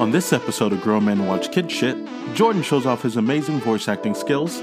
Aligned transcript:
On 0.00 0.10
this 0.12 0.32
episode 0.32 0.72
of 0.72 0.80
Grown 0.80 1.04
Men 1.04 1.26
Watch 1.26 1.52
Kid 1.52 1.70
Shit, 1.70 1.96
Jordan 2.34 2.62
shows 2.62 2.86
off 2.86 3.02
his 3.02 3.16
amazing 3.16 3.60
voice 3.60 3.88
acting 3.88 4.14
skills, 4.14 4.62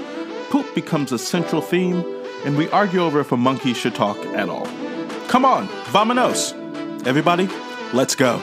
poop 0.50 0.66
becomes 0.74 1.12
a 1.12 1.18
central 1.18 1.62
theme, 1.62 2.04
and 2.44 2.56
we 2.56 2.68
argue 2.70 3.00
over 3.00 3.20
if 3.20 3.32
a 3.32 3.36
monkey 3.36 3.74
should 3.74 3.94
talk 3.94 4.16
at 4.18 4.48
all. 4.48 4.66
Come 5.28 5.44
on, 5.44 5.68
vamonos! 5.92 6.54
Everybody, 7.06 7.48
let's 7.92 8.14
go. 8.14 8.42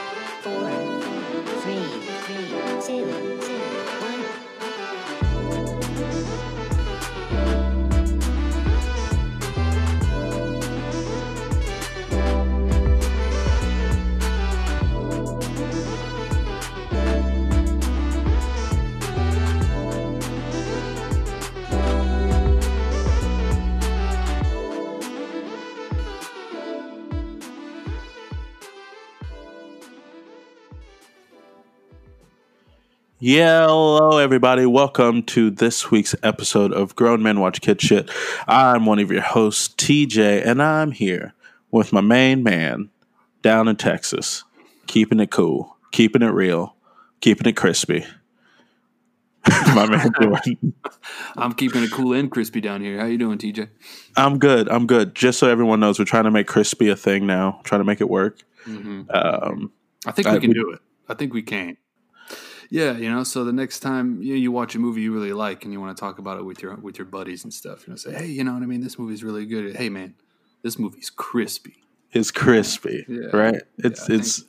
Yeah, 33.27 33.65
hello 33.65 34.19
everybody. 34.19 34.67
Welcome 34.67 35.23
to 35.23 35.49
this 35.49 35.89
week's 35.89 36.13
episode 36.21 36.71
of 36.71 36.95
Grown 36.95 37.23
Men 37.23 37.39
Watch 37.39 37.59
Kid 37.59 37.81
Shit. 37.81 38.11
I'm 38.47 38.85
one 38.85 38.99
of 38.99 39.11
your 39.11 39.23
hosts, 39.23 39.67
TJ, 39.67 40.45
and 40.45 40.61
I'm 40.61 40.91
here 40.91 41.33
with 41.71 41.91
my 41.91 42.01
main 42.01 42.43
man 42.43 42.91
down 43.41 43.67
in 43.67 43.77
Texas, 43.77 44.43
keeping 44.85 45.19
it 45.19 45.31
cool, 45.31 45.75
keeping 45.91 46.21
it 46.21 46.27
real, 46.27 46.75
keeping 47.19 47.47
it 47.47 47.57
crispy. 47.57 48.05
my 49.73 49.87
man 49.87 50.11
Jordan. 50.21 50.73
I'm 51.35 51.53
keeping 51.53 51.81
it 51.81 51.91
cool 51.91 52.13
and 52.13 52.29
crispy 52.29 52.61
down 52.61 52.81
here. 52.81 52.99
How 52.99 53.07
you 53.07 53.17
doing, 53.17 53.39
TJ? 53.39 53.69
I'm 54.15 54.37
good. 54.37 54.69
I'm 54.69 54.85
good. 54.85 55.15
Just 55.15 55.39
so 55.39 55.49
everyone 55.49 55.79
knows, 55.79 55.97
we're 55.97 56.05
trying 56.05 56.25
to 56.25 56.31
make 56.31 56.45
crispy 56.45 56.89
a 56.89 56.95
thing 56.95 57.25
now. 57.25 57.59
Trying 57.63 57.81
to 57.81 57.85
make 57.85 58.01
it 58.01 58.09
work. 58.11 58.43
Mm-hmm. 58.67 59.09
Um, 59.09 59.71
I 60.05 60.11
think 60.11 60.27
we 60.27 60.39
can 60.39 60.49
we- 60.49 60.53
do 60.53 60.73
it. 60.73 60.79
I 61.09 61.15
think 61.15 61.33
we 61.33 61.41
can. 61.41 61.77
Yeah, 62.69 62.93
you 62.97 63.09
know. 63.11 63.23
So 63.23 63.43
the 63.43 63.53
next 63.53 63.79
time 63.81 64.21
you, 64.21 64.35
you 64.35 64.51
watch 64.51 64.75
a 64.75 64.79
movie 64.79 65.01
you 65.01 65.13
really 65.13 65.33
like 65.33 65.63
and 65.63 65.73
you 65.73 65.79
want 65.81 65.95
to 65.95 65.99
talk 65.99 66.19
about 66.19 66.39
it 66.39 66.43
with 66.43 66.61
your 66.61 66.75
with 66.75 66.97
your 66.97 67.05
buddies 67.05 67.43
and 67.43 67.53
stuff, 67.53 67.85
you 67.87 67.91
know, 67.93 67.97
say, 67.97 68.13
hey, 68.13 68.25
you 68.27 68.43
know 68.43 68.53
what 68.53 68.63
I 68.63 68.65
mean? 68.65 68.81
This 68.81 68.97
movie's 68.99 69.23
really 69.23 69.45
good. 69.45 69.75
Hey, 69.75 69.89
man, 69.89 70.15
this 70.61 70.77
movie's 70.79 71.09
crispy. 71.09 71.75
it's 72.11 72.31
crispy, 72.31 73.05
Yeah. 73.07 73.27
right? 73.35 73.61
It's 73.77 74.09
I 74.09 74.13
it's. 74.15 74.43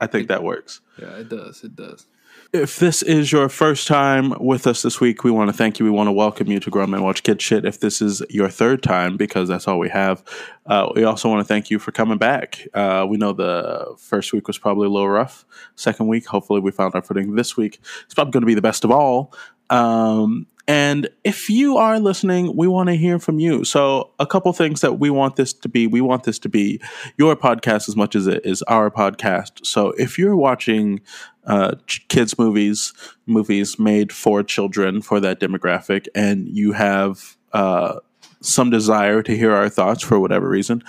I 0.00 0.06
think 0.06 0.28
that 0.28 0.42
works. 0.44 0.80
Yeah, 1.00 1.16
it 1.18 1.28
does. 1.30 1.64
It 1.64 1.74
does. 1.74 2.06
If 2.52 2.78
this 2.78 3.02
is 3.02 3.32
your 3.32 3.48
first 3.48 3.88
time 3.88 4.32
with 4.38 4.66
us 4.66 4.82
this 4.82 5.00
week, 5.00 5.24
we 5.24 5.30
want 5.30 5.50
to 5.50 5.56
thank 5.56 5.78
you. 5.78 5.84
We 5.84 5.90
want 5.90 6.06
to 6.06 6.12
welcome 6.12 6.48
you 6.48 6.60
to 6.60 6.70
Grown 6.70 6.90
Men 6.90 7.02
Watch 7.02 7.22
Kid 7.22 7.42
Shit. 7.42 7.64
If 7.64 7.80
this 7.80 8.00
is 8.00 8.22
your 8.30 8.48
third 8.48 8.82
time, 8.82 9.16
because 9.16 9.48
that's 9.48 9.66
all 9.66 9.78
we 9.78 9.88
have, 9.88 10.22
uh, 10.66 10.90
we 10.94 11.02
also 11.02 11.28
want 11.28 11.40
to 11.40 11.44
thank 11.44 11.70
you 11.70 11.78
for 11.78 11.90
coming 11.90 12.18
back. 12.18 12.66
Uh, 12.72 13.04
we 13.08 13.16
know 13.16 13.32
the 13.32 13.94
first 13.98 14.32
week 14.32 14.46
was 14.46 14.58
probably 14.58 14.86
a 14.86 14.90
little 14.90 15.08
rough. 15.08 15.44
Second 15.74 16.06
week, 16.06 16.26
hopefully, 16.26 16.60
we 16.60 16.70
found 16.70 16.94
our 16.94 17.02
footing. 17.02 17.34
This 17.34 17.56
week, 17.56 17.80
it's 18.04 18.14
probably 18.14 18.30
going 18.30 18.42
to 18.42 18.46
be 18.46 18.54
the 18.54 18.62
best 18.62 18.84
of 18.84 18.92
all. 18.92 19.34
Um, 19.68 20.46
and 20.68 21.08
if 21.22 21.48
you 21.48 21.76
are 21.76 22.00
listening, 22.00 22.56
we 22.56 22.66
want 22.66 22.88
to 22.88 22.96
hear 22.96 23.20
from 23.20 23.38
you. 23.38 23.64
So, 23.64 24.10
a 24.18 24.26
couple 24.26 24.52
things 24.52 24.80
that 24.80 24.98
we 24.98 25.10
want 25.10 25.36
this 25.36 25.52
to 25.52 25.68
be 25.68 25.86
we 25.86 26.00
want 26.00 26.24
this 26.24 26.38
to 26.40 26.48
be 26.48 26.80
your 27.16 27.36
podcast 27.36 27.88
as 27.88 27.94
much 27.94 28.16
as 28.16 28.26
it 28.26 28.44
is 28.44 28.62
our 28.62 28.90
podcast. 28.90 29.64
So, 29.64 29.90
if 29.92 30.18
you're 30.18 30.36
watching 30.36 31.00
uh, 31.46 31.76
kids' 32.08 32.36
movies, 32.36 32.92
movies 33.26 33.78
made 33.78 34.12
for 34.12 34.42
children, 34.42 35.02
for 35.02 35.20
that 35.20 35.38
demographic, 35.38 36.08
and 36.14 36.48
you 36.48 36.72
have 36.72 37.36
uh, 37.52 38.00
some 38.40 38.70
desire 38.70 39.22
to 39.22 39.36
hear 39.36 39.52
our 39.52 39.68
thoughts 39.68 40.02
for 40.02 40.18
whatever 40.18 40.48
reason, 40.48 40.82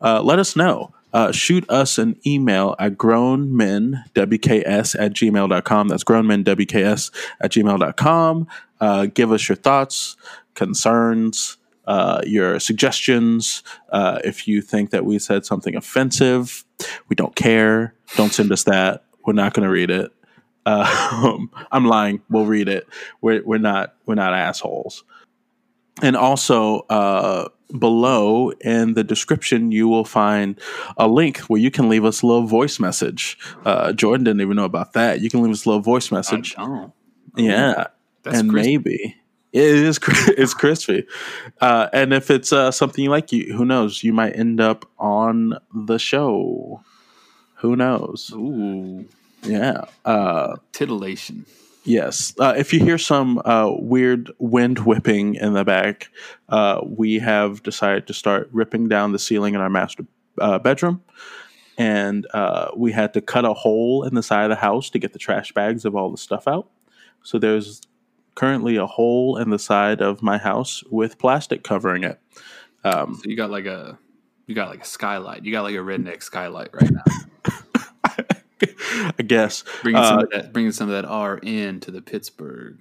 uh, 0.00 0.22
let 0.22 0.38
us 0.38 0.54
know. 0.54 0.92
Uh, 1.12 1.30
shoot 1.30 1.68
us 1.70 1.96
an 1.96 2.16
email 2.26 2.74
at 2.80 2.96
grownmenwks 2.96 4.96
at 4.98 5.12
gmail.com. 5.12 5.88
That's 5.88 6.02
grownmenwks 6.02 7.10
at 7.40 7.52
gmail.com. 7.52 8.48
Uh, 8.84 9.06
give 9.06 9.32
us 9.32 9.48
your 9.48 9.56
thoughts, 9.56 10.16
concerns, 10.54 11.56
uh, 11.86 12.20
your 12.26 12.60
suggestions. 12.60 13.62
Uh, 13.90 14.18
if 14.24 14.46
you 14.46 14.60
think 14.60 14.90
that 14.90 15.06
we 15.06 15.18
said 15.18 15.46
something 15.46 15.74
offensive, 15.74 16.64
we 17.08 17.16
don't 17.16 17.34
care. 17.34 17.94
Don't 18.16 18.32
send 18.32 18.52
us 18.52 18.64
that. 18.64 19.04
We're 19.24 19.32
not 19.32 19.54
going 19.54 19.64
to 19.64 19.72
read 19.72 19.90
it. 19.90 20.12
Uh, 20.66 21.38
I'm 21.72 21.86
lying. 21.86 22.20
We'll 22.28 22.44
read 22.44 22.68
it. 22.68 22.86
We're, 23.22 23.42
we're 23.42 23.56
not. 23.58 23.94
We're 24.04 24.16
not 24.16 24.34
assholes 24.34 25.02
and 26.02 26.16
also 26.16 26.80
uh, 26.90 27.48
below 27.78 28.50
in 28.60 28.94
the 28.94 29.04
description 29.04 29.70
you 29.70 29.88
will 29.88 30.04
find 30.04 30.58
a 30.96 31.06
link 31.06 31.38
where 31.42 31.60
you 31.60 31.70
can 31.70 31.88
leave 31.88 32.04
us 32.04 32.22
a 32.22 32.26
little 32.26 32.46
voice 32.46 32.80
message 32.80 33.38
uh, 33.64 33.92
jordan 33.92 34.24
didn't 34.24 34.40
even 34.40 34.56
know 34.56 34.64
about 34.64 34.92
that 34.92 35.20
you 35.20 35.30
can 35.30 35.40
leave 35.42 35.52
us 35.52 35.64
a 35.64 35.68
little 35.68 35.82
voice 35.82 36.10
message 36.10 36.56
yeah 37.36 37.86
that's 38.24 38.38
and 38.38 38.50
crispy. 38.50 38.70
maybe 38.70 39.16
it 39.52 39.62
is 39.62 39.98
it's 40.28 40.54
crispy 40.54 41.06
uh, 41.60 41.88
and 41.92 42.12
if 42.12 42.30
it's 42.30 42.52
uh, 42.52 42.70
something 42.70 43.04
you 43.04 43.10
like 43.10 43.32
you 43.32 43.54
who 43.54 43.64
knows 43.64 44.02
you 44.02 44.12
might 44.12 44.36
end 44.36 44.60
up 44.60 44.84
on 44.98 45.54
the 45.72 45.98
show 45.98 46.82
who 47.56 47.76
knows 47.76 48.32
Ooh, 48.34 49.06
yeah 49.42 49.84
uh, 50.04 50.56
titillation. 50.72 51.46
Yes. 51.84 52.32
Uh, 52.38 52.54
if 52.56 52.72
you 52.72 52.80
hear 52.80 52.96
some 52.96 53.40
uh, 53.44 53.70
weird 53.78 54.30
wind 54.38 54.78
whipping 54.80 55.34
in 55.34 55.52
the 55.52 55.64
back, 55.64 56.08
uh, 56.48 56.80
we 56.84 57.18
have 57.18 57.62
decided 57.62 58.06
to 58.06 58.14
start 58.14 58.48
ripping 58.52 58.88
down 58.88 59.12
the 59.12 59.18
ceiling 59.18 59.54
in 59.54 59.60
our 59.60 59.68
master 59.68 60.06
uh, 60.40 60.58
bedroom. 60.58 61.02
And 61.76 62.26
uh, 62.32 62.70
we 62.74 62.92
had 62.92 63.12
to 63.14 63.20
cut 63.20 63.44
a 63.44 63.52
hole 63.52 64.04
in 64.04 64.14
the 64.14 64.22
side 64.22 64.44
of 64.44 64.50
the 64.50 64.56
house 64.56 64.88
to 64.90 64.98
get 64.98 65.12
the 65.12 65.18
trash 65.18 65.52
bags 65.52 65.84
of 65.84 65.94
all 65.94 66.10
the 66.10 66.16
stuff 66.16 66.48
out. 66.48 66.70
So 67.22 67.38
there's 67.38 67.82
currently 68.34 68.76
a 68.76 68.86
hole 68.86 69.36
in 69.36 69.50
the 69.50 69.58
side 69.58 70.00
of 70.00 70.22
my 70.22 70.38
house 70.38 70.82
with 70.90 71.18
plastic 71.18 71.62
covering 71.64 72.04
it. 72.04 72.20
Um, 72.84 73.14
So 73.14 73.30
you 73.30 73.36
got 73.36 73.50
like 73.50 73.66
a 73.66 73.98
you 74.46 74.54
got 74.54 74.68
like 74.68 74.82
a 74.82 74.86
skylight. 74.86 75.44
You 75.44 75.52
got 75.52 75.62
like 75.62 75.74
a 75.74 75.78
redneck 75.78 76.22
skylight 76.22 76.68
right 76.74 76.90
now. 76.90 77.52
I 79.18 79.22
guess. 79.22 79.64
Bringing 79.82 80.02
some 80.02 80.18
Uh, 80.18 80.22
of 80.22 80.30
that, 80.30 80.52
bringing 80.52 80.72
some 80.72 80.88
of 80.88 80.94
that 80.94 81.04
R 81.04 81.38
in 81.42 81.80
to 81.80 81.90
the 81.90 82.00
Pittsburgh. 82.02 82.78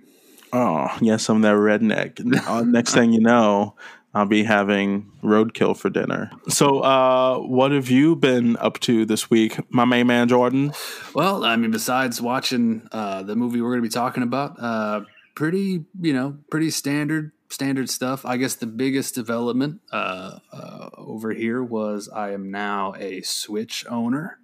Oh, 0.51 0.87
yeah, 1.01 1.17
some 1.17 1.37
of 1.37 1.41
that 1.43 1.55
redneck. 1.55 2.19
Uh, 2.47 2.61
Next 2.61 2.93
thing 2.93 3.11
you 3.11 3.19
know, 3.19 3.75
I'll 4.13 4.27
be 4.27 4.43
having 4.43 5.11
roadkill 5.23 5.75
for 5.75 5.89
dinner. 5.89 6.29
So, 6.47 6.81
uh, 6.81 7.39
what 7.39 7.71
have 7.71 7.89
you 7.89 8.15
been 8.15 8.55
up 8.57 8.79
to 8.81 9.05
this 9.05 9.31
week, 9.31 9.57
my 9.73 9.85
main 9.85 10.05
man 10.07 10.27
Jordan? 10.27 10.71
Well, 11.15 11.43
I 11.43 11.55
mean, 11.55 11.71
besides 11.71 12.21
watching 12.21 12.87
uh, 12.91 13.23
the 13.23 13.35
movie 13.35 13.61
we're 13.61 13.69
going 13.71 13.81
to 13.81 13.89
be 13.89 13.89
talking 13.89 14.21
about, 14.21 14.59
uh, 14.59 15.01
pretty, 15.35 15.85
you 15.99 16.13
know, 16.13 16.37
pretty 16.49 16.69
standard, 16.69 17.31
standard 17.49 17.89
stuff. 17.89 18.25
I 18.25 18.37
guess 18.37 18.55
the 18.55 18.67
biggest 18.67 19.15
development 19.15 19.81
uh, 19.91 20.39
uh, 20.51 20.89
over 20.97 21.31
here 21.31 21.63
was 21.63 22.09
I 22.09 22.31
am 22.31 22.51
now 22.51 22.93
a 22.97 23.21
Switch 23.21 23.85
owner. 23.89 24.39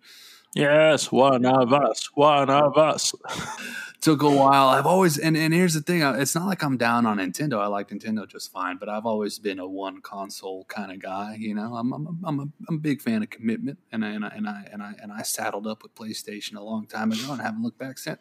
Yes, 0.55 1.11
one 1.11 1.45
of 1.45 1.73
us, 1.73 2.09
one 2.15 2.49
of 2.49 2.77
us. 2.77 3.13
Took 4.01 4.21
a 4.21 4.29
while. 4.29 4.69
I've 4.69 4.85
always, 4.85 5.17
and, 5.17 5.35
and 5.35 5.53
here's 5.53 5.73
the 5.73 5.81
thing: 5.81 6.01
it's 6.01 6.33
not 6.33 6.45
like 6.47 6.63
I'm 6.63 6.77
down 6.77 7.05
on 7.05 7.17
Nintendo. 7.17 7.59
I 7.59 7.67
like 7.67 7.89
Nintendo 7.89 8.25
just 8.25 8.49
fine, 8.49 8.77
but 8.77 8.87
I've 8.87 9.05
always 9.05 9.39
been 9.39 9.59
a 9.59 9.67
one 9.67 9.99
console 9.99 10.63
kind 10.69 10.93
of 10.93 11.01
guy. 11.01 11.35
You 11.37 11.53
know, 11.53 11.75
I'm 11.75 11.91
I'm 11.91 12.07
a, 12.07 12.27
I'm, 12.27 12.39
a, 12.39 12.43
I'm 12.69 12.75
a 12.75 12.79
big 12.79 13.01
fan 13.01 13.23
of 13.23 13.29
commitment, 13.29 13.77
and 13.91 14.05
I, 14.05 14.11
and 14.11 14.23
I 14.23 14.29
and 14.29 14.47
I 14.47 14.67
and 14.71 14.81
I 14.81 14.93
and 15.01 15.11
I 15.11 15.23
saddled 15.23 15.67
up 15.67 15.83
with 15.83 15.95
PlayStation 15.95 16.55
a 16.55 16.63
long 16.63 16.87
time 16.87 17.11
ago 17.11 17.29
and 17.29 17.41
haven't 17.41 17.61
looked 17.61 17.77
back 17.77 17.97
since. 17.97 18.19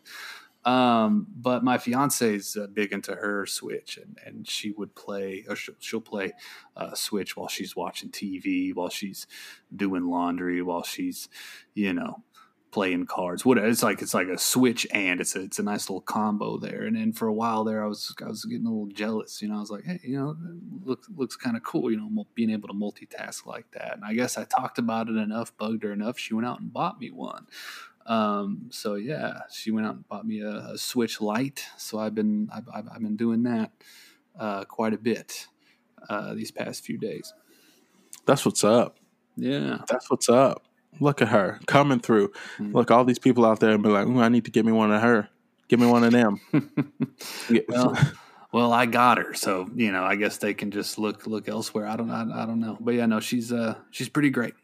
Um, 0.68 1.26
but 1.34 1.64
my 1.64 1.78
fiance 1.78 2.34
is 2.34 2.54
uh, 2.54 2.66
big 2.66 2.92
into 2.92 3.14
her 3.14 3.46
Switch, 3.46 3.96
and, 3.96 4.18
and 4.26 4.46
she 4.46 4.72
would 4.72 4.94
play, 4.94 5.46
or 5.48 5.56
she'll, 5.56 5.76
she'll 5.78 6.00
play 6.02 6.32
uh, 6.76 6.94
Switch 6.94 7.38
while 7.38 7.48
she's 7.48 7.74
watching 7.74 8.10
TV, 8.10 8.74
while 8.74 8.90
she's 8.90 9.26
doing 9.74 10.10
laundry, 10.10 10.60
while 10.60 10.82
she's, 10.82 11.30
you 11.72 11.94
know, 11.94 12.22
playing 12.70 13.06
cards. 13.06 13.46
What 13.46 13.56
it's 13.56 13.82
like, 13.82 14.02
it's 14.02 14.12
like 14.12 14.28
a 14.28 14.36
Switch, 14.36 14.86
and 14.92 15.22
it's 15.22 15.34
a 15.36 15.40
it's 15.40 15.58
a 15.58 15.62
nice 15.62 15.88
little 15.88 16.02
combo 16.02 16.58
there. 16.58 16.82
And 16.82 16.96
then 16.96 17.14
for 17.14 17.28
a 17.28 17.32
while 17.32 17.64
there, 17.64 17.82
I 17.82 17.86
was 17.86 18.14
I 18.22 18.28
was 18.28 18.44
getting 18.44 18.66
a 18.66 18.70
little 18.70 18.88
jealous. 18.88 19.40
You 19.40 19.48
know, 19.48 19.56
I 19.56 19.60
was 19.60 19.70
like, 19.70 19.84
hey, 19.84 20.00
you 20.02 20.18
know, 20.18 20.36
looks 20.84 21.08
looks 21.16 21.34
kind 21.34 21.56
of 21.56 21.62
cool. 21.62 21.90
You 21.90 21.96
know, 21.96 22.26
being 22.34 22.50
able 22.50 22.68
to 22.68 22.74
multitask 22.74 23.46
like 23.46 23.70
that. 23.70 23.94
And 23.94 24.04
I 24.04 24.12
guess 24.12 24.36
I 24.36 24.44
talked 24.44 24.76
about 24.76 25.08
it 25.08 25.16
enough, 25.16 25.56
bugged 25.56 25.82
her 25.84 25.92
enough. 25.92 26.18
She 26.18 26.34
went 26.34 26.46
out 26.46 26.60
and 26.60 26.70
bought 26.70 27.00
me 27.00 27.10
one. 27.10 27.46
Um, 28.08 28.68
so 28.70 28.94
yeah, 28.94 29.40
she 29.52 29.70
went 29.70 29.86
out 29.86 29.94
and 29.96 30.08
bought 30.08 30.26
me 30.26 30.40
a, 30.40 30.70
a 30.72 30.78
Switch 30.78 31.20
Lite. 31.20 31.64
So 31.76 31.98
I've 31.98 32.14
been 32.14 32.48
I've, 32.52 32.68
I've, 32.74 32.88
I've 32.94 33.02
been 33.02 33.16
doing 33.16 33.42
that 33.44 33.70
uh, 34.38 34.64
quite 34.64 34.94
a 34.94 34.98
bit 34.98 35.46
uh, 36.08 36.34
these 36.34 36.50
past 36.50 36.84
few 36.84 36.96
days. 36.98 37.34
That's 38.26 38.44
what's 38.44 38.64
up. 38.64 38.96
Yeah, 39.36 39.78
That's 39.88 40.10
what's 40.10 40.28
up. 40.28 40.64
look 41.00 41.22
at 41.22 41.28
her 41.28 41.60
coming 41.66 42.00
through. 42.00 42.32
Hmm. 42.56 42.72
Look, 42.74 42.90
all 42.90 43.04
these 43.04 43.18
people 43.20 43.44
out 43.46 43.60
there 43.60 43.70
and 43.70 43.82
be 43.82 43.88
like, 43.88 44.06
Ooh, 44.06 44.20
I 44.20 44.28
need 44.28 44.44
to 44.46 44.50
get 44.50 44.64
me 44.66 44.72
one 44.72 44.90
of 44.92 45.00
her. 45.00 45.28
Give 45.68 45.78
me 45.78 45.86
one 45.86 46.02
of 46.02 46.12
them. 46.12 46.40
Well, 47.68 47.96
well, 48.52 48.72
I 48.72 48.86
got 48.86 49.18
her, 49.18 49.34
so 49.34 49.68
you 49.74 49.92
know, 49.92 50.02
I 50.02 50.16
guess 50.16 50.38
they 50.38 50.54
can 50.54 50.70
just 50.70 50.98
look 50.98 51.26
look 51.26 51.48
elsewhere. 51.48 51.86
I 51.86 51.96
don't, 51.96 52.10
I, 52.10 52.22
I 52.42 52.46
don't 52.46 52.60
know, 52.60 52.78
but 52.80 52.94
yeah, 52.94 53.04
no, 53.06 53.20
she's 53.20 53.52
uh, 53.52 53.74
she's 53.90 54.08
pretty 54.08 54.30
great. 54.30 54.54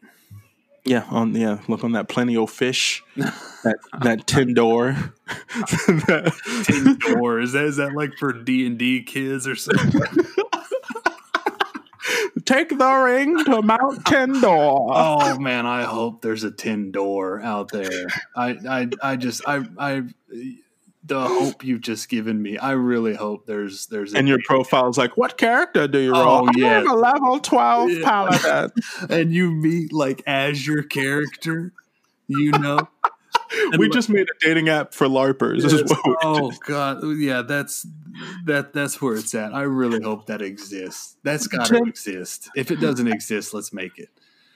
Yeah, 0.85 1.05
on 1.09 1.35
yeah, 1.35 1.59
look 1.67 1.83
on 1.83 1.93
that 1.93 2.07
plenty 2.07 2.37
of 2.37 2.49
fish, 2.51 3.03
that 3.15 3.77
that 4.01 4.27
tin 4.27 4.53
door. 4.53 4.95
Tin 6.63 6.97
door 6.99 7.39
is 7.39 7.53
that 7.53 7.65
is 7.65 7.77
that 7.77 7.93
like 7.95 8.17
for 8.17 8.31
D 8.31 8.67
and 8.67 8.77
D 8.77 9.01
kids 9.01 9.47
or 9.47 9.55
something? 9.55 10.01
Take 12.45 12.69
the 12.69 12.91
ring 13.03 13.43
to 13.45 13.63
Mount 13.63 14.03
Tindor. 14.05 14.91
oh 14.93 15.39
man, 15.39 15.65
I 15.65 15.81
hope 15.83 16.21
there's 16.21 16.43
a 16.43 16.51
tin 16.51 16.91
door 16.91 17.41
out 17.41 17.71
there. 17.71 18.05
I 18.35 18.49
I 18.69 18.89
I 19.01 19.15
just 19.15 19.41
I 19.47 19.65
I 19.79 20.03
the 21.07 21.27
hope 21.27 21.63
you've 21.63 21.81
just 21.81 22.09
given 22.09 22.41
me. 22.41 22.57
I 22.57 22.71
really 22.71 23.13
hope 23.15 23.45
there's 23.45 23.85
there's 23.87 24.13
a 24.13 24.17
and 24.17 24.27
your 24.27 24.39
profile's 24.45 24.97
like, 24.97 25.15
what 25.17 25.37
character 25.37 25.87
do 25.87 25.99
you 25.99 26.13
Oh, 26.15 26.23
roll? 26.45 26.49
yeah. 26.55 26.79
I'm 26.79 26.89
a 26.89 26.95
level 26.95 27.39
12 27.39 27.91
Yeah. 27.91 28.03
paladin. 28.03 28.71
and 29.09 29.33
you 29.33 29.51
meet 29.51 29.93
like 29.93 30.23
as 30.25 30.65
your 30.65 30.83
character, 30.83 31.73
you 32.27 32.51
know. 32.51 32.87
And 33.57 33.77
we 33.77 33.85
like- 33.85 33.93
just 33.93 34.09
made 34.09 34.27
a 34.27 34.33
dating 34.45 34.69
app 34.69 34.93
for 34.93 35.07
LARPers. 35.07 35.61
Yes. 35.61 35.89
oh 36.23 36.49
did. 36.51 36.59
god, 36.61 37.03
yeah, 37.17 37.41
that's 37.43 37.85
that 38.45 38.73
that's 38.73 38.99
where 39.01 39.15
it's 39.15 39.33
at. 39.35 39.53
I 39.53 39.61
really 39.61 40.01
hope 40.01 40.25
that 40.25 40.41
exists. 40.41 41.15
That's 41.23 41.47
got 41.47 41.67
to 41.67 41.75
Tim- 41.75 41.87
exist. 41.87 42.49
If 42.55 42.71
it 42.71 42.79
doesn't 42.81 43.07
exist, 43.07 43.53
let's 43.53 43.71
make 43.71 43.99
it. 43.99 44.09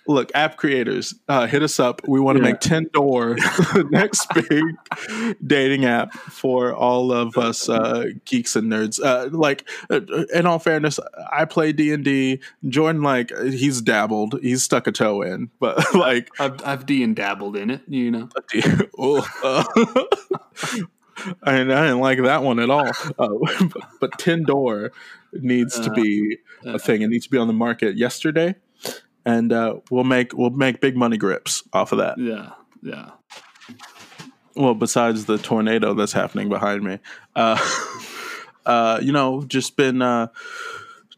Look, 0.10 0.32
app 0.34 0.58
creators, 0.58 1.14
uh, 1.28 1.46
hit 1.46 1.62
us 1.62 1.80
up. 1.80 2.02
We 2.08 2.20
want 2.20 2.40
to 2.40 2.44
Yeah. 2.44 2.50
make 2.52 2.60
Tindor 2.62 3.36
the 3.74 3.84
next 3.92 4.28
big 4.34 5.38
dating 5.46 5.86
app 5.86 6.12
for 6.14 6.74
all 6.74 7.12
of 7.12 7.38
us 7.38 7.70
uh, 7.70 8.06
geeks 8.26 8.56
and 8.56 8.72
nerds. 8.72 9.00
Uh, 9.00 9.30
like, 9.32 9.70
uh, 9.92 10.02
in 10.34 10.48
all 10.48 10.58
fairness, 10.58 11.00
I 11.32 11.46
play 11.46 11.74
D 11.74 11.94
and 11.94 12.04
D. 12.04 12.40
Jordan, 12.68 13.04
like, 13.04 13.32
he's 13.40 13.82
dabbled. 13.82 14.40
He's 14.42 14.64
stuck 14.64 14.88
a 14.88 14.92
toe 14.92 15.22
in, 15.22 15.52
but 15.60 15.94
like, 15.94 16.32
I've 16.40 16.60
I've 16.66 16.86
D 16.88 17.04
and 17.04 17.16
dabbled 17.16 17.56
in 17.56 17.70
it, 17.70 17.82
you 17.88 18.10
know. 18.10 18.30
oh, 18.98 19.28
uh, 19.44 19.64
I, 21.44 21.60
I 21.60 21.64
didn't 21.66 22.00
like 22.00 22.24
that 22.24 22.42
one 22.44 22.60
at 22.60 22.70
all. 22.72 22.88
Uh, 23.20 23.30
but, 23.70 23.84
but 24.00 24.12
Tindor 24.14 24.90
needs 25.34 25.80
to 25.80 25.92
be 25.92 26.38
Uh, 26.66 26.72
a 26.74 26.80
thing. 26.80 27.04
It 27.04 27.10
needs 27.10 27.26
to 27.26 27.32
be 27.32 27.38
on 27.38 27.48
the 27.48 27.54
market 27.54 27.96
yesterday, 27.96 28.56
and 29.26 29.52
uh, 29.52 29.76
we'll 29.90 30.04
make 30.04 30.34
we'll 30.34 30.50
make 30.50 30.82
big 30.82 30.96
money 30.96 31.18
grips 31.18 31.64
off 31.74 31.92
of 31.92 32.00
that. 32.00 32.18
Yeah, 32.18 32.52
yeah. 32.82 33.12
Well, 34.56 34.74
besides 34.74 35.26
the 35.26 35.38
tornado 35.38 35.94
that's 35.94 36.14
happening 36.14 36.50
behind 36.50 36.84
me, 36.84 37.00
uh, 37.36 37.60
uh, 38.66 39.00
you 39.02 39.12
know, 39.12 39.44
just 39.44 39.78
been 39.78 40.02
uh, 40.02 40.28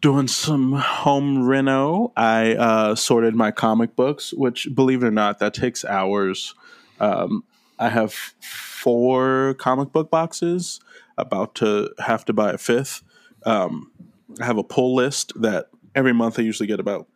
doing 0.01 0.27
some 0.27 0.73
home 0.73 1.43
reno. 1.43 2.11
I 2.17 2.55
uh, 2.55 2.95
sorted 2.95 3.35
my 3.35 3.51
comic 3.51 3.95
books, 3.95 4.33
which, 4.33 4.67
believe 4.73 5.03
it 5.03 5.07
or 5.07 5.11
not, 5.11 5.39
that 5.39 5.53
takes 5.53 5.85
hours. 5.85 6.55
Um, 6.99 7.43
I 7.79 7.89
have 7.89 8.13
four 8.13 9.55
comic 9.55 9.91
book 9.91 10.11
boxes, 10.11 10.79
about 11.17 11.55
to 11.55 11.89
have 11.99 12.25
to 12.25 12.33
buy 12.33 12.51
a 12.51 12.57
fifth. 12.57 13.03
Um, 13.43 13.91
I 14.39 14.45
have 14.45 14.57
a 14.57 14.63
pull 14.63 14.95
list 14.95 15.33
that 15.41 15.69
every 15.95 16.13
month 16.13 16.39
I 16.39 16.43
usually 16.43 16.67
get 16.67 16.79
about 16.79 17.07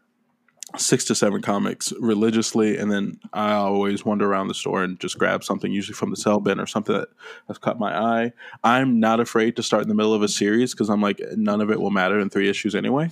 six 0.77 1.05
to 1.05 1.15
seven 1.15 1.41
comics 1.41 1.93
religiously, 1.99 2.77
and 2.77 2.91
then 2.91 3.19
I 3.33 3.53
always 3.53 4.05
wander 4.05 4.29
around 4.29 4.47
the 4.47 4.53
store 4.53 4.83
and 4.83 4.99
just 4.99 5.17
grab 5.17 5.43
something, 5.43 5.71
usually 5.71 5.95
from 5.95 6.09
the 6.09 6.15
sell 6.15 6.39
bin 6.39 6.59
or 6.59 6.65
something 6.65 6.95
that 6.95 7.09
has 7.47 7.57
caught 7.57 7.79
my 7.79 7.97
eye. 7.97 8.33
I'm 8.63 8.99
not 8.99 9.19
afraid 9.19 9.55
to 9.55 9.63
start 9.63 9.83
in 9.83 9.89
the 9.89 9.95
middle 9.95 10.13
of 10.13 10.21
a 10.21 10.27
series 10.27 10.73
because 10.73 10.89
I'm 10.89 11.01
like, 11.01 11.21
none 11.35 11.61
of 11.61 11.71
it 11.71 11.79
will 11.79 11.91
matter 11.91 12.19
in 12.19 12.29
three 12.29 12.49
issues 12.49 12.75
anyway. 12.75 13.11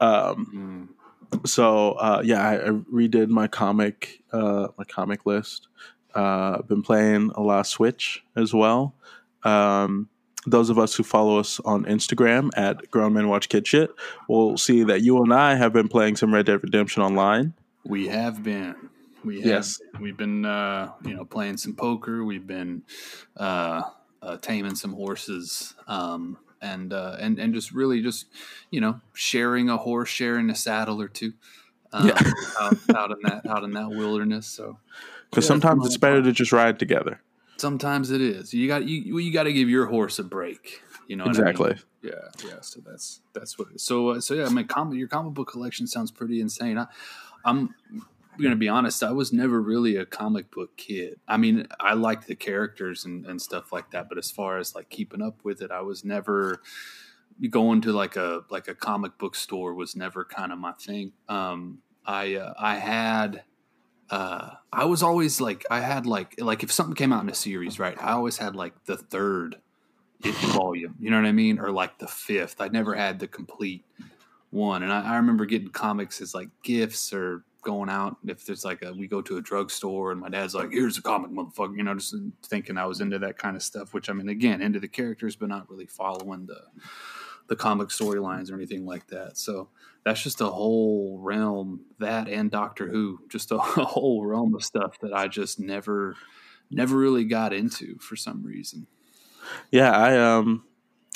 Um, 0.00 0.94
so 1.44 1.92
uh, 1.92 2.22
yeah, 2.24 2.46
I, 2.48 2.66
I 2.66 2.68
redid 2.70 3.28
my 3.28 3.46
comic 3.46 4.22
uh, 4.32 4.68
my 4.76 4.84
comic 4.84 5.26
list. 5.26 5.68
Uh, 6.14 6.58
I've 6.58 6.68
been 6.68 6.82
playing 6.82 7.32
a 7.34 7.40
lot 7.40 7.60
of 7.60 7.66
Switch 7.66 8.24
as 8.36 8.54
well. 8.54 8.94
Um, 9.42 10.08
those 10.46 10.70
of 10.70 10.78
us 10.78 10.94
who 10.94 11.02
follow 11.02 11.38
us 11.38 11.60
on 11.60 11.84
Instagram 11.84 12.50
at 12.56 12.90
Grown 12.90 13.12
Men 13.14 13.28
Watch 13.28 13.48
Kid 13.48 13.66
Shit 13.66 13.90
will 14.28 14.56
see 14.58 14.84
that 14.84 15.02
you 15.02 15.22
and 15.22 15.32
I 15.32 15.54
have 15.54 15.72
been 15.72 15.88
playing 15.88 16.16
some 16.16 16.32
Red 16.34 16.46
Dead 16.46 16.62
Redemption 16.62 17.02
online. 17.02 17.54
We 17.84 18.08
have 18.08 18.42
been. 18.42 18.74
We 19.24 19.36
have. 19.36 19.46
Yes. 19.46 19.80
We've 20.00 20.16
been, 20.16 20.44
uh, 20.44 20.92
you 21.04 21.14
know, 21.14 21.24
playing 21.24 21.56
some 21.56 21.74
poker. 21.74 22.24
We've 22.24 22.46
been 22.46 22.82
uh, 23.36 23.82
uh, 24.22 24.36
taming 24.38 24.74
some 24.74 24.92
horses, 24.92 25.74
um, 25.86 26.36
and 26.60 26.92
uh, 26.92 27.16
and 27.20 27.38
and 27.38 27.54
just 27.54 27.72
really 27.72 28.02
just, 28.02 28.26
you 28.70 28.80
know, 28.80 29.00
sharing 29.14 29.68
a 29.70 29.76
horse, 29.76 30.08
sharing 30.08 30.50
a 30.50 30.54
saddle 30.54 31.00
or 31.00 31.08
two. 31.08 31.32
Um, 31.92 32.08
Yeah. 32.08 32.32
out, 32.60 32.76
out 32.94 33.10
in 33.12 33.18
that 33.22 33.46
out 33.48 33.64
in 33.64 33.72
that 33.72 33.88
wilderness. 33.90 34.46
So 34.46 34.78
Because 35.30 35.44
Yeah, 35.44 35.48
sometimes 35.48 35.86
it's 35.86 35.96
better 35.96 36.22
to 36.22 36.32
just 36.32 36.52
ride 36.52 36.78
together. 36.78 37.20
Sometimes 37.64 38.10
it 38.10 38.20
is. 38.20 38.52
You 38.52 38.68
got 38.68 38.84
you 38.84 39.18
you 39.18 39.32
got 39.32 39.44
to 39.44 39.52
give 39.52 39.70
your 39.70 39.86
horse 39.86 40.18
a 40.18 40.24
break. 40.24 40.82
You 41.08 41.16
know 41.16 41.24
what 41.24 41.36
I 41.36 41.40
mean? 41.40 41.48
Exactly. 41.48 41.76
Yeah, 42.02 42.10
yeah. 42.46 42.60
So 42.60 42.80
that's 42.86 43.22
that's 43.32 43.58
what. 43.58 43.68
It 43.68 43.76
is. 43.76 43.82
So 43.82 44.10
uh, 44.10 44.20
so 44.20 44.34
yeah, 44.34 44.50
my 44.50 44.64
comic 44.64 44.98
your 44.98 45.08
comic 45.08 45.32
book 45.32 45.48
collection 45.48 45.86
sounds 45.86 46.10
pretty 46.10 46.42
insane. 46.42 46.76
I, 46.76 46.88
I'm 47.42 47.74
gonna 48.38 48.56
be 48.56 48.68
honest. 48.68 49.02
I 49.02 49.12
was 49.12 49.32
never 49.32 49.62
really 49.62 49.96
a 49.96 50.04
comic 50.04 50.50
book 50.50 50.76
kid. 50.76 51.18
I 51.26 51.38
mean, 51.38 51.66
I 51.80 51.94
liked 51.94 52.26
the 52.26 52.34
characters 52.34 53.06
and, 53.06 53.24
and 53.24 53.40
stuff 53.40 53.72
like 53.72 53.92
that, 53.92 54.10
but 54.10 54.18
as 54.18 54.30
far 54.30 54.58
as 54.58 54.74
like 54.74 54.90
keeping 54.90 55.22
up 55.22 55.38
with 55.42 55.62
it, 55.62 55.70
I 55.70 55.80
was 55.80 56.04
never 56.04 56.60
going 57.48 57.80
to 57.80 57.92
like 57.92 58.16
a 58.16 58.42
like 58.50 58.68
a 58.68 58.74
comic 58.74 59.16
book 59.16 59.34
store 59.34 59.72
was 59.72 59.96
never 59.96 60.22
kind 60.22 60.52
of 60.52 60.58
my 60.58 60.72
thing. 60.72 61.12
Um, 61.30 61.78
I 62.04 62.34
uh, 62.34 62.52
I 62.58 62.76
had. 62.76 63.44
Uh, 64.10 64.50
I 64.72 64.84
was 64.84 65.02
always 65.02 65.40
like 65.40 65.64
I 65.70 65.80
had 65.80 66.06
like 66.06 66.34
like 66.38 66.62
if 66.62 66.70
something 66.70 66.94
came 66.94 67.12
out 67.12 67.22
in 67.22 67.28
a 67.28 67.34
series, 67.34 67.78
right? 67.78 67.96
I 68.00 68.12
always 68.12 68.36
had 68.36 68.54
like 68.54 68.84
the 68.84 68.96
third 68.96 69.56
volume. 70.22 70.94
You 71.00 71.10
know 71.10 71.16
what 71.16 71.26
I 71.26 71.32
mean? 71.32 71.58
Or 71.58 71.70
like 71.70 71.98
the 71.98 72.06
fifth. 72.06 72.60
I 72.60 72.68
never 72.68 72.94
had 72.94 73.18
the 73.18 73.28
complete 73.28 73.84
one. 74.50 74.82
And 74.82 74.92
I, 74.92 75.14
I 75.14 75.16
remember 75.16 75.46
getting 75.46 75.68
comics 75.68 76.20
as 76.20 76.34
like 76.34 76.48
gifts 76.62 77.12
or 77.12 77.44
going 77.62 77.88
out 77.88 78.18
if 78.26 78.44
there's 78.44 78.64
like 78.64 78.82
a 78.82 78.92
we 78.92 79.06
go 79.06 79.22
to 79.22 79.38
a 79.38 79.40
drugstore 79.40 80.12
and 80.12 80.20
my 80.20 80.28
dad's 80.28 80.54
like, 80.54 80.70
here's 80.70 80.98
a 80.98 81.02
comic, 81.02 81.30
motherfucker. 81.30 81.76
You 81.76 81.82
know, 81.82 81.94
just 81.94 82.14
thinking 82.44 82.76
I 82.76 82.86
was 82.86 83.00
into 83.00 83.18
that 83.20 83.38
kind 83.38 83.56
of 83.56 83.62
stuff. 83.62 83.94
Which 83.94 84.10
I 84.10 84.12
mean, 84.12 84.28
again, 84.28 84.62
into 84.62 84.80
the 84.80 84.88
characters, 84.88 85.36
but 85.36 85.48
not 85.48 85.68
really 85.70 85.86
following 85.86 86.46
the 86.46 86.60
the 87.48 87.56
comic 87.56 87.88
storylines 87.88 88.50
or 88.50 88.54
anything 88.54 88.86
like 88.86 89.06
that. 89.08 89.36
So 89.36 89.68
that's 90.04 90.22
just 90.22 90.40
a 90.40 90.46
whole 90.46 91.18
realm. 91.20 91.80
That 91.98 92.28
and 92.28 92.50
Doctor 92.50 92.88
Who, 92.88 93.20
just 93.28 93.52
a, 93.52 93.58
whole 93.58 94.24
realm 94.24 94.54
of 94.54 94.64
stuff 94.64 94.98
that 95.00 95.12
I 95.12 95.28
just 95.28 95.58
never 95.58 96.16
never 96.70 96.96
really 96.96 97.24
got 97.24 97.52
into 97.52 97.98
for 97.98 98.16
some 98.16 98.42
reason. 98.42 98.86
Yeah, 99.70 99.90
I 99.90 100.16
um 100.18 100.64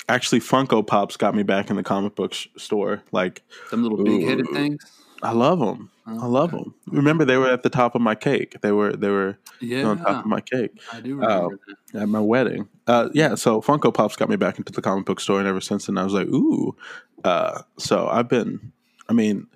actually 0.08 0.40
Funko 0.40 0.86
Pops 0.86 1.16
got 1.16 1.34
me 1.34 1.42
back 1.42 1.70
in 1.70 1.76
the 1.76 1.82
comic 1.82 2.14
book 2.14 2.34
sh- 2.34 2.48
store. 2.56 3.02
Like 3.12 3.42
Them 3.70 3.82
little 3.82 4.02
big 4.02 4.26
headed 4.26 4.48
things. 4.52 4.84
I 5.22 5.32
love 5.32 5.58
them. 5.58 5.90
I 6.08 6.26
love 6.26 6.50
them. 6.52 6.74
Remember, 6.86 7.24
they 7.24 7.36
were 7.36 7.50
at 7.50 7.62
the 7.62 7.70
top 7.70 7.94
of 7.94 8.00
my 8.00 8.14
cake. 8.14 8.56
They 8.62 8.72
were 8.72 8.92
they 8.92 9.10
were 9.10 9.38
Yeah, 9.60 9.84
on 9.86 9.98
top 9.98 10.20
of 10.24 10.26
my 10.26 10.40
cake 10.40 10.70
I 10.92 11.00
do 11.00 11.16
remember 11.16 11.58
that. 11.92 12.02
at 12.02 12.08
my 12.08 12.20
wedding. 12.20 12.68
Uh, 12.86 13.08
yeah, 13.12 13.34
so 13.34 13.60
Funko 13.60 13.92
Pops 13.92 14.16
got 14.16 14.28
me 14.28 14.36
back 14.36 14.58
into 14.58 14.72
the 14.72 14.80
comic 14.82 15.04
book 15.06 15.20
store, 15.20 15.38
and 15.38 15.48
ever 15.48 15.60
since 15.60 15.86
then, 15.86 15.98
I 15.98 16.04
was 16.04 16.14
like, 16.14 16.28
ooh. 16.28 16.74
Uh, 17.24 17.62
so 17.78 18.08
I've 18.08 18.28
been. 18.28 18.72
I 19.08 19.12
mean, 19.12 19.46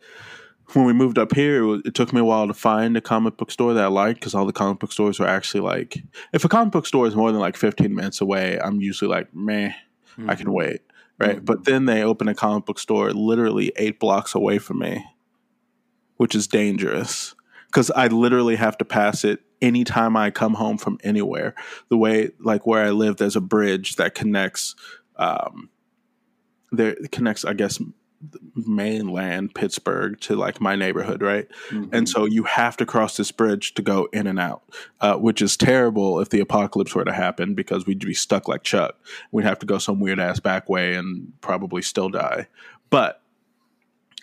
when 0.73 0.85
we 0.87 0.92
moved 0.92 1.18
up 1.18 1.35
here, 1.35 1.75
it, 1.75 1.87
it 1.87 1.94
took 1.94 2.12
me 2.12 2.21
a 2.21 2.25
while 2.25 2.47
to 2.47 2.54
find 2.54 2.97
a 2.97 3.00
comic 3.00 3.37
book 3.37 3.50
store 3.50 3.75
that 3.75 3.85
I 3.85 3.88
liked 3.88 4.21
because 4.21 4.35
all 4.35 4.47
the 4.47 4.52
comic 4.52 4.78
book 4.80 4.92
stores 4.92 5.18
were 5.21 5.26
actually 5.26 5.61
like, 5.61 6.02
if 6.32 6.44
a 6.44 6.49
comic 6.49 6.73
book 6.73 6.87
store 6.87 7.06
is 7.06 7.14
more 7.16 7.30
than 7.32 7.40
like 7.40 7.56
fifteen 7.56 7.94
minutes 7.94 8.21
away, 8.21 8.59
I'm 8.62 8.80
usually 8.80 9.11
like, 9.11 9.35
meh, 9.35 9.73
I 10.28 10.35
can 10.35 10.52
wait, 10.52 10.80
right? 11.18 11.38
Mhm. 11.38 11.44
But 11.44 11.64
then 11.64 11.87
they 11.87 12.02
open 12.02 12.28
a 12.28 12.35
comic 12.35 12.64
book 12.66 12.78
store 12.78 13.11
literally 13.12 13.73
eight 13.76 13.99
blocks 14.00 14.35
away 14.35 14.59
from 14.59 14.78
me, 14.80 15.04
which 16.16 16.35
is 16.35 16.47
dangerous 16.47 17.35
because 17.66 17.90
I 17.90 18.09
literally 18.09 18.57
have 18.57 18.76
to 18.78 18.85
pass 18.85 19.25
it 19.25 19.40
anytime 19.62 20.16
I 20.16 20.31
come 20.31 20.54
home 20.54 20.76
from 20.76 20.99
anywhere. 21.02 21.54
The 21.88 21.97
way, 21.97 22.31
like 22.38 22.66
where 22.66 22.85
I 22.85 22.90
live, 22.90 23.16
there's 23.16 23.37
a 23.37 23.40
bridge 23.40 23.97
that 23.97 24.14
connects, 24.14 24.75
um, 25.16 25.71
there 26.71 26.97
connects, 27.11 27.45
I 27.45 27.54
guess, 27.54 27.81
mainland 28.54 29.54
Pittsburgh 29.54 30.21
to 30.21 30.37
like 30.37 30.61
my 30.61 30.76
neighborhood, 30.76 31.23
right? 31.23 31.49
Mhm. 31.71 31.88
And 31.92 32.09
so 32.09 32.25
you 32.25 32.45
have 32.45 32.76
to 32.76 32.87
cross 32.87 33.16
this 33.16 33.33
bridge 33.33 33.75
to 33.75 33.83
go 33.83 34.09
in 34.12 34.26
and 34.26 34.38
out, 34.38 34.62
uh, 35.00 35.16
which 35.16 35.42
is 35.42 35.57
terrible 35.57 36.21
if 36.21 36.28
the 36.28 36.40
apocalypse 36.40 36.95
were 36.95 37.04
to 37.04 37.12
happen 37.12 37.54
because 37.54 37.85
we'd 37.87 37.99
be 37.99 38.14
stuck 38.14 38.47
like 38.47 38.62
Chuck. 38.62 38.97
We'd 39.33 39.45
have 39.45 39.59
to 39.61 39.66
go 39.66 39.78
some 39.78 39.99
weird 39.99 40.21
ass 40.21 40.38
back 40.38 40.69
way 40.69 40.95
and 40.95 41.33
probably 41.40 41.83
still 41.83 42.09
die. 42.11 42.47
But 42.90 43.23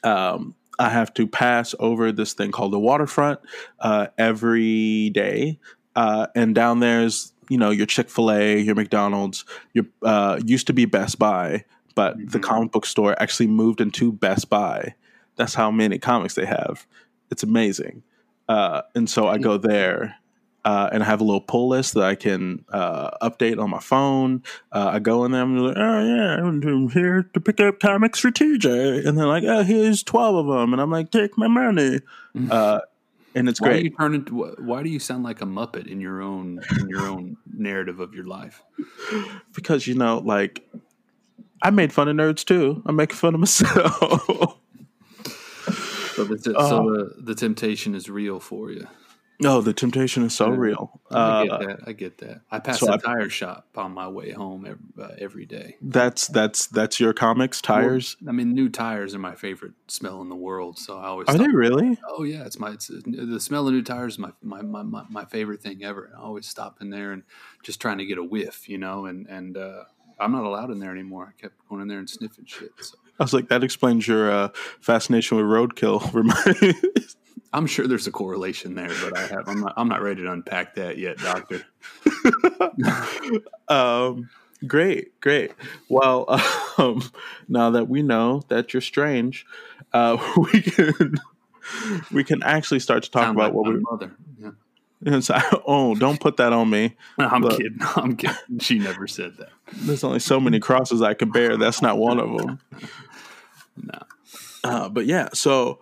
um, 0.04 0.56
I 0.80 0.90
have 0.90 1.14
to 1.16 1.28
pass 1.28 1.76
over 1.80 2.12
this 2.12 2.34
thing 2.34 2.52
called 2.52 2.74
the 2.74 2.80
waterfront 2.80 3.40
uh, 3.80 4.08
every 4.18 5.10
day, 5.12 5.60
uh, 5.96 6.28
and 6.36 6.56
down 6.56 6.80
there's 6.80 7.34
you 7.50 7.58
know 7.58 7.70
your 7.70 7.86
Chick 7.86 8.10
Fil 8.10 8.32
A, 8.32 8.60
your 8.60 8.76
McDonald's, 8.76 9.46
your 9.74 9.86
uh, 10.04 10.40
used 10.46 10.68
to 10.68 10.74
be 10.74 10.86
Best 10.86 11.20
Buy, 11.20 11.66
but 11.96 12.16
the 12.18 12.40
Mhm. 12.40 12.44
comic 12.44 12.72
book 12.72 12.86
store 12.86 13.16
actually 13.22 13.48
moved 13.48 13.82
into 13.82 14.12
Best 14.12 14.50
Buy. 14.50 14.96
That's 15.36 15.54
how 15.54 15.70
many 15.72 16.00
comics 16.00 16.36
they 16.36 16.46
have. 16.46 16.88
It's 17.30 17.44
amazing, 17.44 18.04
uh, 18.48 18.82
and 18.96 19.10
so 19.10 19.28
I 19.28 19.38
go 19.38 19.58
there. 19.58 20.16
Uh, 20.70 20.88
and 20.92 21.02
I 21.02 21.06
have 21.08 21.20
a 21.20 21.24
little 21.24 21.42
pull 21.42 21.70
list 21.70 21.96
that 21.96 22.04
I 22.04 22.14
can 22.14 22.64
uh, 22.70 23.10
update 23.28 23.60
on 23.60 23.72
my 23.72 23.80
phone. 23.80 24.44
Uh, 24.72 24.92
I 24.94 25.00
go 25.00 25.26
in 25.26 25.32
there 25.32 25.42
and 25.42 25.56
they're 25.58 25.64
like, 25.70 25.78
oh 25.78 26.06
yeah, 26.06 26.36
I'm 26.46 26.90
here 26.90 27.24
to 27.34 27.40
pick 27.42 27.60
up 27.60 27.80
comics 27.80 28.20
for 28.20 28.30
TJ, 28.30 29.04
and 29.08 29.18
they're 29.18 29.26
like, 29.26 29.44
oh, 29.46 29.64
here's 29.64 30.04
twelve 30.04 30.36
of 30.36 30.46
them, 30.46 30.74
and 30.74 30.80
I'm 30.82 30.92
like, 30.92 31.10
take 31.10 31.36
my 31.40 31.48
money, 31.48 32.02
uh, 32.52 32.82
and 33.34 33.50
it's 33.50 33.60
Why 33.60 33.68
do 33.70 33.74
great. 33.74 33.84
you 33.86 33.90
turn 33.98 34.14
into? 34.14 34.44
Why 34.60 34.84
do 34.84 34.90
you 34.90 35.00
sound 35.00 35.24
like 35.24 35.42
a 35.42 35.46
muppet 35.46 35.88
in 35.88 36.00
your 36.00 36.22
own 36.22 36.60
in 36.80 36.88
your 36.88 37.08
own 37.08 37.38
narrative 37.52 38.00
of 38.00 38.14
your 38.14 38.26
life? 38.26 38.62
because 39.56 39.88
you 39.88 39.96
know, 39.96 40.20
like 40.20 40.70
I 41.64 41.72
made 41.72 41.92
fun 41.92 42.08
of 42.10 42.16
nerds 42.16 42.46
too. 42.46 42.84
I'm 42.86 42.96
making 42.96 43.16
fun 43.18 43.34
of 43.34 43.40
myself. 43.40 44.56
So 46.16 46.26
the, 46.26 46.38
so 46.38 46.54
Oh. 46.58 46.92
the, 46.94 47.14
the 47.24 47.34
temptation 47.36 47.96
is 47.96 48.08
real 48.10 48.40
for 48.40 48.70
you. 48.72 48.88
No, 49.42 49.62
the 49.62 49.74
temptation 49.74 50.24
is 50.24 50.34
so 50.34 50.52
Yeah. 50.52 50.58
real. 50.58 51.02
I 51.10 51.16
Uh, 51.16 51.44
get 51.44 51.60
that. 51.60 51.80
I 51.88 51.92
get 51.94 52.18
that. 52.20 52.42
I 52.52 52.60
pass 52.60 52.80
so 52.80 52.88
a 52.90 52.94
I- 52.94 52.98
tire 52.98 53.30
shop 53.30 53.68
on 53.76 53.94
my 53.94 54.08
way 54.08 54.32
home 54.32 54.66
every, 54.66 54.80
uh, 55.02 55.16
every 55.18 55.46
day. 55.46 55.78
that's 55.82 56.28
that's 56.28 56.68
that's 56.68 57.00
your 57.00 57.14
comics 57.14 57.62
tires. 57.62 58.18
I 58.28 58.32
mean, 58.32 58.54
new 58.54 58.70
tires 58.70 59.16
are 59.16 59.20
my 59.20 59.36
favorite 59.36 59.74
smell 59.88 60.22
in 60.22 60.30
the 60.30 60.36
world. 60.36 60.78
So 60.78 60.98
I 60.98 61.06
always 61.06 61.28
Are 61.30 61.36
stop- 61.36 61.48
they 61.48 61.54
really? 61.54 61.98
Oh 62.08 62.24
yeah, 62.24 62.44
it's 62.46 62.60
my 62.60 62.72
it's, 62.72 62.88
the 62.88 63.40
smell 63.40 63.68
of 63.68 63.74
new 63.74 63.82
tires 63.82 64.14
is 64.14 64.20
my, 64.20 64.32
my 64.44 64.62
my 64.62 64.84
my 64.84 65.04
my 65.10 65.26
favorite 65.26 65.62
thing 65.62 65.84
ever. 65.84 66.12
I 66.16 66.20
always 66.20 66.46
stop 66.48 66.82
in 66.82 66.90
there 66.90 67.12
and 67.14 67.24
just 67.64 67.80
trying 67.82 68.00
to 68.00 68.06
get 68.06 68.18
a 68.18 68.24
whiff, 68.24 68.68
you 68.68 68.78
know. 68.78 69.06
And 69.06 69.26
and 69.28 69.56
uh, 69.58 69.84
I'm 70.20 70.32
not 70.34 70.44
allowed 70.44 70.70
in 70.70 70.80
there 70.80 70.92
anymore. 70.92 71.34
I 71.38 71.42
kept 71.42 71.56
going 71.70 71.82
in 71.82 71.88
there 71.88 72.00
and 72.00 72.10
sniffing 72.10 72.46
shit. 72.46 72.72
So 72.82 72.98
I 73.20 73.24
was 73.24 73.34
like, 73.34 73.48
that 73.50 73.64
explains 73.64 74.06
your 74.08 74.30
uh, 74.32 74.50
fascination 74.82 75.38
with 75.38 75.46
roadkill. 75.46 76.00
I'm 77.52 77.66
sure 77.66 77.88
there's 77.88 78.08
a 78.08 78.12
correlation 78.12 78.76
there, 78.76 78.92
but 79.02 79.18
I 79.18 79.26
have 79.28 79.48
I'm 79.48 79.62
not 79.62 79.74
I'm 79.78 79.88
not 79.88 80.02
ready 80.02 80.22
to 80.22 80.32
unpack 80.32 80.76
that 80.76 80.98
yet, 80.98 81.18
Doctor. 81.18 81.64
um, 83.68 84.30
great, 84.68 85.20
great. 85.20 85.52
Well, 85.88 86.26
um, 86.78 87.02
now 87.48 87.72
that 87.72 87.90
we 87.90 88.04
know 88.04 88.44
that 88.50 88.74
you're 88.74 88.82
strange, 88.82 89.46
uh, 89.94 90.18
we 90.54 90.62
can 90.62 91.16
we 92.12 92.24
can 92.24 92.44
actually 92.44 92.80
start 92.80 93.04
to 93.04 93.12
talk 93.12 93.24
Sound 93.24 93.38
about 93.38 93.46
like 93.48 93.54
what 93.54 93.74
we. 93.74 93.80
mother. 93.80 94.12
Yeah. 94.38 94.52
It's, 95.02 95.32
oh, 95.66 95.96
don't 95.96 96.20
put 96.20 96.38
that 96.38 96.52
on 96.52 96.70
me. 96.70 96.98
I'm 97.18 97.42
Look. 97.42 97.58
kidding. 97.58 97.80
I'm 97.96 98.18
kidding. 98.18 98.60
She 98.60 98.80
never 98.80 99.08
said 99.08 99.38
that. 99.38 99.50
There's 99.74 100.04
only 100.04 100.20
so 100.20 100.42
many 100.42 100.60
crosses 100.60 101.02
I 101.02 101.14
can 101.14 101.32
bear. 101.32 101.56
That's 101.56 101.82
not 101.82 101.98
one 101.98 102.20
of 102.20 102.38
them. 102.38 102.60
No. 103.78 104.00
Uh, 104.64 104.90
but 104.90 105.06
yeah, 105.06 105.30
so 105.34 105.80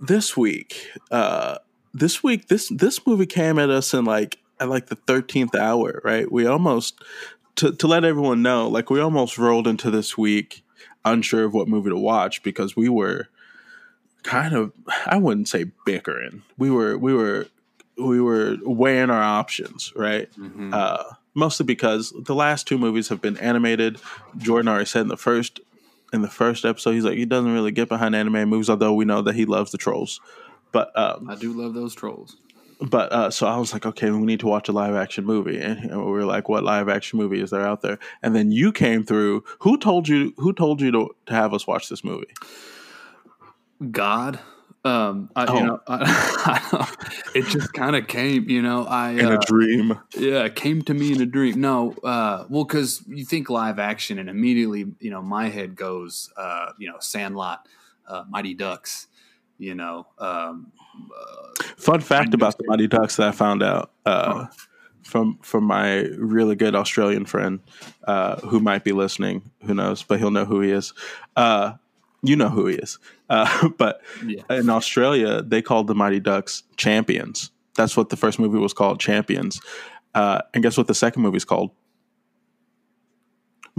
this 0.00 0.36
week, 0.36 0.88
uh, 1.10 1.58
this 1.94 2.22
week, 2.22 2.48
this 2.48 2.68
this 2.68 3.06
movie 3.06 3.26
came 3.26 3.58
at 3.58 3.70
us 3.70 3.94
in 3.94 4.04
like 4.04 4.38
at 4.60 4.68
like 4.68 4.86
the 4.86 4.96
thirteenth 4.96 5.54
hour, 5.54 6.00
right? 6.04 6.30
We 6.30 6.46
almost 6.46 7.02
to 7.56 7.72
to 7.72 7.86
let 7.86 8.04
everyone 8.04 8.42
know, 8.42 8.68
like 8.68 8.90
we 8.90 9.00
almost 9.00 9.38
rolled 9.38 9.66
into 9.66 9.90
this 9.90 10.16
week 10.18 10.62
unsure 11.04 11.44
of 11.44 11.54
what 11.54 11.68
movie 11.68 11.90
to 11.90 11.96
watch 11.96 12.42
because 12.42 12.76
we 12.76 12.88
were 12.88 13.28
kind 14.22 14.54
of 14.54 14.72
I 15.06 15.16
wouldn't 15.16 15.48
say 15.48 15.66
bickering. 15.86 16.42
We 16.58 16.70
were 16.70 16.98
we 16.98 17.14
were 17.14 17.46
we 17.96 18.20
were 18.20 18.56
weighing 18.62 19.10
our 19.10 19.22
options, 19.22 19.92
right? 19.96 20.30
Mhm. 20.38 20.72
uh, 20.72 21.02
mostly 21.34 21.64
because 21.66 22.12
the 22.24 22.34
last 22.34 22.66
two 22.66 22.78
movies 22.78 23.08
have 23.08 23.20
been 23.20 23.36
animated. 23.38 23.98
Jordan 24.36 24.68
already 24.68 24.84
said 24.84 25.02
in 25.02 25.08
the 25.08 25.16
first 25.16 25.60
in 26.12 26.22
the 26.22 26.28
first 26.28 26.64
episode, 26.64 26.92
he's 26.92 27.04
like 27.04 27.18
he 27.18 27.26
doesn't 27.26 27.52
really 27.52 27.72
get 27.72 27.88
behind 27.88 28.14
anime 28.14 28.48
movies, 28.48 28.70
although 28.70 28.94
we 28.94 29.04
know 29.04 29.22
that 29.22 29.34
he 29.34 29.44
loves 29.44 29.72
the 29.72 29.78
trolls. 29.78 30.20
But 30.72 30.96
um, 30.98 31.28
I 31.28 31.34
do 31.34 31.52
love 31.52 31.74
those 31.74 31.94
trolls. 31.94 32.36
but 32.80 33.12
uh, 33.12 33.30
so 33.30 33.46
I 33.46 33.56
was 33.56 33.72
like, 33.72 33.86
okay, 33.86 34.10
we 34.10 34.18
need 34.18 34.40
to 34.40 34.46
watch 34.46 34.68
a 34.68 34.72
live 34.72 34.94
action 34.94 35.24
movie, 35.24 35.58
and 35.58 35.90
we 35.90 36.10
were 36.10 36.24
like, 36.24 36.48
what 36.48 36.64
live 36.64 36.88
action 36.88 37.18
movie 37.18 37.40
is 37.40 37.50
there 37.50 37.66
out 37.66 37.82
there? 37.82 37.98
And 38.22 38.34
then 38.34 38.52
you 38.52 38.72
came 38.72 39.04
through. 39.04 39.44
Who 39.60 39.78
told 39.78 40.08
you? 40.08 40.34
Who 40.36 40.52
told 40.52 40.80
you 40.80 40.90
to, 40.92 41.14
to 41.26 41.32
have 41.32 41.54
us 41.54 41.66
watch 41.66 41.88
this 41.88 42.04
movie? 42.04 42.32
God. 43.90 44.38
Um, 44.84 45.28
I, 45.34 45.44
Oh. 45.46 45.54
you 45.58 45.66
know, 45.66 45.80
I, 45.88 46.94
it 47.34 47.46
just 47.46 47.72
kind 47.72 47.96
of 47.96 48.06
came, 48.06 48.48
you 48.48 48.62
know, 48.62 48.84
I, 48.86 49.10
In 49.10 49.26
uh, 49.26 49.32
a 49.32 49.38
dream. 49.46 49.98
yeah, 50.16 50.44
it 50.44 50.54
came 50.54 50.82
to 50.82 50.94
me 50.94 51.12
in 51.12 51.20
a 51.20 51.26
dream. 51.26 51.60
No, 51.60 51.92
uh, 52.04 52.44
well, 52.48 52.64
cause 52.64 53.02
you 53.08 53.24
think 53.24 53.50
live 53.50 53.78
action 53.78 54.18
and 54.18 54.28
immediately, 54.30 54.86
you 55.00 55.10
know, 55.10 55.20
my 55.20 55.48
head 55.48 55.74
goes, 55.76 56.30
uh, 56.36 56.70
you 56.78 56.88
know, 56.88 56.96
Sandlot, 57.00 57.66
uh, 58.06 58.24
Mighty 58.28 58.54
Ducks, 58.54 59.08
you 59.58 59.74
know, 59.74 60.06
um, 60.18 60.72
uh, 60.96 61.62
Fun 61.76 62.00
fact 62.00 62.32
about 62.34 62.56
the 62.58 62.64
Mighty 62.66 62.86
Ducks 62.86 63.16
that 63.16 63.28
I 63.28 63.32
found 63.32 63.62
out 63.62 63.90
uh, 64.06 64.46
from 65.02 65.38
from 65.42 65.64
my 65.64 66.02
really 66.18 66.54
good 66.56 66.74
Australian 66.74 67.24
friend 67.24 67.60
uh, 68.06 68.36
who 68.40 68.58
might 68.60 68.84
be 68.84 68.92
listening. 68.92 69.50
Who 69.64 69.74
knows? 69.74 70.02
But 70.02 70.18
he'll 70.18 70.30
know 70.30 70.44
who 70.44 70.60
he 70.60 70.70
is. 70.70 70.92
Uh, 71.36 71.74
you 72.22 72.36
know 72.36 72.48
who 72.48 72.66
he 72.66 72.76
is. 72.76 72.98
Uh, 73.30 73.68
but 73.76 74.00
yeah. 74.24 74.40
in 74.48 74.70
Australia, 74.70 75.42
they 75.42 75.60
called 75.60 75.86
the 75.86 75.94
Mighty 75.94 76.18
Ducks 76.18 76.62
champions. 76.78 77.50
That's 77.76 77.94
what 77.94 78.08
the 78.08 78.16
first 78.16 78.38
movie 78.38 78.56
was 78.56 78.72
called, 78.72 79.00
Champions. 79.00 79.60
Uh, 80.14 80.40
and 80.54 80.62
guess 80.62 80.78
what 80.78 80.86
the 80.86 80.94
second 80.94 81.20
movie 81.20 81.36
is 81.36 81.44
called? 81.44 81.72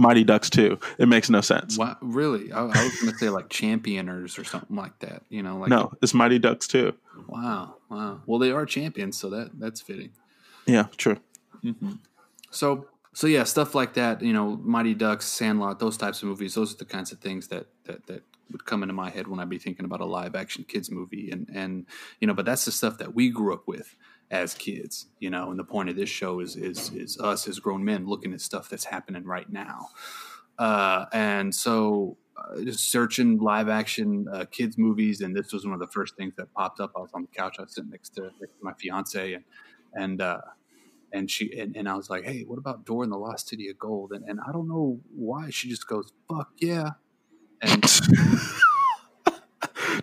Mighty 0.00 0.22
Ducks 0.22 0.48
Two. 0.48 0.78
It 0.98 1.08
makes 1.08 1.28
no 1.28 1.40
sense. 1.40 1.76
Wow, 1.76 1.96
really? 2.00 2.52
I, 2.52 2.60
I 2.60 2.66
was 2.66 3.00
going 3.00 3.12
to 3.12 3.18
say 3.18 3.28
like 3.28 3.48
championers 3.48 4.38
or 4.38 4.44
something 4.44 4.76
like 4.76 4.96
that, 5.00 5.24
you 5.30 5.42
know, 5.42 5.58
like, 5.58 5.68
no, 5.68 5.92
it's 6.00 6.14
Mighty 6.14 6.38
Ducks 6.38 6.68
Two. 6.68 6.94
wow, 7.26 7.74
wow. 7.90 8.20
Well, 8.24 8.38
they 8.38 8.52
are 8.52 8.64
champions, 8.64 9.18
so 9.18 9.30
that 9.30 9.50
that's 9.58 9.80
fitting. 9.80 10.12
Yeah, 10.64 10.86
true. 10.96 11.18
So 12.52 12.86
so 13.12 13.26
yeah, 13.26 13.44
stuff 13.44 13.74
like 13.74 13.94
that. 13.94 14.22
You 14.22 14.32
know, 14.32 14.56
Mighty 14.62 14.94
Ducks, 14.94 15.26
Sandlot, 15.26 15.78
those 15.78 15.96
types 15.96 16.22
of 16.22 16.28
movies. 16.28 16.54
Those 16.54 16.74
are 16.74 16.78
the 16.78 16.84
kinds 16.84 17.12
of 17.12 17.18
things 17.18 17.48
that 17.48 17.66
that 17.84 18.06
that 18.06 18.22
would 18.50 18.64
come 18.64 18.82
into 18.82 18.94
my 18.94 19.10
head 19.10 19.26
when 19.26 19.40
I'd 19.40 19.48
be 19.48 19.58
thinking 19.58 19.84
about 19.84 20.00
a 20.00 20.06
live 20.06 20.34
action 20.34 20.64
kids 20.66 20.90
movie. 20.90 21.30
And 21.30 21.48
and 21.52 21.86
you 22.20 22.26
know, 22.26 22.34
but 22.34 22.44
that's 22.44 22.64
the 22.64 22.72
stuff 22.72 22.98
that 22.98 23.14
we 23.14 23.30
grew 23.30 23.54
up 23.54 23.66
with 23.66 23.96
as 24.30 24.54
kids. 24.54 25.06
You 25.18 25.30
know, 25.30 25.50
and 25.50 25.58
the 25.58 25.64
point 25.64 25.88
of 25.88 25.96
this 25.96 26.10
show 26.10 26.40
is 26.40 26.56
is 26.56 26.92
is 26.92 27.18
us 27.18 27.48
as 27.48 27.58
grown 27.58 27.84
men 27.84 28.06
looking 28.06 28.32
at 28.32 28.40
stuff 28.40 28.68
that's 28.68 28.84
happening 28.84 29.24
right 29.24 29.50
now. 29.50 29.88
Uh, 30.58 31.06
and 31.12 31.54
so. 31.54 32.16
Uh, 32.36 32.62
just 32.62 32.90
searching 32.90 33.36
live 33.36 33.68
action 33.68 34.26
uh, 34.32 34.46
kids 34.50 34.78
movies, 34.78 35.20
and 35.20 35.36
this 35.36 35.52
was 35.52 35.66
one 35.66 35.74
of 35.74 35.80
the 35.80 35.86
first 35.88 36.16
things 36.16 36.32
that 36.36 36.50
popped 36.54 36.80
up. 36.80 36.90
I 36.96 37.00
was 37.00 37.10
on 37.12 37.20
the 37.20 37.28
couch, 37.28 37.56
I 37.58 37.62
was 37.62 37.74
sitting 37.74 37.90
next 37.90 38.14
to, 38.14 38.22
next 38.40 38.56
to 38.56 38.62
my 38.62 38.72
fiance, 38.72 39.34
and 39.34 39.44
and 39.92 40.22
uh, 40.22 40.40
and 41.12 41.30
she 41.30 41.58
and, 41.58 41.76
and 41.76 41.88
I 41.88 41.96
was 41.96 42.10
like, 42.10 42.24
"Hey, 42.24 42.42
what 42.42 42.58
about 42.58 42.84
Dora 42.84 43.04
and 43.04 43.12
the 43.12 43.18
Lost 43.18 43.48
City 43.48 43.68
of 43.68 43.78
Gold?" 43.78 44.12
And, 44.12 44.24
and 44.28 44.40
I 44.46 44.52
don't 44.52 44.68
know 44.68 45.00
why 45.14 45.50
she 45.50 45.68
just 45.68 45.86
goes, 45.86 46.12
"Fuck 46.28 46.50
yeah," 46.58 46.90
and 47.62 47.82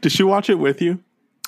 Did 0.02 0.12
she 0.12 0.24
watch 0.24 0.50
it 0.50 0.56
with 0.56 0.82
you? 0.82 1.04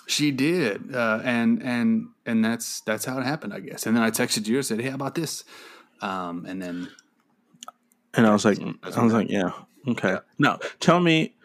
she 0.07 0.31
did, 0.31 0.95
uh, 0.95 1.19
and 1.23 1.61
and 1.61 2.07
and 2.25 2.43
that's 2.43 2.81
that's 2.81 3.05
how 3.05 3.19
it 3.19 3.25
happened, 3.25 3.53
I 3.53 3.59
guess. 3.59 3.85
And 3.85 3.95
then 3.95 4.03
I 4.03 4.09
texted 4.09 4.47
you 4.47 4.55
and 4.57 4.65
said, 4.65 4.81
"Hey, 4.81 4.89
how 4.89 4.95
about 4.95 5.13
this?" 5.15 5.43
Um, 6.01 6.45
and 6.47 6.59
then 6.61 6.89
And 8.15 8.25
I 8.25 8.31
was 8.31 8.43
like, 8.45 8.57
I 8.59 9.03
was 9.03 9.13
like, 9.13 9.29
yeah, 9.29 9.51
okay. 9.87 10.13
Yeah. 10.13 10.19
Now, 10.39 10.59
tell 10.79 10.99
me, 10.99 11.35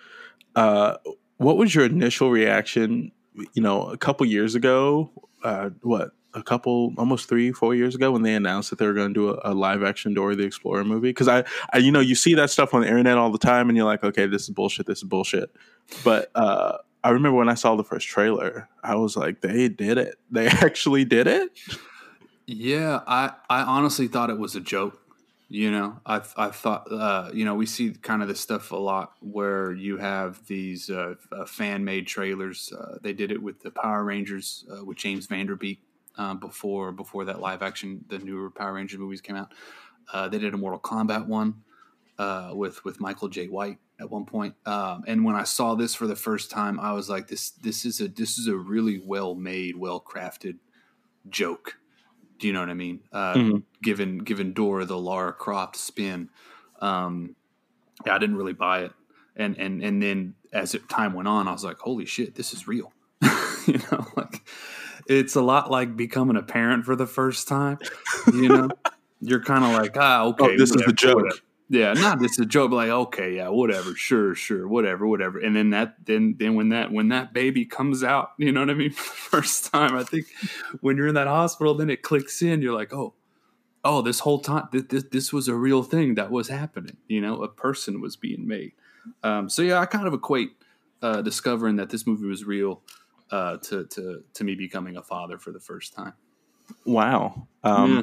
uh, 0.57 0.97
what 1.37 1.57
was 1.59 1.75
your 1.75 1.85
initial 1.85 2.31
reaction? 2.31 3.13
You 3.53 3.63
know, 3.63 3.91
a 3.91 3.99
couple 3.99 4.25
years 4.27 4.55
ago, 4.55 5.11
uh, 5.43 5.71
what 5.83 6.13
a 6.35 6.43
couple, 6.43 6.93
almost 6.99 7.29
three, 7.29 7.53
four 7.53 7.75
years 7.75 7.95
ago, 7.95 8.11
when 8.11 8.23
they 8.23 8.35
announced 8.35 8.71
that 8.71 8.79
they 8.79 8.87
were 8.87 8.93
going 8.93 9.15
to 9.15 9.15
do 9.15 9.31
a, 9.31 9.53
a 9.53 9.55
live 9.55 9.83
action 9.83 10.15
Dora 10.15 10.35
the 10.35 10.45
Explorer 10.45 10.85
movie. 10.85 11.11
Because 11.11 11.29
I, 11.29 11.45
I, 11.73 11.79
you 11.79 11.93
know, 11.93 12.01
you 12.01 12.15
see 12.15 12.35
that 12.35 12.51
stuff 12.51 12.75
on 12.75 12.83
the 12.83 12.89
internet 12.89 13.17
all 13.17 13.31
the 13.31 13.39
time, 13.39 13.69
and 13.69 13.77
you're 13.77 13.87
like, 13.87 14.05
okay, 14.05 14.27
this 14.27 14.43
is 14.43 14.51
bullshit. 14.51 14.87
This 14.87 14.99
is 14.99 15.05
bullshit. 15.05 15.51
But 16.03 16.31
uh, 16.35 16.79
I 17.03 17.11
remember 17.11 17.39
when 17.39 17.49
I 17.49 17.55
saw 17.55 17.77
the 17.77 17.85
first 17.85 18.09
trailer, 18.09 18.69
I 18.83 18.97
was 18.97 19.17
like, 19.17 19.41
they 19.41 19.69
did 19.69 19.99
it. 19.99 20.19
They 20.31 20.49
actually 20.49 21.05
did 21.05 21.29
it. 21.29 21.57
Yeah, 22.47 23.01
I, 23.07 23.33
I 23.49 23.63
honestly 23.63 24.09
thought 24.09 24.31
it 24.31 24.39
was 24.39 24.57
a 24.57 24.61
joke. 24.61 25.01
You 25.49 25.71
know, 25.71 26.01
I 26.05 26.17
I 26.37 26.49
thought 26.49 26.91
uh, 26.91 27.31
you 27.33 27.45
know 27.45 27.55
we 27.55 27.67
see 27.67 27.91
kind 27.91 28.23
of 28.23 28.27
this 28.27 28.41
stuff 28.41 28.73
a 28.73 28.77
lot 28.77 29.13
where 29.21 29.73
you 29.73 29.99
have 29.99 30.45
these 30.47 30.91
uh, 30.91 31.15
uh, 31.31 31.45
fan 31.45 31.85
made 31.85 32.09
trailers. 32.09 32.73
Uh, 32.73 32.99
they 33.01 33.13
did 33.13 33.31
it 33.31 33.41
with 33.41 33.63
the 33.63 33.71
Power 33.71 34.03
Rangers 34.03 34.65
uh, 34.73 34.85
with 34.85 34.97
James 34.97 35.27
Van 35.27 35.47
Der 35.47 35.55
Beek 35.55 35.81
uh, 36.17 36.35
before 36.35 36.93
before 36.93 37.25
that 37.27 37.41
live 37.41 37.63
action 37.63 38.05
the 38.09 38.19
newer 38.19 38.51
Power 38.51 38.75
Rangers 38.75 38.99
movies 38.99 39.21
came 39.21 39.37
out. 39.37 39.53
Uh, 40.13 40.29
they 40.29 40.39
did 40.39 40.55
a 40.55 40.57
Mortal 40.57 40.81
Kombat 40.81 41.27
one 41.27 41.63
uh, 42.19 42.51
with 42.55 42.85
with 42.85 43.01
Michael 43.01 43.29
Jai 43.29 43.47
White 43.47 43.79
at 44.01 44.11
one 44.11 44.27
point. 44.27 44.55
Um, 44.67 45.05
and 45.07 45.25
when 45.25 45.35
I 45.37 45.45
saw 45.45 45.75
this 45.75 45.95
for 45.95 46.07
the 46.07 46.17
first 46.17 46.51
time, 46.51 46.79
I 46.81 46.93
was 46.93 47.09
like, 47.09 47.29
"This, 47.29 47.51
this 47.51 47.85
is 47.85 48.01
a 48.01 48.09
this 48.09 48.39
is 48.39 48.47
a 48.49 48.57
really 48.57 49.01
well 49.05 49.35
made, 49.35 49.77
well 49.77 50.01
crafted 50.01 50.59
joke." 51.29 51.77
Do 52.39 52.47
you 52.49 52.53
know 52.53 52.61
what 52.61 52.69
I 52.71 52.75
mean? 52.75 53.01
Uh, 53.13 53.35
Mhm. 53.35 53.63
Given 53.83 54.19
given 54.19 54.53
Dora 54.53 54.85
the 54.85 54.99
Lara 54.99 55.33
Croft 55.33 55.77
spin, 55.77 56.31
um, 56.81 57.37
yeah, 58.05 58.15
I 58.15 58.19
didn't 58.19 58.37
really 58.37 58.53
buy 58.53 58.83
it. 58.85 58.93
And 59.37 59.57
and 59.59 59.83
and 59.83 60.03
then 60.03 60.35
as 60.53 60.75
it, 60.75 60.89
time 60.89 61.13
went 61.15 61.29
on, 61.29 61.49
I 61.49 61.53
was 61.53 61.65
like, 61.65 61.79
"Holy 61.79 62.05
shit, 62.07 62.35
this 62.35 62.53
is 62.53 62.67
real!" 62.69 62.93
you 63.67 63.79
know, 63.91 64.07
like 64.17 64.43
it's 65.09 65.35
a 65.35 65.43
lot 65.43 65.71
like 65.71 65.97
becoming 65.97 66.37
a 66.37 66.43
parent 66.43 66.85
for 66.85 66.97
the 66.97 67.07
first 67.07 67.49
time. 67.49 67.79
You 68.27 68.49
know, 68.49 68.69
you're 69.21 69.43
kind 69.43 69.65
of 69.65 69.73
like, 69.73 69.97
ah, 69.99 70.25
okay, 70.27 70.45
Oh, 70.55 70.59
this 70.59 70.71
is 70.71 70.83
the 70.85 70.93
joke. 70.93 71.17
whatever. 71.17 71.37
Yeah, 71.71 71.95
not 71.95 72.21
this 72.21 72.33
is 72.33 72.41
a 72.41 72.47
joke, 72.47 72.71
but 72.71 72.77
like, 72.77 72.91
okay, 72.91 73.37
yeah, 73.37 73.49
whatever, 73.49 73.95
sure, 73.97 74.35
sure, 74.35 74.69
whatever, 74.69 75.07
whatever. 75.07 75.39
And 75.39 75.57
then 75.57 75.71
that, 75.71 75.97
then, 76.05 76.37
then 76.39 76.55
when 76.55 76.69
that, 76.69 76.93
when 76.93 77.09
that 77.09 77.33
baby 77.33 77.65
comes 77.65 78.05
out, 78.05 78.33
you 78.39 78.53
know 78.53 78.61
what 78.61 78.71
I 78.71 78.75
mean? 78.75 78.91
First 78.93 79.73
time, 79.73 79.97
I 79.97 80.05
think 80.05 80.27
when 80.83 80.97
you're 80.99 81.09
in 81.09 81.15
that 81.15 81.27
hospital, 81.27 81.75
then 81.75 81.89
it 81.89 82.03
clicks 82.03 82.43
in. 82.43 82.61
You're 82.61 82.75
like, 82.77 82.93
oh, 82.93 83.15
oh, 83.83 84.03
this 84.03 84.21
whole 84.21 84.41
time, 84.41 84.69
this, 84.73 84.85
this, 84.89 85.05
this 85.11 85.33
was 85.33 85.49
a 85.49 85.55
real 85.55 85.83
thing 85.83 86.17
that 86.17 86.31
was 86.31 86.49
happening. 86.49 86.99
You 87.09 87.23
know, 87.23 87.43
a 87.43 87.49
person 87.49 88.01
was 88.01 88.15
being 88.15 88.47
made. 88.47 88.73
Um, 89.23 89.49
so 89.49 89.63
yeah, 89.63 89.79
I 89.81 89.87
kind 89.87 90.07
of 90.07 90.13
equate 90.13 90.51
uh, 91.03 91.23
discovering 91.23 91.77
that 91.77 91.89
this 91.91 92.07
movie 92.07 92.27
was 92.27 92.45
real 92.45 92.83
uh, 93.31 93.57
to 93.59 93.85
to 93.87 94.23
to 94.35 94.45
me 94.45 94.55
becoming 94.55 94.97
a 94.97 95.03
father 95.03 95.39
for 95.39 95.53
the 95.53 95.61
first 95.61 95.95
time. 95.95 96.15
Wow. 96.85 97.49
Um, 97.63 97.97
Yeah. 97.97 98.03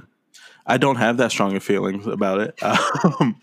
I 0.65 0.77
don't 0.77 0.97
have 0.97 1.17
that 1.17 1.31
strong 1.31 1.55
of 1.55 1.63
feelings 1.63 2.07
about 2.07 2.39
it 2.39 2.63
um, 3.19 3.41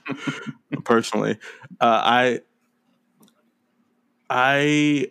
personally. 0.84 1.38
Uh, 1.80 2.00
I, 2.04 2.40
I, 4.30 5.10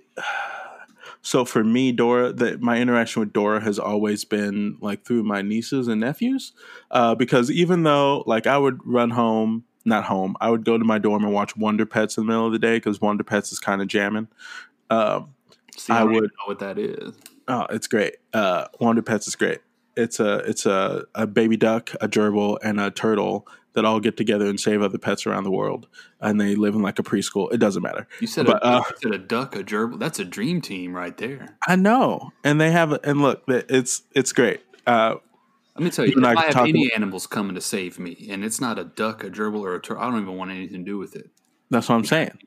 so 1.21 1.45
for 1.45 1.63
me, 1.63 1.91
Dora, 1.91 2.33
that 2.33 2.61
my 2.61 2.79
interaction 2.79 3.19
with 3.19 3.33
Dora 3.33 3.61
has 3.61 3.77
always 3.77 4.25
been 4.25 4.77
like 4.81 5.05
through 5.05 5.23
my 5.23 5.41
nieces 5.41 5.87
and 5.87 6.01
nephews, 6.01 6.53
uh, 6.91 7.15
because 7.15 7.51
even 7.51 7.83
though 7.83 8.23
like 8.25 8.47
I 8.47 8.57
would 8.57 8.79
run 8.85 9.11
home, 9.11 9.65
not 9.85 10.05
home, 10.05 10.35
I 10.41 10.49
would 10.49 10.65
go 10.65 10.77
to 10.77 10.85
my 10.85 10.97
dorm 10.97 11.23
and 11.23 11.33
watch 11.33 11.55
Wonder 11.57 11.85
Pets 11.85 12.17
in 12.17 12.23
the 12.23 12.27
middle 12.27 12.45
of 12.47 12.53
the 12.53 12.59
day 12.59 12.77
because 12.77 13.01
Wonder 13.01 13.23
Pets 13.23 13.51
is 13.51 13.59
kind 13.59 13.81
of 13.81 13.87
jamming. 13.87 14.27
Um, 14.89 15.33
See, 15.77 15.93
I 15.93 16.03
would- 16.03 16.23
know 16.23 16.45
what 16.45 16.59
that 16.59 16.77
is. 16.77 17.13
Oh, 17.47 17.65
it's 17.69 17.87
great. 17.87 18.17
Uh, 18.33 18.65
Wonder 18.79 19.01
Pets 19.01 19.27
is 19.27 19.35
great. 19.35 19.59
It's 19.95 20.19
a 20.19 20.39
it's 20.39 20.65
a, 20.65 21.05
a 21.15 21.25
baby 21.25 21.57
duck, 21.57 21.91
a 22.01 22.07
gerbil, 22.07 22.57
and 22.61 22.79
a 22.79 22.91
turtle 22.91 23.47
that 23.73 23.85
all 23.85 23.99
get 23.99 24.17
together 24.17 24.45
and 24.47 24.59
save 24.59 24.81
other 24.81 24.97
pets 24.97 25.25
around 25.25 25.43
the 25.43 25.51
world, 25.51 25.87
and 26.19 26.41
they 26.41 26.55
live 26.55 26.75
in 26.75 26.81
like 26.81 26.99
a 26.99 27.03
preschool. 27.03 27.51
It 27.53 27.57
doesn't 27.57 27.81
matter. 27.81 28.07
You 28.19 28.27
said, 28.27 28.45
But, 28.47 28.57
a, 28.63 28.65
uh, 28.65 28.83
you 28.89 28.95
said 29.01 29.11
a 29.13 29.17
duck, 29.23 29.55
a 29.55 29.63
gerbil. 29.63 29.97
That's 29.97 30.19
a 30.19 30.25
dream 30.25 30.61
team 30.61 30.93
right 30.93 31.15
there. 31.17 31.57
I 31.67 31.77
know, 31.77 32.31
and 32.43 32.59
they 32.61 32.71
have 32.71 32.91
and 33.03 33.21
look, 33.21 33.43
it's 33.47 34.03
it's 34.13 34.33
great. 34.33 34.61
Uh, 34.85 35.15
Let 35.75 35.83
me 35.83 35.89
tell 35.89 36.05
you, 36.05 36.23
I 36.23 36.33
I 36.33 36.45
have 36.47 36.57
any 36.57 36.91
animals 36.93 37.25
coming 37.27 37.55
to 37.55 37.61
save 37.61 37.97
me, 37.97 38.27
and 38.29 38.43
it's 38.43 38.59
not 38.61 38.77
a 38.77 38.83
duck, 38.83 39.23
a 39.23 39.29
gerbil, 39.31 39.61
or 39.61 39.73
a 39.75 39.81
turtle, 39.81 40.03
I 40.03 40.09
don't 40.11 40.21
even 40.21 40.35
want 40.35 40.51
anything 40.51 40.83
to 40.85 40.91
do 40.91 40.97
with 40.97 41.15
it. 41.15 41.29
that's 41.71 41.87
what 41.89 41.95
I'm 41.95 42.05
saying. 42.05 42.37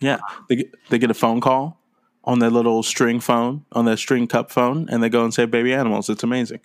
Yeah, 0.00 0.18
they 0.48 0.56
get, 0.56 0.74
they 0.90 0.98
get 0.98 1.10
a 1.10 1.14
phone 1.14 1.40
call 1.40 1.78
on 2.24 2.38
their 2.38 2.50
little 2.50 2.82
string 2.82 3.20
phone, 3.20 3.64
on 3.72 3.84
their 3.84 3.96
string 3.96 4.26
cup 4.26 4.50
phone, 4.50 4.88
and 4.88 5.02
they 5.02 5.08
go 5.08 5.24
and 5.24 5.34
save 5.34 5.50
baby 5.50 5.74
animals. 5.74 6.08
It's 6.08 6.22
amazing. 6.22 6.60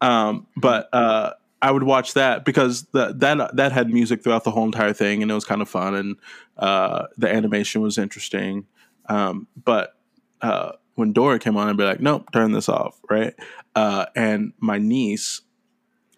Um, 0.00 0.46
but 0.56 0.88
uh, 0.92 1.32
I 1.62 1.70
would 1.70 1.82
watch 1.82 2.14
that 2.14 2.44
because 2.44 2.84
the, 2.92 3.12
that 3.18 3.56
that 3.56 3.72
had 3.72 3.90
music 3.90 4.22
throughout 4.22 4.44
the 4.44 4.50
whole 4.50 4.64
entire 4.64 4.92
thing, 4.92 5.22
and 5.22 5.30
it 5.30 5.34
was 5.34 5.44
kind 5.44 5.62
of 5.62 5.68
fun, 5.68 5.94
and 5.94 6.16
uh, 6.56 7.06
the 7.16 7.28
animation 7.28 7.82
was 7.82 7.98
interesting. 7.98 8.66
Um, 9.08 9.46
but 9.62 9.96
uh, 10.40 10.72
when 10.94 11.12
Dora 11.12 11.38
came 11.38 11.56
on, 11.56 11.68
I'd 11.68 11.76
be 11.76 11.84
like, 11.84 12.00
"Nope, 12.00 12.30
turn 12.32 12.52
this 12.52 12.68
off." 12.68 12.98
Right? 13.08 13.34
Uh, 13.74 14.06
and 14.16 14.52
my 14.58 14.78
niece, 14.78 15.42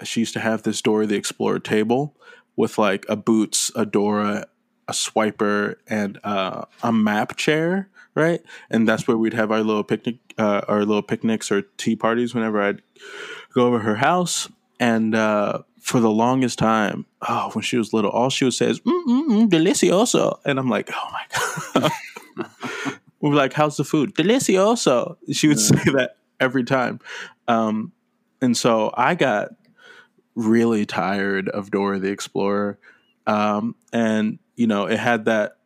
she 0.05 0.21
used 0.21 0.35
to 0.35 0.41
have 0.41 0.63
this 0.63 0.81
Dora 0.81 1.07
the 1.07 1.17
Explorer 1.17 1.59
table 1.59 2.17
with 2.57 2.79
like 2.79 3.05
a 3.09 3.17
Boots, 3.17 3.73
a 3.75 3.85
Dora, 3.85 4.47
a 4.87 4.93
swiper, 4.93 5.77
and 5.89 6.19
uh, 6.23 6.67
a 6.83 6.93
map 6.93 7.37
chair. 7.37 7.89
Right? 8.15 8.43
And 8.71 8.87
that's 8.87 9.09
where 9.09 9.17
we'd 9.17 9.33
have 9.35 9.51
our 9.51 9.63
little 9.63 9.85
picnic, 9.85 10.17
uh, 10.37 10.63
our 10.69 10.81
little 10.81 11.03
picnics 11.03 11.51
or 11.51 11.63
tea 11.79 11.97
parties 11.97 12.35
whenever 12.35 12.61
I'd 12.61 12.83
go 13.55 13.67
over 13.67 13.79
her 13.79 13.97
house. 13.97 14.49
And 14.79 15.15
uh, 15.15 15.63
for 15.83 15.99
the 15.99 16.11
longest 16.11 16.59
time, 16.59 17.07
oh, 17.29 17.51
when 17.53 17.63
she 17.63 17.77
was 17.77 17.93
little, 17.93 18.11
all 18.11 18.31
she 18.31 18.45
would 18.45 18.55
say 18.55 18.71
is 18.71 18.81
mm, 18.81 19.05
mm, 19.05 19.29
mm, 19.29 19.49
"delicioso," 19.49 20.39
and 20.45 20.59
I'm 20.59 20.69
like, 20.69 20.91
"Oh 20.95 21.11
my 21.13 21.81
god!" 21.81 21.93
we 23.21 23.29
were 23.29 23.35
like, 23.35 23.53
"How's 23.53 23.77
the 23.77 23.85
food?" 23.85 24.15
"Delicioso." 24.15 25.17
She 25.33 25.49
would 25.49 25.59
say 25.59 25.77
that 25.93 26.17
every 26.41 26.63
time, 26.63 27.01
um, 27.49 27.93
and 28.41 28.57
so 28.57 28.93
I 28.97 29.17
got 29.17 29.51
really 30.37 30.87
tired 30.87 31.49
of 31.49 31.73
Dora 31.73 31.99
the 31.99 32.11
Explorer, 32.11 32.79
um, 33.27 33.75
and 33.93 34.39
you 34.55 34.69
know, 34.69 34.87
it 34.87 34.99
had 34.99 35.25
that. 35.25 35.57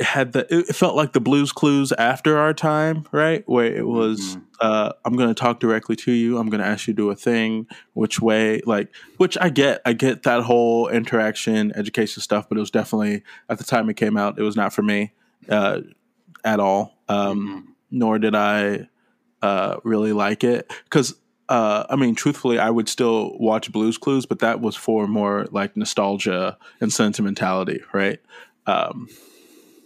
It 0.00 0.06
had 0.06 0.32
the. 0.32 0.46
It 0.48 0.74
felt 0.74 0.96
like 0.96 1.12
the 1.12 1.20
Blue's 1.20 1.52
Clues 1.52 1.92
after 1.92 2.38
our 2.38 2.54
time, 2.54 3.06
right? 3.12 3.46
Where 3.46 3.66
it 3.66 3.86
was, 3.86 4.38
uh, 4.58 4.92
I'm 5.04 5.14
going 5.14 5.28
to 5.28 5.34
talk 5.34 5.60
directly 5.60 5.94
to 5.96 6.10
you. 6.10 6.38
I'm 6.38 6.48
going 6.48 6.62
to 6.62 6.66
ask 6.66 6.88
you 6.88 6.94
to 6.94 6.96
do 6.96 7.10
a 7.10 7.14
thing. 7.14 7.66
Which 7.92 8.18
way? 8.18 8.62
Like, 8.64 8.88
which 9.18 9.36
I 9.38 9.50
get. 9.50 9.82
I 9.84 9.92
get 9.92 10.22
that 10.22 10.44
whole 10.44 10.88
interaction, 10.88 11.70
education 11.76 12.22
stuff, 12.22 12.48
but 12.48 12.56
it 12.56 12.60
was 12.60 12.70
definitely 12.70 13.22
at 13.50 13.58
the 13.58 13.64
time 13.64 13.90
it 13.90 13.98
came 13.98 14.16
out, 14.16 14.38
it 14.38 14.42
was 14.42 14.56
not 14.56 14.72
for 14.72 14.80
me 14.80 15.12
uh, 15.50 15.82
at 16.44 16.60
all. 16.60 16.96
Um, 17.10 17.76
Nor 17.90 18.18
did 18.18 18.34
I 18.34 18.88
uh, 19.42 19.76
really 19.84 20.14
like 20.14 20.42
it 20.44 20.72
because. 20.84 21.14
Uh, 21.50 21.84
I 21.90 21.96
mean, 21.96 22.14
truthfully, 22.14 22.60
I 22.60 22.70
would 22.70 22.88
still 22.88 23.36
watch 23.40 23.72
Blue's 23.72 23.98
Clues, 23.98 24.24
but 24.24 24.38
that 24.38 24.60
was 24.60 24.76
for 24.76 25.08
more 25.08 25.48
like 25.50 25.76
nostalgia 25.76 26.56
and 26.80 26.92
sentimentality, 26.92 27.82
right? 27.92 28.20
Um, 28.66 29.08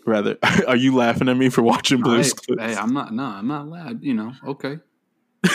rather, 0.07 0.37
are 0.69 0.77
you 0.77 0.95
laughing 0.95 1.29
at 1.29 1.37
me 1.37 1.49
for 1.49 1.63
watching 1.63 1.99
Hey, 1.99 2.03
Blue's 2.03 2.33
Clues? 2.33 2.59
hey, 2.61 2.75
I'm 2.77 2.93
not. 2.95 3.13
No, 3.15 3.25
I'm 3.25 3.47
not 3.49 3.67
loud. 3.69 4.03
You 4.03 4.15
know. 4.15 4.33
Okay. 4.47 4.79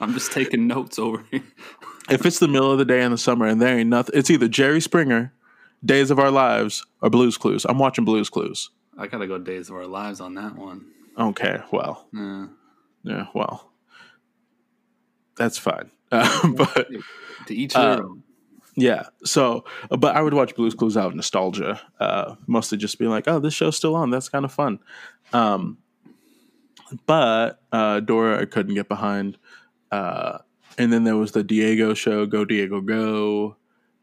I'm 0.00 0.12
just 0.12 0.32
taking 0.32 0.66
notes 0.66 0.98
over 0.98 1.24
here. 1.30 1.42
if 2.10 2.26
it's 2.26 2.38
the 2.38 2.48
middle 2.48 2.70
of 2.70 2.78
the 2.78 2.84
day 2.84 3.02
in 3.02 3.10
the 3.12 3.18
summer 3.18 3.46
and 3.46 3.60
there 3.62 3.78
ain't 3.78 3.88
nothing, 3.88 4.18
it's 4.18 4.30
either 4.30 4.48
Jerry 4.48 4.80
Springer, 4.80 5.32
Days 5.84 6.10
of 6.10 6.18
Our 6.18 6.30
Lives, 6.30 6.84
or 7.00 7.08
Blue's 7.10 7.38
Clues. 7.38 7.64
I'm 7.68 7.78
watching 7.78 8.04
Blue's 8.04 8.28
Clues. 8.28 8.70
I 8.98 9.06
gotta 9.06 9.26
go 9.26 9.38
Days 9.38 9.70
of 9.70 9.76
Our 9.76 9.86
Lives 9.86 10.20
on 10.20 10.34
that 10.34 10.56
one. 10.56 10.84
Okay, 11.18 11.60
well, 11.72 12.06
Yeah. 12.12 12.46
yeah, 13.02 13.26
well, 13.34 13.72
that's 15.36 15.58
fine. 15.58 15.90
Uh, 16.12 16.48
but 16.52 16.86
To 17.48 17.54
each 17.54 17.74
Uh, 17.74 17.96
their 17.96 18.04
own. 18.04 18.22
Yeah, 18.78 19.04
so 19.24 19.64
but 19.88 20.14
I 20.14 20.20
would 20.20 20.34
watch 20.34 20.54
Blue's 20.54 20.74
Clues 20.74 20.98
out 20.98 21.06
of 21.06 21.14
nostalgia, 21.14 21.80
uh, 21.98 22.34
mostly 22.46 22.76
just 22.76 22.98
being 22.98 23.10
like, 23.10 23.26
oh, 23.26 23.40
this 23.40 23.54
show's 23.54 23.76
still 23.76 23.94
on. 23.96 24.10
That's 24.10 24.28
kind 24.28 24.44
of 24.44 24.52
fun. 24.52 24.80
Um, 25.32 25.78
but 27.06 27.62
uh, 27.72 28.00
Dora, 28.00 28.40
I 28.40 28.44
couldn't 28.44 28.74
get 28.74 28.86
behind. 28.86 29.38
Uh, 29.90 30.38
and 30.76 30.92
then 30.92 31.04
there 31.04 31.16
was 31.16 31.32
the 31.32 31.42
Diego 31.42 31.94
show, 31.94 32.26
Go 32.26 32.44
Diego 32.44 32.82
Go. 32.82 33.56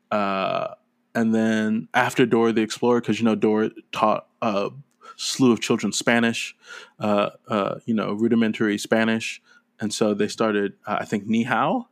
Uh, 0.10 0.74
and 1.16 1.34
then 1.36 1.88
after 1.94 2.26
Dora 2.26 2.52
the 2.52 2.62
Explorer, 2.62 3.00
because 3.02 3.20
you 3.20 3.26
know 3.26 3.36
Dora 3.36 3.70
taught 3.92 4.28
a 4.42 4.72
slew 5.16 5.52
of 5.52 5.62
children 5.62 5.94
Spanish, 5.94 6.56
uh, 7.00 7.30
uh, 7.48 7.76
you 7.86 7.94
know 7.94 8.14
rudimentary 8.14 8.78
Spanish, 8.78 9.42
and 9.80 9.94
so 9.94 10.14
they 10.14 10.28
started. 10.28 10.74
Uh, 10.88 10.98
I 11.00 11.06
think 11.06 11.28
Ni 11.28 11.44
Hao 11.44 11.88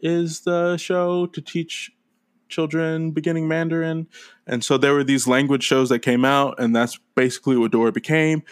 is 0.00 0.40
the 0.40 0.76
show 0.78 1.26
to 1.26 1.40
teach 1.40 1.92
children 2.48 3.10
beginning 3.10 3.48
Mandarin, 3.48 4.06
and 4.46 4.64
so 4.64 4.78
there 4.78 4.94
were 4.94 5.04
these 5.04 5.26
language 5.26 5.62
shows 5.62 5.88
that 5.88 6.00
came 6.00 6.24
out, 6.24 6.58
and 6.58 6.74
that's 6.74 6.98
basically 7.14 7.56
what 7.56 7.72
Dora 7.72 7.92
became. 7.92 8.42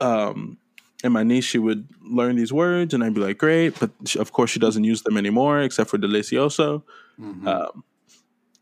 Um, 0.00 0.58
and 1.04 1.12
my 1.12 1.22
niece, 1.22 1.44
she 1.44 1.58
would 1.58 1.88
learn 2.02 2.36
these 2.36 2.52
words, 2.52 2.94
and 2.94 3.04
I'd 3.04 3.14
be 3.14 3.20
like, 3.20 3.38
"Great," 3.38 3.78
but 3.78 3.90
she, 4.06 4.18
of 4.18 4.32
course, 4.32 4.50
she 4.50 4.58
doesn't 4.58 4.84
use 4.84 5.02
them 5.02 5.16
anymore, 5.16 5.60
except 5.60 5.90
for 5.90 5.98
"delicioso." 5.98 6.82
Mhm. 7.20 7.46
Um, 7.46 7.84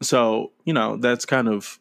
so 0.01 0.53
you 0.65 0.73
know 0.73 0.97
that's 0.97 1.25
kind 1.25 1.49
of 1.49 1.79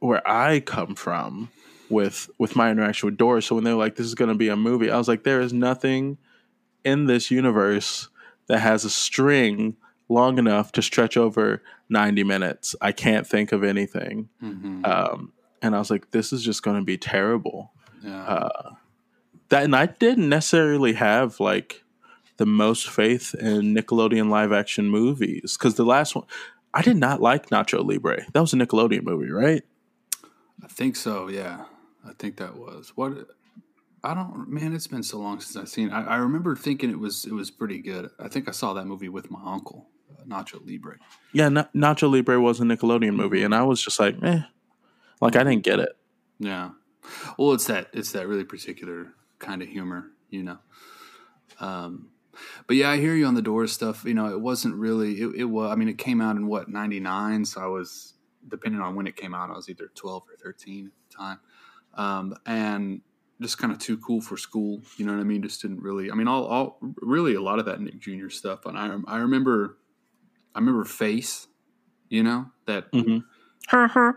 where 0.00 0.26
I 0.28 0.60
come 0.60 0.94
from 0.94 1.50
with 1.90 2.30
with 2.38 2.56
my 2.56 2.70
interaction 2.70 3.06
with 3.06 3.16
Dora. 3.16 3.42
So 3.42 3.54
when 3.54 3.64
they're 3.64 3.74
like, 3.74 3.96
"This 3.96 4.06
is 4.06 4.14
going 4.14 4.30
to 4.30 4.34
be 4.34 4.48
a 4.48 4.56
movie," 4.56 4.90
I 4.90 4.98
was 4.98 5.08
like, 5.08 5.24
"There 5.24 5.40
is 5.40 5.52
nothing 5.52 6.18
in 6.84 7.06
this 7.06 7.30
universe 7.30 8.08
that 8.46 8.60
has 8.60 8.84
a 8.84 8.90
string 8.90 9.76
long 10.08 10.38
enough 10.38 10.72
to 10.72 10.82
stretch 10.82 11.16
over 11.16 11.62
ninety 11.88 12.24
minutes. 12.24 12.74
I 12.80 12.92
can't 12.92 13.26
think 13.26 13.52
of 13.52 13.62
anything." 13.64 14.28
Mhm. 14.42 14.86
Um, 14.86 15.32
and 15.62 15.74
I 15.74 15.78
was 15.78 15.90
like, 15.90 16.10
"This 16.10 16.32
is 16.32 16.42
just 16.42 16.62
going 16.62 16.76
to 16.78 16.84
be 16.84 16.98
terrible." 16.98 17.72
yeah. 18.02 18.22
uh, 18.24 18.74
that 19.48 19.64
and 19.64 19.74
I 19.74 19.86
didn't 19.86 20.28
necessarily 20.28 20.92
have 20.94 21.40
like 21.40 21.82
the 22.36 22.46
most 22.46 22.88
faith 22.88 23.34
in 23.34 23.74
Nickelodeon 23.74 24.28
live 24.28 24.52
action 24.52 24.88
movies 24.90 25.56
because 25.58 25.74
the 25.74 25.84
last 25.84 26.14
one, 26.14 26.24
I 26.72 26.82
did 26.82 26.96
not 26.96 27.20
like 27.20 27.48
Nacho 27.50 27.84
Libre. 27.84 28.24
That 28.32 28.40
was 28.40 28.52
a 28.52 28.56
Nickelodeon 28.56 29.02
movie, 29.02 29.30
right? 29.30 29.64
I 30.62 30.66
think 30.68 30.96
so. 30.96 31.28
Yeah, 31.28 31.64
I 32.06 32.12
think 32.18 32.36
that 32.36 32.56
was 32.56 32.92
what. 32.94 33.28
I 34.04 34.14
don't. 34.14 34.48
Man, 34.48 34.74
it's 34.74 34.86
been 34.86 35.02
so 35.02 35.18
long 35.18 35.40
since 35.40 35.56
I've 35.56 35.68
seen. 35.68 35.88
It. 35.88 35.92
I, 35.92 36.04
I 36.04 36.16
remember 36.16 36.54
thinking 36.54 36.90
it 36.90 37.00
was 37.00 37.24
it 37.24 37.32
was 37.32 37.50
pretty 37.50 37.80
good. 37.80 38.10
I 38.18 38.28
think 38.28 38.48
I 38.48 38.52
saw 38.52 38.72
that 38.74 38.86
movie 38.86 39.08
with 39.08 39.30
my 39.30 39.40
uncle, 39.44 39.88
Nacho 40.26 40.64
Libre. 40.64 40.98
Yeah, 41.32 41.48
Na- 41.48 41.68
Nacho 41.74 42.10
Libre 42.10 42.40
was 42.40 42.60
a 42.60 42.64
Nickelodeon 42.64 43.14
movie, 43.14 43.42
and 43.42 43.54
I 43.54 43.62
was 43.62 43.82
just 43.82 44.00
like, 44.00 44.16
eh, 44.22 44.40
like 45.20 45.36
I 45.36 45.44
didn't 45.44 45.64
get 45.64 45.80
it. 45.80 45.90
Yeah. 46.38 46.70
Well, 47.38 47.52
it's 47.52 47.66
that 47.66 47.88
it's 47.92 48.12
that 48.12 48.28
really 48.28 48.44
particular 48.44 49.14
kind 49.38 49.62
of 49.62 49.68
humor, 49.68 50.10
you 50.30 50.42
know. 50.42 50.58
Um, 51.60 52.10
but 52.66 52.76
yeah, 52.76 52.90
I 52.90 52.98
hear 52.98 53.14
you 53.14 53.26
on 53.26 53.34
the 53.34 53.42
Dora's 53.42 53.72
stuff. 53.72 54.04
You 54.04 54.14
know, 54.14 54.26
it 54.30 54.40
wasn't 54.40 54.74
really. 54.76 55.20
It, 55.20 55.34
it 55.36 55.44
was. 55.44 55.70
I 55.70 55.74
mean, 55.74 55.88
it 55.88 55.98
came 55.98 56.20
out 56.20 56.36
in 56.36 56.46
what 56.46 56.68
ninety 56.68 57.00
nine, 57.00 57.44
so 57.44 57.60
I 57.60 57.66
was 57.66 58.14
depending 58.46 58.80
on 58.80 58.94
when 58.94 59.06
it 59.06 59.16
came 59.16 59.34
out, 59.34 59.50
I 59.50 59.54
was 59.54 59.68
either 59.68 59.90
twelve 59.94 60.24
or 60.28 60.36
thirteen 60.36 60.86
at 60.86 60.92
the 61.10 61.16
time, 61.16 61.40
um, 61.94 62.34
and 62.46 63.00
just 63.40 63.58
kind 63.58 63.72
of 63.72 63.78
too 63.78 63.98
cool 63.98 64.20
for 64.20 64.36
school. 64.36 64.82
You 64.96 65.06
know 65.06 65.12
what 65.12 65.20
I 65.20 65.24
mean? 65.24 65.42
Just 65.42 65.62
didn't 65.62 65.80
really. 65.80 66.10
I 66.10 66.14
mean, 66.14 66.28
all, 66.28 66.44
all 66.44 66.78
really 67.00 67.34
a 67.34 67.42
lot 67.42 67.58
of 67.58 67.66
that 67.66 67.80
Nick 67.80 67.98
Jr. 68.00 68.28
stuff. 68.28 68.66
And 68.66 68.78
I 68.78 68.96
I 69.06 69.18
remember, 69.18 69.78
I 70.54 70.58
remember 70.58 70.84
Face. 70.84 71.46
You 72.08 72.22
know 72.22 72.46
that. 72.66 72.90
Mhm. 72.92 73.24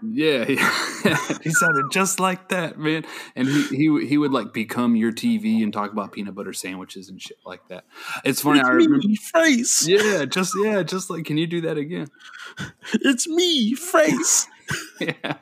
Yeah, 0.01 0.45
he, 0.45 0.55
he 1.43 1.49
sounded 1.51 1.91
just 1.91 2.21
like 2.21 2.49
that, 2.49 2.79
man. 2.79 3.03
And 3.35 3.49
he, 3.49 3.63
he 3.63 4.05
he 4.07 4.17
would 4.17 4.31
like 4.31 4.53
become 4.53 4.95
your 4.95 5.11
TV 5.11 5.61
and 5.61 5.73
talk 5.73 5.91
about 5.91 6.13
peanut 6.13 6.35
butter 6.35 6.53
sandwiches 6.53 7.09
and 7.09 7.21
shit 7.21 7.35
like 7.45 7.67
that. 7.67 7.83
It's 8.23 8.41
funny. 8.41 8.59
It's 8.61 8.69
I 8.69 8.71
remember. 8.71 9.05
me, 9.05 9.17
face. 9.17 9.85
Yeah, 9.85 10.23
just 10.23 10.53
yeah, 10.63 10.83
just 10.83 11.09
like. 11.09 11.25
Can 11.25 11.37
you 11.37 11.47
do 11.47 11.61
that 11.61 11.77
again? 11.77 12.07
It's 12.93 13.27
me, 13.27 13.75
face. 13.75 14.47
yeah. 15.01 15.35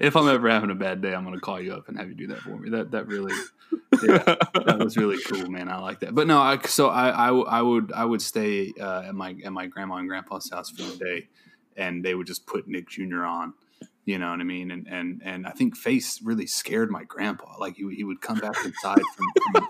If 0.00 0.14
I'm 0.14 0.28
ever 0.28 0.48
having 0.48 0.70
a 0.70 0.76
bad 0.76 1.02
day, 1.02 1.12
I'm 1.12 1.24
gonna 1.24 1.40
call 1.40 1.60
you 1.60 1.72
up 1.72 1.88
and 1.88 1.98
have 1.98 2.08
you 2.08 2.14
do 2.14 2.28
that 2.28 2.38
for 2.38 2.56
me. 2.56 2.70
That 2.70 2.92
that 2.92 3.08
really, 3.08 3.34
yeah, 4.02 4.18
that 4.66 4.78
was 4.78 4.96
really 4.96 5.18
cool, 5.22 5.48
man. 5.50 5.68
I 5.68 5.78
like 5.78 6.00
that. 6.00 6.14
But 6.14 6.26
no, 6.26 6.40
I 6.40 6.58
so 6.62 6.88
I 6.88 7.28
I 7.28 7.62
would 7.62 7.92
I 7.92 8.04
would 8.04 8.22
stay 8.22 8.72
uh, 8.80 9.02
at 9.06 9.14
my 9.14 9.36
at 9.44 9.52
my 9.52 9.66
grandma 9.66 9.96
and 9.96 10.08
grandpa's 10.08 10.50
house 10.50 10.70
for 10.70 10.82
the 10.82 10.96
day, 10.96 11.28
and 11.76 12.04
they 12.04 12.14
would 12.14 12.26
just 12.26 12.46
put 12.46 12.68
Nick 12.68 12.88
Jr. 12.88 13.24
on. 13.24 13.54
You 14.04 14.18
know 14.18 14.30
what 14.30 14.40
I 14.40 14.44
mean? 14.44 14.70
And 14.70 14.86
and 14.86 15.22
and 15.24 15.46
I 15.46 15.50
think 15.50 15.76
Face 15.76 16.20
really 16.22 16.46
scared 16.46 16.90
my 16.90 17.04
grandpa. 17.04 17.56
Like 17.58 17.76
he 17.76 17.94
he 17.94 18.04
would 18.04 18.20
come 18.20 18.38
back 18.38 18.56
inside 18.64 19.00
from. 19.14 19.26
from 19.52 19.68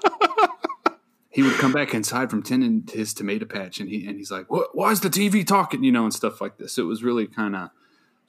he 1.34 1.42
would 1.42 1.54
come 1.54 1.72
back 1.72 1.94
inside 1.94 2.30
from 2.30 2.44
tending 2.44 2.84
to 2.84 2.96
his 2.96 3.12
tomato 3.12 3.44
patch, 3.44 3.80
and 3.80 3.88
he 3.88 4.06
and 4.06 4.16
he's 4.16 4.30
like, 4.30 4.48
"What? 4.52 4.68
Why 4.76 4.92
is 4.92 5.00
the 5.00 5.10
TV 5.10 5.44
talking?" 5.44 5.82
You 5.82 5.90
know, 5.90 6.04
and 6.04 6.14
stuff 6.14 6.40
like 6.40 6.58
this. 6.58 6.74
So 6.74 6.82
it 6.82 6.86
was 6.86 7.02
really 7.02 7.26
kind 7.26 7.56
of 7.56 7.70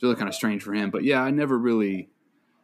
really 0.02 0.16
kind 0.16 0.28
of 0.28 0.34
strange 0.34 0.64
for 0.64 0.74
him. 0.74 0.90
But 0.90 1.04
yeah, 1.04 1.22
I 1.22 1.30
never 1.30 1.56
really, 1.56 2.10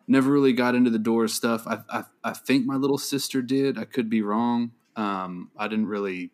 never 0.08 0.32
really 0.32 0.54
got 0.54 0.76
into 0.76 0.90
the 0.90 1.00
Dora's 1.00 1.34
stuff. 1.34 1.66
I, 1.68 1.80
I, 1.90 2.04
I 2.24 2.34
think 2.34 2.66
my 2.66 2.76
little 2.76 2.98
sister 2.98 3.42
did. 3.42 3.78
I 3.78 3.86
could 3.86 4.10
be 4.10 4.22
wrong. 4.22 4.72
Um, 4.96 5.52
I 5.58 5.68
didn't 5.68 5.88
really 5.88 6.32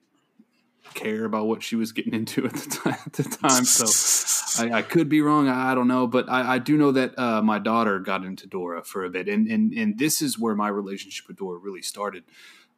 care 0.94 1.26
about 1.26 1.48
what 1.48 1.62
she 1.62 1.76
was 1.76 1.92
getting 1.92 2.14
into 2.14 2.46
at 2.46 2.54
the 2.54 2.70
time. 2.70 2.94
At 3.06 3.14
the 3.14 3.24
time, 3.24 3.66
so 3.66 4.64
I, 4.64 4.80
I 4.80 4.82
could 4.82 5.10
be 5.10 5.22
wrong. 5.22 5.48
I, 5.48 5.72
I 5.72 5.76
don't 5.76 5.88
know, 5.88 6.08
but 6.08 6.30
I, 6.30 6.56
I 6.56 6.60
do 6.60 6.78
know 6.78 6.92
that 6.92 7.18
uh, 7.20 7.42
my 7.42 7.60
daughter 7.60 8.00
got 8.00 8.24
into 8.24 8.48
Dora 8.48 8.84
for 8.84 9.04
a 9.04 9.10
bit, 9.10 9.28
and 9.28 9.48
and 9.48 9.74
and 9.74 9.98
this 9.98 10.22
is 10.22 10.40
where 10.40 10.56
my 10.56 10.70
relationship 10.70 11.28
with 11.28 11.38
Dora 11.38 11.60
really 11.60 11.82
started. 11.82 12.24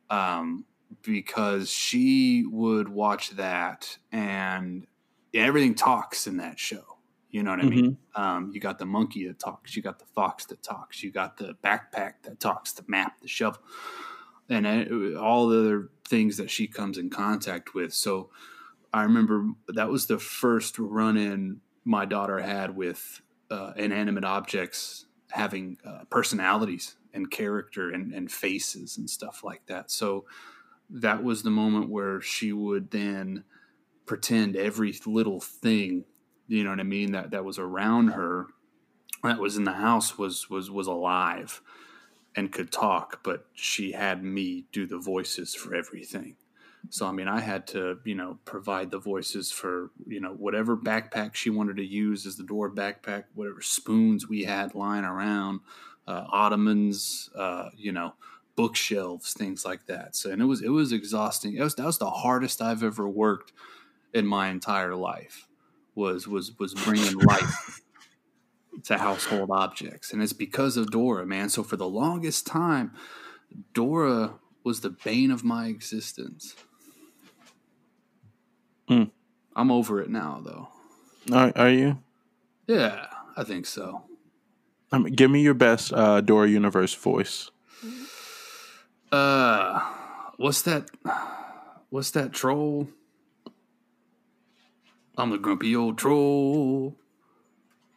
Um, 0.10 0.65
because 1.04 1.69
she 1.69 2.45
would 2.49 2.89
watch 2.89 3.32
that 3.32 3.97
and 4.12 4.88
everything 5.34 5.75
talks 5.75 6.28
in 6.28 6.38
that 6.38 6.60
show. 6.60 6.98
You 7.31 7.43
know 7.43 7.51
what 7.51 7.59
I 7.59 7.63
mean? 7.69 7.97
Um, 8.15 8.51
you 8.53 8.59
got 8.59 8.79
the 8.79 8.85
monkey 8.85 9.27
that 9.27 9.39
talks, 9.39 9.75
you 9.75 9.83
got 9.83 9.99
the 9.99 10.05
fox 10.05 10.45
that 10.47 10.63
talks, 10.63 11.03
you 11.03 11.11
got 11.11 11.37
the 11.37 11.55
backpack 11.63 12.13
that 12.23 12.39
talks, 12.39 12.71
the 12.73 12.83
map, 12.87 13.21
the 13.21 13.27
shovel, 13.27 13.61
and 14.49 14.65
all 15.15 15.47
the 15.47 15.59
other 15.59 15.89
things 16.07 16.37
that 16.37 16.49
she 16.49 16.65
comes 16.67 16.97
in 16.97 17.11
contact 17.11 17.75
with. 17.75 17.93
So 17.93 18.31
I 18.91 19.03
remember 19.03 19.49
that 19.67 19.89
was 19.89 20.07
the 20.07 20.17
first 20.17 20.79
run 20.79 21.17
in 21.17 21.61
my 21.85 22.05
daughter 22.05 22.39
had 22.39 22.75
with 22.75 23.21
uh, 23.51 23.73
inanimate 23.75 24.25
objects 24.25 25.05
having 25.31 25.77
uh, 25.85 26.05
personalities 26.09 26.95
and 27.13 27.29
character 27.29 27.91
and, 27.91 28.13
and 28.13 28.31
faces 28.31 28.97
and 28.97 29.07
stuff 29.07 29.43
like 29.43 29.65
that. 29.67 29.91
So 29.91 30.25
that 30.89 31.23
was 31.23 31.43
the 31.43 31.51
moment 31.51 31.89
where 31.89 32.21
she 32.21 32.51
would 32.51 32.89
then 32.89 33.43
pretend 34.07 34.55
every 34.55 34.95
little 35.05 35.39
thing 35.39 36.05
you 36.49 36.63
know 36.63 36.71
what 36.71 36.79
I 36.79 36.83
mean 36.83 37.13
that 37.13 37.31
that 37.31 37.45
was 37.45 37.59
around 37.59 38.09
her 38.09 38.47
that 39.23 39.39
was 39.39 39.55
in 39.55 39.63
the 39.63 39.73
house 39.73 40.17
was 40.17 40.49
was 40.49 40.69
was 40.69 40.88
alive 40.88 41.62
and 42.35 42.51
could 42.51 42.71
talk 42.71 43.23
but 43.23 43.45
she 43.53 43.91
had 43.93 44.23
me 44.23 44.65
do 44.71 44.85
the 44.85 44.97
voices 44.97 45.55
for 45.55 45.75
everything. 45.75 46.35
So 46.89 47.05
I 47.05 47.12
mean 47.12 47.27
I 47.27 47.39
had 47.41 47.67
to 47.67 47.99
you 48.03 48.15
know 48.15 48.39
provide 48.45 48.89
the 48.89 48.99
voices 48.99 49.51
for 49.51 49.91
you 50.07 50.19
know 50.19 50.33
whatever 50.33 50.75
backpack 50.75 51.35
she 51.35 51.49
wanted 51.49 51.77
to 51.77 51.85
use 51.85 52.25
as 52.25 52.35
the 52.35 52.43
door 52.43 52.69
backpack 52.71 53.25
whatever 53.35 53.62
spoons 53.62 54.27
we 54.27 54.43
had 54.43 54.73
lying 54.73 55.05
around 55.05 55.59
uh, 56.07 56.25
ottomans 56.29 57.29
uh, 57.35 57.69
you 57.77 57.91
know 57.91 58.13
bookshelves 58.55 59.33
things 59.33 59.63
like 59.65 59.85
that. 59.85 60.15
So 60.15 60.31
and 60.31 60.41
it 60.41 60.45
was 60.45 60.62
it 60.63 60.69
was 60.69 60.91
exhausting. 60.91 61.55
It 61.55 61.62
was 61.63 61.75
that 61.75 61.85
was 61.85 61.99
the 61.99 62.09
hardest 62.09 62.62
I've 62.62 62.83
ever 62.83 63.07
worked 63.07 63.53
in 64.13 64.25
my 64.25 64.47
entire 64.49 64.95
life 64.95 65.48
was 65.99 66.27
was 66.27 66.57
was 66.59 66.73
bringing 66.73 67.17
life 67.19 67.81
to 68.83 68.97
household 68.97 69.49
objects 69.51 70.13
and 70.13 70.23
it's 70.23 70.33
because 70.33 70.77
of 70.77 70.89
dora 70.91 71.25
man 71.25 71.49
so 71.49 71.62
for 71.63 71.75
the 71.77 71.88
longest 72.01 72.47
time 72.47 72.91
dora 73.73 74.35
was 74.63 74.81
the 74.81 74.89
bane 75.05 75.31
of 75.31 75.43
my 75.43 75.67
existence 75.67 76.55
Hmm. 78.88 79.03
i'm 79.55 79.69
over 79.71 80.01
it 80.01 80.09
now 80.09 80.41
though 80.43 80.67
Are, 81.35 81.51
are 81.55 81.69
you? 81.69 81.99
yeah 82.67 83.07
i 83.38 83.43
think 83.43 83.65
so 83.65 84.03
I 84.91 84.97
mean, 84.97 85.13
give 85.13 85.29
me 85.29 85.41
your 85.43 85.53
best 85.53 85.93
uh, 85.93 86.19
Dora 86.21 86.47
Universe 86.49 86.95
voice. 86.95 87.51
uh 89.12 89.79
what's 90.38 90.63
that 90.63 90.89
what's 91.91 92.09
that 92.12 92.33
troll 92.33 92.88
i'm 95.19 95.29
the 95.29 95.38
grumpy 95.38 95.75
old 95.75 95.97
troll 95.97 96.95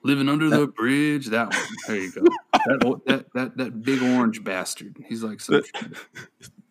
living 0.03 0.29
under 0.29 0.51
the 0.51 0.67
bridge 0.67 1.27
that 1.27 1.53
one 1.53 1.63
there 1.87 1.97
you 1.97 2.13
go 2.13 2.23
that, 2.67 3.05
that 3.07 3.27
that 3.35 3.57
that 3.57 3.83
big 3.83 4.03
orange 4.03 4.43
bastard 4.45 4.97
he's 5.09 5.23
like 5.23 5.41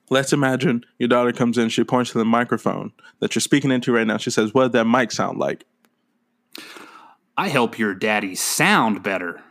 Let's 0.09 0.33
imagine 0.33 0.83
your 0.99 1.07
daughter 1.07 1.31
comes 1.31 1.57
in, 1.57 1.69
she 1.69 1.85
points 1.85 2.11
to 2.11 2.17
the 2.17 2.25
microphone 2.25 2.91
that 3.21 3.33
you're 3.33 3.39
speaking 3.39 3.71
into 3.71 3.93
right 3.93 4.05
now. 4.05 4.17
She 4.17 4.29
says, 4.29 4.53
What 4.53 4.63
did 4.63 4.71
that 4.73 4.83
mic 4.83 5.09
sound 5.13 5.39
like? 5.39 5.65
i 7.37 7.47
help 7.47 7.79
your 7.79 7.95
daddy 7.95 8.35
sound 8.35 9.01
better 9.03 9.41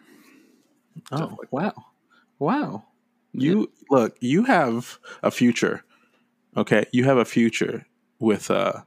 Oh, 1.13 1.37
wow. 1.51 1.73
Wow. 2.39 2.85
You 3.33 3.71
look, 3.91 4.17
you 4.21 4.45
have 4.45 4.99
a 5.23 5.31
future. 5.31 5.85
Okay. 6.57 6.85
You 6.93 7.05
have 7.05 7.19
a 7.19 7.25
future 7.25 7.87
with 8.19 8.51
uh 8.51 8.83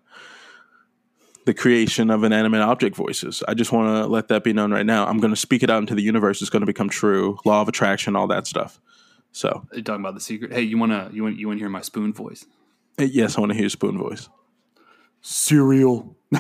the 1.46 1.54
creation 1.54 2.10
of 2.10 2.24
inanimate 2.24 2.62
object 2.62 2.96
voices. 2.96 3.44
I 3.48 3.54
just 3.54 3.72
want 3.72 3.88
to 4.04 4.08
let 4.08 4.30
that 4.30 4.44
be 4.44 4.54
known 4.54 4.72
right 4.72 4.86
now. 4.86 5.06
I'm 5.08 5.20
going 5.20 5.34
to 5.34 5.40
speak 5.40 5.64
it 5.64 5.70
out 5.70 5.80
into 5.80 5.96
the 5.96 6.02
universe. 6.02 6.42
It's 6.42 6.50
going 6.50 6.62
to 6.62 6.66
become 6.68 6.90
true. 6.90 7.38
Law 7.46 7.62
of 7.62 7.68
attraction, 7.68 8.16
all 8.16 8.28
that 8.28 8.48
stuff. 8.48 8.80
So, 9.34 9.66
you 9.74 9.82
talking 9.82 10.02
about 10.02 10.14
the 10.14 10.22
secret 10.22 10.54
hey 10.54 10.62
you 10.62 10.78
want 10.78 10.92
to 10.92 11.10
you 11.12 11.24
want 11.24 11.38
you 11.38 11.48
want 11.48 11.58
to 11.58 11.64
hear 11.64 11.70
my 11.70 11.82
spoon 11.82 12.14
voice 12.14 12.46
eh, 13.00 13.08
yes, 13.12 13.36
I 13.36 13.42
want 13.42 13.50
to 13.50 13.56
hear 13.56 13.64
your 13.64 13.70
spoon 13.72 13.98
voice. 13.98 14.30
cereal 15.22 16.16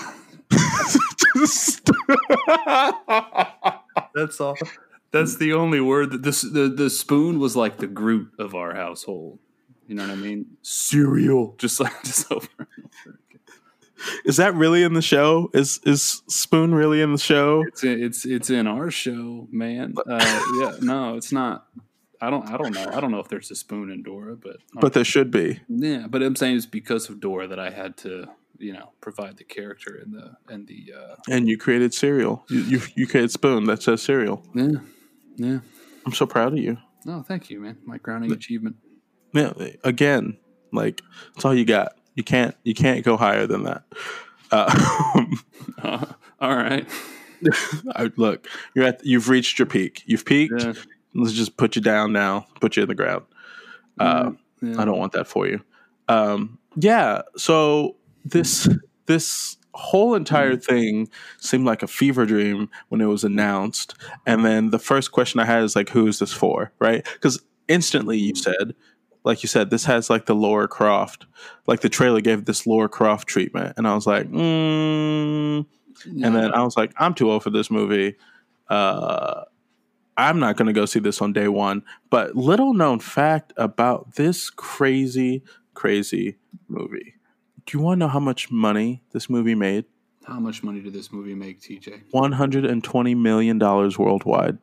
that's 4.14 4.40
all 4.40 4.56
that's 5.12 5.38
the 5.38 5.54
only 5.54 5.82
word 5.82 6.12
that 6.12 6.22
this 6.22 6.44
the, 6.44 6.70
the 6.70 6.88
spoon 6.90 7.40
was 7.40 7.56
like 7.56 7.78
the 7.78 7.88
groot 7.88 8.32
of 8.38 8.54
our 8.54 8.76
household 8.76 9.40
you 9.88 9.96
know 9.96 10.04
what 10.04 10.12
i 10.12 10.16
mean 10.16 10.46
cereal 10.62 11.56
just 11.58 11.80
like 11.80 11.94
just 12.04 12.32
over 12.32 12.48
and 12.60 12.68
over 12.68 12.90
again. 13.06 13.18
Is 14.26 14.38
that 14.38 14.54
really 14.56 14.84
in 14.84 14.94
the 14.94 15.02
show? 15.02 15.50
Is 15.54 15.80
is 15.86 16.22
Spoon 16.28 16.74
really 16.74 17.02
in 17.02 17.12
the 17.12 17.18
show? 17.18 17.64
it's 17.68 17.84
in, 17.84 18.04
it's 18.04 18.26
it's 18.26 18.50
in 18.50 18.68
our 18.68 18.90
show 18.92 19.48
man 19.52 19.94
uh, 20.10 20.46
yeah 20.60 20.74
no 20.82 21.16
it's 21.16 21.32
not 21.32 21.68
i 22.22 22.30
don't 22.30 22.48
i 22.50 22.58
don't 22.58 22.74
know 22.74 22.90
i 22.94 23.00
don't 23.00 23.12
know 23.12 23.20
if 23.20 23.28
there's 23.28 23.52
a 23.52 23.56
spoon 23.56 23.90
in 23.92 24.02
dora 24.04 24.36
but 24.36 24.58
But 24.74 24.94
there 24.94 25.04
should 25.04 25.30
be. 25.32 25.60
yeah 25.68 26.08
but 26.10 26.22
i'm 26.24 26.36
saying 26.36 26.56
it's 26.58 26.66
because 26.66 27.10
of 27.10 27.20
dora 27.20 27.48
that 27.48 27.60
i 27.60 27.70
had 27.70 27.98
to 27.98 28.28
you 28.60 28.72
know 28.74 28.92
provide 29.02 29.38
the 29.38 29.44
character 29.44 30.00
and 30.02 30.14
the 30.14 30.32
and 30.54 30.68
the 30.68 30.94
uh 30.98 31.16
And 31.30 31.48
you 31.50 31.58
created 31.58 31.94
cereal. 31.94 32.46
You 32.50 32.60
you, 32.62 32.82
you 32.96 33.08
created 33.08 33.32
Spoon 33.32 33.66
that 33.66 33.82
says 33.84 34.02
cereal. 34.02 34.46
yeah 34.56 34.80
yeah 35.38 35.60
I'm 36.06 36.14
so 36.14 36.26
proud 36.26 36.54
of 36.54 36.60
you. 36.60 36.78
no 37.06 37.24
thank 37.24 37.50
you 37.50 37.60
man 37.60 37.78
my 37.86 37.98
crowning 37.98 38.32
achievement 38.32 38.76
Yeah, 39.34 39.54
again, 39.84 40.38
like 40.72 41.02
that's 41.34 41.46
all 41.46 41.56
you 41.56 41.66
got. 41.66 41.94
You 42.16 42.24
can't 42.24 42.56
you 42.64 42.74
can't 42.74 43.04
go 43.04 43.18
higher 43.18 43.48
than 43.48 43.64
that. 43.64 43.84
Uh, 44.52 45.26
Uh, 45.82 46.06
All 46.40 46.56
right. 46.56 46.88
I, 47.96 48.12
look, 48.16 48.48
you're 48.74 48.86
at 48.86 49.06
you've 49.06 49.28
reached 49.30 49.60
your 49.60 49.66
peak. 49.66 50.04
You've 50.06 50.24
peaked. 50.26 50.54
Yeah. 50.58 50.74
Let's 51.14 51.34
just 51.34 51.58
put 51.58 51.76
you 51.76 51.82
down 51.82 52.14
now. 52.14 52.48
Put 52.62 52.76
you 52.78 52.84
in 52.84 52.90
the 52.90 52.96
ground. 52.96 53.26
Uh, 54.00 54.32
Yeah. 54.62 54.82
I 54.82 54.86
don't 54.86 54.98
want 54.98 55.12
that 55.14 55.28
for 55.28 55.48
you. 55.48 55.62
Um, 56.08 56.58
yeah. 56.76 57.22
So 57.38 57.96
this 58.26 58.68
this 59.08 59.58
whole 59.74 60.16
entire 60.16 60.56
thing 60.56 61.10
seemed 61.40 61.66
like 61.66 61.84
a 61.84 61.88
fever 61.88 62.26
dream 62.26 62.70
when 62.90 63.02
it 63.02 63.06
was 63.08 63.24
announced, 63.24 63.96
and 64.26 64.46
then 64.46 64.70
the 64.70 64.80
first 64.80 65.12
question 65.12 65.40
I 65.40 65.46
had 65.46 65.64
is 65.64 65.76
like, 65.76 65.90
"Who 65.90 66.08
is 66.08 66.20
this 66.20 66.32
for?" 66.34 66.72
Right? 66.80 67.04
Because 67.14 67.42
instantly 67.68 68.18
you 68.20 68.36
said, 68.36 68.74
like 69.24 69.44
you 69.44 69.48
said, 69.48 69.70
this 69.70 69.86
has 69.86 70.10
like 70.10 70.26
the 70.26 70.36
Laura 70.36 70.68
Croft, 70.68 71.26
like 71.68 71.82
the 71.82 71.90
trailer 71.90 72.22
gave 72.22 72.46
this 72.46 72.68
Laura 72.68 72.90
Croft 72.90 73.28
treatment, 73.28 73.74
and 73.78 73.88
I 73.88 73.96
was 73.96 74.06
like, 74.06 74.28
mm. 74.30 75.66
and 76.06 76.36
then 76.36 76.54
I 76.54 76.64
was 76.64 76.76
like, 76.76 76.94
I'm 76.98 77.14
too 77.14 77.32
old 77.32 77.44
for 77.44 77.50
this 77.50 77.72
movie. 77.72 78.16
Uh, 78.70 79.44
I'm 80.18 80.40
not 80.40 80.58
going 80.58 80.68
to 80.68 80.74
go 80.74 80.86
see 80.86 81.00
this 81.00 81.22
on 81.22 81.34
day 81.34 81.48
one. 81.48 81.84
But 82.10 82.36
little 82.36 82.74
known 82.74 83.00
fact 83.00 83.54
about 83.58 84.16
this 84.16 84.50
crazy, 84.50 85.44
crazy 85.74 86.38
movie. 86.68 87.16
Do 87.66 87.78
you 87.78 87.84
want 87.84 88.00
to 88.00 88.06
know 88.06 88.08
how 88.10 88.20
much 88.20 88.52
money 88.52 89.02
this 89.12 89.30
movie 89.30 89.56
made? 89.56 89.86
How 90.26 90.40
much 90.40 90.64
money 90.64 90.82
did 90.82 90.94
this 90.94 91.12
movie 91.12 91.34
make, 91.34 91.62
TJ? 91.62 92.04
$120 92.14 93.18
million 93.18 93.60
worldwide. 93.60 94.58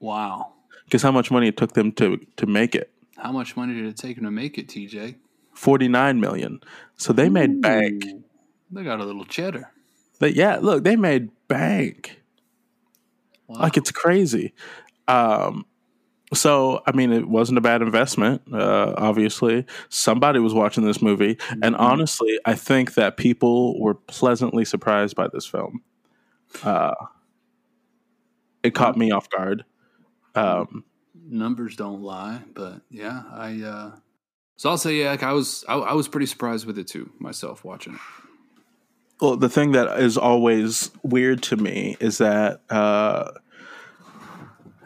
Wow. 0.00 0.52
Guess 0.90 1.02
how 1.02 1.12
much 1.12 1.30
money 1.30 1.48
it 1.48 1.56
took 1.56 1.72
them 1.72 1.92
to, 1.92 2.18
to 2.36 2.46
make 2.46 2.74
it? 2.74 2.90
How 3.18 3.32
much 3.32 3.56
money 3.56 3.74
did 3.74 3.86
it 3.86 3.96
take 3.96 4.16
them 4.16 4.24
to 4.24 4.30
make 4.30 4.58
it, 4.58 4.68
TJ? 4.68 5.16
49 5.54 6.20
million. 6.20 6.60
So 6.96 7.12
they 7.12 7.28
made 7.28 7.60
bank. 7.60 8.04
They 8.70 8.84
got 8.84 9.00
a 9.00 9.04
little 9.04 9.24
cheddar. 9.24 9.72
But 10.20 10.34
yeah, 10.34 10.58
look, 10.60 10.84
they 10.84 10.96
made 10.96 11.30
bank. 11.48 12.20
Wow. 13.48 13.60
Like 13.60 13.76
it's 13.76 13.90
crazy. 13.90 14.54
Um, 15.08 15.66
so 16.34 16.82
I 16.86 16.92
mean, 16.92 17.12
it 17.12 17.28
wasn't 17.28 17.58
a 17.58 17.62
bad 17.62 17.82
investment. 17.82 18.42
Uh, 18.52 18.94
obviously, 18.96 19.64
somebody 19.88 20.38
was 20.38 20.52
watching 20.54 20.84
this 20.84 21.00
movie, 21.00 21.38
and 21.62 21.74
honestly, 21.76 22.38
I 22.44 22.54
think 22.54 22.94
that 22.94 23.16
people 23.16 23.80
were 23.80 23.94
pleasantly 23.94 24.64
surprised 24.64 25.16
by 25.16 25.28
this 25.32 25.46
film. 25.46 25.82
Uh, 26.62 26.94
it 28.62 28.74
caught 28.74 28.96
me 28.96 29.10
off 29.10 29.30
guard. 29.30 29.64
Um, 30.34 30.84
Numbers 31.30 31.76
don't 31.76 32.02
lie, 32.02 32.40
but 32.54 32.80
yeah, 32.90 33.22
I. 33.30 33.60
uh 33.62 33.92
So 34.56 34.70
I'll 34.70 34.78
say, 34.78 34.96
yeah, 34.96 35.10
like 35.10 35.22
I 35.22 35.32
was, 35.32 35.64
I, 35.68 35.74
I 35.74 35.92
was 35.92 36.08
pretty 36.08 36.26
surprised 36.26 36.66
with 36.66 36.78
it 36.78 36.88
too 36.88 37.10
myself 37.18 37.64
watching 37.64 37.94
it. 37.94 38.00
well, 39.20 39.36
the 39.36 39.48
thing 39.48 39.72
that 39.72 40.00
is 40.00 40.16
always 40.16 40.90
weird 41.02 41.42
to 41.44 41.56
me 41.56 41.96
is 42.00 42.18
that 42.18 42.62
uh, 42.70 43.30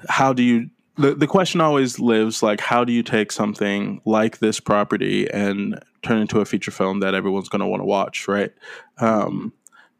how 0.08 0.32
do 0.32 0.42
you 0.42 0.70
the, 0.96 1.14
the 1.14 1.26
question 1.26 1.60
always 1.60 1.98
lives 1.98 2.42
like 2.42 2.60
how 2.60 2.84
do 2.84 2.92
you 2.92 3.02
take 3.02 3.32
something 3.32 4.00
like 4.04 4.38
this 4.38 4.60
property 4.60 5.30
and 5.30 5.82
turn 6.02 6.18
into 6.20 6.40
a 6.40 6.44
feature 6.44 6.70
film 6.70 7.00
that 7.00 7.14
everyone's 7.14 7.48
going 7.48 7.60
to 7.60 7.66
want 7.66 7.80
to 7.80 7.86
watch 7.86 8.28
right 8.28 8.52
um, 8.98 9.52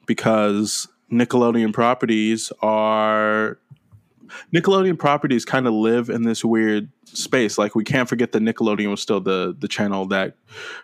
because 0.06 0.86
nickelodeon 1.10 1.72
properties 1.72 2.52
are 2.60 3.58
nickelodeon 4.52 4.98
properties 4.98 5.44
kind 5.44 5.66
of 5.66 5.72
live 5.72 6.08
in 6.08 6.22
this 6.22 6.44
weird 6.44 6.88
space 7.04 7.58
like 7.58 7.74
we 7.74 7.84
can't 7.84 8.08
forget 8.08 8.32
that 8.32 8.42
nickelodeon 8.42 8.90
was 8.90 9.00
still 9.00 9.20
the 9.20 9.54
the 9.58 9.68
channel 9.68 10.06
that 10.06 10.34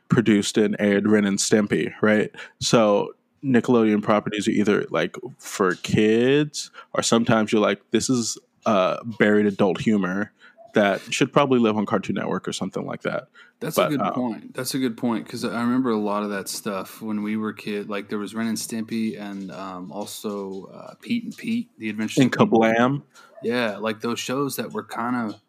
produced 0.09 0.59
and 0.59 0.77
aired 0.79 1.09
ren 1.09 1.25
and 1.25 1.39
stimpy 1.39 1.93
right? 2.03 2.31
So 2.61 3.15
nickelodeon 3.45 4.03
properties 4.03 4.49
are 4.49 4.53
either 4.53 4.87
like 4.91 5.17
for 5.39 5.75
kids 5.77 6.71
or 6.95 7.03
sometimes 7.03 7.53
you're 7.53 7.63
like 7.63 7.81
this 7.91 8.11
is 8.11 8.37
uh, 8.67 8.99
buried 9.19 9.47
adult 9.47 9.81
humor 9.81 10.33
that 10.79 11.13
should 11.13 11.33
probably 11.33 11.59
live 11.59 11.77
on 11.77 11.87
Cartoon 11.87 12.15
Network 12.15 12.47
or 12.47 12.53
something 12.53 12.87
like 12.87 13.03
that. 13.03 13.29
That's 13.61 13.75
But, 13.75 13.89
a 13.89 13.97
good 13.97 14.01
um, 14.01 14.13
point. 14.13 14.55
That's 14.55 14.75
a 14.75 14.79
good 14.79 14.97
point 14.97 15.25
because 15.25 15.45
I 15.45 15.61
remember 15.61 15.91
a 15.91 15.99
lot 15.99 16.23
of 16.23 16.31
that 16.31 16.49
stuff 16.49 17.03
when 17.03 17.23
we 17.23 17.37
were 17.37 17.53
kid. 17.53 17.91
Like 17.91 18.09
there 18.09 18.19
was 18.19 18.35
Ren 18.35 18.47
and 18.47 18.57
Stimpy, 18.57 19.21
and 19.21 19.51
um, 19.51 19.91
also 19.91 20.67
uh, 20.67 20.95
Pete 21.01 21.25
and 21.25 21.37
Pete, 21.37 21.69
The 21.79 21.91
Adventures. 21.91 22.19
And. 22.19 22.33
Kablam, 22.33 23.03
Yeah, 23.43 23.79
like 23.79 24.01
those 24.01 24.21
shows 24.21 24.57
that 24.57 24.73
were 24.73 24.85
kind 24.85 25.17
of 25.17 25.41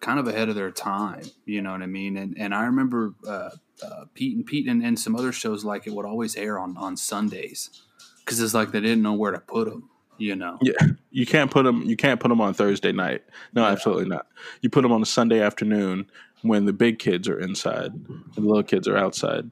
kind 0.00 0.20
of 0.20 0.28
ahead 0.28 0.50
of 0.50 0.54
their 0.54 0.70
time. 0.70 1.24
You 1.46 1.62
know 1.62 1.72
what 1.72 1.82
I 1.82 1.86
mean? 1.86 2.16
And 2.18 2.36
and 2.38 2.54
I 2.54 2.64
remember 2.64 3.14
uh, 3.26 3.50
uh, 3.82 4.04
Pete 4.12 4.36
and 4.36 4.44
Pete 4.44 4.68
and, 4.68 4.84
and 4.84 4.98
some 4.98 5.16
other 5.16 5.32
shows 5.32 5.64
like 5.64 5.86
it 5.86 5.94
would 5.94 6.06
always 6.06 6.36
air 6.36 6.58
on 6.58 6.76
on 6.76 6.96
Sundays 6.96 7.70
because 8.18 8.40
it's 8.40 8.54
like 8.54 8.72
they 8.72 8.80
didn't 8.80 9.02
know 9.02 9.14
where 9.14 9.32
to 9.32 9.40
put 9.40 9.68
them. 9.68 9.88
You 10.18 10.36
know? 10.36 10.58
yeah, 10.62 10.72
you 11.10 11.26
can't 11.26 11.50
put 11.50 11.64
them. 11.64 11.82
You 11.82 11.96
can't 11.96 12.20
put 12.20 12.28
them 12.28 12.40
on 12.40 12.54
Thursday 12.54 12.92
night. 12.92 13.22
No, 13.52 13.62
Yeah. 13.62 13.72
absolutely 13.72 14.06
not. 14.06 14.26
You 14.60 14.70
put 14.70 14.82
them 14.82 14.92
on 14.92 15.02
a 15.02 15.06
Sunday 15.06 15.40
afternoon 15.40 16.06
when 16.42 16.66
the 16.66 16.72
big 16.72 16.98
kids 16.98 17.28
are 17.28 17.38
inside 17.38 17.92
and 17.92 18.24
the 18.36 18.40
little 18.42 18.62
kids 18.62 18.86
are 18.86 18.96
outside. 18.96 19.50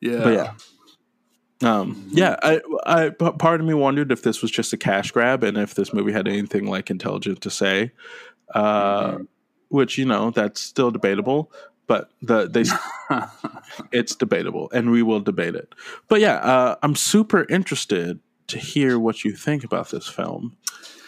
Yeah. 0.00 0.22
But 0.22 0.32
yeah. 0.34 0.52
Um, 1.62 2.08
yeah, 2.10 2.36
I, 2.42 2.60
I, 2.86 3.10
part 3.10 3.60
of 3.60 3.66
me 3.66 3.74
wondered 3.74 4.10
if 4.12 4.22
this 4.22 4.40
was 4.40 4.50
just 4.50 4.72
a 4.72 4.78
cash 4.78 5.10
grab 5.10 5.44
and 5.44 5.58
if 5.58 5.74
this 5.74 5.92
movie 5.92 6.12
had 6.12 6.26
anything 6.26 6.66
like 6.66 6.90
intelligent 6.90 7.42
to 7.42 7.50
say, 7.50 7.92
uh, 8.54 9.10
Mhm. 9.12 9.26
which 9.68 9.98
you 9.98 10.06
know 10.06 10.30
that's 10.30 10.60
still 10.60 10.90
debatable. 10.90 11.52
But 11.86 12.10
the 12.22 12.46
they 12.48 12.64
it's 13.92 14.14
debatable, 14.14 14.70
and 14.72 14.90
we 14.90 15.02
will 15.02 15.20
debate 15.20 15.54
it. 15.54 15.74
But 16.08 16.20
yeah, 16.20 16.36
uh, 16.36 16.76
I'm 16.82 16.94
super 16.94 17.46
interested 17.50 18.20
to 18.50 18.58
hear 18.58 18.98
what 18.98 19.24
you 19.24 19.32
think 19.34 19.64
about 19.64 19.90
this 19.90 20.06
film 20.08 20.56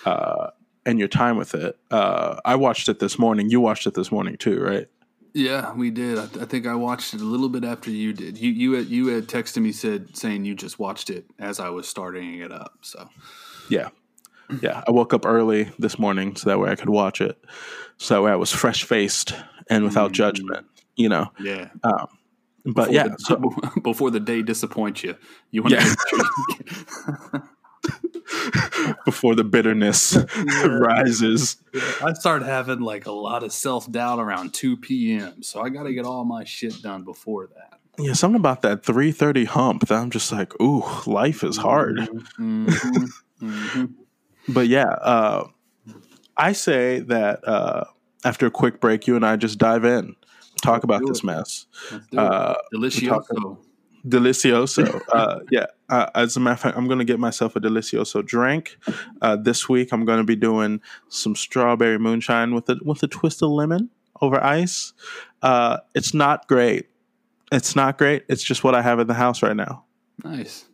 uh, 0.04 0.48
and 0.86 0.98
your 0.98 1.08
time 1.08 1.36
with 1.36 1.54
it. 1.54 1.78
Uh, 1.90 2.40
I 2.44 2.54
watched 2.56 2.88
it 2.88 2.98
this 2.98 3.18
morning. 3.18 3.50
You 3.50 3.60
watched 3.60 3.86
it 3.86 3.94
this 3.94 4.10
morning 4.10 4.36
too, 4.36 4.60
right? 4.60 4.88
Yeah, 5.34 5.72
we 5.74 5.90
did. 5.90 6.18
I, 6.18 6.24
I 6.24 6.44
think 6.44 6.66
I 6.66 6.74
watched 6.74 7.14
it 7.14 7.20
a 7.20 7.24
little 7.24 7.48
bit 7.48 7.64
after 7.64 7.90
you 7.90 8.12
did. 8.12 8.36
You 8.36 8.50
you 8.50 8.72
had, 8.72 8.86
you 8.88 9.06
had 9.08 9.28
texted 9.28 9.62
me 9.62 9.72
said 9.72 10.14
saying 10.16 10.44
you 10.44 10.54
just 10.54 10.78
watched 10.78 11.08
it 11.08 11.24
as 11.38 11.58
I 11.58 11.70
was 11.70 11.88
starting 11.88 12.40
it 12.40 12.52
up. 12.52 12.74
So 12.82 13.08
Yeah. 13.70 13.88
Yeah. 14.60 14.82
I 14.86 14.90
woke 14.90 15.14
up 15.14 15.24
early 15.24 15.70
this 15.78 15.98
morning 15.98 16.36
so 16.36 16.50
that 16.50 16.58
way 16.58 16.70
I 16.70 16.74
could 16.76 16.90
watch 16.90 17.22
it. 17.22 17.42
So 17.96 18.14
that 18.14 18.22
way 18.22 18.30
I 18.32 18.36
was 18.36 18.50
fresh 18.52 18.84
faced 18.84 19.34
and 19.70 19.84
without 19.84 20.10
Mm. 20.10 20.14
judgment, 20.14 20.66
you 20.96 21.08
know. 21.08 21.28
yeah, 21.40 21.68
Um, 21.82 22.08
but 22.64 22.74
Before 22.74 22.92
yeah, 22.92 23.08
the, 23.08 23.16
so, 23.18 23.80
before 23.82 24.10
the 24.10 24.20
day 24.20 24.42
disappoints 24.42 25.02
you, 25.02 25.16
you 25.50 25.62
want 25.62 25.74
Yeah. 25.74 25.94
to. 26.10 27.42
before 29.04 29.34
the 29.34 29.44
bitterness 29.44 30.16
rises. 30.46 31.56
I 32.02 32.12
start 32.12 32.42
having 32.42 32.80
like 32.80 33.06
a 33.06 33.12
lot 33.12 33.42
of 33.42 33.52
self 33.52 33.90
doubt 33.90 34.18
around 34.18 34.54
two 34.54 34.76
p.m. 34.76 35.42
So 35.42 35.60
I 35.60 35.68
got 35.68 35.84
to 35.84 35.92
get 35.92 36.04
all 36.04 36.24
my 36.24 36.44
shit 36.44 36.80
done 36.82 37.04
before 37.04 37.48
that. 37.48 37.80
Yeah, 37.98 38.14
something 38.14 38.40
about 38.40 38.62
that 38.62 38.84
330 38.84 39.44
hump 39.44 39.88
that 39.88 39.98
I'm 39.98 40.10
just 40.10 40.32
like, 40.32 40.58
ooh, 40.60 40.84
life 41.06 41.44
is 41.44 41.58
hard. 41.58 42.08
Mhm, 42.38 43.08
mhm. 43.40 43.94
But 44.48 44.68
yeah, 44.68 44.88
uh, 44.88 45.48
I 46.36 46.52
say 46.52 47.00
that 47.00 47.46
uh, 47.46 47.84
after 48.24 48.46
a 48.46 48.50
quick 48.50 48.80
break, 48.80 49.06
you 49.06 49.14
and 49.16 49.26
I 49.26 49.36
just 49.36 49.58
dive 49.58 49.84
in, 49.84 50.16
talk 50.62 50.74
Let's 50.76 50.84
about 50.84 51.02
this 51.06 51.18
it. 51.18 51.24
mess. 51.24 51.66
Let's 51.90 52.06
do 52.06 52.18
it. 52.18 52.20
Uh, 52.20 52.54
Delicioso. 52.74 53.58
Delicioso. 54.06 55.00
Uh, 55.12 55.40
yeah. 55.50 55.66
Uh, 55.88 56.06
as 56.14 56.36
a 56.36 56.40
matter 56.40 56.54
of 56.54 56.60
fact, 56.60 56.76
I'm 56.76 56.86
going 56.86 56.98
to 56.98 57.04
get 57.04 57.20
myself 57.20 57.54
a 57.54 57.60
Delicioso 57.60 58.24
drink. 58.24 58.78
Uh, 59.20 59.36
this 59.36 59.68
week, 59.68 59.92
I'm 59.92 60.04
going 60.04 60.18
to 60.18 60.24
be 60.24 60.36
doing 60.36 60.80
some 61.08 61.36
strawberry 61.36 61.98
moonshine 61.98 62.54
with 62.54 62.68
a, 62.70 62.78
with 62.82 63.02
a 63.02 63.08
twist 63.08 63.42
of 63.42 63.50
lemon 63.50 63.90
over 64.22 64.42
ice. 64.42 64.94
Uh, 65.42 65.78
it's 65.94 66.14
not 66.14 66.48
great. 66.48 66.88
It's 67.52 67.76
not 67.76 67.98
great. 67.98 68.24
It's 68.28 68.42
just 68.42 68.64
what 68.64 68.74
I 68.74 68.80
have 68.80 68.98
in 69.00 69.06
the 69.06 69.14
house 69.14 69.42
right 69.42 69.54
now. 69.56 69.84
Nice. 70.24 70.64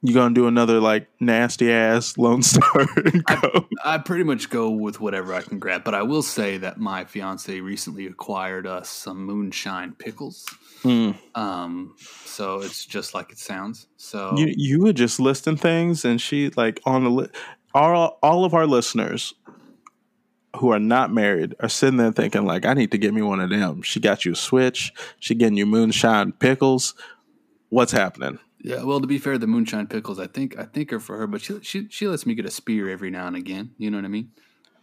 You 0.00 0.14
going 0.14 0.32
to 0.32 0.40
do 0.40 0.46
another 0.46 0.80
like 0.80 1.08
nasty 1.18 1.72
ass 1.72 2.16
Lone 2.16 2.42
Star 2.42 2.86
go? 3.26 3.66
I 3.84 3.98
pretty 3.98 4.22
much 4.22 4.48
go 4.48 4.70
with 4.70 5.00
whatever 5.00 5.34
I 5.34 5.40
can 5.40 5.58
grab, 5.58 5.82
but 5.82 5.94
I 5.94 6.02
will 6.02 6.22
say 6.22 6.56
that 6.58 6.78
my 6.78 7.04
fiance 7.04 7.60
recently 7.60 8.06
acquired 8.06 8.66
us 8.66 8.88
some 8.88 9.24
moonshine 9.24 9.94
pickles. 9.94 10.46
Mm. 10.84 11.16
Um, 11.34 11.96
so 12.24 12.60
it's 12.60 12.86
just 12.86 13.12
like 13.12 13.32
it 13.32 13.38
sounds. 13.38 13.88
So 13.96 14.34
You 14.36 14.54
you 14.56 14.82
were 14.82 14.92
just 14.92 15.18
listing 15.18 15.56
things, 15.56 16.04
and 16.04 16.20
she 16.20 16.50
like 16.50 16.80
on 16.84 17.02
the 17.02 17.10
li- 17.10 17.30
all 17.74 18.18
all 18.22 18.44
of 18.44 18.54
our 18.54 18.66
listeners 18.66 19.34
who 20.56 20.70
are 20.70 20.78
not 20.78 21.12
married 21.12 21.54
are 21.60 21.68
sitting 21.68 21.98
there 21.98 22.12
thinking 22.12 22.44
like, 22.44 22.64
I 22.64 22.74
need 22.74 22.90
to 22.92 22.98
get 22.98 23.12
me 23.14 23.22
one 23.22 23.40
of 23.40 23.50
them. 23.50 23.82
She 23.82 24.00
got 24.00 24.24
you 24.24 24.32
a 24.32 24.36
switch. 24.36 24.92
She 25.18 25.34
getting 25.34 25.56
you 25.56 25.66
moonshine 25.66 26.32
pickles. 26.32 26.94
What's 27.68 27.92
happening? 27.92 28.38
Yeah, 28.60 28.82
well, 28.82 29.00
to 29.00 29.06
be 29.06 29.18
fair, 29.18 29.38
the 29.38 29.46
moonshine 29.46 29.86
pickles 29.86 30.18
I 30.18 30.26
think 30.26 30.58
I 30.58 30.64
think 30.64 30.92
are 30.92 31.00
for 31.00 31.16
her, 31.18 31.26
but 31.26 31.40
she 31.40 31.60
she 31.62 31.86
she 31.90 32.08
lets 32.08 32.26
me 32.26 32.34
get 32.34 32.44
a 32.46 32.50
spear 32.50 32.88
every 32.88 33.10
now 33.10 33.26
and 33.26 33.36
again. 33.36 33.70
You 33.78 33.90
know 33.90 33.98
what 33.98 34.04
I 34.04 34.08
mean? 34.08 34.30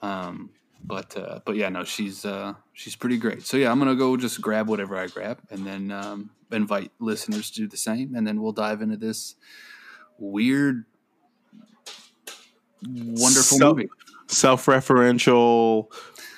Um, 0.02 0.50
but 0.84 1.16
uh, 1.18 1.40
but 1.46 1.56
yeah, 1.56 1.70
no, 1.70 1.84
she's 1.84 2.26
uh, 2.26 2.54
she's 2.74 2.96
pretty 2.96 3.18
great. 3.18 3.44
So 3.44 3.58
yeah, 3.58 3.72
I'm 3.72 3.80
gonna 3.80 3.96
go 3.96 4.16
just 4.18 4.40
grab 4.42 4.68
whatever 4.70 4.98
I 4.98 5.08
grab, 5.08 5.40
and 5.50 5.66
then 5.66 5.92
um, 5.92 6.30
invite 6.52 6.92
listeners 7.00 7.50
to 7.52 7.62
do 7.62 7.68
the 7.68 7.78
same, 7.78 8.16
and 8.16 8.26
then 8.26 8.42
we'll 8.42 8.52
dive 8.52 8.82
into 8.82 8.98
this 8.98 9.36
weird, 10.20 10.86
wonderful 12.88 13.58
So- 13.58 13.74
movie. 13.74 13.90
self-referential, 14.28 15.88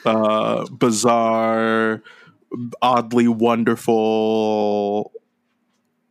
uh, 0.06 0.66
bizarre, 0.70 2.04
oddly 2.82 3.28
wonderful 3.28 5.12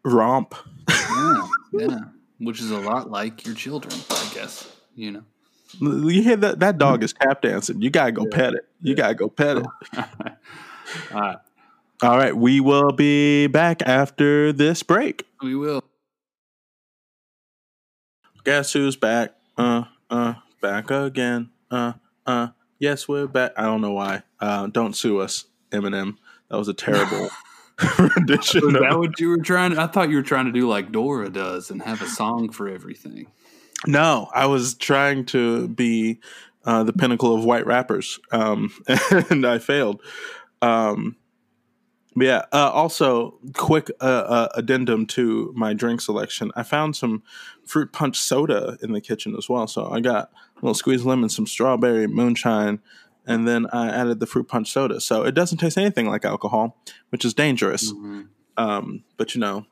romp. 0.04 0.54
Yeah, 0.88 1.48
yeah, 1.72 1.98
which 2.38 2.60
is 2.60 2.70
a 2.70 2.78
lot 2.78 3.10
like 3.10 3.44
your 3.46 3.54
children, 3.54 3.94
I 4.10 4.30
guess. 4.34 4.70
You 4.94 5.10
know. 5.12 5.22
You 5.80 6.22
hear 6.22 6.36
that? 6.36 6.60
That 6.60 6.78
dog 6.78 7.02
is 7.02 7.12
tap 7.12 7.42
dancing. 7.42 7.82
You 7.82 7.90
gotta 7.90 8.12
go 8.12 8.26
pet 8.26 8.54
it. 8.54 8.64
You 8.80 8.94
gotta 8.94 9.14
go 9.14 9.28
pet 9.28 9.58
it. 9.58 9.66
All 11.12 11.20
right, 11.20 11.38
All 12.02 12.16
right, 12.16 12.36
we 12.36 12.60
will 12.60 12.92
be 12.92 13.48
back 13.48 13.82
after 13.82 14.52
this 14.52 14.82
break. 14.82 15.24
we 15.42 15.54
will. 15.56 15.82
Guess 18.44 18.72
who's 18.74 18.94
back? 18.96 19.34
Uh, 19.58 19.84
uh, 20.08 20.34
back 20.60 20.90
again. 20.90 21.50
Uh, 21.68 21.94
uh, 22.24 22.48
yes, 22.78 23.08
we're 23.08 23.26
back. 23.26 23.52
I 23.56 23.62
don't 23.64 23.80
know 23.80 23.92
why. 23.92 24.22
Uh, 24.38 24.68
don't 24.68 24.94
sue 24.94 25.18
us, 25.18 25.46
Eminem. 25.72 26.16
That 26.48 26.56
was 26.58 26.68
a 26.68 26.74
terrible 26.74 27.28
rendition. 27.98 28.64
Of- 28.64 28.82
that 28.82 28.98
what 28.98 29.20
you 29.20 29.28
were 29.28 29.38
trying? 29.38 29.76
I 29.78 29.86
thought 29.86 30.10
you 30.10 30.16
were 30.16 30.22
trying 30.22 30.46
to 30.46 30.52
do 30.52 30.68
like 30.68 30.92
Dora 30.92 31.28
does 31.28 31.70
and 31.70 31.82
have 31.82 32.02
a 32.02 32.08
song 32.08 32.50
for 32.50 32.68
everything. 32.68 33.26
No, 33.86 34.30
I 34.34 34.46
was 34.46 34.74
trying 34.74 35.26
to 35.26 35.68
be 35.68 36.20
uh, 36.64 36.82
the 36.82 36.92
pinnacle 36.92 37.34
of 37.34 37.44
white 37.44 37.66
rappers, 37.66 38.18
um, 38.32 38.72
and 39.30 39.46
I 39.46 39.58
failed. 39.58 40.02
Um, 40.62 41.16
yeah. 42.18 42.46
Uh, 42.50 42.70
also, 42.72 43.38
quick 43.54 43.90
uh, 44.00 44.04
uh, 44.04 44.48
addendum 44.54 45.06
to 45.06 45.52
my 45.54 45.74
drink 45.74 46.00
selection. 46.00 46.50
I 46.56 46.62
found 46.62 46.96
some 46.96 47.22
fruit 47.66 47.92
punch 47.92 48.18
soda 48.18 48.78
in 48.82 48.92
the 48.92 49.02
kitchen 49.02 49.34
as 49.36 49.48
well. 49.48 49.66
So 49.66 49.90
I 49.90 50.00
got 50.00 50.30
a 50.30 50.58
little 50.62 50.74
squeezed 50.74 51.04
lemon, 51.04 51.28
some 51.28 51.46
strawberry 51.46 52.06
moonshine, 52.06 52.80
and 53.26 53.46
then 53.46 53.66
I 53.72 53.88
added 53.88 54.20
the 54.20 54.26
fruit 54.26 54.48
punch 54.48 54.70
soda. 54.72 55.00
So 55.00 55.22
it 55.24 55.32
doesn't 55.34 55.58
taste 55.58 55.76
anything 55.78 56.06
like 56.08 56.24
alcohol, 56.24 56.76
which 57.10 57.24
is 57.24 57.34
dangerous. 57.34 57.92
Mhm. 57.92 58.28
Um, 58.56 59.04
but 59.16 59.34
you 59.34 59.40
know, 59.40 59.66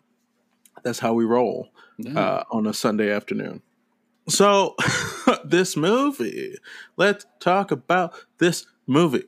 that's 0.82 0.98
how 0.98 1.14
we 1.14 1.24
roll 1.24 1.70
Yeah. 1.98 2.18
uh, 2.18 2.44
on 2.50 2.66
a 2.66 2.74
Sunday 2.74 3.10
afternoon. 3.10 3.62
So, 4.28 4.74
this 5.44 5.76
movie. 5.76 6.56
Let's 6.96 7.26
talk 7.40 7.70
about 7.70 8.14
this 8.38 8.66
movie. 8.86 9.24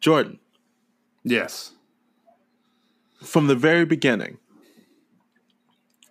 Jordan, 0.00 0.38
yes. 1.24 1.72
from 3.22 3.46
the 3.48 3.56
very 3.56 3.84
beginning, 3.84 4.38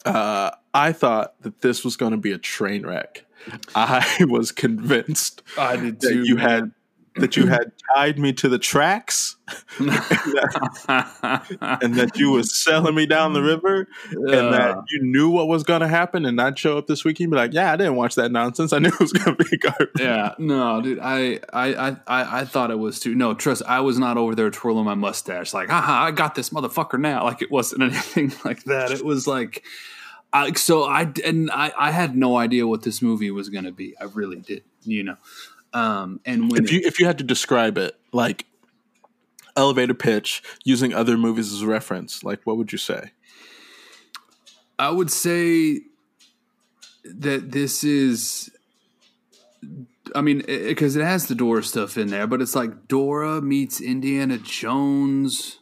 uh, 0.05 0.51
I 0.73 0.91
thought 0.91 1.41
that 1.41 1.61
this 1.61 1.83
was 1.85 1.95
going 1.95 2.11
to 2.11 2.17
be 2.17 2.31
a 2.31 2.37
train 2.37 2.85
wreck. 2.85 3.25
I 3.73 4.05
was 4.27 4.51
convinced 4.51 5.41
I 5.57 5.77
did 5.77 6.01
that 6.01 6.09
too. 6.09 6.23
you 6.25 6.37
had 6.37 6.71
that 7.17 7.37
you 7.37 7.47
had 7.47 7.71
tied 7.93 8.19
me 8.19 8.33
to 8.33 8.49
the 8.49 8.59
tracks 8.59 9.37
had, 9.47 9.87
and 11.81 11.95
that 11.95 12.11
you 12.15 12.31
was 12.31 12.53
selling 12.63 12.95
me 12.95 13.05
down 13.05 13.33
the 13.33 13.41
river 13.41 13.87
and 14.11 14.53
that 14.53 14.77
you 14.89 15.03
knew 15.03 15.29
what 15.29 15.47
was 15.47 15.63
going 15.63 15.81
to 15.81 15.87
happen 15.87 16.25
and 16.25 16.41
I'd 16.41 16.57
show 16.57 16.77
up 16.77 16.87
this 16.87 17.03
week 17.05 17.19
and 17.19 17.31
be 17.31 17.37
like, 17.37 17.53
yeah, 17.53 17.71
I 17.71 17.75
didn't 17.75 17.95
watch 17.95 18.15
that 18.15 18.31
nonsense. 18.31 18.73
I 18.73 18.79
knew 18.79 18.89
it 18.89 18.99
was 18.99 19.13
going 19.13 19.35
to 19.35 19.43
be 19.43 19.57
garbage. 19.61 19.89
yeah, 19.99 20.33
no, 20.37 20.81
dude, 20.81 20.99
I, 20.99 21.39
I, 21.53 21.73
I, 21.73 21.97
I 22.07 22.39
I 22.39 22.45
thought 22.45 22.71
it 22.71 22.79
was 22.79 22.99
too. 22.99 23.15
No, 23.15 23.33
trust, 23.33 23.63
I 23.67 23.79
was 23.79 23.97
not 23.97 24.17
over 24.17 24.35
there 24.35 24.49
twirling 24.51 24.85
my 24.85 24.95
mustache 24.95 25.53
like, 25.53 25.69
haha, 25.69 26.05
I 26.05 26.11
got 26.11 26.35
this 26.35 26.49
motherfucker 26.49 26.99
now. 26.99 27.23
Like 27.23 27.41
it 27.41 27.51
wasn't 27.51 27.83
anything 27.83 28.33
like 28.43 28.63
that. 28.65 28.91
It 28.91 29.03
was 29.03 29.27
like, 29.27 29.63
I, 30.33 30.51
so 30.53 30.83
I 30.83 31.11
and 31.23 31.49
I, 31.51 31.71
I 31.77 31.91
had 31.91 32.15
no 32.15 32.37
idea 32.37 32.67
what 32.67 32.83
this 32.83 33.01
movie 33.01 33.31
was 33.31 33.49
going 33.49 33.63
to 33.63 33.71
be. 33.71 33.95
I 33.99 34.03
really 34.05 34.39
did, 34.39 34.63
you 34.83 35.03
know. 35.03 35.17
Um, 35.75 36.19
and 36.25 36.51
when 36.51 36.63
if 36.63 36.71
you 36.71 36.81
if 36.83 36.99
you 36.99 37.05
had 37.05 37.17
to 37.17 37.23
describe 37.23 37.77
it 37.77 37.95
like 38.11 38.45
elevator 39.57 39.93
pitch 39.93 40.41
using 40.63 40.93
other 40.93 41.17
movies 41.17 41.53
as 41.53 41.61
a 41.61 41.67
reference 41.67 42.23
like 42.23 42.41
what 42.45 42.57
would 42.57 42.71
you 42.71 42.77
say 42.77 43.11
I 44.77 44.89
would 44.89 45.11
say 45.11 45.81
that 47.03 47.51
this 47.51 47.83
is. 47.83 48.51
I 50.13 50.21
mean, 50.21 50.43
because 50.45 50.95
it 50.95 51.03
has 51.03 51.27
the 51.27 51.35
Dora 51.35 51.63
stuff 51.63 51.97
in 51.97 52.09
there, 52.09 52.27
but 52.27 52.41
it's 52.41 52.55
like 52.55 52.87
Dora 52.87 53.41
meets 53.41 53.81
Indiana 53.81 54.37
Jones 54.37 55.59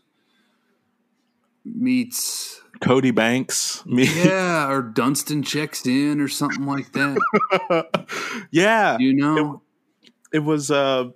meets 1.64 2.60
cody 2.82 3.12
banks 3.12 3.86
me 3.86 4.04
yeah, 4.26 4.70
or 4.70 4.82
Dunston 4.82 5.44
checks 5.44 5.86
in 5.86 6.20
or 6.20 6.28
something 6.28 6.66
like 6.66 6.92
that. 6.92 8.08
yeah 8.52 8.98
You 9.00 9.14
know, 9.14 9.62
it 10.34 10.40
was 10.40 10.70
uh 10.72 11.10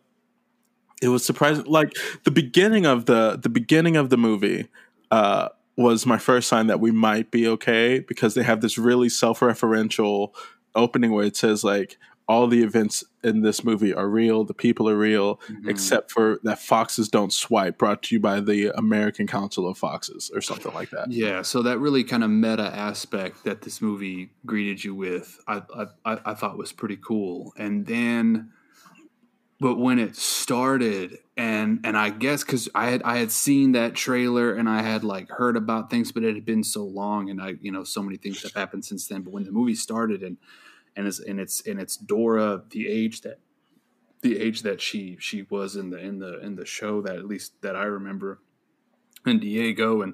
it 1.02 1.10
was 1.10 1.26
surprising 1.26 1.66
like 1.66 1.94
the 2.24 2.32
beginning 2.32 2.86
of 2.86 3.06
the 3.06 3.38
the 3.42 3.50
beginning 3.50 3.96
of 3.98 4.10
the 4.10 4.18
movie 4.18 4.68
uh 5.12 5.50
was 5.76 6.06
my 6.06 6.18
first 6.18 6.48
sign 6.48 6.68
that 6.68 6.80
we 6.80 6.92
might 6.92 7.30
be 7.30 7.48
okay 7.48 8.00
because 8.00 8.34
they 8.34 8.44
have 8.44 8.62
this 8.62 8.78
really 8.80 9.10
self-referential 9.10 10.34
opening 10.76 11.12
where 11.12 11.26
it 11.26 11.36
says 11.36 11.64
like 11.64 11.98
all 12.30 12.46
the 12.48 12.62
events 12.62 13.06
in 13.24 13.42
this 13.42 13.64
movie 13.64 13.94
are 13.94 14.10
real 14.10 14.44
the 14.44 14.54
people 14.54 14.90
are 14.90 14.98
real 14.98 15.40
Mhm. 15.50 15.70
except 15.70 16.12
for 16.12 16.40
that 16.44 16.60
foxes 16.60 17.08
don't 17.10 17.32
swipe 17.32 17.78
brought 17.78 18.04
to 18.04 18.16
you 18.16 18.20
by 18.20 18.40
the 18.42 18.68
american 18.78 19.28
council 19.28 19.68
of 19.68 19.78
foxes 19.78 20.30
or 20.34 20.42
something 20.42 20.74
like 20.74 20.90
that 20.90 21.12
yeah. 21.12 21.42
So 21.44 21.62
that 21.62 21.80
really 21.80 22.04
kind 22.04 22.24
of 22.24 22.30
meta 22.32 22.76
aspect 22.76 23.44
that 23.46 23.62
this 23.62 23.82
movie 23.82 24.32
greeted 24.46 24.84
you 24.84 24.94
with, 24.96 25.40
I, 25.48 25.62
I 26.06 26.18
I 26.26 26.34
thought 26.34 26.58
was 26.58 26.72
pretty 26.74 26.98
cool. 26.98 27.54
And 27.58 27.86
then, 27.86 28.52
but 29.60 29.80
when 29.80 29.98
it 29.98 30.16
started, 30.16 31.18
and 31.36 31.80
and 31.84 31.98
I 31.98 32.10
guess 32.10 32.44
because 32.44 32.70
I 32.76 32.90
had 32.90 33.02
I 33.04 33.18
had 33.18 33.32
seen 33.32 33.72
that 33.72 33.96
trailer 33.96 34.54
and 34.54 34.70
I 34.70 34.84
had 34.84 35.04
like 35.04 35.30
heard 35.30 35.58
about 35.58 35.90
things, 35.90 36.12
but 36.12 36.24
it 36.24 36.36
had 36.36 36.46
been 36.46 36.64
so 36.64 36.84
long, 36.84 37.30
and 37.30 37.42
I 37.42 37.56
you 37.62 37.72
know 37.72 37.84
so 37.84 38.04
many 38.04 38.18
things 38.18 38.44
have 38.44 38.54
happened 38.54 38.86
since 38.86 39.08
then. 39.08 39.22
But 39.22 39.34
when 39.34 39.44
the 39.44 39.52
movie 39.52 39.76
started 39.76 40.22
and 40.22 40.38
and 40.96 41.08
it's 41.08 41.20
and 41.20 41.40
it's 41.40 41.66
and 41.66 41.80
it's 41.80 41.98
Dora 41.98 42.64
the 42.70 42.88
age 42.88 43.22
that 43.22 43.40
the 44.22 44.40
age 44.40 44.62
that 44.62 44.82
she 44.82 45.18
she 45.20 45.44
was 45.50 45.76
in 45.76 45.90
the 45.90 45.98
in 45.98 46.20
the 46.20 46.40
in 46.40 46.56
the 46.56 46.66
show 46.66 47.02
that 47.02 47.16
at 47.16 47.26
least 47.26 47.62
that 47.62 47.76
I 47.76 47.84
remember 47.84 48.40
and 49.26 49.42
Diego 49.42 50.02
and 50.02 50.14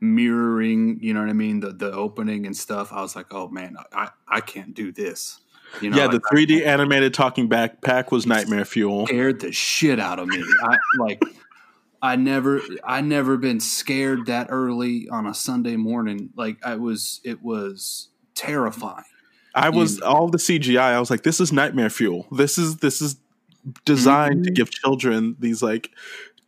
mirroring, 0.00 0.98
you 1.02 1.12
know 1.12 1.20
what 1.20 1.28
I 1.28 1.34
mean, 1.34 1.60
the 1.60 1.72
the 1.72 1.92
opening 1.92 2.46
and 2.46 2.56
stuff. 2.56 2.92
I 2.92 3.00
was 3.00 3.14
like, 3.16 3.32
oh 3.32 3.48
man, 3.48 3.76
I 3.92 4.10
I 4.28 4.40
can't 4.40 4.74
do 4.74 4.92
this. 4.92 5.40
You 5.80 5.90
know, 5.90 5.96
yeah 5.96 6.06
the 6.06 6.14
like, 6.14 6.22
3d 6.48 6.64
animated 6.66 7.14
talking 7.14 7.48
backpack 7.48 8.10
was 8.10 8.26
nightmare 8.26 8.64
fuel 8.64 9.06
scared 9.06 9.40
the 9.40 9.52
shit 9.52 9.98
out 10.00 10.18
of 10.18 10.28
me. 10.28 10.42
I 10.62 10.76
like 10.98 11.22
I 12.02 12.16
never 12.16 12.60
I 12.84 13.00
never 13.00 13.36
been 13.36 13.60
scared 13.60 14.26
that 14.26 14.48
early 14.50 15.08
on 15.08 15.26
a 15.26 15.34
Sunday 15.34 15.76
morning. 15.76 16.30
Like 16.36 16.58
I 16.64 16.76
was 16.76 17.20
it 17.24 17.42
was 17.42 18.08
terrifying. 18.34 19.04
I 19.54 19.70
was 19.70 19.98
You- 19.98 20.04
all 20.04 20.28
the 20.28 20.38
CGI. 20.38 20.80
I 20.94 21.00
was 21.00 21.10
like, 21.10 21.22
this 21.22 21.40
is 21.40 21.52
nightmare 21.52 21.90
fuel. 21.90 22.26
This 22.30 22.58
is 22.58 22.76
this 22.78 23.00
is 23.00 23.16
designed 23.84 24.44
to 24.44 24.50
Mhm. 24.50 24.54
give 24.56 24.70
children 24.70 25.36
these 25.40 25.62
like 25.62 25.90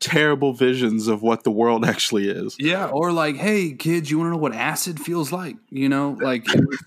terrible 0.01 0.53
visions 0.53 1.09
of 1.09 1.23
what 1.23 1.45
the 1.45 1.51
world 1.51 1.85
actually 1.87 2.29
is. 2.29 2.55
Yeah, 2.59 2.87
or 2.89 3.13
like, 3.13 3.37
hey 3.37 3.73
kids, 3.73 4.11
you 4.11 4.19
want 4.19 4.29
to 4.29 4.31
know 4.33 4.37
what 4.43 4.55
acid 4.55 5.01
feels 5.01 5.33
like? 5.33 5.57
You 5.71 5.89
know, 5.89 6.19
like 6.21 6.53
it 6.55 6.67
was, 6.69 6.85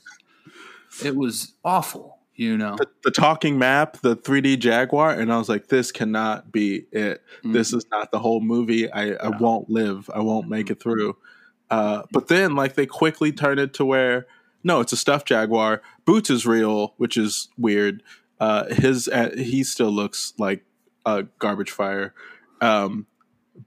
it 1.04 1.16
was 1.16 1.54
awful. 1.66 2.19
You 2.40 2.58
know, 2.58 2.78
The, 2.78 2.88
the 3.04 3.12
talking 3.12 3.60
map, 3.60 3.98
the 3.98 4.16
3D 4.16 4.60
Jaguar, 4.60 5.12
and 5.12 5.30
I 5.30 5.38
was 5.38 5.50
like, 5.50 5.68
this 5.68 5.92
cannot 5.92 6.54
be 6.54 6.86
it. 6.94 7.22
This 7.44 7.74
is 7.74 7.86
not 7.92 8.12
the 8.12 8.20
whole 8.20 8.40
movie. 8.40 8.90
I, 8.90 9.12
I 9.16 9.28
won't 9.28 9.70
live. 9.70 10.10
I 10.14 10.22
won't 10.22 10.48
make 10.48 10.70
it 10.70 10.80
through. 10.80 11.18
Uh, 11.70 12.04
but 12.14 12.30
then, 12.30 12.56
like, 12.56 12.76
they 12.76 12.86
quickly 12.86 13.34
turn 13.34 13.60
it 13.60 13.74
to 13.74 13.84
where 13.84 14.26
no, 14.64 14.80
it's 14.80 14.94
a 14.94 14.98
stuffed 14.98 15.28
jaguar. 15.28 15.82
Boots 16.06 16.30
is 16.30 16.46
real, 16.46 16.94
which 16.96 17.18
is 17.18 17.50
weird. 17.58 18.04
Uh, 18.40 18.74
his 18.74 19.10
uh, 19.10 19.32
he 19.36 19.62
still 19.66 19.92
looks 19.92 20.32
like 20.38 20.64
a 21.06 21.24
garbage 21.40 21.72
fire, 21.72 22.14
um, 22.62 23.06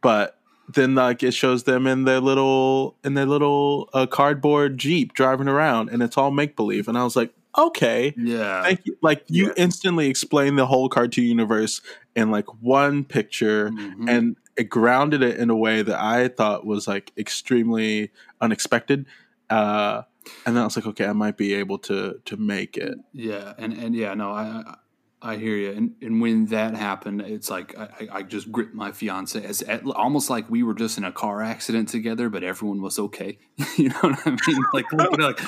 but 0.01 0.39
then 0.69 0.95
like 0.95 1.23
it 1.23 1.35
shows 1.35 1.65
them 1.65 1.87
in 1.87 2.05
their 2.05 2.21
little 2.21 2.97
in 3.05 3.13
their 3.13 3.27
little 3.27 3.91
uh, 3.93 4.07
cardboard 4.07 4.79
jeep 4.79 5.13
driving 5.13 5.47
around, 5.49 5.91
and 5.91 6.03
it's 6.03 6.17
all 6.17 6.31
make 6.31 6.57
believe. 6.57 6.89
And 6.89 6.97
I 6.97 7.05
was 7.05 7.17
like, 7.17 7.35
okay, 7.57 8.15
yeah, 8.17 8.63
thank 8.63 8.81
you. 8.85 8.97
Like 9.03 9.25
you 9.29 9.47
Yeah. 9.49 9.53
instantly 9.57 10.09
explained 10.09 10.59
the 10.59 10.67
whole 10.67 10.89
cartoon 10.89 11.25
universe 11.25 11.81
in 12.17 12.31
like 12.31 12.47
one 12.63 13.05
picture 13.05 13.71
Mhm. 13.71 14.09
and 14.09 14.37
it 14.57 14.65
grounded 14.69 15.23
it 15.23 15.39
in 15.39 15.49
a 15.51 15.57
way 15.57 15.81
that 15.83 15.99
I 15.99 16.29
thought 16.29 16.67
was 16.67 16.87
like 16.87 17.13
extremely 17.17 18.11
unexpected. 18.41 19.07
Uh, 19.49 20.03
and 20.47 20.55
then 20.55 20.63
I 20.63 20.65
was 20.67 20.77
like, 20.77 20.87
okay, 20.87 21.07
I 21.07 21.13
might 21.13 21.37
be 21.37 21.55
able 21.55 21.79
to 21.81 22.21
to 22.25 22.37
make 22.37 22.77
it. 22.77 22.97
Yeah, 23.13 23.55
and 23.59 23.73
and 23.73 23.95
yeah, 23.95 24.15
no, 24.15 24.31
I 24.33 24.77
I 25.25 25.37
hear 25.37 25.57
you. 25.57 25.71
And 25.71 25.95
and 26.03 26.21
when 26.21 26.47
that 26.47 26.75
happened, 26.75 27.21
it's 27.23 27.49
like 27.49 27.79
I, 27.79 28.09
I- 28.11 28.23
just 28.23 28.51
gripped 28.51 28.75
my 28.75 28.93
fiance 28.93 29.43
as 29.45 29.63
almost 29.95 30.31
like 30.31 30.51
we 30.51 30.63
were 30.63 30.75
just 30.75 30.99
in 30.99 31.05
a 31.05 31.13
car 31.13 31.43
accident 31.43 31.89
together, 31.89 32.29
but 32.29 32.43
everyone 32.43 32.83
was 32.83 32.99
okay. 32.99 33.39
you 33.77 33.89
know 33.91 33.97
what 34.01 34.19
I 34.27 34.31
mean? 34.31 34.65
Like 34.73 34.93
like, 34.93 35.39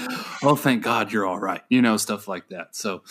oh, 0.43 0.57
thank 0.57 0.83
God 0.83 1.12
you're 1.12 1.27
all 1.27 1.39
right. 1.39 1.62
You 1.68 1.83
know, 1.83 1.97
stuff 1.97 2.29
like 2.29 2.49
that. 2.51 2.77
So, 2.77 3.03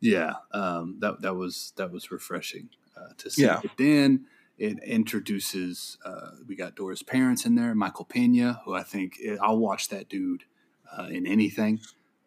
yeah, 0.00 0.34
um, 0.52 0.96
that 1.00 1.22
that 1.22 1.34
was 1.34 1.72
that 1.76 1.90
was 1.90 2.10
refreshing 2.10 2.68
uh, 2.96 3.14
to 3.18 3.30
see. 3.30 3.44
Yeah. 3.44 3.60
But 3.62 3.72
then 3.78 4.26
it 4.58 4.82
introduces 4.84 5.98
uh, 6.04 6.32
we 6.46 6.56
got 6.56 6.74
Dora's 6.76 7.02
parents 7.02 7.46
in 7.46 7.54
there, 7.54 7.74
Michael 7.74 8.04
Pena, 8.04 8.60
who 8.64 8.74
I 8.74 8.82
think 8.82 9.18
I'll 9.40 9.58
watch 9.58 9.88
that 9.88 10.08
dude 10.08 10.44
uh, 10.96 11.04
in 11.10 11.26
anything. 11.26 11.80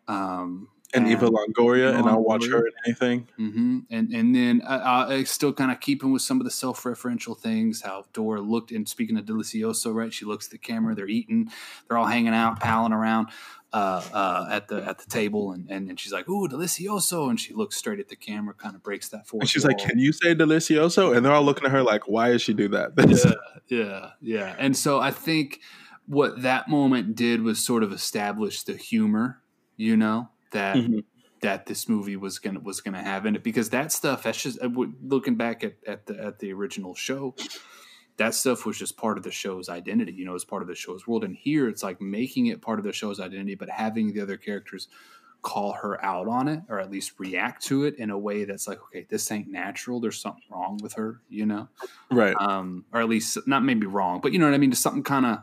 Um, 0.07 0.69
And 0.95 1.07
Eva 1.07 1.29
Longoria, 1.29 1.97
and 1.97 2.07
I'll 2.07 2.23
watch 2.23 2.45
her 2.47 2.65
in 2.67 2.73
anything. 2.85 3.27
hmm 3.35 3.79
And 3.89 4.11
and 4.13 4.35
then 4.35 4.61
uh, 4.63 5.07
uh, 5.09 5.23
still 5.25 5.53
kind 5.53 5.71
of 5.71 5.79
keeping 5.79 6.11
with 6.11 6.21
some 6.21 6.39
of 6.39 6.45
the 6.45 6.51
self-referential 6.51 7.37
things. 7.37 7.81
How 7.81 8.05
Dora 8.13 8.41
looked, 8.41 8.71
and 8.71 8.87
speaking 8.87 9.17
of 9.17 9.25
Delicioso, 9.25 9.93
right? 9.93 10.13
She 10.13 10.25
looks 10.25 10.47
at 10.47 10.51
the 10.51 10.57
camera. 10.57 10.95
They're 10.95 11.07
eating. 11.07 11.51
They're 11.87 11.97
all 11.97 12.05
hanging 12.07 12.33
out, 12.33 12.59
palling 12.59 12.93
around 12.93 13.27
uh, 13.75 14.01
uh, 14.13 14.47
at 14.49 14.69
the 14.69 14.81
at 14.87 14.99
the 14.99 15.05
table, 15.05 15.51
and, 15.51 15.69
and 15.69 15.89
and 15.89 15.99
she's 15.99 16.13
like, 16.13 16.29
"Ooh, 16.29 16.47
Delicioso!" 16.47 17.29
And 17.29 17.37
she 17.37 17.53
looks 17.53 17.75
straight 17.75 17.99
at 17.99 18.07
the 18.07 18.15
camera, 18.15 18.53
kind 18.53 18.73
of 18.73 18.81
breaks 18.81 19.09
that 19.09 19.27
fourth. 19.27 19.41
And 19.41 19.49
she's 19.49 19.65
like, 19.65 19.77
"Can 19.79 19.99
you 19.99 20.13
say 20.13 20.33
delicioso?" 20.33 21.15
And 21.15 21.25
they're 21.25 21.33
all 21.33 21.43
looking 21.43 21.65
at 21.65 21.71
her 21.71 21.83
like, 21.83 22.07
"Why 22.07 22.31
does 22.31 22.41
she 22.41 22.53
do 22.53 22.69
that?" 22.69 22.93
yeah, 23.69 23.77
yeah, 23.77 24.09
yeah. 24.21 24.55
And 24.57 24.77
so 24.77 25.01
I 25.01 25.11
think 25.11 25.59
what 26.05 26.41
that 26.43 26.69
moment 26.69 27.15
did 27.15 27.41
was 27.41 27.59
sort 27.59 27.83
of 27.83 27.91
establish 27.91 28.63
the 28.63 28.77
humor, 28.77 29.41
you 29.75 29.97
know, 29.97 30.29
that 30.51 30.77
Mhm. 30.77 31.03
that 31.41 31.65
this 31.65 31.87
movie 31.89 32.15
was 32.15 32.39
gonna 32.39 32.59
was 32.59 32.81
gonna 32.81 33.03
have 33.03 33.25
in 33.25 33.35
it 33.35 33.43
because 33.43 33.69
that 33.69 33.91
stuff 33.91 34.23
that's 34.23 34.41
just 34.41 34.61
uh, 34.61 34.69
looking 35.03 35.35
back 35.35 35.63
at, 35.63 35.75
at 35.85 36.05
the 36.05 36.21
at 36.21 36.39
the 36.39 36.51
original 36.53 36.95
show 36.95 37.35
that 38.17 38.33
stuff 38.33 38.65
was 38.65 38.77
just 38.77 38.95
part 38.97 39.17
of 39.17 39.23
the 39.23 39.31
show's 39.31 39.67
identity 39.69 40.13
you 40.13 40.25
know 40.25 40.33
it's 40.33 40.45
part 40.45 40.61
of 40.61 40.67
the 40.67 40.75
show's 40.75 41.05
world 41.07 41.23
and 41.23 41.35
here 41.35 41.67
it's 41.67 41.83
like 41.83 41.99
making 42.01 42.47
it 42.47 42.61
part 42.61 42.79
of 42.79 42.85
the 42.85 42.93
show's 42.93 43.19
identity 43.19 43.55
but 43.55 43.69
having 43.69 44.13
the 44.13 44.21
other 44.21 44.37
characters 44.37 44.87
call 45.41 45.73
her 45.73 46.03
out 46.03 46.27
on 46.27 46.47
it 46.47 46.61
or 46.69 46.79
at 46.79 46.89
least 46.89 47.19
react 47.19 47.63
to 47.63 47.83
it 47.83 47.95
in 47.99 48.09
a 48.09 48.17
way 48.17 48.45
that's 48.45 48.67
like 48.67 48.81
okay 48.81 49.05
this 49.09 49.29
ain't 49.31 49.47
natural 49.47 49.99
there's 49.99 50.19
something 50.19 50.41
wrong 50.49 50.79
with 50.81 50.93
her 50.93 51.21
you 51.29 51.45
know 51.45 51.67
right. 52.09 52.35
um, 52.39 52.83
or 52.91 53.01
at 53.01 53.09
least 53.09 53.37
not 53.45 53.63
maybe 53.63 53.85
wrong, 53.85 54.21
but 54.21 54.31
you 54.33 54.39
know 54.39 54.45
what 54.45 54.55
I 54.55 54.57
mean, 54.57 54.71
just 54.71 54.81
something 54.81 55.03
kind 55.03 55.25
of 55.25 55.37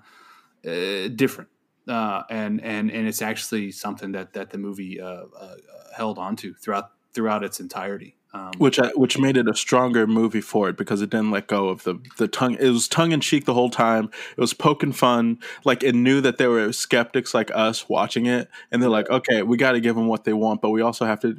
uh, 0.67 1.09
different. 1.15 1.51
Uh, 1.89 2.23
and 2.31 2.63
and 2.63 2.91
and 2.91 3.09
it's 3.09 3.23
actually 3.23 3.73
something 3.73 4.13
that 4.13 4.35
that 4.35 4.51
the 4.51 4.59
movie 4.59 5.01
uh, 5.01 5.25
uh, 5.39 5.55
held 5.97 6.19
onto 6.19 6.55
throughout 6.55 6.91
throughout 7.13 7.43
its 7.43 7.61
entirety. 7.61 8.17
Um, 8.35 8.53
which 8.57 8.79
I, 8.79 8.89
which 8.95 9.19
made 9.19 9.37
it 9.37 9.47
a 9.47 9.55
stronger 9.55 10.07
movie 10.07 10.41
for 10.41 10.71
it 10.71 10.79
because 10.79 11.03
it 11.03 11.11
didn't 11.11 11.33
let 11.33 11.49
go 11.49 11.69
of 11.69 11.85
the 11.85 12.01
the 12.17 12.29
tongue. 12.29 12.57
It 12.59 12.71
was 12.71 12.89
tongue 12.89 13.13
in 13.13 13.21
cheek 13.21 13.45
the 13.45 13.53
whole 13.53 13.69
time. 13.69 14.09
It 14.31 14.41
was 14.41 14.55
poking 14.55 14.93
fun. 14.93 15.39
Like 15.67 15.83
it 15.83 15.95
knew 15.95 16.23
that 16.23 16.39
there 16.39 16.49
were 16.49 16.73
skeptics 16.73 17.35
like 17.35 17.51
us 17.55 17.91
watching 17.91 18.25
it, 18.25 18.49
and 18.71 18.83
they're 18.83 18.89
like, 18.89 19.11
"Okay, 19.11 19.43
we 19.43 19.59
got 19.59 19.73
to 19.73 19.81
give 19.81 19.97
them 19.97 20.07
what 20.07 20.25
they 20.25 20.33
want, 20.33 20.63
but 20.63 20.71
we 20.71 20.81
also 20.81 21.05
have 21.05 21.21
to 21.21 21.37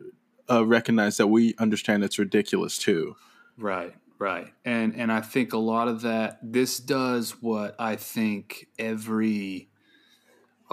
uh, 0.51 0.63
recognize 0.65 1.17
that 1.17 1.27
we 1.27 1.55
understand 1.57 2.03
it's 2.03 2.19
ridiculous 2.19 2.77
too." 2.77 3.15
Right, 3.57 3.95
right. 4.19 4.53
And 4.63 4.95
and 4.95 5.11
I 5.11 5.21
think 5.21 5.53
a 5.53 5.57
lot 5.57 5.87
of 5.87 6.01
that 6.01 6.37
this 6.43 6.77
does 6.77 7.41
what 7.41 7.75
I 7.79 7.95
think 7.95 8.67
every 8.77 9.69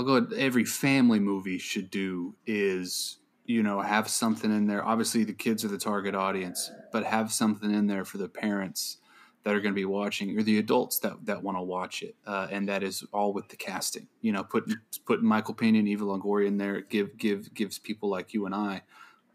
I'll 0.00 0.20
go 0.20 0.34
every 0.34 0.64
family 0.64 1.20
movie 1.20 1.58
should 1.58 1.90
do 1.90 2.34
is 2.46 3.18
you 3.44 3.62
know 3.62 3.80
have 3.80 4.08
something 4.08 4.50
in 4.50 4.66
there. 4.66 4.84
Obviously 4.84 5.24
the 5.24 5.32
kids 5.34 5.64
are 5.64 5.68
the 5.68 5.78
target 5.78 6.14
audience, 6.14 6.70
but 6.92 7.04
have 7.04 7.32
something 7.32 7.70
in 7.72 7.86
there 7.86 8.04
for 8.04 8.18
the 8.18 8.28
parents 8.28 8.96
that 9.44 9.54
are 9.54 9.60
going 9.60 9.72
to 9.74 9.78
be 9.78 9.84
watching 9.84 10.38
or 10.38 10.42
the 10.42 10.58
adults 10.58 10.98
that 11.00 11.26
that 11.26 11.42
want 11.42 11.58
to 11.58 11.62
watch 11.62 12.02
it. 12.02 12.14
Uh, 12.26 12.46
and 12.50 12.68
that 12.68 12.82
is 12.82 13.04
all 13.12 13.32
with 13.32 13.48
the 13.48 13.56
casting. 13.56 14.08
You 14.22 14.32
know, 14.32 14.42
putting 14.42 14.76
putting 15.04 15.26
Michael 15.26 15.54
Pena 15.54 15.78
and 15.78 15.88
Eva 15.88 16.04
Longoria 16.04 16.46
in 16.46 16.56
there 16.56 16.80
give 16.80 17.18
give 17.18 17.52
gives 17.52 17.78
people 17.78 18.08
like 18.08 18.32
you 18.32 18.46
and 18.46 18.54
I 18.54 18.82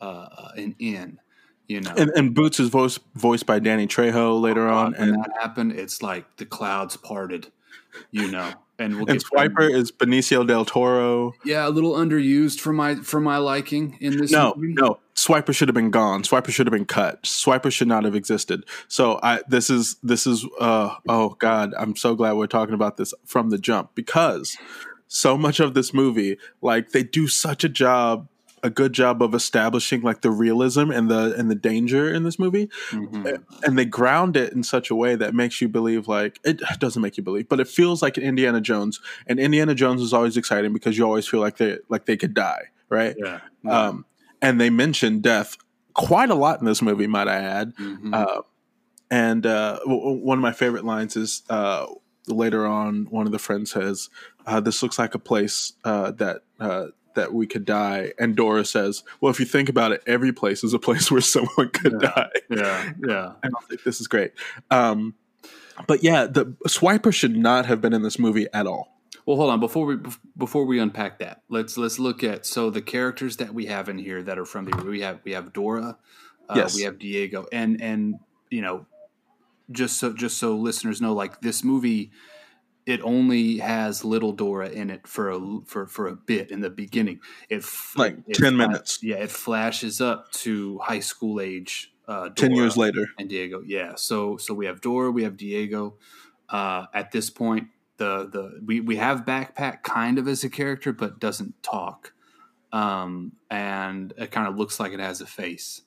uh, 0.02 0.50
an 0.56 0.76
in. 0.80 1.20
You 1.68 1.82
know, 1.82 1.94
And, 1.98 2.12
and 2.16 2.36
Boots 2.36 2.60
is 2.60 2.70
voiced 2.70 3.00
voiced 3.16 3.46
by 3.46 3.58
Danny 3.60 3.88
Trejo 3.88 4.40
later 4.40 4.68
on, 4.68 4.94
when 4.94 5.10
and 5.10 5.24
that 5.24 5.32
happened, 5.40 5.74
it's 5.74 6.04
like 6.04 6.38
the 6.38 6.46
clouds 6.46 6.96
parted, 6.96 7.52
you 8.12 8.30
know. 8.30 8.52
And 8.78 8.98
we'll 8.98 9.10
and 9.10 9.24
Swiper 9.24 9.72
is 9.72 9.92
Benicio 9.92 10.46
del 10.46 10.66
Toro. 10.66 11.34
yeah, 11.46 11.66
a 11.66 11.70
little 11.70 11.94
underused 11.94 12.60
for 12.60 12.74
my 12.74 12.96
for 12.96 13.22
my 13.22 13.38
liking 13.38 13.98
in 14.02 14.18
this. 14.18 14.32
No, 14.32 14.54
movie. 14.58 14.74
no. 14.74 15.00
Swiper 15.16 15.56
should 15.56 15.70
have 15.70 15.76
been 15.76 15.92
gone. 15.92 16.24
Swiper 16.24 16.50
should 16.50 16.68
have 16.68 16.74
been 16.74 16.86
cut. 16.86 17.24
Swiper 17.24 17.72
should 17.72 17.88
not 17.88 18.04
have 18.04 18.16
existed. 18.16 18.66
So 18.90 19.20
I 19.24 19.42
this 19.48 19.70
is 19.70 19.96
this 20.04 20.28
is 20.28 20.46
uh 20.60 20.94
oh 21.08 21.30
god, 21.40 21.74
I'm 21.78 21.96
so 21.96 22.16
glad 22.16 22.34
we're 22.34 22.48
talking 22.48 22.74
about 22.74 22.98
this 22.98 23.14
from 23.24 23.50
the 23.50 23.58
jump 23.58 23.92
because 23.96 24.58
so 25.08 25.38
much 25.38 25.62
of 25.62 25.74
this 25.74 25.94
movie 25.94 26.38
like 26.62 26.90
they 26.90 27.04
do 27.04 27.28
such 27.28 27.64
a 27.64 27.70
job 27.70 28.28
a 28.66 28.70
good 28.70 28.94
job 28.94 29.22
of 29.22 29.34
establishing 29.36 30.02
like 30.02 30.22
the 30.22 30.32
realism 30.32 30.90
and 30.92 31.10
the 31.10 31.34
and 31.38 31.50
the 31.52 31.56
danger 31.56 32.12
in 32.14 32.24
this 32.24 32.38
movie 32.40 32.68
Mhm. 32.92 33.44
and 33.64 33.78
they 33.78 33.86
ground 33.86 34.36
it 34.36 34.54
in 34.54 34.64
such 34.64 34.90
a 34.90 34.96
way 34.96 35.16
that 35.16 35.34
makes 35.36 35.62
you 35.62 35.68
believe 35.70 36.08
like 36.08 36.40
it 36.44 36.62
doesn't 36.80 37.02
make 37.02 37.16
you 37.18 37.24
believe 37.24 37.48
but 37.48 37.60
it 37.60 37.68
feels 37.68 38.02
like 38.02 38.18
an 38.18 38.24
Indiana 38.24 38.60
Jones 38.62 39.00
and 39.28 39.40
Indiana 39.40 39.76
Jones 39.76 40.02
is 40.02 40.14
always 40.14 40.36
exciting 40.38 40.74
because 40.74 40.98
you 40.98 41.06
always 41.06 41.28
feel 41.28 41.40
like 41.42 41.58
they 41.58 41.78
like 41.90 42.06
they 42.06 42.18
could 42.18 42.34
die 42.34 42.64
right 42.90 43.16
yeah, 43.18 43.40
um, 43.70 44.06
and 44.42 44.60
they 44.62 44.70
mention 44.70 45.20
death 45.22 45.58
quite 45.94 46.30
a 46.30 46.36
lot 46.36 46.60
in 46.60 46.66
this 46.66 46.82
movie, 46.82 47.08
might 47.08 47.28
I 47.28 47.36
add. 47.38 47.74
Mhm. 47.78 48.14
Uh, 48.14 48.42
and 49.10 49.46
uh, 49.46 49.80
w- 49.86 50.20
one 50.24 50.38
of 50.38 50.42
my 50.42 50.52
favorite 50.52 50.84
lines 50.86 51.16
is 51.16 51.44
uh, 51.50 51.86
later 52.28 52.66
on, 52.66 53.06
one 53.10 53.26
of 53.26 53.32
the 53.32 53.40
friends 53.40 53.72
says, 53.72 54.10
uh, 54.46 54.60
"This 54.60 54.82
looks 54.84 54.98
like 55.00 55.16
a 55.16 55.20
place 55.20 55.74
uh, 55.84 56.12
that." 56.12 56.42
That 57.16 57.34
we 57.34 57.48
could 57.48 57.66
die, 57.66 58.14
and 58.20 58.36
Dora 58.36 58.64
says, 58.66 59.04
"Well, 59.22 59.32
if 59.32 59.40
you 59.40 59.46
think 59.46 59.70
about 59.70 59.92
it, 59.92 60.04
every 60.06 60.32
place 60.34 60.64
is 60.64 60.74
a 60.74 60.80
place 60.80 61.10
where 61.12 61.22
someone 61.22 61.70
could 61.70 61.94
Yeah. 62.02 62.10
die." 62.16 62.30
yeah, 62.50 62.94
yeah. 63.08 63.32
I 63.44 63.48
don't 63.50 63.64
think 63.68 63.84
this 63.84 64.00
is 64.00 64.08
great, 64.08 64.34
um, 64.72 65.16
but 65.88 66.04
yeah, 66.04 66.26
the 66.26 66.46
Swiper 66.68 67.14
should 67.14 67.36
not 67.36 67.66
have 67.66 67.82
been 67.82 67.94
in 67.94 68.02
this 68.04 68.20
movie 68.20 68.48
at 68.54 68.68
all. 68.68 68.92
Well, 69.26 69.38
hold 69.38 69.50
on 69.50 69.60
before 69.60 69.86
we 69.88 69.98
before 70.38 70.66
we 70.66 70.80
unpack 70.80 71.20
that. 71.20 71.42
Let's 71.50 71.78
let's 71.78 71.98
look 72.00 72.24
at 72.24 72.46
so 72.46 72.70
the 72.70 72.82
characters 72.82 73.38
that 73.38 73.54
we 73.54 73.66
have 73.66 73.90
in 73.90 73.98
here 73.98 74.22
that 74.22 74.38
are 74.38 74.46
from 74.46 74.66
the 74.66 74.84
we 74.86 75.02
have 75.02 75.20
we 75.24 75.32
have 75.32 75.52
Dora, 75.52 75.98
uh, 76.48 76.54
Yes. 76.56 76.76
we 76.76 76.84
have 76.84 77.00
Diego, 77.00 77.48
and 77.52 77.82
and 77.82 78.16
you 78.52 78.62
know, 78.62 78.86
just 79.72 79.98
so 79.98 80.14
just 80.14 80.38
so 80.38 80.56
listeners 80.56 81.02
know, 81.02 81.14
like 81.14 81.42
this 81.42 81.64
movie, 81.64 82.12
it 82.86 83.02
only 83.02 83.58
has 83.58 84.06
little 84.06 84.32
Dora 84.32 84.70
in 84.70 84.90
it 84.90 85.08
for 85.08 85.32
a 85.32 85.40
for 85.66 85.88
for 85.88 86.08
a 86.08 86.16
bit 86.16 86.52
in 86.52 86.62
the 86.62 86.70
beginning. 86.70 87.20
It 87.50 87.64
Like 87.96 88.18
it 88.28 88.36
10 88.36 88.52
fla- 88.58 88.68
minutes. 88.68 89.00
Yeah, 89.02 89.18
it 89.18 89.32
flashes 89.32 90.02
up 90.02 90.32
to 90.34 90.80
high 90.80 91.00
school 91.00 91.40
age. 91.42 91.92
Uh, 92.08 92.30
Ten 92.30 92.52
years 92.54 92.78
later, 92.78 93.08
and 93.18 93.28
Diego. 93.28 93.64
Yeah. 93.66 93.96
So 93.96 94.38
so 94.38 94.54
we 94.54 94.68
have 94.68 94.82
Dora, 94.82 95.10
we 95.12 95.24
have 95.24 95.38
Diego. 95.38 95.96
Uh, 96.48 96.86
at 96.94 97.12
this 97.12 97.32
point, 97.32 97.70
the 97.98 98.30
the 98.32 98.62
we 98.64 98.80
we 98.80 98.98
have 98.98 99.26
Backpack 99.26 99.82
kind 99.82 100.20
of 100.20 100.28
as 100.28 100.44
a 100.44 100.50
character, 100.50 100.94
but 100.94 101.20
doesn't 101.20 101.64
talk, 101.64 102.14
um, 102.72 103.32
and 103.50 104.14
it 104.18 104.30
kind 104.30 104.48
of 104.48 104.56
looks 104.56 104.80
like 104.80 104.92
it 104.94 105.00
has 105.00 105.22
a 105.22 105.26
face. 105.26 105.82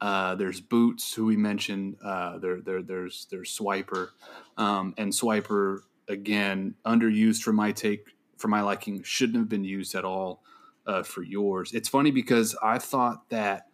Uh, 0.00 0.36
there's 0.36 0.60
Boots, 0.60 1.14
who 1.14 1.24
we 1.24 1.36
mentioned. 1.36 1.96
Uh, 2.04 2.38
there 2.38 2.60
there 2.60 2.82
there's 2.82 3.26
there's 3.32 3.50
Swiper, 3.50 4.10
um, 4.56 4.94
and 4.96 5.12
Swiper 5.12 5.80
again 6.08 6.74
underused 6.84 7.42
for 7.42 7.52
my 7.52 7.72
take 7.72 8.06
for 8.36 8.48
my 8.48 8.60
liking 8.60 9.02
shouldn't 9.02 9.38
have 9.38 9.48
been 9.48 9.64
used 9.64 9.94
at 9.94 10.04
all 10.04 10.42
uh, 10.86 11.02
for 11.02 11.22
yours. 11.22 11.72
It's 11.72 11.88
funny 11.88 12.10
because 12.10 12.56
I 12.62 12.78
thought 12.78 13.28
that 13.30 13.66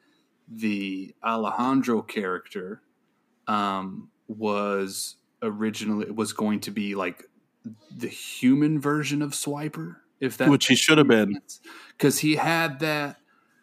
the 0.48 1.14
Alejandro 1.24 2.02
character 2.02 2.82
um, 3.46 4.10
was 4.28 5.16
originally 5.42 6.10
was 6.10 6.32
going 6.32 6.60
to 6.60 6.70
be 6.70 6.94
like 6.94 7.24
the 7.94 8.08
human 8.08 8.80
version 8.80 9.22
of 9.22 9.32
Swiper, 9.32 9.96
if 10.20 10.36
that 10.38 10.48
which 10.48 10.66
he 10.66 10.74
should 10.74 10.98
have 10.98 11.08
been. 11.08 11.38
because 11.96 12.18
he 12.18 12.36
had 12.36 12.80
that 12.80 13.16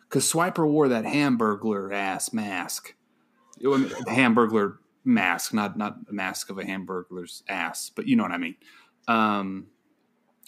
because 0.07 0.31
Swiper 0.31 0.67
wore 0.67 0.89
that 0.89 1.05
Hamburglar 1.05 1.93
ass 1.93 2.33
mask, 2.33 2.95
Hamburglar 3.61 4.77
mask, 5.03 5.53
not 5.53 5.77
not 5.77 5.97
a 6.09 6.13
mask 6.13 6.49
of 6.49 6.57
a 6.57 6.65
hamburger's 6.65 7.43
ass, 7.47 7.91
but 7.95 8.07
you 8.07 8.15
know 8.15 8.23
what 8.23 8.31
I 8.31 8.37
mean. 8.37 8.55
Um, 9.07 9.67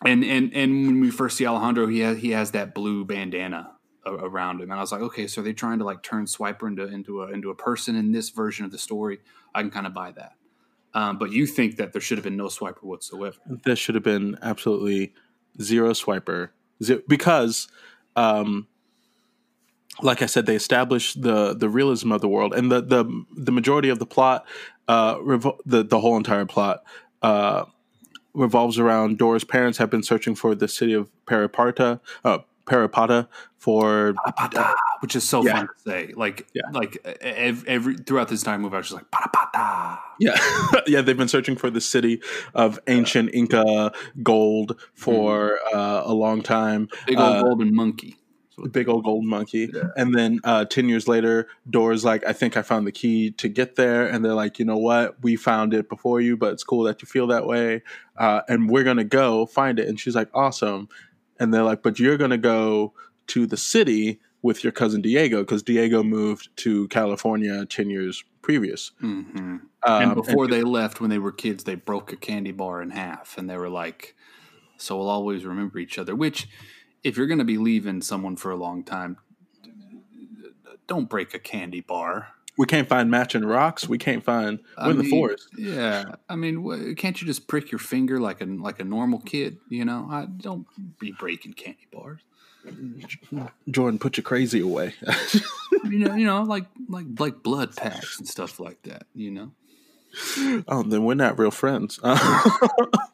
and 0.06 0.24
and 0.24 0.54
and 0.54 0.88
when 0.88 1.02
we 1.02 1.12
first 1.12 1.38
see 1.38 1.46
Alejandro, 1.46 1.88
he 1.88 2.00
has 2.00 2.18
he 2.18 2.32
has 2.32 2.52
that 2.52 2.74
blue 2.74 3.06
bandana 3.06 3.72
a- 4.06 4.12
around 4.14 4.62
him, 4.62 4.72
and 4.72 4.74
I 4.74 4.82
was 4.82 4.92
like, 4.92 5.02
okay, 5.02 5.28
so 5.28 5.42
are 5.42 5.44
they 5.44 5.54
trying 5.54 5.80
to 5.80 5.86
like 5.86 6.04
turn 6.04 6.26
Swiper 6.26 6.68
into 6.68 6.88
into 6.88 7.24
a 7.24 7.32
into 7.32 7.50
a 7.50 7.56
person 7.56 7.96
in 7.96 8.12
this 8.12 8.30
version 8.30 8.66
of 8.66 8.72
the 8.72 8.78
story? 8.78 9.20
I 9.54 9.62
can 9.62 9.72
kind 9.72 9.88
of 9.88 9.94
buy 9.94 10.12
that. 10.12 10.34
Um, 10.94 11.18
but 11.18 11.32
you 11.32 11.46
think 11.46 11.78
that 11.78 11.94
there 11.94 12.02
should 12.02 12.18
have 12.18 12.26
been 12.26 12.36
no 12.38 12.48
Swiper 12.48 12.84
whatsoever? 12.84 13.38
There 13.46 13.76
should 13.76 13.96
have 13.96 14.04
been 14.04 14.38
absolutely 14.42 15.14
zero 15.62 15.92
swiper 15.92 16.50
ze- 16.84 17.02
because 17.08 17.68
um, 18.16 18.68
like 20.02 20.22
I 20.22 20.26
said, 20.26 20.46
they 20.46 20.56
establish 20.56 21.14
the 21.14 21.54
the 21.54 21.70
realism 21.70 22.12
of 22.12 22.22
the 22.22 22.28
world, 22.30 22.54
and 22.54 22.72
the 22.72 22.82
the 22.82 23.26
the 23.36 23.52
majority 23.52 23.90
of 23.90 24.00
the 24.00 24.06
plot, 24.06 24.46
uh, 24.88 25.16
revol- 25.18 25.58
the 25.66 25.84
the 25.84 26.00
whole 26.00 26.18
entire 26.18 26.46
plot, 26.46 26.84
uh, 27.22 27.66
revolves 28.34 28.80
around 28.80 29.18
Dora's 29.18 29.44
parents 29.44 29.78
have 29.78 29.90
been 29.90 30.04
searching 30.04 30.36
for 30.36 30.56
the 30.56 30.68
city 30.68 30.94
of 30.94 31.10
Paraparta, 31.26 32.00
uh, 32.24 32.40
Parapata 32.66 33.28
for 33.58 34.14
Patapata, 34.26 34.74
which 35.02 35.16
is 35.16 35.24
so 35.28 35.44
Yeah. 35.44 35.54
fun 35.58 35.68
to 35.68 35.74
say. 35.86 36.14
Like, 36.16 36.48
Yeah. 36.54 36.62
like 36.74 36.98
every, 37.22 37.68
every 37.68 37.96
throughout 37.98 38.30
this 38.30 38.42
time 38.42 38.62
movie, 38.62 38.76
I 38.76 38.78
was 38.80 38.90
just 38.90 38.96
like 39.02 39.12
patapata. 39.12 40.00
yeah 40.20 40.36
yeah 40.88 41.02
they've 41.02 41.18
been 41.18 41.28
searching 41.28 41.56
for 41.56 41.70
the 41.70 41.82
city 41.82 42.22
of 42.56 42.80
ancient 42.88 43.30
Inca 43.34 43.92
gold 44.24 44.80
for 44.96 45.60
uh, 45.74 46.02
a 46.06 46.14
long 46.14 46.42
time. 46.42 46.88
Big 47.06 47.20
old 47.20 47.36
Uh, 47.36 47.42
golden 47.44 47.76
monkey. 47.76 48.16
So- 48.64 48.70
big 48.70 48.90
old 48.90 49.04
gold 49.04 49.26
monkey. 49.26 49.70
Yeah. 49.74 49.84
And 49.96 50.14
then 50.14 50.40
uh, 50.44 50.66
10 50.66 50.90
years 50.90 51.08
later, 51.08 51.48
Dora's 51.70 52.04
like, 52.06 52.26
I 52.26 52.34
think 52.34 52.58
I 52.58 52.62
found 52.62 52.86
the 52.88 52.92
key 52.92 53.32
to 53.32 53.48
get 53.50 53.76
there. 53.76 54.08
And 54.08 54.24
they're 54.24 54.34
like, 54.34 54.60
you 54.60 54.66
know 54.66 54.78
what? 54.78 55.22
We 55.24 55.36
found 55.36 55.74
it 55.74 55.90
before 55.90 56.22
you, 56.22 56.38
but 56.38 56.54
it's 56.54 56.64
cool 56.64 56.84
that 56.84 57.02
you 57.02 57.08
feel 57.08 57.28
that 57.28 57.46
way. 57.46 57.84
Uh, 58.18 58.42
and 58.48 58.70
we're 58.70 58.84
going 58.84 58.98
to 58.98 59.04
go 59.04 59.46
find 59.46 59.80
it. 59.80 59.88
And 59.88 60.00
she's 60.00 60.16
like, 60.16 60.30
awesome. 60.34 60.90
And 61.40 61.54
they're 61.54 61.64
like, 61.64 61.82
but 61.84 62.00
you're 62.00 62.18
going 62.18 62.32
to 62.32 62.38
go 62.38 62.94
to 63.28 63.46
the 63.48 63.58
city 63.58 64.20
with 64.44 64.64
your 64.64 64.72
cousin 64.72 65.02
Diego 65.02 65.42
because 65.42 65.62
Diego 65.64 66.02
moved 66.04 66.50
to 66.58 66.88
California 66.88 67.66
10 67.66 67.90
years 67.90 68.24
previous. 68.42 68.92
Mhm. 69.02 69.36
Um, 69.38 69.62
and 69.84 70.16
before 70.16 70.48
they 70.48 70.64
left, 70.64 71.00
when 71.00 71.10
they 71.10 71.20
were 71.20 71.32
kids, 71.32 71.64
they 71.64 71.76
broke 71.76 72.12
a 72.12 72.16
candy 72.16 72.52
bar 72.52 72.82
in 72.82 72.90
half, 72.92 73.38
and 73.38 73.50
they 73.50 73.58
were 73.58 73.70
like, 73.70 74.16
"So 74.78 74.98
we'll 74.98 75.10
always 75.10 75.46
remember 75.46 75.80
each 75.80 75.98
other." 75.98 76.16
Which, 76.16 76.48
if 77.04 77.18
you're 77.18 77.28
going 77.28 77.40
to 77.40 77.46
be 77.46 77.58
leaving 77.58 78.02
someone 78.02 78.36
for 78.36 78.52
a 78.52 78.56
long 78.56 78.84
time, 78.84 79.18
don't 80.88 81.10
break 81.10 81.34
a 81.34 81.40
candy 81.40 81.82
bar. 81.82 82.28
we 82.58 82.66
can't 82.66 82.88
find 82.90 83.10
matching 83.10 83.46
rocks. 83.46 83.88
We 83.88 83.98
can't 83.98 84.24
find, 84.24 84.60
I 84.78 84.90
in 84.90 84.98
the 84.98 85.10
forest. 85.10 85.48
Yeah, 85.58 86.16
I 86.30 86.36
mean, 86.36 86.96
can't 86.96 87.20
you 87.22 87.26
just 87.28 87.48
prick 87.48 87.72
your 87.72 87.80
finger 87.80 88.20
like 88.20 88.42
a 88.42 88.46
like 88.46 88.80
a 88.80 88.84
normal 88.84 89.20
kid? 89.20 89.58
You 89.70 89.86
know, 89.86 90.08
I 90.12 90.26
don't 90.26 90.68
be 91.00 91.12
breaking 91.18 91.54
candy 91.54 91.88
bars. 91.92 92.22
Jordan, 93.70 93.98
put 94.00 94.18
your 94.18 94.24
crazy 94.24 94.60
away. 94.60 94.94
You 95.84 95.98
know, 95.98 96.16
you 96.16 96.26
know, 96.28 96.44
like 96.44 96.66
like 96.88 97.06
like 97.18 97.42
blood 97.42 97.76
packs 97.76 98.20
and 98.20 98.28
stuff 98.28 98.60
like 98.60 98.82
that. 98.84 99.08
You 99.16 99.32
know, 99.32 99.52
oh, 100.68 100.84
then 100.84 101.04
we're 101.04 101.16
not 101.16 101.40
real 101.40 101.50
friends. 101.50 102.00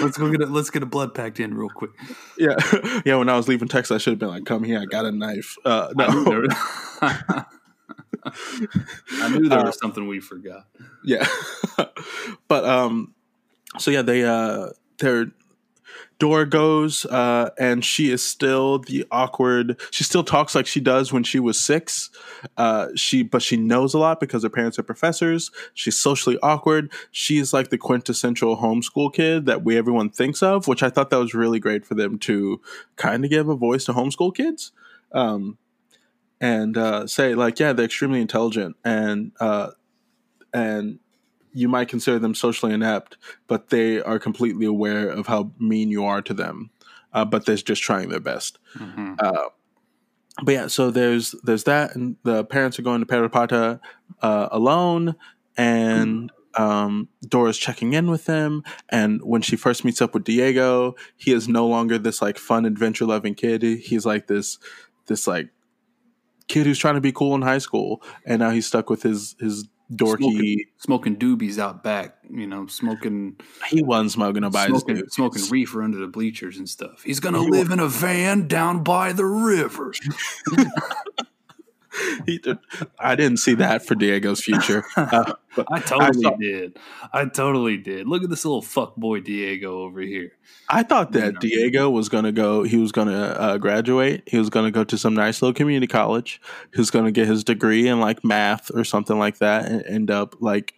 let's 0.00 0.16
go 0.16 0.30
get 0.30 0.40
a 0.40 0.46
let's 0.46 0.70
get 0.70 0.82
a 0.82 0.86
blood 0.86 1.14
packed 1.14 1.40
in 1.40 1.54
real 1.54 1.68
quick. 1.68 1.90
Yeah, 2.38 2.56
yeah. 3.04 3.16
When 3.16 3.28
I 3.28 3.36
was 3.36 3.48
leaving 3.48 3.68
Texas, 3.68 3.94
I 3.94 3.98
should 3.98 4.12
have 4.12 4.18
been 4.18 4.28
like, 4.28 4.44
"Come 4.44 4.64
here, 4.64 4.80
I 4.80 4.84
got 4.84 5.04
a 5.04 5.12
knife." 5.12 5.56
Uh, 5.64 5.92
I 5.98 6.12
knew 6.12 6.24
no, 6.24 6.30
there, 6.30 6.46
I 9.12 9.28
knew 9.30 9.48
there 9.48 9.64
was 9.64 9.78
something 9.78 10.06
we 10.06 10.20
forgot. 10.20 10.66
yeah, 11.04 11.26
but 12.48 12.64
um, 12.64 13.14
so 13.78 13.90
yeah, 13.90 14.02
they 14.02 14.24
uh, 14.24 14.68
their 14.98 15.26
door 16.22 16.44
goes, 16.44 17.04
uh, 17.06 17.50
and 17.58 17.84
she 17.84 18.12
is 18.12 18.22
still 18.22 18.78
the 18.78 19.04
awkward. 19.10 19.76
She 19.90 20.04
still 20.04 20.22
talks 20.22 20.54
like 20.54 20.68
she 20.68 20.78
does 20.78 21.12
when 21.12 21.24
she 21.24 21.40
was 21.40 21.58
six. 21.58 22.10
Uh, 22.56 22.90
she 22.94 23.24
but 23.24 23.42
she 23.42 23.56
knows 23.56 23.92
a 23.92 23.98
lot 23.98 24.20
because 24.20 24.44
her 24.44 24.48
parents 24.48 24.78
are 24.78 24.84
professors. 24.84 25.50
She's 25.74 25.98
socially 25.98 26.38
awkward. 26.40 26.92
She's 27.10 27.52
like 27.52 27.70
the 27.70 27.76
quintessential 27.76 28.58
homeschool 28.58 29.12
kid 29.12 29.46
that 29.46 29.64
we 29.64 29.76
everyone 29.76 30.10
thinks 30.10 30.44
of, 30.44 30.68
which 30.68 30.84
I 30.84 30.90
thought 30.90 31.10
that 31.10 31.18
was 31.18 31.34
really 31.34 31.58
great 31.58 31.84
for 31.84 31.96
them 31.96 32.20
to 32.20 32.60
kind 32.94 33.24
of 33.24 33.30
give 33.30 33.48
a 33.48 33.56
voice 33.56 33.84
to 33.86 33.92
homeschool 33.92 34.32
kids. 34.32 34.70
Um, 35.10 35.58
and 36.40 36.78
uh, 36.78 37.08
say 37.08 37.34
like, 37.34 37.58
yeah, 37.58 37.72
they're 37.72 37.86
extremely 37.86 38.20
intelligent, 38.20 38.76
and 38.84 39.32
uh, 39.40 39.70
and 40.54 41.00
you 41.52 41.68
might 41.68 41.88
consider 41.88 42.18
them 42.18 42.34
socially 42.34 42.72
inept, 42.72 43.16
but 43.46 43.70
they 43.70 44.00
are 44.00 44.18
completely 44.18 44.66
aware 44.66 45.08
of 45.08 45.26
how 45.26 45.52
mean 45.58 45.90
you 45.90 46.04
are 46.04 46.22
to 46.22 46.34
them. 46.34 46.70
Uh, 47.12 47.24
but 47.24 47.44
they're 47.44 47.56
just 47.56 47.82
trying 47.82 48.08
their 48.08 48.20
best. 48.20 48.58
Mhm. 48.78 49.16
Uh, 49.18 49.48
but 50.42 50.52
yeah, 50.52 50.66
so 50.66 50.90
there's 50.90 51.34
there's 51.42 51.64
that, 51.64 51.94
and 51.94 52.16
the 52.22 52.44
parents 52.44 52.78
are 52.78 52.82
going 52.82 53.00
to 53.00 53.06
Parapata 53.06 53.80
uh, 54.22 54.48
alone, 54.50 55.14
and 55.56 56.32
um, 56.54 57.08
Dora's 57.28 57.58
checking 57.58 57.92
in 57.92 58.10
with 58.10 58.24
them. 58.24 58.62
And 58.88 59.20
when 59.22 59.42
she 59.42 59.56
first 59.56 59.84
meets 59.84 60.00
up 60.00 60.14
with 60.14 60.24
Diego, 60.24 60.94
he 61.16 61.32
is 61.32 61.48
no 61.48 61.66
longer 61.66 61.98
this 61.98 62.22
like 62.22 62.38
fun 62.38 62.64
adventure 62.64 63.04
loving 63.04 63.34
kid. 63.34 63.62
He's 63.62 64.06
like 64.06 64.26
this 64.26 64.58
this 65.06 65.26
like 65.26 65.50
kid 66.48 66.66
who's 66.66 66.78
trying 66.78 66.94
to 66.94 67.00
be 67.00 67.12
cool 67.12 67.34
in 67.34 67.42
high 67.42 67.58
school, 67.58 68.02
and 68.24 68.40
now 68.40 68.50
he's 68.50 68.66
stuck 68.66 68.88
with 68.88 69.02
his 69.02 69.36
his 69.38 69.68
dorky. 69.96 70.18
Smoking, 70.18 70.64
smoking 70.78 71.16
doobies 71.16 71.58
out 71.58 71.82
back, 71.82 72.16
you 72.30 72.46
know, 72.46 72.66
smoking 72.66 73.38
He 73.68 73.82
wasn't 73.82 74.12
smoking 74.12 74.42
his 74.42 74.52
smoking, 74.52 75.08
smoking 75.08 75.42
reefer 75.50 75.82
under 75.82 75.98
the 75.98 76.06
bleachers 76.06 76.58
and 76.58 76.68
stuff. 76.68 77.02
He's 77.02 77.20
gonna 77.20 77.42
He 77.42 77.50
live 77.50 77.70
in 77.70 77.80
a 77.80 77.88
van 77.88 78.48
down 78.48 78.82
by 78.82 79.12
the 79.12 79.24
river. 79.24 79.92
He 82.26 82.40
I 82.98 83.14
didn't 83.16 83.38
see 83.38 83.54
that 83.54 83.84
for 83.84 83.94
Diego's 83.94 84.42
future. 84.42 84.84
Uh, 84.96 85.34
I 85.70 85.80
totally 85.80 86.22
saw- 86.22 86.36
did. 86.36 86.78
I 87.12 87.26
totally 87.26 87.76
did. 87.76 88.08
Look 88.08 88.22
at 88.24 88.30
this 88.30 88.46
little 88.46 88.62
fuck 88.62 88.96
boy 88.96 89.20
Diego 89.20 89.80
over 89.82 90.00
here. 90.00 90.32
I 90.70 90.82
thought 90.82 91.12
that 91.12 91.34
No. 91.34 91.40
Diego 91.40 91.90
was 91.90 92.08
going 92.08 92.24
to 92.24 92.32
go. 92.32 92.62
He 92.62 92.78
was 92.78 92.90
going 92.90 93.08
to 93.08 93.38
uh, 93.38 93.58
graduate. 93.58 94.22
He 94.26 94.38
was 94.38 94.48
going 94.48 94.64
to 94.64 94.70
go 94.70 94.82
to 94.84 94.96
some 94.96 95.12
nice 95.12 95.42
little 95.42 95.52
community 95.52 95.86
college. 95.86 96.40
He 96.72 96.78
was 96.80 96.90
going 96.90 97.04
to 97.04 97.10
get 97.12 97.28
his 97.28 97.44
degree 97.44 97.86
in 97.86 98.00
like 98.00 98.24
math 98.24 98.70
or 98.74 98.82
something 98.84 99.18
like 99.18 99.38
that, 99.38 99.66
and 99.66 99.84
end 99.84 100.10
up 100.10 100.36
like 100.40 100.72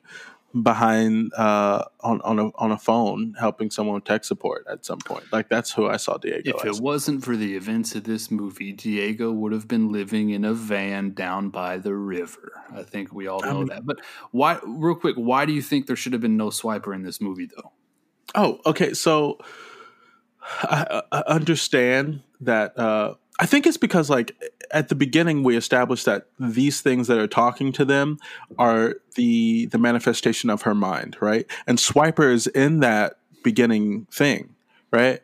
behind 0.62 1.32
uh, 1.34 1.84
on 2.00 2.20
on 2.22 2.38
a 2.38 2.50
on 2.56 2.70
a 2.70 2.78
phone 2.78 3.34
helping 3.38 3.70
someone 3.70 3.96
with 3.96 4.04
tech 4.04 4.24
support 4.24 4.64
at 4.70 4.84
some 4.84 4.98
point. 4.98 5.24
Like 5.32 5.48
that's 5.48 5.72
who 5.72 5.88
I 5.88 5.96
saw 5.96 6.16
Diego. 6.16 6.56
If 6.56 6.64
as. 6.64 6.78
it 6.78 6.82
wasn't 6.82 7.24
for 7.24 7.36
the 7.36 7.56
events 7.56 7.94
of 7.94 8.04
this 8.04 8.30
movie, 8.30 8.72
Diego 8.72 9.32
would 9.32 9.52
have 9.52 9.66
been 9.66 9.90
living 9.90 10.30
in 10.30 10.44
a 10.44 10.54
van 10.54 11.12
down 11.12 11.50
by 11.50 11.78
the 11.78 11.94
river. 11.94 12.62
I 12.72 12.82
think 12.82 13.12
we 13.12 13.26
all 13.26 13.40
know 13.40 13.64
that. 13.64 13.84
But 13.84 14.00
why, 14.30 14.60
real 14.64 14.94
quick, 14.94 15.16
why 15.16 15.44
do 15.44 15.52
you 15.52 15.62
think 15.62 15.86
there 15.86 15.96
should 15.96 16.12
have 16.12 16.22
been 16.22 16.36
no 16.36 16.50
swiper 16.50 16.94
in 16.94 17.02
this 17.02 17.20
movie, 17.20 17.48
though? 17.54 17.72
Oh, 18.34 18.60
okay. 18.66 18.94
So 18.94 19.38
I, 20.62 21.02
I 21.10 21.22
understand 21.26 22.22
that. 22.40 22.78
Uh, 22.78 23.14
I 23.40 23.46
think 23.46 23.66
it's 23.66 23.76
because, 23.76 24.08
like, 24.08 24.36
at 24.70 24.88
the 24.88 24.94
beginning, 24.94 25.42
we 25.42 25.56
established 25.56 26.04
that 26.06 26.26
these 26.38 26.80
things 26.80 27.08
that 27.08 27.18
are 27.18 27.26
talking 27.26 27.72
to 27.72 27.84
them 27.84 28.18
are 28.58 28.94
the 29.16 29.66
the 29.66 29.78
manifestation 29.78 30.50
of 30.50 30.62
her 30.62 30.74
mind, 30.74 31.16
right? 31.20 31.46
And 31.66 31.78
Swiper 31.78 32.32
is 32.32 32.46
in 32.46 32.80
that 32.80 33.18
beginning 33.42 34.06
thing, 34.12 34.54
right? 34.92 35.20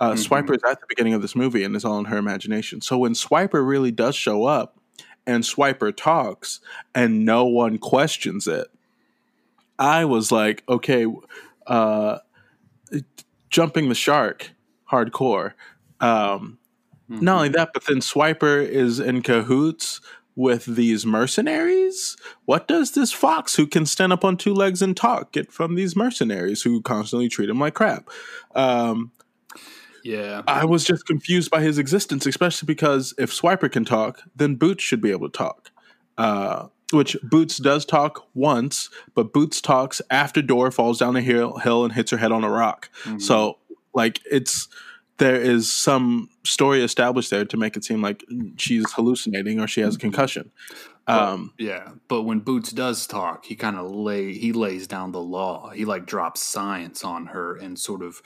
Uh, 0.00 0.12
Mhm. 0.12 0.26
Swiper 0.28 0.56
is 0.56 0.62
at 0.68 0.80
the 0.80 0.86
beginning 0.88 1.14
of 1.14 1.22
this 1.22 1.34
movie 1.34 1.64
and 1.64 1.74
is 1.74 1.84
all 1.84 1.98
in 1.98 2.04
her 2.06 2.18
imagination. 2.18 2.80
So 2.80 2.98
when 2.98 3.14
Swiper 3.14 3.66
really 3.66 3.90
does 3.90 4.14
show 4.14 4.44
up 4.44 4.76
and 5.26 5.42
Swiper 5.42 5.94
talks 5.96 6.60
and 6.94 7.24
no 7.24 7.44
one 7.46 7.78
questions 7.78 8.46
it, 8.46 8.68
I 9.78 10.04
was 10.04 10.30
like, 10.30 10.62
okay, 10.68 11.06
uh, 11.66 12.18
jumping 13.50 13.88
the 13.88 13.94
shark, 13.94 14.50
hardcore. 14.90 15.52
Um, 16.00 16.58
Not 17.08 17.36
only 17.36 17.48
that, 17.50 17.70
but 17.74 17.84
then 17.86 17.98
Swiper 17.98 18.66
is 18.66 18.98
in 18.98 19.22
cahoots 19.22 20.00
with 20.36 20.64
these 20.64 21.06
mercenaries. 21.06 22.16
What 22.44 22.66
does 22.66 22.92
this 22.92 23.12
fox 23.12 23.54
who 23.54 23.66
can 23.66 23.86
stand 23.86 24.12
up 24.12 24.24
on 24.24 24.36
two 24.36 24.52
legs 24.54 24.82
and 24.82 24.96
talk 24.96 25.32
get 25.32 25.52
from 25.52 25.74
these 25.76 25.94
mercenaries 25.94 26.62
who 26.62 26.82
constantly 26.82 27.28
treat 27.28 27.48
him 27.50 27.60
like 27.60 27.74
crap? 27.74 28.08
Um, 28.54 29.12
Yeah. 30.02 30.42
I 30.46 30.64
was 30.64 30.84
just 30.84 31.06
confused 31.06 31.50
by 31.50 31.62
his 31.62 31.78
existence, 31.78 32.26
especially 32.26 32.66
because 32.66 33.14
if 33.18 33.30
Swiper 33.32 33.70
can 33.70 33.84
talk, 33.84 34.20
then 34.36 34.56
Boots 34.56 34.82
should 34.84 35.00
be 35.00 35.10
able 35.10 35.28
to 35.30 35.36
talk. 35.38 35.70
Uh, 36.18 36.66
which 36.92 37.16
Boots 37.22 37.56
does 37.56 37.84
talk 37.84 38.26
once, 38.34 38.90
but 39.14 39.32
Boots 39.32 39.60
talks 39.60 40.00
after 40.10 40.42
Dora 40.42 40.70
falls 40.70 40.98
down 40.98 41.16
a 41.16 41.22
hill, 41.22 41.58
hill 41.58 41.84
and 41.84 41.92
hits 41.92 42.10
her 42.10 42.18
head 42.18 42.32
on 42.32 42.44
a 42.44 42.50
rock. 42.50 42.90
Mhm. 43.04 43.20
So, 43.22 43.58
like, 43.94 44.20
it's 44.30 44.68
there 45.18 45.40
is 45.40 45.72
some 45.72 46.28
story 46.44 46.82
established 46.82 47.30
there 47.30 47.44
to 47.44 47.56
make 47.56 47.76
it 47.76 47.84
seem 47.84 48.02
like 48.02 48.24
she's 48.56 48.92
hallucinating 48.92 49.60
or 49.60 49.66
she 49.66 49.80
has 49.80 49.96
a 49.96 49.98
concussion. 49.98 50.50
Um, 51.06 51.52
Yeah, 51.58 51.92
but 52.08 52.22
when 52.22 52.40
Boots 52.40 52.72
does 52.72 53.06
talk, 53.06 53.44
he 53.44 53.56
kind 53.56 53.76
of 53.76 53.90
lay 53.90 54.32
he 54.32 54.52
lays 54.52 54.86
down 54.86 55.12
the 55.12 55.20
law. 55.20 55.70
He 55.70 55.84
like 55.84 56.06
drops 56.06 56.40
science 56.40 57.04
on 57.04 57.26
her 57.26 57.56
and 57.56 57.78
sort 57.78 58.02
of 58.02 58.22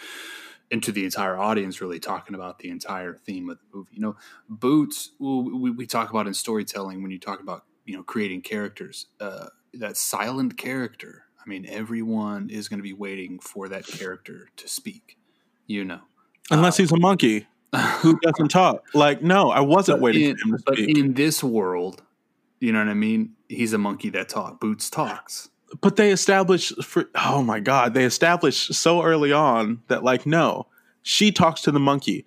into 0.70 0.93
the 0.93 1.05
entire 1.05 1.36
audience, 1.36 1.80
really 1.80 1.99
talking 1.99 2.34
about 2.34 2.59
the 2.59 2.70
entire 2.70 3.14
theme 3.14 3.49
of 3.51 3.59
the 3.59 3.76
movie. 3.76 3.91
You 3.95 4.01
know, 4.01 4.16
Boots 4.49 5.11
we, 5.18 5.70
we 5.70 5.86
talk 5.86 6.11
about 6.11 6.26
in 6.26 6.34
storytelling 6.34 7.03
when 7.03 7.11
you 7.11 7.18
talk 7.18 7.41
about 7.41 7.64
you 7.84 7.97
know 7.97 8.03
creating 8.03 8.43
characters. 8.43 9.07
Uh, 9.20 9.49
that 9.74 9.97
silent 9.97 10.57
character. 10.57 11.24
I 11.45 11.49
mean, 11.49 11.66
everyone 11.68 12.51
is 12.51 12.68
going 12.68 12.78
to 12.78 12.84
be 12.84 12.93
waiting 12.93 13.39
for 13.39 13.68
that 13.68 13.86
character 13.86 14.49
to 14.57 14.68
speak. 14.68 15.18
You 15.66 15.84
know, 15.84 16.01
unless 16.51 16.76
he's 16.76 16.92
a 16.92 16.99
monkey. 16.99 17.46
who 18.01 18.18
doesn't 18.22 18.49
talk. 18.49 18.84
Like, 18.94 19.22
no, 19.22 19.51
I 19.51 19.61
wasn't 19.61 20.01
waiting 20.01 20.30
in, 20.30 20.36
for 20.36 20.49
him 20.49 20.57
to 20.57 20.62
but 20.64 20.74
speak. 20.74 20.99
in 20.99 21.14
this 21.14 21.44
world, 21.44 22.03
you 22.61 22.72
know 22.72 22.78
what 22.78 22.88
I 22.88 22.94
mean? 22.94 23.34
He's 23.49 23.72
a 23.72 23.78
monkey 23.78 24.11
that 24.11 24.28
talks. 24.28 24.59
Boots 24.59 24.88
talks. 24.90 25.51
but 25.82 25.96
they 25.96 26.11
established 26.11 26.82
for 26.82 27.05
oh 27.14 27.42
my 27.42 27.61
god, 27.61 27.94
they 27.94 28.05
established 28.05 28.72
so 28.74 29.03
early 29.03 29.32
on 29.32 29.82
that 29.88 30.03
like 30.03 30.24
no, 30.26 30.66
she 31.03 31.30
talks 31.30 31.61
to 31.62 31.70
the 31.70 31.80
monkey. 31.80 32.24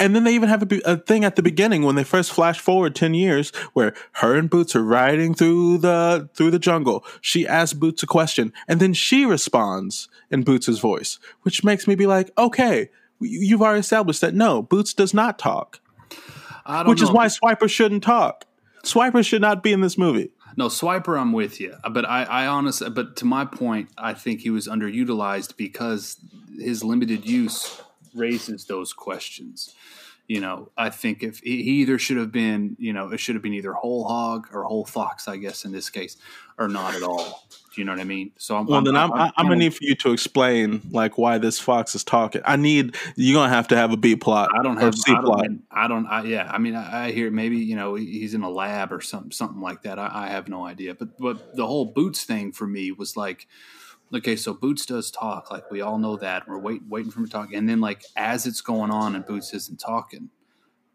And 0.00 0.16
then 0.16 0.24
they 0.24 0.34
even 0.34 0.48
have 0.48 0.64
a, 0.64 0.80
a 0.84 0.96
thing 0.96 1.24
at 1.24 1.36
the 1.36 1.42
beginning 1.44 1.84
when 1.84 1.94
they 1.94 2.02
first 2.02 2.32
flash 2.32 2.58
forward 2.58 2.96
10 2.96 3.14
years 3.14 3.50
where 3.72 3.94
her 4.14 4.34
and 4.34 4.50
Boots 4.50 4.74
are 4.74 4.82
riding 4.82 5.32
through 5.32 5.78
the 5.78 6.28
through 6.34 6.50
the 6.50 6.58
jungle. 6.58 7.04
She 7.20 7.46
asks 7.46 7.72
Boots 7.72 8.02
a 8.02 8.06
question 8.06 8.52
and 8.66 8.80
then 8.80 8.94
she 8.94 9.24
responds 9.24 10.08
in 10.28 10.42
Boots's 10.42 10.80
voice, 10.80 11.20
which 11.42 11.62
makes 11.62 11.86
me 11.86 11.94
be 11.94 12.06
like, 12.08 12.32
"Okay, 12.36 12.90
you've 13.22 13.62
already 13.62 13.80
established 13.80 14.20
that 14.20 14.34
no, 14.34 14.62
Boots 14.62 14.94
does 14.94 15.14
not 15.14 15.38
talk." 15.38 15.80
Which 16.86 17.02
is 17.02 17.10
why 17.10 17.26
Swiper 17.26 17.68
shouldn't 17.68 18.04
talk. 18.04 18.44
Swiper 18.84 19.24
should 19.24 19.42
not 19.42 19.62
be 19.62 19.72
in 19.72 19.80
this 19.80 19.98
movie. 19.98 20.32
No, 20.56 20.68
Swiper, 20.68 21.18
I'm 21.18 21.32
with 21.32 21.60
you. 21.60 21.74
Uh, 21.82 21.90
but 21.90 22.04
I, 22.04 22.24
I 22.24 22.46
honestly, 22.46 22.90
but 22.90 23.16
to 23.16 23.24
my 23.24 23.44
point, 23.44 23.88
I 23.96 24.14
think 24.14 24.40
he 24.40 24.50
was 24.50 24.68
underutilized 24.68 25.56
because 25.56 26.18
his 26.58 26.84
limited 26.84 27.26
use 27.26 27.80
raises 28.14 28.66
those 28.66 28.92
questions. 28.92 29.74
You 30.28 30.40
know, 30.40 30.70
I 30.76 30.90
think 30.90 31.22
if 31.22 31.40
he 31.40 31.62
he 31.62 31.70
either 31.82 31.98
should 31.98 32.16
have 32.16 32.32
been, 32.32 32.76
you 32.78 32.92
know, 32.92 33.10
it 33.10 33.18
should 33.18 33.34
have 33.34 33.42
been 33.42 33.54
either 33.54 33.72
whole 33.72 34.04
hog 34.04 34.48
or 34.52 34.64
whole 34.64 34.84
fox, 34.84 35.26
I 35.26 35.36
guess 35.36 35.64
in 35.64 35.72
this 35.72 35.90
case, 35.90 36.16
or 36.58 36.68
not 36.68 36.94
at 36.94 37.02
all. 37.02 37.46
Do 37.74 37.80
you 37.80 37.86
know 37.86 37.92
what 37.92 38.00
I 38.00 38.04
mean? 38.04 38.32
So 38.36 38.56
I'm, 38.56 38.66
Well, 38.66 38.82
then 38.82 38.96
I'm, 38.96 39.12
I'm, 39.12 39.32
I'm 39.36 39.46
gonna 39.46 39.56
need 39.56 39.74
for 39.74 39.84
you 39.84 39.94
to 39.94 40.12
explain 40.12 40.82
like 40.90 41.16
why 41.16 41.38
this 41.38 41.58
fox 41.58 41.94
is 41.94 42.04
talking. 42.04 42.42
I 42.44 42.56
need 42.56 42.96
you're 43.16 43.34
gonna 43.34 43.52
have 43.52 43.68
to 43.68 43.76
have 43.76 43.92
a 43.92 43.96
B 43.96 44.14
plot. 44.14 44.50
I 44.58 44.62
don't 44.62 44.76
have. 44.76 44.94
C 44.94 45.12
I 45.12 45.20
plot. 45.20 45.44
don't, 45.44 45.62
I 45.70 45.88
don't. 45.88 46.06
I, 46.06 46.22
yeah. 46.24 46.50
I 46.52 46.58
mean, 46.58 46.74
I, 46.74 47.06
I 47.06 47.12
hear 47.12 47.30
maybe 47.30 47.56
you 47.56 47.76
know 47.76 47.94
he's 47.94 48.34
in 48.34 48.42
a 48.42 48.50
lab 48.50 48.92
or 48.92 49.00
something, 49.00 49.30
something 49.30 49.60
like 49.60 49.82
that. 49.82 49.98
I, 49.98 50.10
I 50.12 50.28
have 50.28 50.48
no 50.48 50.66
idea. 50.66 50.94
But 50.94 51.18
but 51.18 51.56
the 51.56 51.66
whole 51.66 51.86
Boots 51.86 52.24
thing 52.24 52.52
for 52.52 52.66
me 52.66 52.92
was 52.92 53.16
like, 53.16 53.46
okay, 54.12 54.36
so 54.36 54.52
Boots 54.52 54.84
does 54.84 55.10
talk, 55.10 55.50
like 55.50 55.70
we 55.70 55.80
all 55.80 55.98
know 55.98 56.16
that. 56.16 56.46
We're 56.46 56.58
waiting 56.58 56.88
waiting 56.88 57.10
for 57.10 57.20
him 57.20 57.26
to 57.26 57.32
talk, 57.32 57.52
and 57.52 57.68
then 57.68 57.80
like 57.80 58.04
as 58.16 58.46
it's 58.46 58.60
going 58.60 58.90
on 58.90 59.14
and 59.14 59.24
Boots 59.24 59.54
isn't 59.54 59.80
talking, 59.80 60.28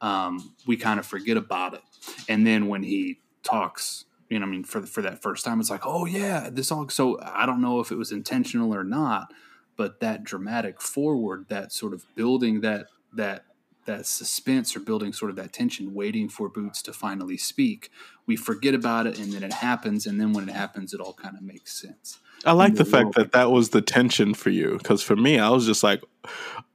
um, 0.01 0.53
we 0.67 0.77
kind 0.77 0.99
of 0.99 1.05
forget 1.05 1.37
about 1.37 1.73
it. 1.73 1.81
And 2.29 2.45
then 2.45 2.67
when 2.67 2.83
he 2.83 3.19
talks, 3.43 4.05
you 4.29 4.39
know, 4.39 4.45
I 4.45 4.49
mean, 4.49 4.63
for 4.63 4.81
for 4.81 5.01
that 5.01 5.21
first 5.21 5.45
time, 5.45 5.59
it's 5.59 5.69
like, 5.69 5.85
oh 5.85 6.05
yeah, 6.05 6.49
this 6.51 6.71
all. 6.71 6.89
So 6.89 7.19
I 7.21 7.45
don't 7.45 7.61
know 7.61 7.79
if 7.79 7.91
it 7.91 7.97
was 7.97 8.11
intentional 8.11 8.73
or 8.75 8.83
not, 8.83 9.33
but 9.75 9.99
that 10.01 10.23
dramatic 10.23 10.81
forward, 10.81 11.45
that 11.49 11.71
sort 11.71 11.93
of 11.93 12.05
building 12.15 12.61
that 12.61 12.87
that 13.13 13.45
that 13.85 14.05
suspense 14.05 14.75
or 14.75 14.81
building 14.81 15.13
sort 15.13 15.31
of 15.31 15.37
that 15.37 15.53
tension, 15.53 15.93
waiting 15.93 16.27
for 16.27 16.49
Boots 16.49 16.81
to 16.83 16.93
finally 16.93 17.37
speak. 17.37 17.89
We 18.25 18.35
forget 18.35 18.73
about 18.73 19.07
it, 19.07 19.17
and 19.17 19.31
then 19.31 19.43
it 19.43 19.53
happens, 19.53 20.05
and 20.05 20.19
then 20.19 20.33
when 20.33 20.49
it 20.49 20.53
happens, 20.53 20.93
it 20.93 20.99
all 20.99 21.13
kind 21.13 21.35
of 21.37 21.41
makes 21.41 21.79
sense. 21.79 22.19
I 22.45 22.51
like 22.51 22.75
the 22.75 22.83
the 22.83 22.85
fact 22.85 23.05
world. 23.05 23.15
that 23.15 23.31
that 23.31 23.49
was 23.51 23.69
the 23.69 23.81
tension 23.81 24.33
for 24.33 24.49
you 24.49 24.77
because 24.77 25.01
for 25.01 25.15
me, 25.15 25.39
I 25.39 25.49
was 25.49 25.65
just 25.65 25.83
like, 25.83 26.03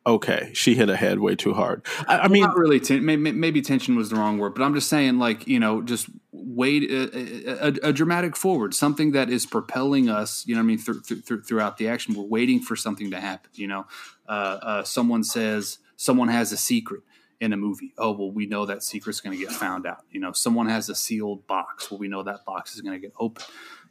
okay, 0.07 0.51
she 0.53 0.75
hit 0.75 0.89
a 0.89 0.97
head 0.97 1.21
way 1.21 1.37
too 1.37 1.55
hard. 1.55 1.85
I, 2.07 2.21
I 2.21 2.29
mean, 2.29 2.43
not 2.43 2.57
really. 2.57 2.81
Ten- 2.81 3.05
may- 3.05 3.17
may- 3.17 3.33
maybe 3.33 3.63
tension 3.63 3.97
was 3.97 4.11
the 4.11 4.17
wrong 4.17 4.39
word, 4.39 4.55
but 4.55 4.63
I'm 4.63 4.75
just 4.75 4.89
saying, 4.89 5.19
like 5.19 5.47
you 5.47 5.61
know, 5.61 5.83
just 5.83 6.09
wait 6.33 6.91
a, 6.91 7.67
a, 7.67 7.89
a 7.89 7.93
dramatic 7.93 8.37
forward, 8.37 8.75
something 8.75 9.13
that 9.13 9.31
is 9.31 9.47
propelling 9.47 10.09
us. 10.09 10.45
You 10.47 10.55
know, 10.55 10.61
I 10.61 10.65
mean, 10.65 10.79
through, 10.79 11.01
through, 11.01 11.43
throughout 11.43 11.77
the 11.77 11.89
action, 11.89 12.15
we're 12.15 12.25
waiting 12.25 12.61
for 12.61 12.77
something 12.77 13.11
to 13.11 13.21
happen. 13.21 13.51
You 13.55 13.69
know, 13.69 13.87
uh, 14.29 14.59
uh, 14.63 14.85
someone 14.85 15.25
says 15.25 15.79
someone 15.97 16.29
has 16.29 16.53
a 16.53 16.57
secret 16.57 17.03
in 17.41 17.53
a 17.53 17.57
movie. 17.57 17.93
Oh 17.99 18.13
well, 18.13 18.31
we 18.31 18.47
know 18.47 18.67
that 18.67 18.83
secret's 18.83 19.21
going 19.21 19.37
to 19.37 19.45
get 19.45 19.53
found 19.53 19.87
out. 19.87 20.05
You 20.11 20.21
know, 20.21 20.33
someone 20.33 20.69
has 20.69 20.89
a 20.89 20.95
sealed 20.95 21.47
box. 21.47 21.91
Well, 21.91 21.99
we 21.99 22.09
know 22.09 22.23
that 22.23 22.45
box 22.45 22.75
is 22.75 22.81
going 22.81 23.01
to 23.01 23.01
get 23.01 23.13
open. 23.19 23.45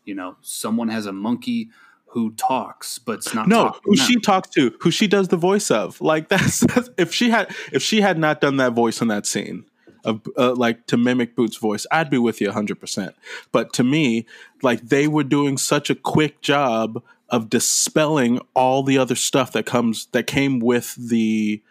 You 0.05 0.15
know, 0.15 0.37
someone 0.41 0.89
has 0.89 1.05
a 1.05 1.13
monkey 1.13 1.69
who 2.11 2.31
talks, 2.33 2.99
but 2.99 3.13
it's 3.13 3.33
not 3.33 3.47
no, 3.47 3.75
who 3.83 3.95
now. 3.95 4.03
she 4.03 4.19
talks 4.19 4.49
to, 4.49 4.75
who 4.81 4.91
she 4.91 5.07
does 5.07 5.29
the 5.29 5.37
voice 5.37 5.71
of. 5.71 5.99
Like 6.01 6.29
that's, 6.29 6.59
that's 6.59 6.89
if 6.97 7.13
she 7.13 7.29
had 7.29 7.53
if 7.71 7.81
she 7.81 8.01
had 8.01 8.17
not 8.17 8.41
done 8.41 8.57
that 8.57 8.73
voice 8.73 9.01
in 9.01 9.07
that 9.07 9.25
scene 9.25 9.65
of 10.03 10.21
uh, 10.37 10.53
like 10.55 10.87
to 10.87 10.97
mimic 10.97 11.35
Boots' 11.35 11.57
voice, 11.57 11.85
I'd 11.91 12.09
be 12.09 12.17
with 12.17 12.41
you 12.41 12.49
100%. 12.49 13.13
But 13.51 13.73
to 13.73 13.83
me, 13.83 14.25
like 14.61 14.81
they 14.81 15.07
were 15.07 15.23
doing 15.23 15.57
such 15.57 15.89
a 15.89 15.95
quick 15.95 16.41
job 16.41 17.01
of 17.29 17.49
dispelling 17.49 18.39
all 18.53 18.83
the 18.83 18.97
other 18.97 19.15
stuff 19.15 19.53
that 19.53 19.65
comes 19.65 20.07
that 20.07 20.27
came 20.27 20.59
with 20.59 20.95
the 20.95 21.61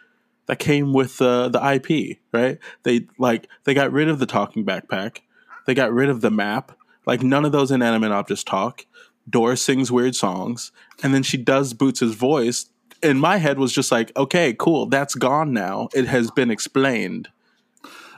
that 0.46 0.58
came 0.58 0.92
with 0.92 1.20
uh, 1.20 1.48
the 1.48 1.74
IP, 1.74 2.18
right? 2.32 2.58
They 2.82 3.06
like 3.18 3.46
they 3.64 3.74
got 3.74 3.92
rid 3.92 4.08
of 4.08 4.18
the 4.18 4.26
talking 4.26 4.64
backpack. 4.64 5.18
They 5.66 5.74
got 5.74 5.92
rid 5.92 6.08
of 6.08 6.22
the 6.22 6.30
map. 6.30 6.72
Like 7.06 7.22
none 7.22 7.44
of 7.44 7.52
those 7.52 7.70
inanimate 7.70 8.12
objects 8.12 8.42
talk. 8.42 8.86
Dora 9.30 9.56
sings 9.56 9.92
weird 9.92 10.14
songs, 10.16 10.72
and 11.02 11.14
then 11.14 11.22
she 11.22 11.36
does 11.36 11.72
Boots' 11.72 12.02
voice. 12.02 12.66
In 13.02 13.18
my 13.18 13.38
head 13.38 13.58
was 13.58 13.72
just 13.72 13.90
like, 13.90 14.14
okay, 14.16 14.54
cool, 14.58 14.86
that's 14.86 15.14
gone 15.14 15.52
now. 15.52 15.88
It 15.94 16.06
has 16.06 16.30
been 16.30 16.50
explained. 16.50 17.28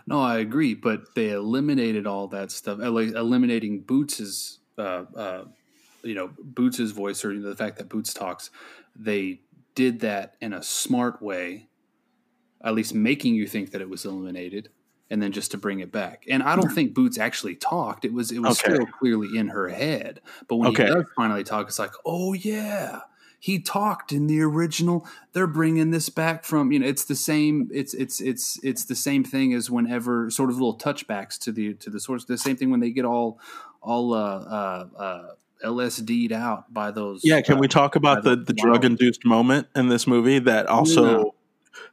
No, 0.07 0.21
I 0.21 0.39
agree, 0.39 0.75
but 0.75 1.15
they 1.15 1.31
eliminated 1.31 2.07
all 2.07 2.27
that 2.29 2.51
stuff. 2.51 2.81
uh, 2.81 2.93
eliminating 2.93 3.81
Boots's, 3.81 4.59
uh, 4.77 5.05
uh, 5.17 5.45
you 6.03 6.15
know, 6.15 6.31
Boots's 6.43 6.91
voice 6.91 7.25
or 7.25 7.39
the 7.39 7.55
fact 7.55 7.79
that 7.79 7.89
Boots 7.89 8.13
talks. 8.13 8.51
They 8.97 9.41
did 9.75 10.01
that 10.01 10.37
in 10.41 10.53
a 10.53 10.63
smart 10.63 11.23
way, 11.23 11.69
at 12.65 12.75
least 12.75 12.95
making 12.95 13.35
you 13.35 13.47
think 13.47 13.71
that 13.71 13.81
it 13.81 13.89
was 13.89 14.05
eliminated, 14.05 14.71
and 15.13 15.23
then 15.23 15.31
just 15.31 15.51
to 15.51 15.59
bring 15.59 15.81
it 15.81 15.93
back. 15.93 16.25
And 16.31 16.43
I 16.43 16.57
don't 16.57 16.71
think 16.71 16.95
Boots 16.95 17.19
actually 17.19 17.55
talked. 17.55 18.07
It 18.07 18.15
was 18.15 18.33
it 18.33 18.39
was 18.41 18.59
Okay. 18.59 18.73
still 18.75 18.87
clearly 18.87 19.37
in 19.37 19.49
her 19.49 19.69
head. 19.69 20.21
But 20.49 20.57
when 20.57 20.69
Okay. 20.71 20.87
he 20.87 20.91
does 20.95 21.05
finally 21.15 21.45
talk, 21.45 21.69
it's 21.69 21.79
like, 21.79 21.93
oh 22.07 22.33
yeah. 22.33 23.01
He 23.39 23.59
talked 23.59 24.13
in 24.13 24.29
the 24.29 24.41
original. 24.41 25.05
They're 25.33 25.49
bringing 25.49 25.91
this 25.91 26.09
back 26.09 26.45
from 26.45 26.71
you 26.73 26.79
know. 26.79 26.87
It's 26.87 27.05
the 27.05 27.17
same. 27.17 27.69
It's 27.73 27.93
it's 27.93 28.21
it's 28.21 28.59
it's 28.63 28.85
the 28.85 28.95
same 28.95 29.25
thing 29.25 29.53
as 29.53 29.69
whenever 29.69 30.31
sort 30.31 30.49
of 30.49 30.55
little 30.57 30.79
touchbacks 30.79 31.39
to 31.41 31.53
the 31.53 31.75
to 31.75 31.91
the 31.91 31.99
source. 32.01 32.25
The 32.25 32.39
same 32.39 32.57
thing 32.57 32.71
when 32.71 32.79
they 32.81 32.91
get 32.91 33.05
all 33.05 33.41
all 33.83 34.15
uh, 34.15 34.19
uh, 34.19 34.87
uh, 34.97 35.23
LSD'd 35.65 36.31
out 36.33 36.73
by 36.73 36.93
those. 36.93 37.23
Yeah, 37.25 37.41
can 37.43 37.57
uh, 37.57 37.61
we 37.61 37.67
talk 37.69 37.97
about 37.97 38.23
the, 38.23 38.37
the 38.37 38.53
drug 38.53 38.85
induced 38.85 39.25
moment 39.25 39.67
in 39.75 39.89
this 39.89 40.07
movie 40.07 40.39
that 40.39 40.67
also 40.67 41.05
Yeah. 41.19 41.25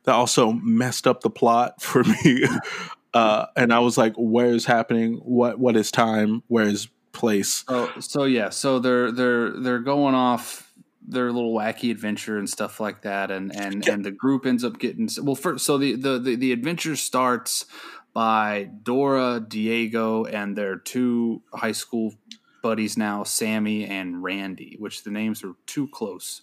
that 0.04 0.14
also 0.14 0.52
messed 0.52 1.08
up 1.08 1.22
the 1.22 1.32
plot 1.32 1.82
for 1.82 2.04
me? 2.04 2.46
uh, 3.14 3.48
and 3.56 3.74
I 3.74 3.80
was 3.80 3.98
like, 3.98 4.14
"Where's 4.18 4.66
happening? 4.66 5.16
What 5.24 5.60
what 5.60 5.76
is 5.76 5.92
time? 5.92 6.44
Where's 6.48 6.88
place?" 7.12 7.64
So, 7.68 7.92
so 8.00 8.24
yeah, 8.24 8.50
so 8.50 8.80
they're 8.80 9.12
they're 9.12 9.52
they're 9.52 9.80
going 9.80 10.16
off 10.16 10.72
their 11.08 11.32
little 11.32 11.54
wacky 11.54 11.90
adventure 11.90 12.38
and 12.38 12.50
stuff 12.50 12.80
like 12.80 13.02
that, 13.02 13.32
and 13.32 13.56
and 13.56 13.88
and 13.88 14.06
the 14.06 14.12
group 14.12 14.46
ends 14.46 14.64
up 14.64 14.80
getting 14.80 15.10
well. 15.24 15.36
First, 15.36 15.66
so 15.66 15.78
the 15.78 15.96
the 15.96 16.20
the, 16.20 16.36
the 16.36 16.52
adventure 16.52 16.96
starts 16.96 17.66
by 18.14 18.70
Dora, 18.84 19.44
Diego, 19.46 20.26
and 20.26 20.56
their 20.56 20.78
two 20.78 21.42
high 21.54 21.72
school 21.72 22.14
buddies 22.62 22.98
now, 22.98 23.24
Sammy 23.24 23.86
and 23.86 24.22
Randy, 24.22 24.76
which 24.80 25.04
the 25.04 25.12
names 25.12 25.44
are 25.44 25.54
too 25.66 25.88
close 25.88 26.42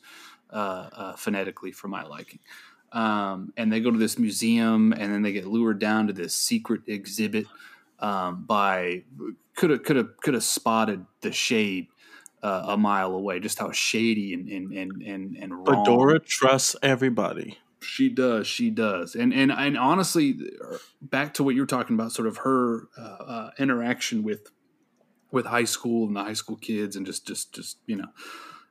uh, 0.50 0.88
uh, 0.92 1.16
phonetically 1.16 1.72
for 1.72 1.88
my 1.88 2.04
liking. 2.04 2.40
Um, 2.92 3.52
and 3.56 3.72
they 3.72 3.80
go 3.80 3.90
to 3.90 3.98
this 3.98 4.18
museum, 4.18 4.92
and 4.92 5.12
then 5.12 5.22
they 5.22 5.32
get 5.32 5.46
lured 5.46 5.78
down 5.78 6.06
to 6.06 6.12
this 6.12 6.34
secret 6.34 6.82
exhibit 6.86 7.46
um, 7.98 8.44
by 8.44 9.02
could 9.56 9.70
have 9.70 9.82
could 9.82 9.96
have 9.96 10.16
could 10.18 10.34
have 10.34 10.44
spotted 10.44 11.04
the 11.20 11.32
shade 11.32 11.88
uh, 12.42 12.64
a 12.68 12.76
mile 12.76 13.12
away, 13.12 13.40
just 13.40 13.58
how 13.58 13.72
shady 13.72 14.34
and 14.34 14.48
and 14.48 14.72
and 14.72 15.02
and, 15.02 15.36
and 15.36 15.52
wrong. 15.52 15.64
But 15.64 15.84
Dora 15.84 16.20
trusts 16.20 16.76
everybody. 16.82 17.58
She 17.80 18.08
does. 18.08 18.46
She 18.46 18.70
does. 18.70 19.14
And 19.14 19.32
and 19.32 19.50
and 19.50 19.76
honestly, 19.76 20.38
back 21.00 21.34
to 21.34 21.42
what 21.42 21.54
you 21.54 21.62
were 21.62 21.66
talking 21.66 21.94
about, 21.94 22.12
sort 22.12 22.28
of 22.28 22.38
her 22.38 22.88
uh, 22.98 23.02
uh, 23.02 23.50
interaction 23.58 24.22
with 24.22 24.50
with 25.30 25.46
high 25.46 25.64
school 25.64 26.06
and 26.06 26.16
the 26.16 26.22
high 26.22 26.34
school 26.34 26.56
kids, 26.56 26.96
and 26.96 27.06
just 27.06 27.26
just 27.26 27.52
just 27.52 27.78
you 27.86 27.96
know, 27.96 28.08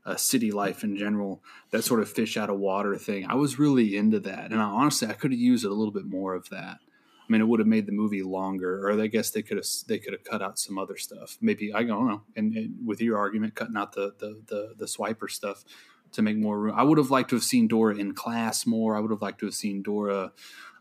uh, 0.06 0.16
city 0.16 0.52
life 0.52 0.84
in 0.84 0.96
general. 0.96 1.44
That 1.72 1.84
sort 1.84 2.00
of 2.00 2.10
fish 2.10 2.38
out 2.38 2.50
of 2.50 2.60
water 2.60 2.96
thing. 2.98 3.26
I 3.28 3.36
was 3.36 3.60
really 3.60 3.98
into 3.98 4.20
that, 4.22 4.52
and 4.52 4.62
I, 4.62 4.66
honestly, 4.66 5.08
I 5.08 5.14
could 5.14 5.32
have 5.32 5.40
used 5.40 5.66
a 5.66 5.70
little 5.70 5.94
bit 5.94 6.06
more 6.06 6.34
of 6.34 6.50
that. 6.50 6.80
I 7.28 7.32
mean, 7.32 7.42
it 7.42 7.46
would 7.46 7.60
have 7.60 7.68
made 7.68 7.88
the 7.88 7.92
movie 7.92 8.22
longer, 8.22 8.88
or 8.88 9.02
I 9.02 9.08
guess 9.08 9.32
they 9.32 9.42
could 9.42 9.58
have 9.58 9.66
they 9.88 9.98
could 9.98 10.14
have 10.14 10.24
cut 10.24 10.42
out 10.42 10.60
some 10.60 10.78
other 10.78 10.96
stuff. 10.96 11.38
Maybe 11.42 11.74
I 11.74 11.84
don't 11.84 12.08
know. 12.08 12.22
And, 12.36 12.56
and 12.56 12.86
with 12.86 13.02
your 13.02 13.18
argument, 13.18 13.56
cutting 13.56 13.78
out 13.78 13.94
the 13.94 14.14
the 14.20 14.42
the, 14.46 14.74
the 14.78 14.86
swiper 14.86 15.30
stuff 15.30 15.66
to 16.12 16.22
make 16.22 16.38
more 16.38 16.60
room. 16.60 16.76
I 16.78 16.84
would 16.84 16.98
have 16.98 17.10
liked 17.10 17.32
to 17.32 17.36
have 17.36 17.44
seen 17.44 17.68
Dora 17.68 17.96
in 17.96 18.14
class 18.14 18.66
more. 18.66 18.96
I 18.96 19.00
would 19.00 19.12
have 19.12 19.22
liked 19.22 19.40
to 19.40 19.48
have 19.48 19.56
seen 19.56 19.82
Dora. 19.82 20.32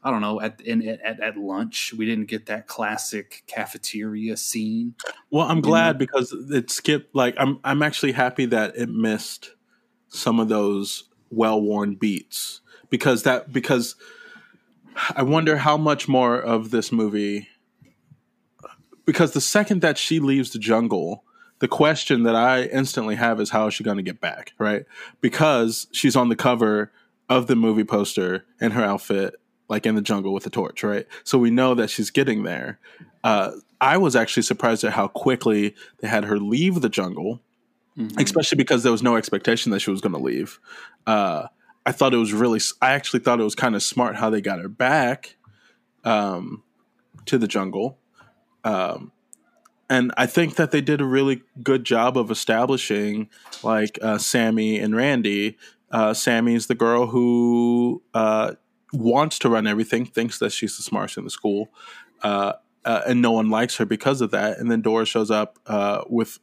I 0.05 0.11
don't 0.11 0.21
know 0.21 0.41
at 0.41 0.61
in, 0.61 0.87
at, 0.87 1.19
at 1.21 1.37
lunch. 1.39 1.95
We 1.97 2.05
didn't 2.05 2.27
get 2.27 2.47
that 2.47 2.67
classic 2.67 3.43
cafeteria 3.47 4.37
scene. 4.37 4.95
Well, 5.31 5.47
I'm 5.49 5.63
glad 5.63 5.97
know? 5.97 5.99
because 6.01 6.33
it 6.33 6.71
skipped. 6.71 7.15
Like, 7.15 7.35
I'm 7.39 7.59
I'm 7.65 7.83
actually 7.83 8.13
happy 8.13 8.45
that 8.47 8.77
it 8.77 8.91
missed 8.91 9.53
some 10.09 10.39
of 10.39 10.49
those 10.49 11.05
well 11.31 11.61
worn 11.61 11.95
beats 11.95 12.61
because 12.91 13.23
that 13.23 13.53
because 13.53 13.97
I 15.17 15.23
wonder 15.23 15.57
how 15.57 15.79
much 15.79 16.07
more 16.07 16.39
of 16.39 16.71
this 16.71 16.93
movie 16.93 17.49
because 19.07 19.33
the 19.33 19.41
second 19.41 19.81
that 19.81 19.99
she 19.99 20.21
leaves 20.21 20.53
the 20.53 20.59
jungle, 20.59 21.25
the 21.59 21.69
question 21.69 22.25
that 22.25 22.35
I 22.35 22.65
instantly 22.65 23.17
have 23.17 23.41
is 23.41 23.51
how 23.51 23.67
is 23.67 23.75
she 23.75 23.85
going 23.85 23.97
to 23.97 24.03
get 24.03 24.21
back, 24.21 24.53
right? 24.59 24.85
Because 25.21 25.87
she's 25.93 26.17
on 26.17 26.29
the 26.29 26.37
cover 26.37 26.93
of 27.29 27.47
the 27.47 27.57
movie 27.57 27.85
poster 27.85 28.45
in 28.61 28.73
her 28.73 28.85
outfit, 28.85 29.35
like 29.69 29.87
in 29.87 29.95
the 29.95 30.03
jungle 30.03 30.33
with 30.33 30.47
a 30.47 30.51
torch, 30.51 30.83
right? 30.83 31.07
So 31.25 31.39
we 31.39 31.51
know 31.51 31.75
that 31.75 31.91
she's 31.91 32.11
getting 32.11 32.43
there. 32.43 32.79
Uh, 33.23 33.53
I 33.81 33.97
was 33.97 34.15
actually 34.17 34.43
surprised 34.43 34.85
at 34.85 34.93
how 34.93 35.09
quickly 35.09 35.75
they 36.01 36.09
had 36.09 36.25
her 36.25 36.39
leave 36.39 36.81
the 36.81 36.89
jungle, 36.89 37.41
especially 38.19 38.57
because 38.57 38.83
there 38.83 38.93
was 38.93 39.03
no 39.03 39.17
expectation 39.17 39.73
that 39.73 39.81
she 39.81 39.91
was 39.91 40.01
going 40.01 40.15
to 40.15 40.19
leave. 40.19 40.59
Uh, 41.07 41.49
I 41.87 41.93
thought 41.93 42.15
it 42.15 42.19
was 42.19 42.33
really, 42.33 42.61
I 42.81 42.93
actually 42.93 43.21
thought 43.21 43.41
it 43.41 43.45
was 43.45 43.55
kind 43.55 43.75
of 43.75 43.83
smart 43.83 44.17
how 44.17 44.31
they 44.31 44.41
got 44.41 44.59
her 44.59 44.69
back 44.69 45.37
um, 46.05 46.63
to 47.27 47.39
the 47.39 47.47
jungle. 47.47 47.99
Um, 48.65 49.13
and 49.91 50.13
I 50.17 50.27
think 50.27 50.57
that 50.57 50.71
they 50.71 50.81
did 50.81 51.01
a 51.01 51.05
really 51.05 51.43
good 51.63 51.85
job 51.85 52.17
of 52.17 52.31
establishing 52.31 53.29
like 53.63 53.99
uh, 54.01 54.19
Sammy 54.19 54.79
and 54.79 54.97
Randy. 54.97 55.59
Uh, 55.91 56.15
Sammy's 56.15 56.67
the 56.67 56.75
girl 56.75 57.07
who 57.07 58.03
uh, 58.15 58.55
wants 58.95 59.39
to 59.41 59.49
run 59.49 59.67
everything, 59.67 60.07
thinks 60.07 60.39
that 60.39 60.53
she's 60.53 60.77
the 60.77 60.83
smartest 60.83 61.19
in 61.19 61.25
the 61.25 61.31
school, 61.31 61.71
uh, 62.23 62.55
uh, 62.85 63.03
and 63.07 63.21
no 63.21 63.33
one 63.33 63.51
likes 63.51 63.77
her 63.77 63.85
because 63.85 64.21
of 64.21 64.31
that. 64.31 64.59
And 64.59 64.71
then 64.71 64.83
Dora 64.83 65.07
shows 65.07 65.31
up 65.31 65.59
uh, 65.67 66.05
with 66.09 66.39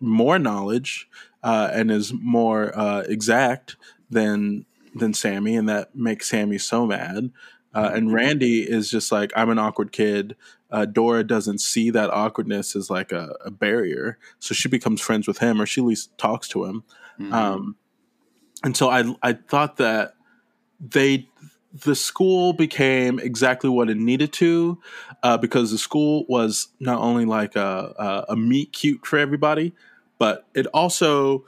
more 0.00 0.38
knowledge 0.38 1.08
uh, 1.42 1.70
and 1.72 1.90
is 1.90 2.12
more 2.12 2.76
uh, 2.78 3.00
exact 3.00 3.76
than 4.10 4.66
than 4.94 5.12
Sammy, 5.12 5.56
and 5.56 5.68
that 5.68 5.94
makes 5.94 6.28
Sammy 6.28 6.58
so 6.58 6.86
mad. 6.86 7.30
Uh, 7.74 7.90
and 7.92 8.10
Randy 8.10 8.62
is 8.62 8.90
just 8.90 9.12
like, 9.12 9.30
I'm 9.36 9.50
an 9.50 9.58
awkward 9.58 9.92
kid. 9.92 10.34
Uh, 10.70 10.86
Dora 10.86 11.22
doesn't 11.22 11.60
see 11.60 11.90
that 11.90 12.08
awkwardness 12.08 12.74
as 12.74 12.88
like 12.88 13.12
a, 13.12 13.36
a 13.44 13.50
barrier, 13.50 14.18
so 14.38 14.54
she 14.54 14.68
becomes 14.68 15.00
friends 15.00 15.28
with 15.28 15.38
him, 15.38 15.60
or 15.60 15.66
she 15.66 15.82
at 15.82 15.86
least 15.86 16.16
talks 16.16 16.48
to 16.48 16.64
him. 16.64 16.84
Um, 17.32 17.76
and 18.64 18.76
so 18.76 18.88
I 18.88 19.14
I 19.22 19.34
thought 19.34 19.76
that 19.76 20.14
they 20.80 21.28
the 21.84 21.94
school 21.94 22.52
became 22.52 23.18
exactly 23.18 23.68
what 23.68 23.90
it 23.90 23.96
needed 23.96 24.32
to 24.34 24.80
uh, 25.22 25.36
because 25.36 25.70
the 25.70 25.78
school 25.78 26.24
was 26.28 26.68
not 26.80 27.00
only 27.00 27.24
like 27.24 27.56
a, 27.56 27.94
a, 27.98 28.32
a 28.32 28.36
meet 28.36 28.72
cute 28.72 29.04
for 29.04 29.18
everybody, 29.18 29.74
but 30.18 30.46
it 30.54 30.66
also 30.68 31.44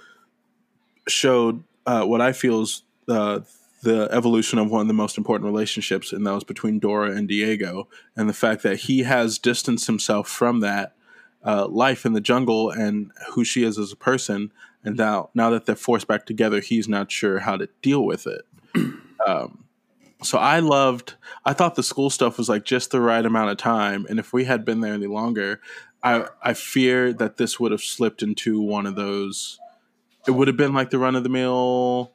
showed 1.07 1.63
uh, 1.87 2.05
what 2.05 2.21
I 2.21 2.33
feel 2.33 2.63
is 2.63 2.83
uh, 3.09 3.41
the 3.83 4.09
evolution 4.11 4.59
of 4.59 4.71
one 4.71 4.83
of 4.83 4.89
the 4.89 4.95
most 4.95 5.17
important 5.17 5.47
relationships, 5.47 6.13
and 6.13 6.27
that 6.27 6.35
was 6.35 6.45
between 6.45 6.79
Dora 6.79 7.13
and 7.13 7.29
Diego, 7.29 7.89
and 8.17 8.29
the 8.29 8.35
fact 8.35 8.63
that 8.63 8.81
he 8.81 9.05
has 9.05 9.39
distanced 9.39 9.87
himself 9.87 10.29
from 10.29 10.61
that 10.61 10.95
uh, 11.47 11.67
life 11.69 12.05
in 12.05 12.13
the 12.13 12.21
jungle 12.21 12.71
and 12.71 13.13
who 13.33 13.45
she 13.45 13.63
is 13.63 13.79
as 13.79 13.93
a 13.93 13.97
person, 13.97 14.53
and 14.85 14.97
now 14.97 15.31
now 15.35 15.51
that 15.51 15.67
they're 15.67 15.77
forced 15.77 16.09
back 16.09 16.27
together, 16.27 16.61
he's 16.61 16.89
not 16.89 17.11
sure 17.11 17.39
how 17.39 17.57
to 17.57 17.69
deal 17.81 18.05
with 18.05 18.27
it. 18.27 18.43
um, 19.27 19.65
so 20.23 20.39
I 20.39 20.61
loved. 20.61 21.15
I 21.45 21.53
thought 21.53 21.75
the 21.75 21.83
school 21.83 22.11
stuff 22.11 22.39
was 22.39 22.49
like 22.49 22.65
just 22.65 22.91
the 22.91 23.01
right 23.01 23.25
amount 23.25 23.51
of 23.51 23.57
time, 23.57 24.07
and 24.09 24.19
if 24.19 24.33
we 24.33 24.45
had 24.45 24.65
been 24.65 24.81
there 24.81 24.95
any 24.95 25.07
longer, 25.07 25.61
I 26.03 26.27
I 26.43 26.55
fear 26.55 27.13
that 27.13 27.37
this 27.37 27.61
would 27.61 27.73
have 27.73 27.83
slipped 27.83 28.23
into 28.23 28.61
one 28.61 28.87
of 28.87 28.97
those. 28.97 29.59
It 30.27 30.33
would 30.33 30.49
have 30.49 30.57
been 30.57 30.75
like 30.75 30.91
the 30.91 30.99
run 30.99 31.17
of 31.17 31.23
the 31.23 31.29
mill 31.29 32.13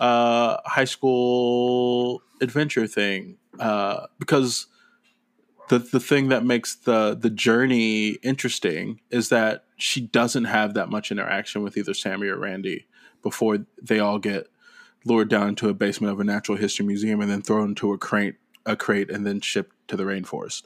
uh, 0.00 0.58
high 0.64 0.84
school 0.84 2.22
adventure 2.40 2.86
thing 2.86 3.36
uh, 3.58 4.06
because 4.18 4.66
the 5.68 5.78
the 5.78 6.00
thing 6.00 6.28
that 6.28 6.44
makes 6.44 6.74
the 6.74 7.16
the 7.18 7.30
journey 7.30 8.10
interesting 8.22 9.00
is 9.10 9.28
that 9.30 9.64
she 9.76 10.00
doesn't 10.00 10.44
have 10.44 10.74
that 10.74 10.90
much 10.90 11.10
interaction 11.10 11.62
with 11.62 11.76
either 11.76 11.94
Sammy 11.94 12.28
or 12.28 12.38
Randy 12.38 12.86
before 13.22 13.58
they 13.82 13.98
all 13.98 14.18
get 14.18 14.48
lured 15.06 15.28
down 15.28 15.48
into 15.48 15.68
a 15.68 15.74
basement 15.74 16.12
of 16.12 16.20
a 16.20 16.24
natural 16.24 16.58
history 16.58 16.84
museum 16.84 17.20
and 17.20 17.30
then 17.30 17.42
thrown 17.42 17.70
into 17.70 17.92
a 17.92 17.98
crate 17.98 18.36
a 18.66 18.76
crate 18.76 19.10
and 19.10 19.24
then 19.26 19.40
shipped 19.40 19.74
to 19.88 19.96
the 19.96 20.02
rainforest. 20.02 20.64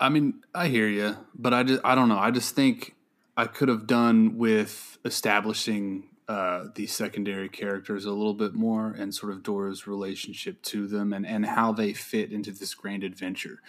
I 0.00 0.08
mean, 0.08 0.40
I 0.54 0.68
hear 0.68 0.88
you, 0.88 1.16
but 1.34 1.52
I 1.52 1.62
just 1.62 1.82
I 1.84 1.94
don't 1.94 2.08
know. 2.08 2.18
I 2.18 2.30
just 2.30 2.54
think 2.54 2.96
I 3.36 3.44
could 3.44 3.68
have 3.68 3.86
done 3.86 4.38
with 4.38 4.98
establishing 5.04 6.08
uh, 6.26 6.68
these 6.74 6.92
secondary 6.92 7.48
characters 7.48 8.06
a 8.06 8.12
little 8.12 8.34
bit 8.34 8.54
more 8.54 8.92
and 8.92 9.14
sort 9.14 9.32
of 9.32 9.42
Dora's 9.42 9.86
relationship 9.86 10.62
to 10.62 10.86
them 10.86 11.12
and 11.12 11.26
and 11.26 11.44
how 11.44 11.72
they 11.72 11.92
fit 11.92 12.32
into 12.32 12.50
this 12.50 12.74
grand 12.74 13.04
adventure. 13.04 13.60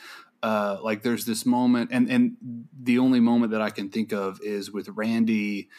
Uh, 0.42 0.78
like 0.82 1.04
there's 1.04 1.26
this 1.26 1.46
moment, 1.46 1.90
and 1.92 2.10
and 2.10 2.38
the 2.82 2.98
only 2.98 3.20
moment 3.20 3.52
that 3.52 3.62
I 3.62 3.70
can 3.70 3.90
think 3.90 4.14
of 4.14 4.40
is 4.42 4.72
with 4.72 4.88
Randy. 4.90 5.70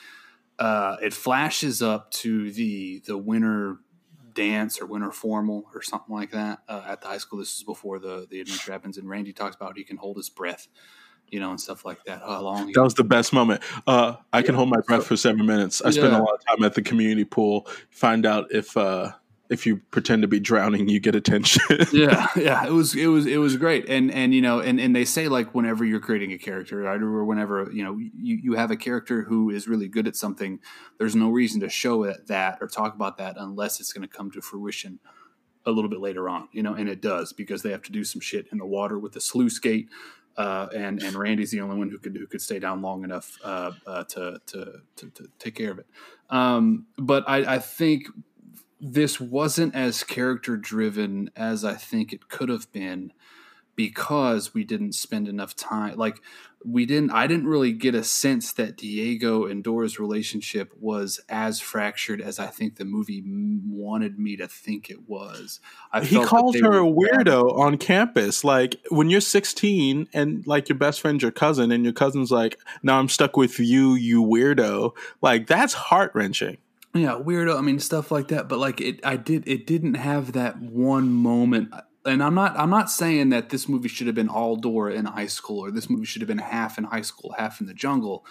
Uh, 0.59 0.97
it 1.03 1.13
flashes 1.13 1.83
up 1.83 2.11
to 2.11 2.51
the 2.53 3.03
the 3.07 3.17
winter 3.17 3.79
dance 4.35 4.81
or 4.81 4.87
winter 4.87 5.11
formal 5.11 5.65
or 5.75 5.83
something 5.83 6.15
like 6.15 6.31
that 6.31 6.61
uh, 6.69 6.83
at 6.87 7.01
the 7.01 7.07
high 7.09 7.19
school. 7.19 7.39
This 7.39 7.57
is 7.57 7.63
before 7.63 7.99
the 7.99 8.27
the 8.31 8.41
adventure 8.41 8.73
happens, 8.73 8.99
and 8.99 9.09
Randy 9.09 9.33
talks 9.33 9.57
about 9.57 9.77
he 9.77 9.85
can 9.85 9.97
hold 9.97 10.17
his 10.17 10.31
breath, 10.31 10.69
you 11.29 11.41
know, 11.41 11.51
and 11.51 11.61
stuff 11.61 11.85
like 11.85 12.05
that. 12.05 12.21
How 12.21 12.41
long? 12.43 12.71
That 12.73 12.83
was 12.83 12.95
the 12.95 13.05
best 13.05 13.33
moment. 13.33 13.63
Uh, 13.87 14.17
I 14.33 14.43
can 14.43 14.55
hold 14.55 14.69
my 14.69 14.81
breath 14.87 15.07
for 15.07 15.17
seven 15.17 15.47
minutes. 15.47 15.83
I 15.83 15.91
Yeah. 15.91 16.07
a 16.07 16.23
lot 16.23 16.35
of 16.35 16.45
time 16.47 16.65
at 16.65 16.75
the 16.75 16.83
community 16.83 17.25
pool. 17.25 17.67
Find 17.91 18.25
out 18.25 18.53
if 18.53 18.77
uh, 18.77 19.13
if 19.53 19.67
you 19.67 19.77
pretend 19.91 20.23
to 20.23 20.29
be 20.29 20.41
drowning, 20.41 20.89
you 20.89 20.99
get 20.99 21.15
attention. 21.15 21.63
yeah, 21.93 22.29
yeah, 22.35 22.67
it 22.67 22.73
was 22.73 22.95
it 22.95 23.07
was 23.09 23.27
it 23.27 23.37
was 23.37 23.57
great, 23.59 23.89
and 23.89 24.11
and 24.11 24.35
you 24.35 24.41
know, 24.41 24.61
and 24.61 24.81
and 24.81 24.97
they 24.97 25.05
say 25.05 25.29
like 25.29 25.55
whenever 25.55 25.85
you're 25.85 26.01
creating 26.01 26.33
a 26.33 26.39
character, 26.39 26.79
right, 26.79 27.01
or 27.01 27.25
whenever 27.25 27.71
you 27.71 27.85
know 27.85 27.99
you 27.99 28.39
you 28.43 28.55
have 28.55 28.71
a 28.71 28.77
character 28.77 29.23
who 29.23 29.51
is 29.51 29.69
really 29.69 29.89
good 29.89 30.09
at 30.09 30.17
something, 30.17 30.59
there's 30.99 31.15
no 31.15 31.29
reason 31.29 31.61
to 31.61 31.69
show 31.69 32.05
it, 32.05 32.27
that 32.29 32.59
or 32.63 32.67
talk 32.67 32.95
about 32.95 33.19
that 33.19 33.37
unless 33.39 33.79
it's 33.79 33.93
going 33.93 34.09
to 34.09 34.17
come 34.17 34.31
to 34.31 34.41
fruition 34.41 34.99
a 35.67 35.71
little 35.71 35.91
bit 35.91 36.01
later 36.01 36.29
on, 36.29 36.49
you 36.53 36.63
know, 36.63 36.75
and 36.75 36.89
it 36.89 37.01
does 37.01 37.33
because 37.33 37.63
they 37.63 37.71
have 37.71 37.83
to 37.83 37.93
do 37.93 38.05
some 38.05 38.21
shit 38.21 38.47
in 38.51 38.59
the 38.59 38.67
water 38.67 38.99
with 38.99 39.13
the 39.13 39.21
sluice 39.21 39.59
gate. 39.59 39.89
Uh, 40.35 40.67
and 40.75 41.03
and 41.03 41.15
Randy's 41.15 41.51
the 41.51 41.61
only 41.61 41.77
one 41.77 41.91
who 41.91 41.99
could 41.99 42.17
who 42.17 42.27
could 42.27 42.41
stay 42.41 42.59
down 42.59 42.81
long 42.81 43.05
enough 43.05 43.37
uh, 43.45 43.73
uh, 43.87 44.05
to, 44.05 44.41
to 44.47 44.81
to 44.97 45.11
to 45.11 45.29
take 45.39 45.55
care 45.55 45.71
of 45.71 45.79
it. 45.79 45.87
Um, 46.31 46.87
but 46.97 47.25
I, 47.29 47.57
I 47.57 47.59
think 47.59 48.07
this 48.83 49.21
wasn't 49.21 49.75
as 49.77 50.03
character 50.03 50.57
driven 50.57 51.31
as 51.37 51.65
I 51.65 51.75
think 51.75 52.13
it 52.13 52.29
could 52.29 52.49
have 52.49 52.71
been 52.73 53.13
because 53.77 54.53
we 54.53 54.65
didn't 54.65 54.93
spend 54.93 55.29
enough 55.29 55.57
time 55.57 55.97
like 55.97 56.21
we 56.65 56.85
didn't 56.85 57.11
I 57.11 57.27
didn't 57.27 57.47
really 57.47 57.73
get 57.73 57.95
a 57.95 58.05
sense 58.05 58.53
that 58.55 58.77
Diego 58.77 59.47
and 59.47 59.65
Dora's 59.65 59.99
relationship 59.99 60.73
was 60.79 61.21
as 61.29 61.61
fractured 61.61 62.21
as 62.21 62.39
I 62.39 62.49
think 62.49 62.77
the 62.77 62.85
movie 62.85 63.23
wanted 63.25 64.19
me 64.19 64.37
to 64.37 64.47
think 64.47 64.91
it 64.91 65.09
was. 65.09 65.61
I 65.93 66.03
he 66.05 66.23
calls 66.23 66.57
her 66.61 66.79
a 66.79 66.85
weirdo 66.85 67.59
on 67.59 67.79
campus. 67.79 68.45
Like 68.45 68.77
when 68.91 69.11
you're 69.11 69.21
16 69.21 70.09
and 70.13 70.47
like 70.47 70.69
your 70.69 70.79
best 70.79 71.01
friend's 71.01 71.23
your 71.23 71.33
cousin, 71.33 71.73
and 71.73 71.85
your 71.85 71.95
cousin's 71.95 72.31
like, 72.31 72.59
"Now 72.83 72.99
I'm 72.99 73.09
stuck 73.09 73.37
with 73.37 73.59
you, 73.59 73.95
you 73.95 74.23
weirdo." 74.23 74.93
Like 75.21 75.47
that's 75.47 75.73
heart 75.73 76.13
wrenching. 76.15 76.59
Yeah 76.95 77.13
weirdo 77.13 77.57
i 77.57 77.61
mean 77.61 77.79
stuff 77.79 78.11
like 78.11 78.29
that 78.29 78.49
but 78.49 78.59
like 78.59 78.81
it 78.81 79.01
i 79.05 79.17
did 79.17 79.47
it 79.47 79.67
didn't 79.67 79.95
have 79.95 80.33
that 80.33 80.61
one 80.61 81.11
moment 81.11 81.73
and 82.05 82.23
i'm 82.23 82.35
not 82.35 82.57
i'm 82.59 82.71
not 82.71 82.91
saying 82.91 83.31
that 83.31 83.49
this 83.49 83.69
movie 83.69 83.89
should 83.89 84.07
have 84.07 84.17
been 84.17 84.29
all 84.29 84.57
dora 84.57 84.95
in 84.95 85.07
high 85.07 85.27
school 85.27 85.61
or 85.61 85.71
this 85.71 85.89
movie 85.89 86.05
should 86.05 86.23
have 86.23 86.29
been 86.29 86.39
half 86.39 86.79
in 86.79 86.85
high 86.85 87.03
school 87.03 87.35
half 87.39 87.61
in 87.61 87.67
the 87.67 87.75
jungle 87.75 88.25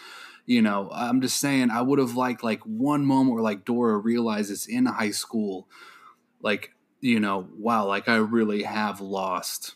you 0.48 0.62
know? 0.62 0.90
I'm 0.92 1.22
just 1.22 1.40
saying 1.40 1.72
i 1.72 1.82
would 1.82 2.00
have 2.00 2.16
liked 2.16 2.44
like 2.44 2.62
one 2.62 3.06
moment 3.06 3.34
where 3.34 3.44
like 3.44 3.66
dora 3.66 3.98
realizes 3.98 4.68
in 4.68 4.86
high 4.86 5.12
school 5.12 5.68
like 6.42 6.72
you 7.00 7.20
know 7.20 7.48
wow 7.58 7.88
like 7.88 8.08
i 8.08 8.16
really 8.16 8.64
have 8.64 9.02
lost 9.02 9.76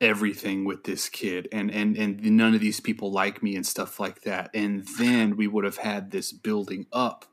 everything 0.00 0.64
with 0.64 0.84
this 0.84 1.08
kid 1.08 1.48
and 1.50 1.70
and 1.70 1.96
and 1.96 2.22
none 2.22 2.54
of 2.54 2.60
these 2.60 2.78
people 2.78 3.10
like 3.10 3.42
me 3.42 3.56
and 3.56 3.66
stuff 3.66 3.98
like 3.98 4.22
that 4.22 4.50
and 4.54 4.86
then 4.98 5.36
we 5.36 5.46
would 5.46 5.64
have 5.64 5.78
had 5.78 6.10
this 6.10 6.32
building 6.32 6.86
up 6.92 7.24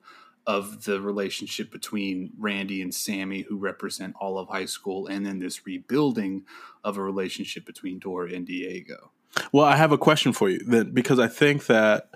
of 0.47 0.85
the 0.85 1.01
relationship 1.01 1.71
between 1.71 2.31
Randy 2.37 2.81
and 2.81 2.93
Sammy 2.93 3.41
who 3.41 3.57
represent 3.57 4.15
all 4.19 4.37
of 4.37 4.47
high 4.47 4.65
school 4.65 5.07
and 5.07 5.25
then 5.25 5.39
this 5.39 5.65
rebuilding 5.65 6.45
of 6.83 6.97
a 6.97 7.01
relationship 7.01 7.65
between 7.65 7.99
Dora 7.99 8.31
and 8.31 8.45
Diego. 8.45 9.11
Well, 9.51 9.65
I 9.65 9.75
have 9.75 9.91
a 9.91 9.97
question 9.97 10.33
for 10.33 10.49
you 10.49 10.59
then, 10.59 10.91
because 10.91 11.19
I 11.19 11.27
think 11.27 11.65
that 11.65 12.09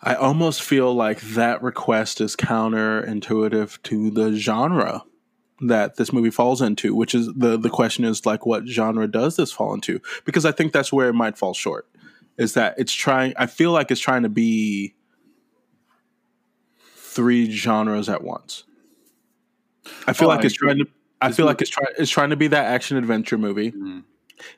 I 0.00 0.14
almost 0.14 0.62
feel 0.62 0.94
like 0.94 1.20
that 1.20 1.62
request 1.62 2.20
is 2.20 2.36
counterintuitive 2.36 3.82
to 3.84 4.10
the 4.10 4.32
genre 4.34 5.04
that 5.60 5.96
this 5.96 6.12
movie 6.12 6.30
falls 6.30 6.62
into, 6.62 6.94
which 6.94 7.14
is 7.14 7.26
the 7.34 7.56
the 7.56 7.70
question 7.70 8.04
is 8.04 8.24
like, 8.24 8.46
what 8.46 8.66
genre 8.66 9.08
does 9.08 9.36
this 9.36 9.50
fall 9.50 9.74
into? 9.74 10.00
Because 10.24 10.44
I 10.44 10.52
think 10.52 10.72
that's 10.72 10.92
where 10.92 11.08
it 11.08 11.14
might 11.14 11.36
fall 11.36 11.54
short. 11.54 11.88
Is 12.36 12.54
that 12.54 12.74
it's 12.78 12.92
trying? 12.92 13.34
I 13.36 13.46
feel 13.46 13.72
like 13.72 13.90
it's 13.90 14.00
trying 14.00 14.22
to 14.22 14.28
be 14.28 14.94
three 17.18 17.50
genres 17.50 18.08
at 18.08 18.22
once. 18.22 18.62
I 20.06 20.12
feel 20.12 20.28
Oh, 20.28 20.30
like 20.30 20.42
I 20.44 20.46
it's 20.46 20.54
agree. 20.54 20.68
trying 20.68 20.78
to. 20.84 20.90
I 21.20 21.26
This 21.28 21.36
feel 21.36 21.46
movie- 21.46 21.50
like 21.54 21.60
it's 21.62 21.70
trying 21.70 21.86
it's 21.98 22.10
trying 22.10 22.30
to 22.30 22.36
be 22.36 22.46
that 22.46 22.64
action 22.66 22.96
adventure 22.96 23.36
movie. 23.36 23.72
Mm. 23.72 24.04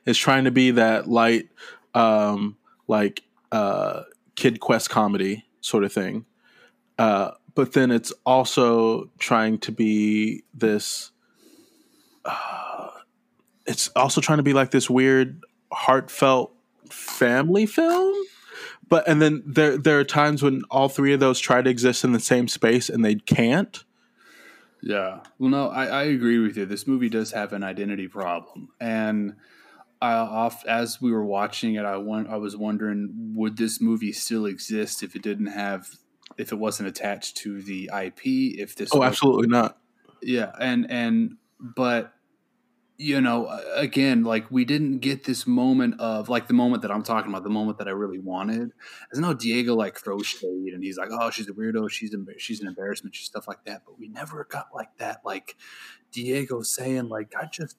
It's 0.05 0.19
trying 0.19 0.43
to 0.43 0.51
be 0.51 0.69
that 0.71 1.09
light, 1.09 1.49
um, 1.95 2.55
like 2.87 3.23
uh, 3.51 4.03
kid 4.35 4.59
quest 4.59 4.91
comedy 4.91 5.43
sort 5.61 5.83
of 5.83 5.91
thing. 5.91 6.25
Uh, 6.99 7.31
but 7.55 7.73
then 7.73 7.89
it's 7.89 8.13
also 8.27 9.09
trying 9.17 9.57
to 9.59 9.71
be 9.71 10.43
this. 10.53 11.09
Uh, 12.23 12.89
it's 13.65 13.87
also 13.95 14.21
trying 14.21 14.37
to 14.37 14.43
be 14.43 14.53
like 14.53 14.69
this 14.69 14.87
weird, 14.87 15.41
heartfelt 15.73 16.53
family 16.91 17.65
film. 17.65 18.15
But 18.91 19.07
and 19.07 19.21
then 19.21 19.41
there 19.45 19.77
there 19.77 19.97
are 19.99 20.03
times 20.03 20.43
when 20.43 20.63
all 20.69 20.89
three 20.89 21.13
of 21.13 21.21
those 21.21 21.39
try 21.39 21.61
to 21.61 21.69
exist 21.69 22.03
in 22.03 22.11
the 22.11 22.19
same 22.19 22.49
space 22.49 22.89
and 22.89 23.05
they 23.05 23.15
can't. 23.15 23.81
Yeah. 24.81 25.21
Well, 25.39 25.49
no, 25.49 25.69
I, 25.69 25.85
I 25.85 26.03
agree 26.03 26.39
with 26.39 26.57
you. 26.57 26.65
This 26.65 26.85
movie 26.85 27.07
does 27.07 27.31
have 27.31 27.53
an 27.53 27.63
identity 27.63 28.09
problem, 28.09 28.67
and 28.81 29.37
I 30.01 30.11
off 30.15 30.65
as 30.65 31.01
we 31.01 31.13
were 31.13 31.23
watching 31.23 31.75
it, 31.75 31.85
I 31.85 31.95
won, 31.95 32.27
I 32.27 32.35
was 32.35 32.57
wondering 32.57 33.33
would 33.33 33.55
this 33.55 33.79
movie 33.79 34.11
still 34.11 34.45
exist 34.45 35.03
if 35.03 35.15
it 35.15 35.21
didn't 35.21 35.47
have 35.47 35.87
if 36.37 36.51
it 36.51 36.59
wasn't 36.59 36.89
attached 36.89 37.37
to 37.37 37.61
the 37.61 37.89
IP? 37.97 38.19
If 38.59 38.75
this 38.75 38.89
Oh, 38.91 39.03
absolutely 39.03 39.47
not. 39.47 39.77
yeah, 40.21 40.51
and 40.59 40.91
and 40.91 41.37
but 41.61 42.13
you 43.01 43.19
know, 43.19 43.59
again, 43.75 44.23
like 44.23 44.49
we 44.51 44.63
didn't 44.63 44.99
get 44.99 45.23
this 45.23 45.47
moment 45.47 45.99
of 45.99 46.29
like 46.29 46.47
the 46.47 46.53
moment 46.53 46.83
that 46.83 46.91
I'm 46.91 47.01
talking 47.01 47.31
about, 47.31 47.43
the 47.43 47.49
moment 47.49 47.79
that 47.79 47.87
I 47.87 47.91
really 47.91 48.19
wanted. 48.19 48.71
As 49.11 49.19
no 49.19 49.33
Diego 49.33 49.73
like 49.73 49.97
throws 49.97 50.27
shade 50.27 50.73
and 50.73 50.83
he's 50.83 50.97
like, 50.97 51.09
"Oh, 51.11 51.31
she's 51.31 51.49
a 51.49 51.53
weirdo. 51.53 51.89
She's 51.89 52.15
she's 52.37 52.61
an 52.61 52.67
embarrassment. 52.67 53.15
She's 53.15 53.25
stuff 53.25 53.47
like 53.47 53.65
that." 53.65 53.81
But 53.85 53.99
we 53.99 54.07
never 54.07 54.45
got 54.49 54.67
like 54.73 54.95
that, 54.97 55.21
like 55.25 55.55
Diego 56.11 56.61
saying, 56.61 57.09
"Like 57.09 57.33
I 57.39 57.47
just." 57.47 57.77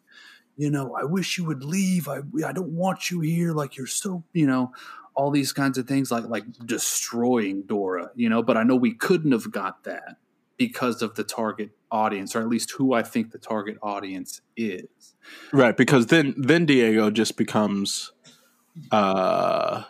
You 0.58 0.70
know, 0.70 0.94
I 0.94 1.04
wish 1.04 1.38
you 1.38 1.46
would 1.46 1.64
leave. 1.64 2.08
I 2.08 2.18
I 2.46 2.52
don't 2.52 2.72
want 2.74 3.10
you 3.10 3.20
here. 3.20 3.52
Like 3.52 3.78
you're 3.78 3.86
so, 3.86 4.22
you 4.34 4.46
know, 4.46 4.74
all 5.14 5.30
these 5.30 5.50
kinds 5.50 5.78
of 5.78 5.88
things 5.88 6.12
like 6.12 6.24
like 6.24 6.44
destroying 6.66 7.62
Dora, 7.62 8.10
you 8.14 8.28
know, 8.28 8.42
but 8.42 8.58
I 8.58 8.62
know 8.62 8.76
we 8.76 8.92
couldn't 8.92 9.32
have 9.32 9.50
got 9.50 9.84
that 9.84 10.18
because 10.58 11.00
of 11.00 11.14
the 11.14 11.24
target 11.24 11.70
audience, 11.92 12.34
or 12.34 12.40
at 12.40 12.48
least 12.48 12.72
who 12.72 12.92
I 12.92 13.02
think 13.02 13.30
the 13.30 13.38
target 13.38 13.78
audience 13.82 14.40
is. 14.56 15.14
Right, 15.52 15.76
because 15.76 16.06
then 16.06 16.34
then 16.36 16.66
Diego 16.66 17.10
just 17.10 17.36
becomes 17.36 18.12
uh 18.90 19.84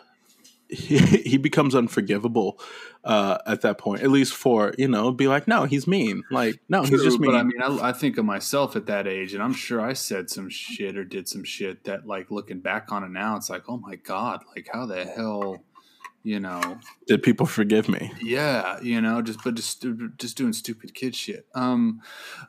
he, 0.69 0.97
he 1.25 1.37
becomes 1.37 1.73
unforgivable 1.73 2.59
uh 3.03 3.37
at 3.47 3.61
that 3.61 3.77
point. 3.77 4.03
At 4.03 4.11
least 4.11 4.33
for, 4.33 4.73
you 4.77 4.87
know, 4.87 5.11
be 5.11 5.27
like, 5.27 5.47
no, 5.47 5.63
he's 5.65 5.87
mean. 5.87 6.23
Like, 6.29 6.59
no, 6.69 6.83
he's 6.83 7.01
just 7.01 7.19
mean. 7.19 7.31
But 7.31 7.37
I 7.37 7.43
mean, 7.43 7.61
I, 7.61 7.89
I 7.89 7.93
think 7.93 8.17
of 8.17 8.25
myself 8.25 8.75
at 8.75 8.85
that 8.87 9.07
age, 9.07 9.33
and 9.33 9.41
I'm 9.41 9.53
sure 9.53 9.81
I 9.81 9.93
said 9.93 10.29
some 10.29 10.49
shit 10.49 10.97
or 10.97 11.03
did 11.03 11.27
some 11.27 11.43
shit 11.43 11.85
that, 11.85 12.05
like, 12.05 12.31
looking 12.31 12.59
back 12.59 12.91
on 12.91 13.03
it 13.03 13.09
now, 13.09 13.35
it's 13.35 13.49
like, 13.49 13.63
oh 13.67 13.77
my 13.77 13.95
god, 13.95 14.43
like 14.55 14.69
how 14.71 14.85
the 14.85 15.05
hell, 15.05 15.63
you 16.23 16.39
know, 16.39 16.79
Did 17.07 17.21
people 17.23 17.45
forgive 17.45 17.87
me? 17.89 18.11
yeah, 18.21 18.79
you 18.81 19.01
know, 19.01 19.21
just 19.21 19.43
but 19.43 19.55
just 19.55 19.85
just 20.17 20.37
doing 20.37 20.53
stupid 20.53 20.93
kid 20.93 21.15
shit. 21.15 21.45
Um, 21.53 22.01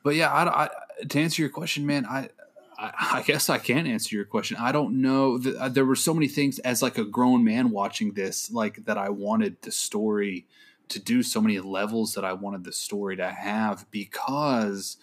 but 0.03 0.14
yeah, 0.14 0.31
I, 0.33 0.64
I 0.64 0.68
to 1.09 1.20
answer 1.20 1.43
your 1.43 1.51
question, 1.51 1.87
man, 1.87 2.07
I. 2.07 2.29
I 2.77 2.93
I 3.18 3.22
guess 3.22 3.49
I 3.49 3.59
can't 3.59 3.87
answer 3.87 4.16
your 4.16 4.25
question. 4.25 4.57
I 4.59 4.72
don't 4.72 5.01
know. 5.01 5.39
Uh, 5.61 5.68
There 5.68 5.85
were 5.85 5.95
so 5.95 6.12
many 6.12 6.27
things 6.27 6.59
as 6.59 6.83
like 6.83 6.99
a 6.99 7.05
grown 7.05 7.45
man 7.45 7.70
watching 7.70 8.14
this, 8.14 8.51
like 8.51 8.85
that 8.87 8.99
I 8.99 9.11
wanted 9.11 9.62
the 9.62 9.70
story 9.70 10.47
to 10.89 10.99
do 10.99 11.22
so 11.22 11.41
many 11.41 11.61
levels 11.61 12.14
that 12.14 12.25
I 12.25 12.33
wanted 12.33 12.64
the 12.64 12.72
story 12.72 13.16
to 13.16 13.31
have 13.31 13.87
because 13.93 14.97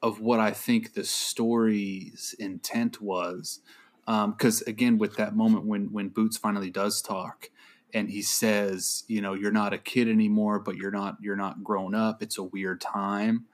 of 0.00 0.20
what 0.20 0.38
I 0.38 0.52
think 0.52 0.94
the 0.94 1.02
story's 1.04 2.36
intent 2.38 3.00
was. 3.02 3.60
Um, 4.06 4.30
because 4.32 4.62
again, 4.62 4.96
with 4.96 5.16
that 5.16 5.34
moment 5.34 5.64
when 5.66 5.92
when 5.92 6.08
Boots 6.10 6.36
finally 6.36 6.70
does 6.70 7.02
talk, 7.02 7.50
and 7.94 8.10
he 8.10 8.22
says, 8.22 9.04
you 9.08 9.20
know, 9.20 9.34
you're 9.34 9.52
not 9.52 9.72
a 9.72 9.78
kid 9.78 10.08
anymore, 10.08 10.58
but 10.58 10.76
you're 10.76 10.90
not 10.90 11.16
you're 11.20 11.36
not 11.36 11.64
grown 11.64 11.94
up. 11.94 12.22
It's 12.22 12.38
a 12.38 12.42
weird 12.42 12.80
time, 12.80 13.46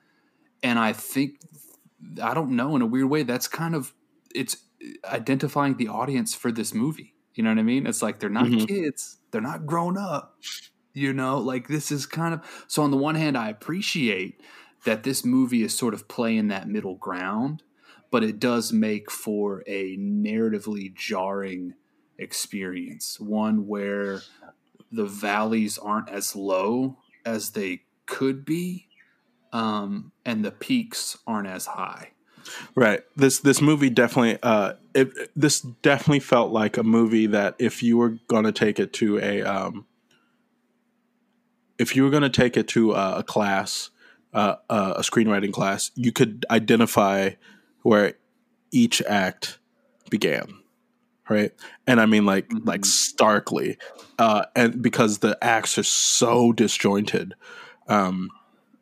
and 0.62 0.78
I 0.78 0.92
think 0.92 1.40
I 2.22 2.34
don't 2.34 2.52
know 2.56 2.76
in 2.76 2.82
a 2.82 2.86
weird 2.86 3.08
way 3.10 3.22
that's 3.22 3.48
kind 3.48 3.74
of 3.74 3.94
it's 4.34 4.56
identifying 5.04 5.76
the 5.76 5.88
audience 5.88 6.34
for 6.34 6.52
this 6.52 6.74
movie. 6.74 7.14
You 7.34 7.42
know 7.44 7.50
what 7.50 7.58
I 7.58 7.62
mean? 7.62 7.86
It's 7.86 8.02
like 8.02 8.20
they're 8.20 8.30
not 8.30 8.50
Mhm. 8.50 8.66
kids, 8.68 9.18
they're 9.30 9.40
not 9.40 9.66
grown 9.66 9.96
up. 9.98 10.36
You 10.92 11.12
know, 11.12 11.38
like 11.38 11.66
this 11.68 11.90
is 11.90 12.06
kind 12.06 12.34
of 12.34 12.64
so. 12.68 12.82
On 12.82 12.90
the 12.92 12.96
one 12.96 13.16
hand, 13.16 13.36
I 13.36 13.48
appreciate 13.48 14.40
that 14.84 15.02
this 15.02 15.24
movie 15.24 15.62
is 15.62 15.76
sort 15.76 15.94
of 15.94 16.06
playing 16.08 16.48
that 16.48 16.68
middle 16.68 16.96
ground, 16.96 17.64
but 18.12 18.22
it 18.22 18.38
does 18.38 18.72
make 18.72 19.10
for 19.10 19.64
a 19.66 19.96
narratively 19.96 20.94
jarring 20.94 21.74
experience, 22.18 23.18
one 23.18 23.66
where 23.66 24.22
the 24.92 25.06
valleys 25.06 25.78
aren't 25.78 26.08
as 26.08 26.36
low 26.36 26.98
as 27.24 27.50
they 27.50 27.82
could 28.06 28.44
be, 28.44 28.86
um, 29.52 30.12
and 30.24 30.44
the 30.44 30.50
peaks 30.50 31.18
aren't 31.26 31.48
as 31.48 31.66
high. 31.66 32.10
Right. 32.74 33.00
This 33.16 33.38
this 33.38 33.62
movie 33.62 33.88
definitely 33.88 34.38
uh 34.42 34.74
it 34.94 35.10
this 35.34 35.60
definitely 35.60 36.20
felt 36.20 36.52
like 36.52 36.76
a 36.76 36.82
movie 36.82 37.26
that 37.28 37.54
if 37.58 37.82
you 37.82 37.96
were 37.96 38.18
going 38.28 38.44
to 38.44 38.52
take 38.52 38.78
it 38.78 38.92
to 38.94 39.18
a 39.18 39.42
um 39.42 39.86
if 41.78 41.96
you 41.96 42.04
were 42.04 42.10
going 42.10 42.22
to 42.22 42.28
take 42.28 42.58
it 42.58 42.68
to 42.68 42.92
a, 42.92 43.20
a 43.20 43.22
class 43.22 43.88
uh, 44.34 44.56
a 44.68 45.00
screenwriting 45.00 45.52
class, 45.52 45.90
you 45.94 46.12
could 46.12 46.44
identify 46.50 47.30
where 47.82 48.14
each 48.72 49.00
act 49.02 49.58
began. 50.10 50.63
Right? 51.28 51.52
And 51.86 52.00
I 52.00 52.06
mean 52.06 52.26
like 52.26 52.48
Mhm. 52.48 52.66
like 52.66 52.84
starkly. 52.84 53.78
Uh 54.18 54.44
and 54.54 54.82
because 54.82 55.18
the 55.18 55.38
acts 55.42 55.78
are 55.78 55.82
so 55.84 56.52
disjointed. 56.52 57.34
Um 57.88 58.30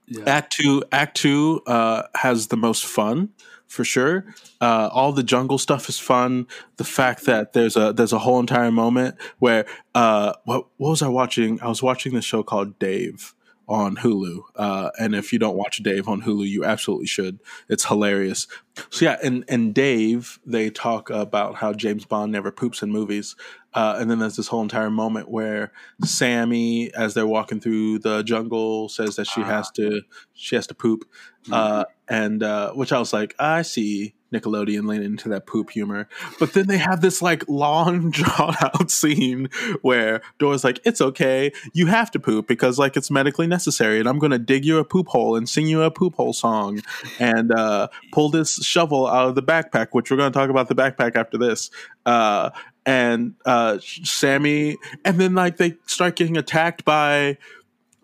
Yeah. 0.09 0.25
Act 0.27 0.53
two, 0.53 0.83
Act 0.93 1.17
two 1.17 1.63
uh, 1.67 2.03
has 2.17 2.49
the 2.49 2.57
most 2.57 2.85
fun 2.85 3.31
for 3.67 3.85
sure. 3.85 4.27
Uh, 4.61 4.91
all 4.93 5.13
the 5.13 5.23
jungle 5.23 5.57
stuff 5.57 5.89
is 5.89 5.99
fun. 5.99 6.47
The 6.77 6.85
fact 6.85 7.25
that 7.25 7.55
there's 7.55 7.77
a 7.77 7.93
there's 7.95 8.13
a 8.13 8.19
whole 8.19 8.39
entire 8.41 8.71
moment 8.71 9.15
where 9.39 9.65
uh, 9.95 10.35
what 10.45 10.67
what 10.77 10.91
was 10.91 11.03
I 11.03 11.09
watching? 11.09 11.61
I 11.63 11.69
was 11.69 11.83
watching 11.83 12.13
this 12.15 12.25
show 12.27 12.43
called 12.43 12.79
Dave 12.79 13.33
on 13.73 13.97
Hulu. 13.97 14.43
Uh, 14.55 14.91
and 15.01 15.15
if 15.15 15.33
you 15.33 15.39
don't 15.39 15.57
watch 15.57 15.79
Dave 15.83 16.07
on 16.07 16.23
Hulu, 16.23 16.47
you 16.47 16.65
absolutely 16.65 17.07
should. 17.07 17.41
It's 17.69 17.87
hilarious. 17.87 18.47
So 18.91 19.05
yeah, 19.07 19.17
and 19.23 19.45
and 19.49 19.75
Dave, 19.75 20.39
they 20.47 20.69
talk 20.71 21.09
about 21.11 21.57
how 21.57 21.73
James 21.73 22.05
Bond 22.05 22.33
never 22.33 22.51
poops 22.53 22.83
in 22.83 22.91
movies. 22.91 23.35
Uh, 23.75 23.97
and 23.99 24.11
then 24.11 24.19
there's 24.19 24.37
this 24.37 24.49
whole 24.49 24.61
entire 24.61 24.91
moment 24.91 25.31
where 25.31 25.73
Sammy, 26.05 26.93
as 26.95 27.15
they're 27.15 27.27
walking 27.27 27.59
through 27.61 28.01
the 28.01 28.23
jungle, 28.23 28.89
says 28.91 29.17
that 29.17 29.27
she 29.27 29.41
Ah. 29.41 29.45
has 29.47 29.71
to 29.73 30.03
she 30.35 30.55
has 30.57 30.67
to 30.67 30.75
poop, 30.75 31.05
uh, 31.51 31.85
and 32.09 32.43
uh, 32.43 32.73
which 32.73 32.93
I 32.93 32.99
was 32.99 33.13
like, 33.15 33.35
I 33.39 33.63
see 33.63 34.15
Nickelodeon 34.33 34.87
leaning 34.87 35.07
into 35.07 35.29
that 35.29 35.47
poop 35.47 35.71
humor, 35.71 36.09
but 36.39 36.53
then 36.53 36.67
they 36.67 36.79
have 36.79 37.01
this 37.01 37.23
like 37.23 37.49
long 37.49 38.11
drawn 38.11 38.55
out 38.61 38.91
scene 38.91 39.49
where 39.83 40.23
Dora's 40.39 40.65
like, 40.65 40.81
"It's 40.85 41.01
okay, 41.01 41.53
you 41.73 41.87
have 41.87 42.11
to 42.13 42.19
poop 42.19 42.47
because 42.47 42.79
like 42.79 42.97
it's 42.97 43.11
medically 43.11 43.47
necessary, 43.47 43.99
and 44.01 44.09
I'm 44.09 44.19
gonna 44.19 44.39
dig 44.39 44.65
you 44.65 44.79
a 44.79 44.85
poop 44.85 45.09
hole 45.09 45.37
and 45.37 45.49
sing 45.49 45.67
you 45.67 45.83
a 45.83 45.91
poop 45.91 46.15
hole 46.17 46.33
song, 46.33 46.81
and 47.19 47.53
uh, 47.53 47.89
pull 48.13 48.29
this 48.29 48.57
shovel 48.65 49.07
out 49.07 49.29
of 49.29 49.35
the 49.35 49.43
backpack, 49.43 49.89
which 49.93 50.11
we're 50.11 50.17
gonna 50.17 50.31
talk 50.31 50.51
about 50.51 50.69
the 50.69 50.75
backpack 50.75 51.17
after 51.17 51.39
this." 51.39 51.71
Uh, 52.05 52.51
and 52.85 53.35
uh, 53.45 53.79
Sammy, 53.81 54.77
and 55.05 55.21
then 55.21 55.35
like 55.35 55.57
they 55.57 55.77
start 55.87 56.17
getting 56.17 56.37
attacked 56.37 56.85
by 56.85 57.39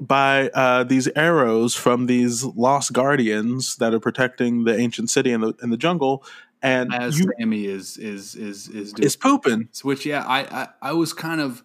by 0.01 0.49
uh, 0.51 0.85
these 0.85 1.09
arrows 1.17 1.75
from 1.75 2.07
these 2.07 2.45
lost 2.45 2.93
guardians 2.93 3.77
that 3.77 3.93
are 3.93 4.01
protecting 4.01 4.65
the 4.65 4.77
ancient 4.77 5.11
city 5.11 5.33
in 5.33 5.41
the 5.41 5.55
in 5.63 5.71
the 5.71 5.77
jungle, 5.77 6.25
and 6.63 6.93
As 6.95 7.19
you 7.19 7.31
Sammy 7.39 7.67
is 7.67 7.97
is 7.97 8.35
is 8.35 8.69
is 8.69 8.93
doing. 8.93 9.07
Is 9.07 9.17
pooping. 9.17 9.69
which 9.83 10.07
yeah 10.07 10.25
I, 10.27 10.41
I 10.63 10.69
i 10.83 10.93
was 10.93 11.13
kind 11.13 11.41
of 11.41 11.63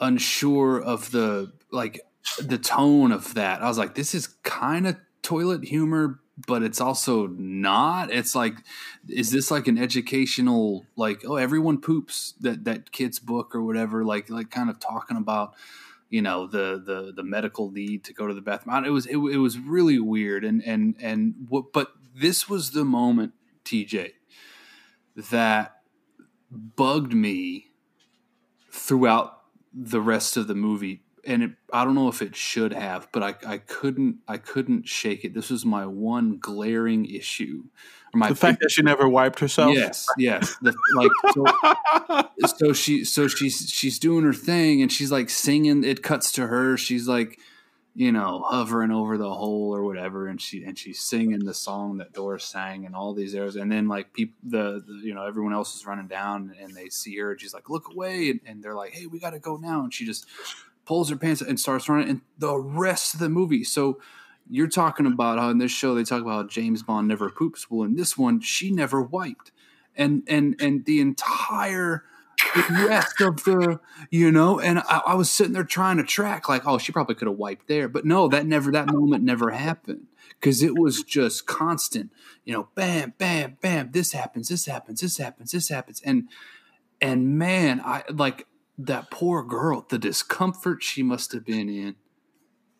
unsure 0.00 0.80
of 0.80 1.10
the 1.10 1.52
like 1.70 2.00
the 2.40 2.58
tone 2.58 3.12
of 3.12 3.34
that. 3.34 3.62
I 3.62 3.68
was 3.68 3.78
like 3.78 3.94
this 3.94 4.14
is 4.14 4.28
kind 4.42 4.86
of 4.86 4.96
toilet 5.22 5.64
humor 5.64 6.18
but 6.46 6.62
it's 6.62 6.80
also 6.80 7.26
not. 7.26 8.10
It's 8.10 8.34
like 8.34 8.54
is 9.08 9.30
this 9.30 9.50
like 9.50 9.68
an 9.68 9.78
educational 9.78 10.86
like 10.96 11.22
oh 11.26 11.36
everyone 11.36 11.80
poops 11.80 12.34
that 12.40 12.64
that 12.64 12.90
kid's 12.90 13.18
book 13.18 13.54
or 13.54 13.62
whatever 13.62 14.04
like 14.04 14.30
like 14.30 14.50
kind 14.50 14.70
of 14.70 14.80
talking 14.80 15.16
about 15.16 15.54
you 16.12 16.20
know 16.20 16.46
the 16.46 16.80
the 16.84 17.12
the 17.16 17.22
medical 17.24 17.70
need 17.70 18.04
to 18.04 18.12
go 18.12 18.26
to 18.26 18.34
the 18.34 18.42
bathroom 18.42 18.84
it 18.84 18.90
was 18.90 19.06
it, 19.06 19.16
it 19.16 19.38
was 19.38 19.58
really 19.58 19.98
weird 19.98 20.44
and 20.44 20.62
and 20.64 20.94
and 21.00 21.34
what 21.48 21.72
but 21.72 21.92
this 22.14 22.48
was 22.48 22.72
the 22.72 22.84
moment 22.84 23.32
tj 23.64 24.12
that 25.30 25.78
bugged 26.50 27.14
me 27.14 27.68
throughout 28.70 29.40
the 29.72 30.02
rest 30.02 30.36
of 30.36 30.46
the 30.46 30.54
movie 30.54 31.02
and 31.24 31.42
it, 31.42 31.50
I 31.72 31.84
don't 31.84 31.94
know 31.94 32.08
if 32.08 32.20
it 32.20 32.34
should 32.34 32.72
have, 32.72 33.08
but 33.12 33.22
I, 33.22 33.34
I 33.46 33.58
couldn't 33.58 34.16
I 34.26 34.38
couldn't 34.38 34.88
shake 34.88 35.24
it. 35.24 35.34
This 35.34 35.50
was 35.50 35.64
my 35.64 35.86
one 35.86 36.38
glaring 36.38 37.04
issue. 37.06 37.66
My 38.14 38.28
the 38.28 38.34
fact 38.34 38.60
that 38.60 38.70
she 38.70 38.82
never 38.82 39.08
wiped 39.08 39.40
herself. 39.40 39.74
Yes, 39.74 40.06
yes. 40.18 40.54
The, 40.60 40.74
like 40.96 41.10
so, 41.32 42.46
so 42.58 42.72
she 42.74 43.04
so 43.04 43.26
she's 43.26 43.70
she's 43.70 43.98
doing 43.98 44.24
her 44.24 44.34
thing 44.34 44.82
and 44.82 44.92
she's 44.92 45.10
like 45.10 45.30
singing. 45.30 45.82
It 45.82 46.02
cuts 46.02 46.30
to 46.32 46.46
her. 46.46 46.76
She's 46.76 47.08
like, 47.08 47.38
you 47.94 48.12
know, 48.12 48.42
hovering 48.46 48.90
over 48.90 49.16
the 49.16 49.32
hole 49.32 49.74
or 49.74 49.82
whatever, 49.82 50.26
and 50.28 50.40
she 50.40 50.62
and 50.62 50.78
she's 50.78 51.00
singing 51.00 51.44
the 51.44 51.54
song 51.54 51.98
that 51.98 52.12
Doris 52.12 52.44
sang 52.44 52.84
and 52.84 52.94
all 52.94 53.14
these 53.14 53.34
airs. 53.34 53.56
And 53.56 53.72
then 53.72 53.88
like 53.88 54.12
people, 54.12 54.36
the, 54.42 54.84
the 54.86 55.00
you 55.02 55.14
know 55.14 55.24
everyone 55.24 55.54
else 55.54 55.74
is 55.74 55.86
running 55.86 56.06
down 56.06 56.54
and 56.60 56.74
they 56.74 56.90
see 56.90 57.16
her 57.16 57.32
and 57.32 57.40
she's 57.40 57.54
like, 57.54 57.70
look 57.70 57.90
away, 57.90 58.30
and, 58.30 58.40
and 58.44 58.62
they're 58.62 58.74
like, 58.74 58.92
hey, 58.92 59.06
we 59.06 59.20
got 59.20 59.30
to 59.30 59.38
go 59.38 59.56
now, 59.56 59.82
and 59.82 59.94
she 59.94 60.04
just 60.04 60.26
pulls 60.84 61.08
her 61.08 61.16
pants 61.16 61.40
and 61.40 61.58
starts 61.58 61.88
running. 61.88 62.08
And 62.08 62.20
the 62.36 62.56
rest 62.56 63.14
of 63.14 63.20
the 63.20 63.30
movie, 63.30 63.64
so 63.64 64.00
you're 64.48 64.68
talking 64.68 65.06
about 65.06 65.38
how 65.38 65.50
in 65.50 65.58
this 65.58 65.72
show 65.72 65.94
they 65.94 66.04
talk 66.04 66.22
about 66.22 66.50
James 66.50 66.82
Bond 66.82 67.08
never 67.08 67.30
poops. 67.30 67.70
Well, 67.70 67.84
in 67.84 67.96
this 67.96 68.18
one, 68.18 68.40
she 68.40 68.70
never 68.70 69.02
wiped, 69.02 69.52
and 69.96 70.22
and 70.28 70.56
and 70.60 70.84
the 70.84 71.00
entire 71.00 72.04
rest 72.70 73.20
of 73.20 73.44
the 73.44 73.80
you 74.10 74.30
know 74.30 74.58
and 74.58 74.80
I, 74.80 75.02
I, 75.08 75.14
was 75.14 75.30
sitting 75.30 75.52
there 75.52 75.64
trying 75.64 75.96
to 75.98 76.02
track 76.02 76.48
like 76.48 76.66
oh 76.66 76.78
she 76.78 76.92
probably 76.92 77.14
could 77.14 77.28
have 77.28 77.36
wiped 77.36 77.68
there. 77.68 77.88
But 77.88 78.04
no 78.04 78.28
that 78.28 78.46
never 78.46 78.70
that 78.72 78.92
moment 78.92 79.24
never 79.24 79.50
happened. 79.50 80.06
Because 80.40 80.62
it 80.62 80.78
was 80.78 81.02
just 81.02 81.46
constant 81.46 82.10
you 82.44 82.52
know 82.52 82.68
bam 82.74 83.14
bam 83.18 83.58
bam 83.60 83.90
this 83.92 84.12
happens 84.12 84.48
this 84.48 84.66
happens 84.66 85.00
this 85.00 85.18
happens 85.18 85.52
this 85.52 85.68
happens. 85.68 86.00
And 86.04 86.28
and 87.00 87.38
man 87.38 87.80
i 87.84 88.02
like 88.10 88.46
that 88.78 89.10
poor 89.10 89.42
girl 89.42 89.86
the 89.88 89.98
discomfort 89.98 90.82
she 90.82 91.02
must 91.02 91.32
have 91.32 91.44
been 91.44 91.68
in 91.68 91.96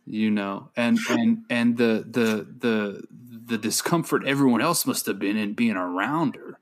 you 0.07 0.30
know 0.30 0.70
and 0.76 0.98
and 1.11 1.44
and 1.48 1.76
the 1.76 2.05
the 2.09 2.46
the 2.59 3.03
the 3.46 3.59
discomfort 3.59 4.22
everyone 4.26 4.61
else 4.61 4.86
must 4.86 5.07
have 5.07 5.18
been 5.18 5.36
in 5.36 5.53
being 5.53 5.76
around 5.76 6.36
her 6.36 6.59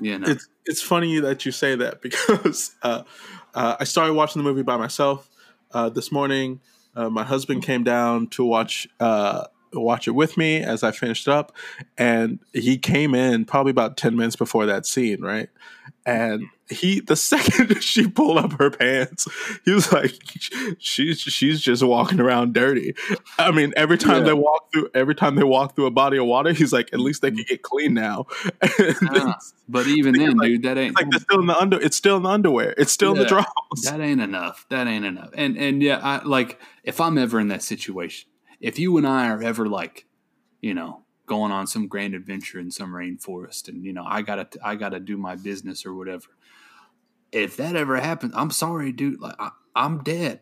you 0.00 0.18
know 0.18 0.28
it's 0.28 0.48
it's 0.64 0.82
funny 0.82 1.20
that 1.20 1.46
you 1.46 1.52
say 1.52 1.74
that 1.76 2.02
because 2.02 2.74
uh, 2.82 3.02
uh, 3.54 3.76
I 3.80 3.84
started 3.84 4.14
watching 4.14 4.42
the 4.42 4.48
movie 4.48 4.62
by 4.62 4.76
myself 4.76 5.30
uh, 5.72 5.88
this 5.88 6.12
morning. 6.12 6.60
Uh, 6.94 7.10
my 7.10 7.24
husband 7.24 7.62
came 7.62 7.84
down 7.84 8.26
to 8.28 8.44
watch 8.44 8.88
uh, 9.00 9.44
watch 9.80 10.08
it 10.08 10.12
with 10.12 10.36
me 10.36 10.62
as 10.62 10.82
I 10.82 10.92
finished 10.92 11.28
up, 11.28 11.52
and 11.96 12.38
he 12.52 12.78
came 12.78 13.14
in 13.14 13.44
probably 13.44 13.70
about 13.70 13.96
ten 13.96 14.16
minutes 14.16 14.36
before 14.36 14.66
that 14.66 14.86
scene, 14.86 15.20
right? 15.20 15.48
And 16.04 16.46
he, 16.68 17.00
the 17.00 17.16
second 17.16 17.82
she 17.82 18.08
pulled 18.08 18.38
up 18.38 18.52
her 18.54 18.70
pants, 18.70 19.28
he 19.64 19.72
was 19.72 19.92
like, 19.92 20.14
"She's 20.78 21.20
she's 21.20 21.60
just 21.60 21.82
walking 21.82 22.20
around 22.20 22.54
dirty." 22.54 22.94
I 23.38 23.50
mean, 23.50 23.72
every 23.76 23.98
time 23.98 24.18
yeah. 24.18 24.28
they 24.28 24.32
walk 24.34 24.72
through, 24.72 24.90
every 24.94 25.14
time 25.14 25.36
they 25.36 25.44
walk 25.44 25.76
through 25.76 25.86
a 25.86 25.90
body 25.90 26.18
of 26.18 26.26
water, 26.26 26.52
he's 26.52 26.72
like, 26.72 26.92
"At 26.92 27.00
least 27.00 27.22
they 27.22 27.30
can 27.30 27.44
get 27.48 27.62
clean 27.62 27.94
now." 27.94 28.26
Uh, 29.08 29.32
but 29.68 29.86
even 29.86 30.14
then, 30.14 30.36
like, 30.36 30.48
dude, 30.48 30.62
that 30.62 30.78
ain't 30.78 30.94
like 30.94 31.10
they're 31.10 31.20
still 31.20 31.40
in 31.40 31.46
the 31.46 31.56
under. 31.56 31.80
It's 31.80 31.96
still 31.96 32.16
in 32.16 32.22
the 32.22 32.28
underwear. 32.28 32.74
It's 32.76 32.92
still 32.92 33.14
yeah, 33.14 33.22
in 33.22 33.22
the 33.22 33.28
drawers. 33.28 33.46
That 33.84 34.00
ain't 34.00 34.20
enough. 34.20 34.66
That 34.68 34.86
ain't 34.86 35.04
enough. 35.04 35.30
And 35.34 35.56
and 35.56 35.82
yeah, 35.82 36.00
I 36.02 36.22
like 36.24 36.60
if 36.84 37.00
I'm 37.00 37.18
ever 37.18 37.40
in 37.40 37.48
that 37.48 37.62
situation, 37.62 38.28
if 38.66 38.80
you 38.80 38.96
and 38.96 39.06
I 39.06 39.28
are 39.28 39.40
ever 39.44 39.68
like, 39.68 40.06
you 40.60 40.74
know, 40.74 41.04
going 41.24 41.52
on 41.52 41.68
some 41.68 41.86
grand 41.86 42.16
adventure 42.16 42.58
in 42.58 42.72
some 42.72 42.90
rainforest, 42.90 43.68
and 43.68 43.84
you 43.84 43.92
know, 43.92 44.04
I 44.04 44.22
gotta 44.22 44.48
I 44.60 44.74
gotta 44.74 44.98
do 44.98 45.16
my 45.16 45.36
business 45.36 45.86
or 45.86 45.94
whatever. 45.94 46.26
If 47.30 47.56
that 47.58 47.76
ever 47.76 48.00
happens, 48.00 48.32
I'm 48.34 48.50
sorry, 48.50 48.90
dude. 48.90 49.20
Like 49.20 49.36
I, 49.38 49.50
I'm 49.76 50.02
dead. 50.02 50.40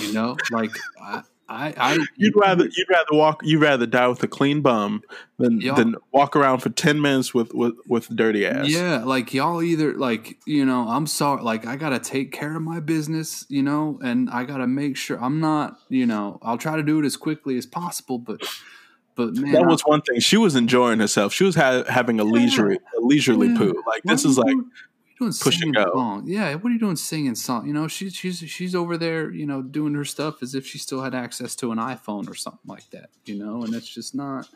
You 0.00 0.12
know, 0.12 0.36
like 0.50 0.72
I, 1.00 1.22
I, 1.48 1.74
I, 1.76 2.06
you'd 2.16 2.34
rather 2.36 2.64
you'd 2.64 2.88
rather 2.88 3.12
walk 3.12 3.42
you'd 3.44 3.60
rather 3.60 3.86
die 3.86 4.08
with 4.08 4.22
a 4.22 4.28
clean 4.28 4.62
bum 4.62 5.02
than 5.38 5.58
than 5.58 5.96
walk 6.10 6.36
around 6.36 6.60
for 6.60 6.70
ten 6.70 7.00
minutes 7.00 7.34
with 7.34 7.52
with 7.52 7.74
with 7.86 8.08
dirty 8.16 8.46
ass. 8.46 8.68
Yeah, 8.68 9.04
like 9.04 9.34
y'all 9.34 9.62
either 9.62 9.92
like 9.92 10.38
you 10.46 10.64
know 10.64 10.88
I'm 10.88 11.06
sorry 11.06 11.42
like 11.42 11.66
I 11.66 11.76
gotta 11.76 11.98
take 11.98 12.32
care 12.32 12.56
of 12.56 12.62
my 12.62 12.80
business 12.80 13.44
you 13.48 13.62
know 13.62 13.98
and 14.02 14.30
I 14.30 14.44
gotta 14.44 14.66
make 14.66 14.96
sure 14.96 15.22
I'm 15.22 15.40
not 15.40 15.78
you 15.90 16.06
know 16.06 16.38
I'll 16.42 16.58
try 16.58 16.76
to 16.76 16.82
do 16.82 17.00
it 17.00 17.04
as 17.04 17.16
quickly 17.16 17.58
as 17.58 17.66
possible 17.66 18.18
but 18.18 18.42
but 19.16 19.34
man, 19.34 19.52
that 19.52 19.66
was 19.66 19.82
one 19.82 20.00
thing. 20.02 20.18
She 20.20 20.36
was 20.36 20.56
enjoying 20.56 20.98
herself. 20.98 21.32
She 21.32 21.44
was 21.44 21.54
ha- 21.54 21.84
having 21.88 22.18
a 22.18 22.24
leisurely 22.24 22.76
a 22.76 23.00
leisurely 23.00 23.48
yeah. 23.48 23.58
poo. 23.58 23.82
Like 23.86 24.02
this 24.02 24.24
is 24.24 24.38
like 24.38 24.56
doing 25.18 25.32
push 25.32 25.62
and 25.62 25.74
go. 25.74 25.90
Song? 25.92 26.24
Yeah, 26.26 26.54
what 26.54 26.70
are 26.70 26.72
you 26.72 26.78
doing 26.78 26.96
singing 26.96 27.34
song? 27.34 27.66
You 27.66 27.72
know, 27.72 27.88
she's 27.88 28.14
she's 28.14 28.38
she's 28.38 28.74
over 28.74 28.96
there, 28.96 29.30
you 29.30 29.46
know, 29.46 29.62
doing 29.62 29.94
her 29.94 30.04
stuff 30.04 30.42
as 30.42 30.54
if 30.54 30.66
she 30.66 30.78
still 30.78 31.02
had 31.02 31.14
access 31.14 31.54
to 31.56 31.72
an 31.72 31.78
iPhone 31.78 32.28
or 32.28 32.34
something 32.34 32.66
like 32.66 32.88
that. 32.90 33.10
You 33.24 33.38
know, 33.38 33.62
and 33.62 33.74
it's 33.74 33.88
just 33.88 34.14
not. 34.14 34.48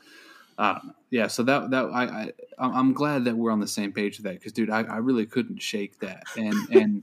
I 0.58 0.72
don't 0.72 0.86
know. 0.86 0.94
Yeah, 1.10 1.28
so 1.28 1.42
that 1.44 1.70
that 1.70 1.86
I, 1.86 2.04
I 2.04 2.32
I'm 2.58 2.92
glad 2.92 3.24
that 3.24 3.36
we're 3.36 3.52
on 3.52 3.60
the 3.60 3.68
same 3.68 3.92
page 3.92 4.18
with 4.18 4.24
that 4.24 4.34
because, 4.34 4.52
dude, 4.52 4.70
I, 4.70 4.82
I 4.82 4.96
really 4.96 5.24
couldn't 5.24 5.62
shake 5.62 6.00
that, 6.00 6.24
and 6.36 6.54
and 6.70 7.02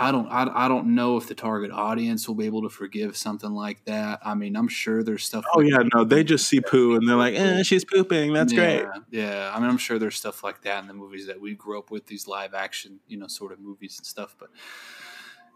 I 0.00 0.12
don't 0.12 0.28
I, 0.28 0.66
I 0.66 0.68
don't 0.68 0.94
know 0.94 1.16
if 1.16 1.28
the 1.28 1.34
target 1.34 1.70
audience 1.70 2.26
will 2.26 2.34
be 2.34 2.46
able 2.46 2.62
to 2.62 2.68
forgive 2.68 3.16
something 3.16 3.52
like 3.52 3.84
that. 3.84 4.20
I 4.24 4.34
mean, 4.34 4.56
I'm 4.56 4.68
sure 4.68 5.02
there's 5.02 5.24
stuff. 5.24 5.44
Oh 5.54 5.58
like 5.58 5.70
yeah, 5.70 5.82
no, 5.94 6.04
they 6.04 6.24
just 6.24 6.48
see 6.48 6.60
poo 6.60 6.96
and 6.96 7.08
they're 7.08 7.16
like, 7.16 7.34
"eh, 7.34 7.62
she's 7.62 7.84
pooping. 7.84 8.32
That's 8.32 8.52
yeah, 8.52 8.60
great." 8.60 9.02
Yeah, 9.10 9.52
I 9.54 9.60
mean, 9.60 9.68
I'm 9.68 9.78
sure 9.78 9.98
there's 9.98 10.16
stuff 10.16 10.42
like 10.42 10.62
that 10.62 10.80
in 10.80 10.88
the 10.88 10.94
movies 10.94 11.26
that 11.26 11.40
we 11.40 11.54
grew 11.54 11.78
up 11.78 11.90
with, 11.90 12.06
these 12.06 12.26
live 12.26 12.54
action, 12.54 13.00
you 13.06 13.18
know, 13.18 13.26
sort 13.26 13.52
of 13.52 13.60
movies 13.60 13.98
and 13.98 14.06
stuff. 14.06 14.36
But 14.38 14.48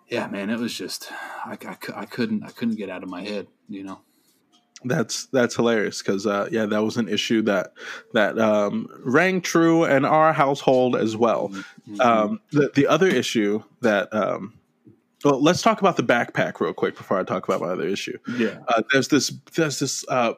yeah, 0.08 0.26
man, 0.26 0.50
it 0.50 0.58
was 0.58 0.74
just 0.74 1.10
I, 1.44 1.56
I, 1.66 1.76
I 1.94 2.04
couldn't 2.04 2.44
I 2.44 2.50
couldn't 2.50 2.76
get 2.76 2.90
out 2.90 3.02
of 3.02 3.08
my 3.08 3.22
head, 3.22 3.46
you 3.68 3.84
know 3.84 4.00
that's 4.84 5.26
that's 5.26 5.56
hilarious 5.56 6.02
because 6.02 6.26
uh, 6.26 6.48
yeah, 6.50 6.66
that 6.66 6.82
was 6.82 6.96
an 6.96 7.08
issue 7.08 7.42
that 7.42 7.72
that 8.12 8.38
um, 8.38 8.88
rang 9.04 9.40
true 9.40 9.84
in 9.84 10.04
our 10.04 10.32
household 10.32 10.96
as 10.96 11.16
well. 11.16 11.48
Mm-hmm. 11.48 12.00
Um, 12.00 12.40
the 12.50 12.70
the 12.74 12.86
other 12.86 13.08
issue 13.08 13.62
that 13.80 14.12
um, 14.14 14.54
well, 15.24 15.42
let's 15.42 15.62
talk 15.62 15.80
about 15.80 15.96
the 15.96 16.02
backpack 16.02 16.60
real 16.60 16.74
quick 16.74 16.96
before 16.96 17.18
I 17.18 17.24
talk 17.24 17.48
about 17.48 17.60
my 17.60 17.68
other 17.68 17.86
issue. 17.86 18.18
Yeah, 18.36 18.58
uh, 18.68 18.82
there's 18.92 19.08
this 19.08 19.32
there's 19.54 19.78
this 19.78 20.04
uh, 20.08 20.34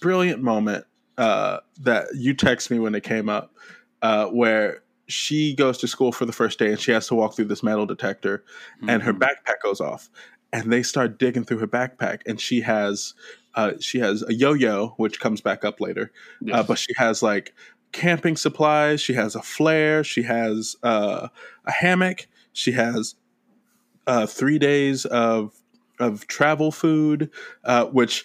brilliant 0.00 0.42
moment 0.42 0.84
uh, 1.18 1.58
that 1.80 2.08
you 2.14 2.34
text 2.34 2.70
me 2.70 2.78
when 2.78 2.94
it 2.94 3.02
came 3.02 3.28
up 3.28 3.54
uh, 4.02 4.26
where 4.26 4.82
she 5.06 5.54
goes 5.54 5.78
to 5.78 5.86
school 5.86 6.12
for 6.12 6.24
the 6.24 6.32
first 6.32 6.58
day 6.58 6.70
and 6.70 6.80
she 6.80 6.90
has 6.90 7.06
to 7.08 7.14
walk 7.14 7.34
through 7.34 7.44
this 7.44 7.62
metal 7.62 7.86
detector 7.86 8.44
mm-hmm. 8.78 8.88
and 8.88 9.02
her 9.02 9.12
mm-hmm. 9.12 9.22
backpack 9.22 9.60
goes 9.62 9.80
off 9.80 10.08
and 10.52 10.72
they 10.72 10.82
start 10.82 11.18
digging 11.18 11.44
through 11.44 11.58
her 11.58 11.66
backpack 11.66 12.20
and 12.26 12.40
she 12.40 12.60
has 12.60 13.14
uh, 13.54 13.72
she 13.80 13.98
has 14.00 14.22
a 14.26 14.34
yo-yo, 14.34 14.94
which 14.96 15.20
comes 15.20 15.40
back 15.40 15.64
up 15.64 15.80
later, 15.80 16.12
uh, 16.12 16.46
yes. 16.46 16.56
uh, 16.56 16.62
but 16.62 16.78
she 16.78 16.92
has 16.96 17.22
like 17.22 17.54
camping 17.92 18.36
supplies. 18.36 19.00
She 19.00 19.14
has 19.14 19.34
a 19.34 19.42
flare. 19.42 20.04
She 20.04 20.22
has 20.22 20.76
uh, 20.82 21.28
a 21.64 21.70
hammock. 21.70 22.26
She 22.52 22.72
has 22.72 23.14
uh, 24.06 24.26
three 24.26 24.58
days 24.58 25.04
of 25.04 25.54
of 26.00 26.26
travel 26.26 26.72
food, 26.72 27.30
uh, 27.64 27.86
which 27.86 28.24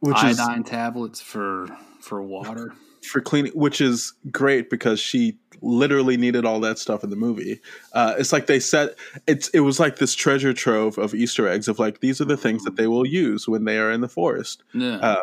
which 0.00 0.16
iodine 0.16 0.62
is, 0.62 0.68
tablets 0.68 1.20
for 1.20 1.66
for 2.00 2.22
water 2.22 2.74
for 3.04 3.20
cleaning, 3.20 3.52
which 3.52 3.80
is 3.80 4.12
great 4.30 4.70
because 4.70 5.00
she 5.00 5.38
literally 5.60 6.16
needed 6.16 6.44
all 6.44 6.60
that 6.60 6.78
stuff 6.78 7.04
in 7.04 7.10
the 7.10 7.16
movie. 7.16 7.60
Uh, 7.92 8.14
it's 8.18 8.32
like 8.32 8.46
they 8.46 8.60
said 8.60 8.94
it's 9.26 9.48
it 9.48 9.60
was 9.60 9.78
like 9.78 9.96
this 9.96 10.14
treasure 10.14 10.52
trove 10.52 10.98
of 10.98 11.14
Easter 11.14 11.48
eggs 11.48 11.68
of 11.68 11.78
like 11.78 12.00
these 12.00 12.20
are 12.20 12.24
the 12.24 12.36
things 12.36 12.64
that 12.64 12.76
they 12.76 12.86
will 12.86 13.06
use 13.06 13.48
when 13.48 13.64
they 13.64 13.78
are 13.78 13.90
in 13.90 14.00
the 14.00 14.08
forest. 14.08 14.62
Yeah. 14.72 14.96
Uh, 14.96 15.20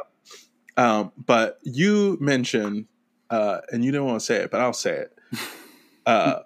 um, 0.77 1.11
but 1.17 1.59
you 1.63 2.17
mentioned, 2.21 2.85
uh, 3.29 3.59
and 3.71 3.83
you 3.83 3.91
don't 3.91 4.05
want 4.05 4.19
to 4.19 4.25
say 4.25 4.37
it, 4.37 4.51
but 4.51 4.61
I'll 4.61 4.73
say 4.73 4.95
it. 4.95 5.17
Uh, 6.05 6.39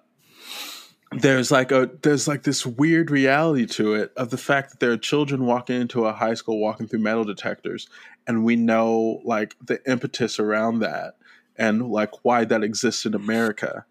there's 1.12 1.50
like 1.50 1.70
a 1.70 1.90
there's 2.02 2.26
like 2.26 2.42
this 2.42 2.66
weird 2.66 3.10
reality 3.10 3.66
to 3.66 3.94
it 3.94 4.12
of 4.16 4.30
the 4.30 4.36
fact 4.36 4.70
that 4.70 4.80
there 4.80 4.90
are 4.90 4.96
children 4.96 5.46
walking 5.46 5.80
into 5.80 6.06
a 6.06 6.12
high 6.12 6.34
school 6.34 6.58
walking 6.58 6.86
through 6.86 6.98
metal 6.98 7.24
detectors 7.24 7.88
and 8.26 8.44
we 8.44 8.56
know 8.56 9.20
like 9.24 9.56
the 9.64 9.80
impetus 9.90 10.38
around 10.38 10.80
that 10.80 11.16
and 11.56 11.90
like 11.90 12.10
why 12.22 12.44
that 12.44 12.62
exists 12.62 13.06
in 13.06 13.14
America 13.14 13.84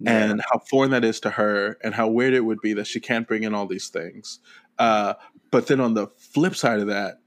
yeah. 0.00 0.24
and 0.24 0.42
how 0.50 0.58
foreign 0.70 0.90
that 0.90 1.04
is 1.04 1.20
to 1.20 1.30
her 1.30 1.78
and 1.82 1.94
how 1.94 2.08
weird 2.08 2.34
it 2.34 2.44
would 2.44 2.60
be 2.60 2.74
that 2.74 2.86
she 2.86 3.00
can't 3.00 3.28
bring 3.28 3.44
in 3.44 3.54
all 3.54 3.66
these 3.66 3.88
things. 3.88 4.40
Uh, 4.78 5.14
but 5.50 5.66
then 5.66 5.80
on 5.80 5.94
the 5.94 6.08
flip 6.16 6.56
side 6.56 6.80
of 6.80 6.88
that, 6.88 7.20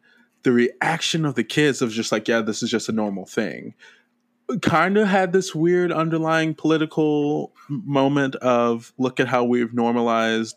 the 0.44 0.52
reaction 0.52 1.26
of 1.26 1.36
the 1.36 1.44
kids 1.44 1.82
of 1.82 1.92
just 1.92 2.12
like, 2.12 2.28
yeah, 2.28 2.42
this 2.42 2.62
is 2.62 2.70
just 2.70 2.90
a 2.90 2.94
normal 2.94 3.26
thing, 3.26 3.74
kind 4.62 4.98
of 4.98 5.08
had 5.08 5.34
this 5.34 5.54
weird 5.54 5.92
underlying 5.92 6.54
political 6.54 7.54
moment 7.70 8.36
of 8.36 8.94
look 8.98 9.20
at 9.20 9.28
how 9.28 9.44
we've 9.44 9.74
normalized 9.74 10.56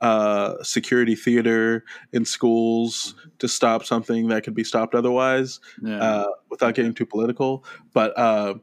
uh, 0.00 0.62
security 0.62 1.14
theater 1.14 1.84
in 2.12 2.24
schools 2.24 3.14
to 3.38 3.46
stop 3.48 3.84
something 3.84 4.28
that 4.28 4.44
could 4.44 4.54
be 4.54 4.64
stopped 4.64 4.94
otherwise 4.94 5.60
yeah. 5.82 6.00
uh, 6.02 6.26
without 6.50 6.74
getting 6.74 6.94
too 6.94 7.06
political. 7.06 7.64
But 7.92 8.16
uh, 8.18 8.54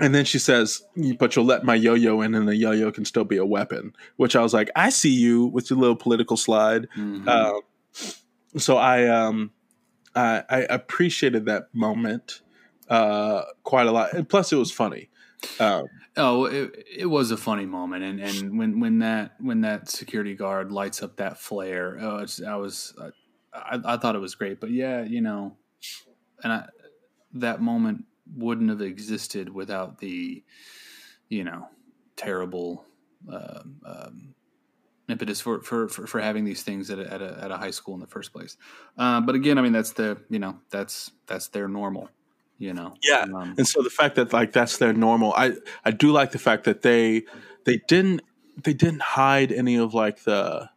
And 0.00 0.12
then 0.12 0.24
she 0.24 0.40
says, 0.40 0.82
"But 1.18 1.36
you'll 1.36 1.44
let 1.44 1.62
my 1.64 1.76
yo-yo 1.76 2.20
in, 2.20 2.34
and 2.34 2.48
the 2.48 2.56
yo-yo 2.56 2.90
can 2.90 3.04
still 3.04 3.24
be 3.24 3.36
a 3.36 3.46
weapon." 3.46 3.92
Which 4.16 4.34
I 4.34 4.42
was 4.42 4.52
like, 4.52 4.70
"I 4.74 4.90
see 4.90 5.14
you 5.14 5.46
with 5.46 5.70
your 5.70 5.78
little 5.78 5.94
political 5.96 6.36
slide." 6.36 6.88
Mhm. 6.96 7.28
Uh, 7.28 7.60
so 8.58 8.76
I 8.76 9.06
um 9.06 9.52
I, 10.16 10.42
I 10.50 10.58
appreciated 10.70 11.46
that 11.46 11.72
moment 11.72 12.42
uh 12.88 13.42
quite 13.62 13.86
a 13.86 13.92
lot, 13.92 14.12
and 14.14 14.28
plus 14.28 14.52
it 14.52 14.56
was 14.56 14.72
funny. 14.72 15.10
Um, 15.60 15.84
Oh, 16.16 16.44
it, 16.44 16.86
it 16.96 17.06
was 17.06 17.32
a 17.32 17.36
funny 17.36 17.66
moment, 17.66 18.04
and, 18.04 18.20
and 18.20 18.56
when, 18.56 18.78
when 18.78 19.00
that 19.00 19.32
when 19.40 19.62
that 19.62 19.88
security 19.88 20.36
guard 20.36 20.70
lights 20.70 21.02
up 21.02 21.16
that 21.16 21.38
flare, 21.38 21.98
oh, 22.00 22.24
I 22.46 22.56
was 22.56 22.94
I, 23.54 23.80
I 23.84 23.96
thought 23.96 24.16
it 24.16 24.20
was 24.20 24.34
great, 24.34 24.60
but 24.60 24.70
yeah, 24.70 25.02
you 25.02 25.20
know, 25.20 25.56
and 26.42 26.52
I, 26.52 26.66
that 27.34 27.60
moment 27.60 28.04
wouldn't 28.36 28.70
have 28.70 28.80
existed 28.80 29.52
without 29.52 29.98
the, 29.98 30.42
you 31.28 31.44
know, 31.44 31.68
terrible 32.16 32.84
uh, 33.30 33.60
um, 33.84 34.34
impetus 35.08 35.40
for, 35.40 35.62
for, 35.62 35.88
for, 35.88 36.06
for 36.06 36.20
having 36.20 36.44
these 36.44 36.62
things 36.62 36.90
at 36.90 36.98
a, 36.98 37.12
at 37.12 37.22
a 37.22 37.38
at 37.42 37.50
a 37.50 37.56
high 37.56 37.70
school 37.70 37.94
in 37.94 38.00
the 38.00 38.06
first 38.06 38.32
place. 38.32 38.56
Uh, 38.96 39.20
but 39.20 39.34
again, 39.34 39.58
I 39.58 39.62
mean, 39.62 39.72
that's 39.72 39.92
the 39.92 40.18
you 40.30 40.38
know 40.38 40.58
that's 40.70 41.10
that's 41.26 41.48
their 41.48 41.68
normal, 41.68 42.08
you 42.64 42.72
know. 42.74 42.94
Yeah, 43.02 43.22
Um, 43.22 43.54
and 43.58 43.66
so 43.68 43.82
the 43.82 43.90
fact 43.90 44.14
that 44.16 44.32
like 44.32 44.52
that's 44.52 44.78
their 44.78 44.92
normal 44.92 45.32
i 45.36 45.52
i 45.84 45.90
do 45.90 46.08
like 46.18 46.30
the 46.32 46.38
fact 46.48 46.64
that 46.64 46.82
they 46.82 47.22
they 47.64 47.78
didn't 47.88 48.22
they 48.62 48.72
didn't 48.72 49.02
hide 49.02 49.50
any 49.52 49.76
of 49.76 49.94
like 49.94 50.18
the 50.24 50.70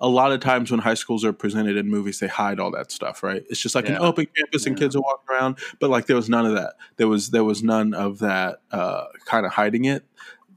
a 0.00 0.08
lot 0.08 0.32
of 0.32 0.40
times 0.40 0.70
when 0.72 0.80
high 0.80 0.94
schools 0.94 1.24
are 1.24 1.32
presented 1.32 1.76
in 1.76 1.88
movies 1.88 2.18
they 2.18 2.26
hide 2.28 2.58
all 2.60 2.70
that 2.72 2.90
stuff 2.92 3.22
right 3.22 3.42
it's 3.50 3.60
just 3.60 3.74
like 3.74 3.88
an 3.88 3.96
open 3.98 4.26
campus 4.36 4.66
and 4.66 4.76
Yeah. 4.76 4.84
kids 4.84 4.96
are 4.96 5.00
walking 5.00 5.28
around 5.34 5.58
but 5.80 5.90
like 5.90 6.06
there 6.06 6.16
was 6.16 6.28
none 6.28 6.46
of 6.46 6.54
that 6.54 6.74
there 6.96 7.08
was 7.08 7.30
there 7.30 7.44
was 7.44 7.62
none 7.62 7.94
of 7.94 8.18
that 8.18 8.60
uh 8.72 9.04
kind 9.26 9.46
of 9.46 9.52
hiding 9.52 9.84
it 9.84 10.04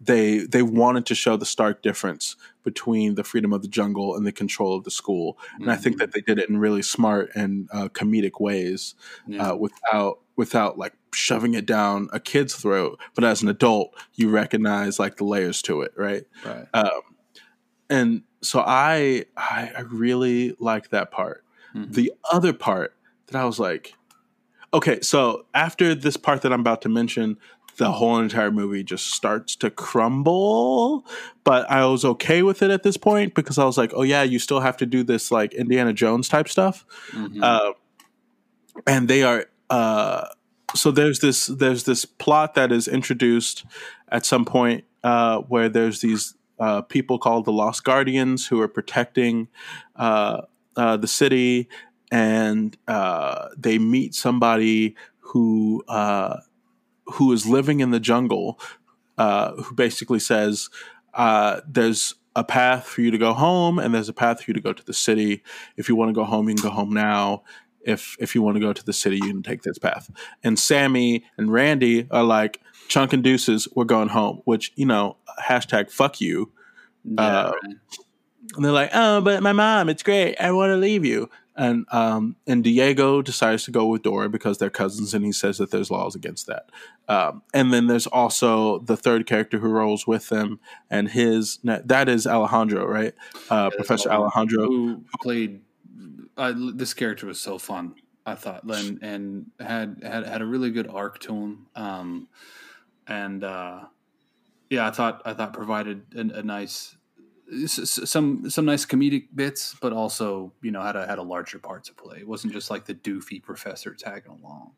they 0.01 0.39
they 0.39 0.61
wanted 0.61 1.05
to 1.07 1.15
show 1.15 1.37
the 1.37 1.45
stark 1.45 1.81
difference 1.81 2.35
between 2.63 3.15
the 3.15 3.23
freedom 3.23 3.53
of 3.53 3.61
the 3.61 3.67
jungle 3.67 4.15
and 4.15 4.25
the 4.25 4.31
control 4.31 4.75
of 4.75 4.83
the 4.83 4.91
school 4.91 5.37
and 5.59 5.71
i 5.71 5.75
think 5.75 5.97
that 5.99 6.11
they 6.11 6.21
did 6.21 6.39
it 6.39 6.49
in 6.49 6.57
really 6.57 6.81
smart 6.81 7.29
and 7.35 7.69
uh, 7.71 7.87
comedic 7.89 8.39
ways 8.39 8.95
yeah. 9.27 9.51
uh, 9.51 9.55
without 9.55 10.19
without 10.35 10.77
like 10.77 10.93
shoving 11.13 11.53
it 11.53 11.65
down 11.65 12.09
a 12.11 12.19
kid's 12.19 12.55
throat. 12.55 12.99
But 13.13 13.23
as 13.23 13.41
an 13.41 13.47
adult, 13.49 13.95
you 14.15 14.29
recognize 14.29 14.99
like 14.99 15.17
the 15.17 15.23
layers 15.23 15.61
to 15.63 15.81
it, 15.81 15.93
right? 15.95 16.23
right. 16.45 16.67
Um, 16.73 17.01
and 17.89 18.23
so 18.41 18.59
I, 18.65 19.25
I 19.37 19.71
I 19.77 19.81
really 19.81 20.55
like 20.59 20.89
that 20.89 21.11
part. 21.11 21.43
Mhm. 21.73 21.93
The 21.93 22.11
other 22.31 22.53
part 22.53 22.95
that 23.27 23.35
I 23.35 23.45
was 23.45 23.59
like, 23.59 23.93
okay, 24.73 24.99
so 25.01 25.45
after 25.53 25.95
this 25.95 26.17
part 26.17 26.41
that 26.41 26.51
I'm 26.53 26.61
about 26.61 26.81
to 26.83 26.89
mention. 26.89 27.37
The 27.77 27.91
whole 27.91 28.19
entire 28.19 28.51
movie 28.51 28.85
just 28.85 29.07
starts 29.11 29.53
to 29.57 29.69
crumble, 29.69 31.05
but 31.43 31.69
I 31.69 31.85
was 31.85 32.05
okay 32.05 32.41
with 32.41 32.61
it 32.61 32.71
at 32.71 32.83
this 32.83 32.95
point 32.95 33.35
because 33.35 33.57
I 33.57 33.65
was 33.65 33.77
like, 33.77 33.91
"Oh 33.93 34.03
yeah, 34.03 34.23
you 34.23 34.39
still 34.39 34.61
have 34.61 34.77
to 34.77 34.85
do 34.85 35.03
this 35.03 35.29
like 35.29 35.53
Indiana 35.53 35.91
Jones 35.91 36.29
type 36.29 36.47
stuff." 36.47 36.85
Mhm. 37.11 37.43
uh, 37.43 37.73
and 38.87 39.09
they 39.09 39.23
are 39.23 39.47
uh, 39.69 40.27
so 40.73 40.91
there's 40.91 41.19
this 41.19 41.47
there's 41.47 41.83
this 41.83 42.05
plot 42.05 42.55
that 42.55 42.71
is 42.71 42.87
introduced 42.87 43.65
at 44.09 44.25
some 44.25 44.45
point 44.45 44.83
uh, 45.03 45.39
where 45.39 45.69
there's 45.69 46.01
these 46.01 46.35
uh, 46.59 46.81
people 46.81 47.19
called 47.19 47.45
the 47.45 47.51
Lost 47.51 47.83
Guardians 47.83 48.47
who 48.47 48.61
are 48.61 48.67
protecting 48.67 49.47
uh, 49.95 50.41
uh, 50.75 50.97
the 50.97 51.07
city, 51.07 51.69
and 52.11 52.77
uh, 52.87 53.49
they 53.57 53.77
meet 53.77 54.15
somebody 54.15 54.95
who 55.19 55.83
who 57.07 57.31
is 57.31 57.45
living 57.45 57.81
in 57.81 57.91
the 57.91 57.99
jungle, 57.99 58.59
who 59.17 59.73
basically 59.75 60.19
says 60.19 60.69
there's 61.67 62.15
a 62.37 62.43
path 62.43 62.85
for 62.85 63.01
you 63.01 63.11
to 63.11 63.17
go 63.17 63.33
home, 63.33 63.79
and 63.79 63.93
there's 63.93 64.09
a 64.09 64.13
path 64.13 64.43
for 64.43 64.51
you 64.51 64.53
to 64.53 64.61
go 64.61 64.73
to 64.73 64.85
the 64.85 64.93
city. 64.93 65.43
If 65.77 65.87
you 65.87 65.95
want 65.95 66.09
to 66.09 66.13
go 66.13 66.25
home, 66.25 66.49
you 66.49 66.55
can 66.55 66.63
go 66.63 66.69
home 66.69 66.91
now 66.93 67.43
if 67.85 68.17
if 68.19 68.35
you 68.35 68.41
want 68.41 68.55
to 68.55 68.61
go 68.61 68.73
to 68.73 68.83
the 68.83 68.93
city, 68.93 69.17
you 69.17 69.27
can 69.27 69.43
take 69.43 69.61
this 69.61 69.77
path. 69.77 70.11
And 70.43 70.59
Sammy 70.59 71.23
and 71.37 71.51
Randy 71.51 72.07
are 72.11 72.23
like, 72.23 72.61
chunk 72.87 73.13
and 73.13 73.23
deuces, 73.23 73.67
we're 73.75 73.85
going 73.85 74.09
home. 74.09 74.41
Which 74.45 74.73
you 74.75 74.85
know, 74.85 75.17
hashtag 75.41 75.91
fuck 75.91 76.19
you. 76.19 76.51
Yeah, 77.03 77.21
uh, 77.21 77.51
right. 77.51 77.75
And 78.55 78.63
they're 78.63 78.71
like, 78.71 78.91
oh, 78.93 79.21
but 79.21 79.41
my 79.43 79.53
mom, 79.53 79.89
it's 79.89 80.03
great. 80.03 80.35
I 80.39 80.51
want 80.51 80.71
to 80.71 80.77
leave 80.77 81.05
you. 81.05 81.29
And 81.57 81.85
um, 81.91 82.35
and 82.45 82.63
Diego 82.63 83.21
decides 83.21 83.63
to 83.63 83.71
go 83.71 83.85
with 83.85 84.01
Dora 84.01 84.27
because 84.27 84.57
they're 84.57 84.69
cousins, 84.69 85.13
and 85.13 85.23
he 85.23 85.31
says 85.31 85.57
that 85.59 85.71
there's 85.71 85.89
laws 85.89 86.13
against 86.13 86.47
that. 86.47 86.69
Um, 87.07 87.43
and 87.53 87.71
then 87.71 87.87
there's 87.87 88.07
also 88.07 88.79
the 88.79 88.97
third 88.97 89.25
character 89.25 89.59
who 89.59 89.69
rolls 89.69 90.05
with 90.05 90.27
them, 90.27 90.59
and 90.89 91.09
his 91.09 91.59
that 91.63 92.09
is 92.09 92.27
Alejandro, 92.27 92.85
right? 92.85 93.13
Uh, 93.49 93.69
Professor. 93.69 94.11
Alejandro. 94.11 94.67
who 94.67 95.05
played 95.21 95.61
uh, 96.37 96.53
this 96.73 96.93
character 96.93 97.25
was 97.25 97.39
so 97.39 97.57
fun 97.57 97.95
i 98.25 98.35
thought 98.35 98.63
and, 98.63 98.99
and 99.01 99.45
had, 99.59 100.01
had 100.03 100.25
had 100.25 100.41
a 100.41 100.45
really 100.45 100.71
good 100.71 100.87
arc 100.87 101.19
to 101.19 101.33
him 101.33 101.67
um 101.75 102.27
and 103.07 103.43
uh 103.43 103.81
yeah 104.69 104.87
i 104.87 104.91
thought 104.91 105.21
i 105.25 105.33
thought 105.33 105.53
provided 105.53 106.03
a, 106.15 106.39
a 106.39 106.43
nice 106.43 106.95
some 107.77 108.49
some 108.49 108.65
nice 108.65 108.85
comedic 108.85 109.27
bits 109.35 109.75
but 109.79 109.93
also 109.93 110.51
you 110.61 110.71
know 110.71 110.81
had 110.81 110.95
a 110.95 111.05
had 111.05 111.19
a 111.19 111.23
larger 111.23 111.59
part 111.59 111.83
to 111.83 111.93
play. 111.93 112.17
It 112.19 112.27
wasn't 112.27 112.53
just 112.53 112.71
like 112.71 112.85
the 112.85 112.95
doofy 112.95 113.41
professor 113.41 113.93
tagging 113.93 114.31
along 114.31 114.71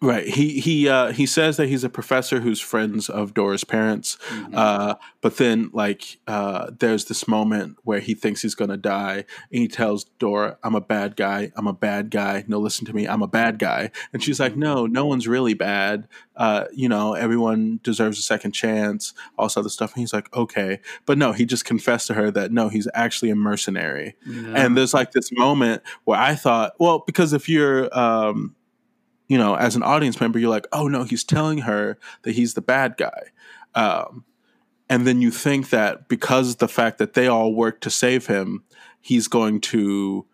Right. 0.00 0.28
He 0.28 0.60
he 0.60 0.88
uh, 0.88 1.10
he 1.10 1.26
says 1.26 1.56
that 1.56 1.66
he's 1.68 1.82
a 1.82 1.88
professor 1.88 2.38
who's 2.38 2.60
friends 2.60 3.08
of 3.08 3.34
Dora's 3.34 3.64
parents, 3.64 4.16
Mhm. 4.30 4.54
uh, 4.54 4.94
but 5.20 5.38
then 5.38 5.70
like 5.72 6.20
uh, 6.28 6.70
there's 6.78 7.06
this 7.06 7.26
moment 7.26 7.78
where 7.82 7.98
he 7.98 8.14
thinks 8.14 8.40
he's 8.40 8.54
gonna 8.54 8.76
die, 8.76 9.24
and 9.50 9.60
he 9.62 9.66
tells 9.66 10.04
Dora, 10.20 10.56
"I'm 10.62 10.76
a 10.76 10.80
bad 10.80 11.16
guy. 11.16 11.50
I'm 11.56 11.66
a 11.66 11.72
bad 11.72 12.10
guy. 12.10 12.44
No, 12.46 12.60
listen 12.60 12.86
to 12.86 12.92
me. 12.94 13.06
I'm 13.08 13.22
a 13.22 13.26
bad 13.26 13.58
guy." 13.58 13.90
And 14.12 14.22
she's 14.22 14.38
like, 14.38 14.56
"No, 14.56 14.86
no 14.86 15.04
one's 15.04 15.26
really 15.26 15.54
bad. 15.54 16.06
Uh, 16.36 16.66
you 16.72 16.88
know, 16.88 17.14
everyone 17.14 17.80
deserves 17.82 18.20
a 18.20 18.22
second 18.22 18.52
chance. 18.52 19.14
All 19.36 19.46
this 19.46 19.56
other 19.56 19.68
stuff." 19.68 19.94
And 19.94 20.00
he's 20.00 20.12
like, 20.12 20.32
"Okay," 20.32 20.78
but 21.06 21.18
no, 21.18 21.32
he 21.32 21.44
just 21.44 21.64
confessed 21.64 22.06
to 22.06 22.14
her 22.14 22.30
that 22.30 22.52
no, 22.52 22.68
he's 22.68 22.86
actually 22.94 23.30
a 23.30 23.34
mercenary. 23.36 24.14
Yeah. 24.24 24.52
And 24.54 24.76
there's 24.76 24.94
like 24.94 25.10
this 25.10 25.32
moment 25.32 25.82
where 26.04 26.20
I 26.20 26.36
thought, 26.36 26.74
well, 26.78 27.02
because 27.04 27.32
if 27.32 27.48
you're, 27.48 27.88
um, 27.98 28.54
you 29.28 29.38
know, 29.38 29.54
as 29.54 29.76
an 29.76 29.82
audience 29.82 30.20
member, 30.20 30.38
you're 30.38 30.50
like, 30.50 30.66
oh 30.72 30.88
no, 30.88 31.04
he's 31.04 31.22
telling 31.24 31.58
her 31.58 31.98
that 32.22 32.32
he's 32.32 32.54
the 32.54 32.60
bad 32.62 32.96
guy. 32.96 33.24
Um, 33.74 34.24
and 34.88 35.06
then 35.06 35.20
you 35.20 35.30
think 35.30 35.70
that 35.70 36.08
because 36.08 36.56
the 36.56 36.68
fact 36.68 36.98
that 36.98 37.12
they 37.14 37.28
all 37.28 37.52
work 37.54 37.80
to 37.82 37.90
save 37.90 38.26
him, 38.26 38.64
he's 39.00 39.28
going 39.28 39.60
to 39.60 40.26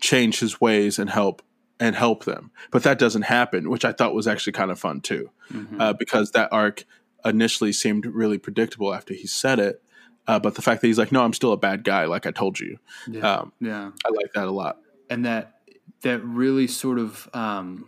change 0.00 0.40
his 0.40 0.60
ways 0.60 0.98
and 0.98 1.10
help 1.10 1.42
and 1.78 1.94
help 1.96 2.24
them. 2.24 2.50
But 2.70 2.82
that 2.82 2.98
doesn't 2.98 3.22
happen, 3.22 3.68
which 3.70 3.84
I 3.84 3.92
thought 3.92 4.14
was 4.14 4.26
actually 4.26 4.52
kind 4.54 4.70
of 4.70 4.78
fun 4.78 5.00
too, 5.00 5.30
Mhm. 5.52 5.80
uh, 5.80 5.92
because 5.94 6.30
that 6.32 6.48
arc 6.52 6.84
initially 7.24 7.72
seemed 7.72 8.06
really 8.06 8.38
predictable 8.38 8.94
after 8.94 9.12
he 9.14 9.26
said 9.26 9.58
it. 9.58 9.82
Uh, 10.26 10.38
but 10.38 10.54
the 10.54 10.62
fact 10.62 10.80
that 10.80 10.86
he's 10.86 10.98
like, 10.98 11.12
no, 11.12 11.22
I'm 11.22 11.32
still 11.32 11.52
a 11.52 11.56
bad 11.58 11.84
guy, 11.84 12.04
like 12.06 12.24
I 12.26 12.30
told 12.30 12.58
you. 12.60 12.78
yeah. 13.06 13.20
Um, 13.38 13.52
yeah 13.60 13.90
I 14.06 14.08
like 14.10 14.32
that 14.34 14.46
a 14.48 14.50
lot. 14.50 14.78
and 15.10 15.24
that 15.26 15.56
that 16.02 16.24
really 16.24 16.66
sort 16.66 16.98
of 16.98 17.28
um 17.34 17.86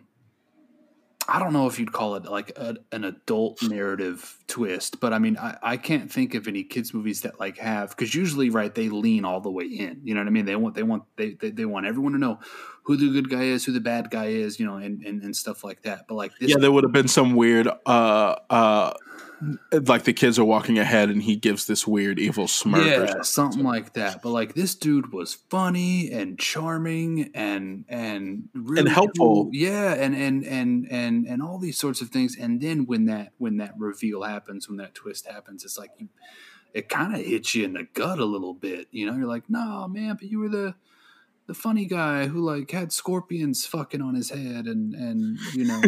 I 1.33 1.39
don't 1.39 1.55
know 1.55 1.67
if 1.67 1.79
you'd 1.79 1.93
call 1.93 2.17
it 2.17 2.27
like 2.27 2.53
a, 2.57 2.77
an 2.93 3.05
adult 3.05 3.63
narrative 3.63 4.37
twist, 4.49 5.01
but 5.01 5.15
I 5.15 5.19
mean, 5.19 5.39
I, 5.39 5.57
I 5.63 5.77
can't 5.79 6.13
think 6.13 6.35
of 6.35 6.47
any 6.47 6.63
kids 6.63 6.93
movies 6.93 7.23
that 7.23 7.41
like 7.41 7.57
have 7.57 7.89
because 7.89 8.15
usually, 8.15 8.51
right, 8.51 8.75
they 8.75 8.91
lean 8.91 9.25
all 9.25 9.41
the 9.41 9.51
way 9.51 9.65
in. 9.65 10.03
You 10.05 10.13
know 10.13 10.21
what 10.21 10.27
I 10.27 10.31
mean? 10.31 10.45
They 10.45 10.57
want 10.57 10.75
they 10.75 10.83
want 10.83 11.05
they, 11.17 11.31
they, 11.31 11.49
they 11.49 11.65
want 11.65 11.87
everyone 11.87 12.13
to 12.13 12.19
know 12.19 12.39
who 12.83 12.99
the 12.99 13.09
good 13.09 13.31
guy 13.31 13.45
is, 13.45 13.65
who 13.65 13.73
the 13.73 13.81
bad 13.81 14.11
guy 14.11 14.27
is, 14.27 14.61
you 14.61 14.67
know, 14.67 14.77
and 14.77 15.03
and, 15.05 15.23
and 15.23 15.35
stuff 15.35 15.65
like 15.65 15.81
that. 15.85 16.07
But 16.07 16.17
like 16.17 16.37
this, 16.39 16.51
Yeah, 16.51 16.57
there 16.59 16.71
would 16.71 16.85
have 16.85 16.93
been 16.93 17.09
some 17.09 17.35
weird, 17.35 17.67
uh, 17.67 18.37
uh, 18.51 18.93
like 19.73 20.05
the 20.05 20.13
kids 20.13 20.39
are 20.39 20.45
walking 20.45 20.79
ahead 20.79 21.09
and 21.09 21.23
he 21.23 21.37
gives 21.37 21.67
this 21.67 21.87
weird 21.87 22.19
evil 22.19 22.47
smirk. 22.47 22.83
or 22.83 22.87
yeah, 22.87 23.07
something. 23.07 23.23
something 23.25 23.65
like 23.65 23.95
that. 23.95 24.23
But 24.23 24.31
like 24.31 24.55
this 24.55 24.75
dude 24.75 25.13
was 25.13 25.35
funny 25.35 26.11
and 26.13 26.39
charming 26.39 27.31
and 27.35 27.85
and 27.89 28.49
really 28.55 28.91
helpful. 28.91 29.45
cool. 29.45 29.51
Yeah, 29.53 29.95
and 29.95 30.15
and 30.15 30.45
and 30.45 30.87
and 30.91 31.27
and 31.27 31.43
all 31.43 31.59
these 31.59 31.79
sorts 31.79 32.01
of 32.01 32.11
things. 32.11 32.37
And 32.39 32.61
then 32.61 32.87
when 32.87 33.07
that 33.07 33.33
when 33.39 33.57
that 33.57 33.75
reveal 33.79 34.23
happens, 34.23 34.69
when 34.69 34.79
that 34.79 34.95
twist 34.95 35.27
happens, 35.27 35.65
it's 35.65 35.79
like 35.79 35.91
you, 35.99 36.09
it 36.73 36.89
kind 36.89 37.15
of 37.15 37.21
hits 37.21 37.55
you 37.55 37.65
in 37.65 37.73
the 37.73 37.87
gut 37.95 38.19
a 38.19 38.25
little 38.25 38.55
bit. 38.55 38.89
You 38.91 39.07
know, 39.07 39.17
you're 39.17 39.27
like, 39.27 39.49
no, 39.49 39.89
man, 39.89 40.17
but 40.17 40.29
you 40.29 40.39
were 40.39 40.49
the 40.49 40.75
the 41.47 41.55
funny 41.55 41.87
guy 41.87 42.27
who 42.27 42.41
like 42.41 42.71
had 42.71 42.93
scorpions 42.93 43.67
fucking 43.67 44.01
on 44.01 44.15
his 44.15 44.31
head 44.31 44.67
and 44.67 44.95
and 44.95 45.39
you 45.55 45.65
know 45.65 45.81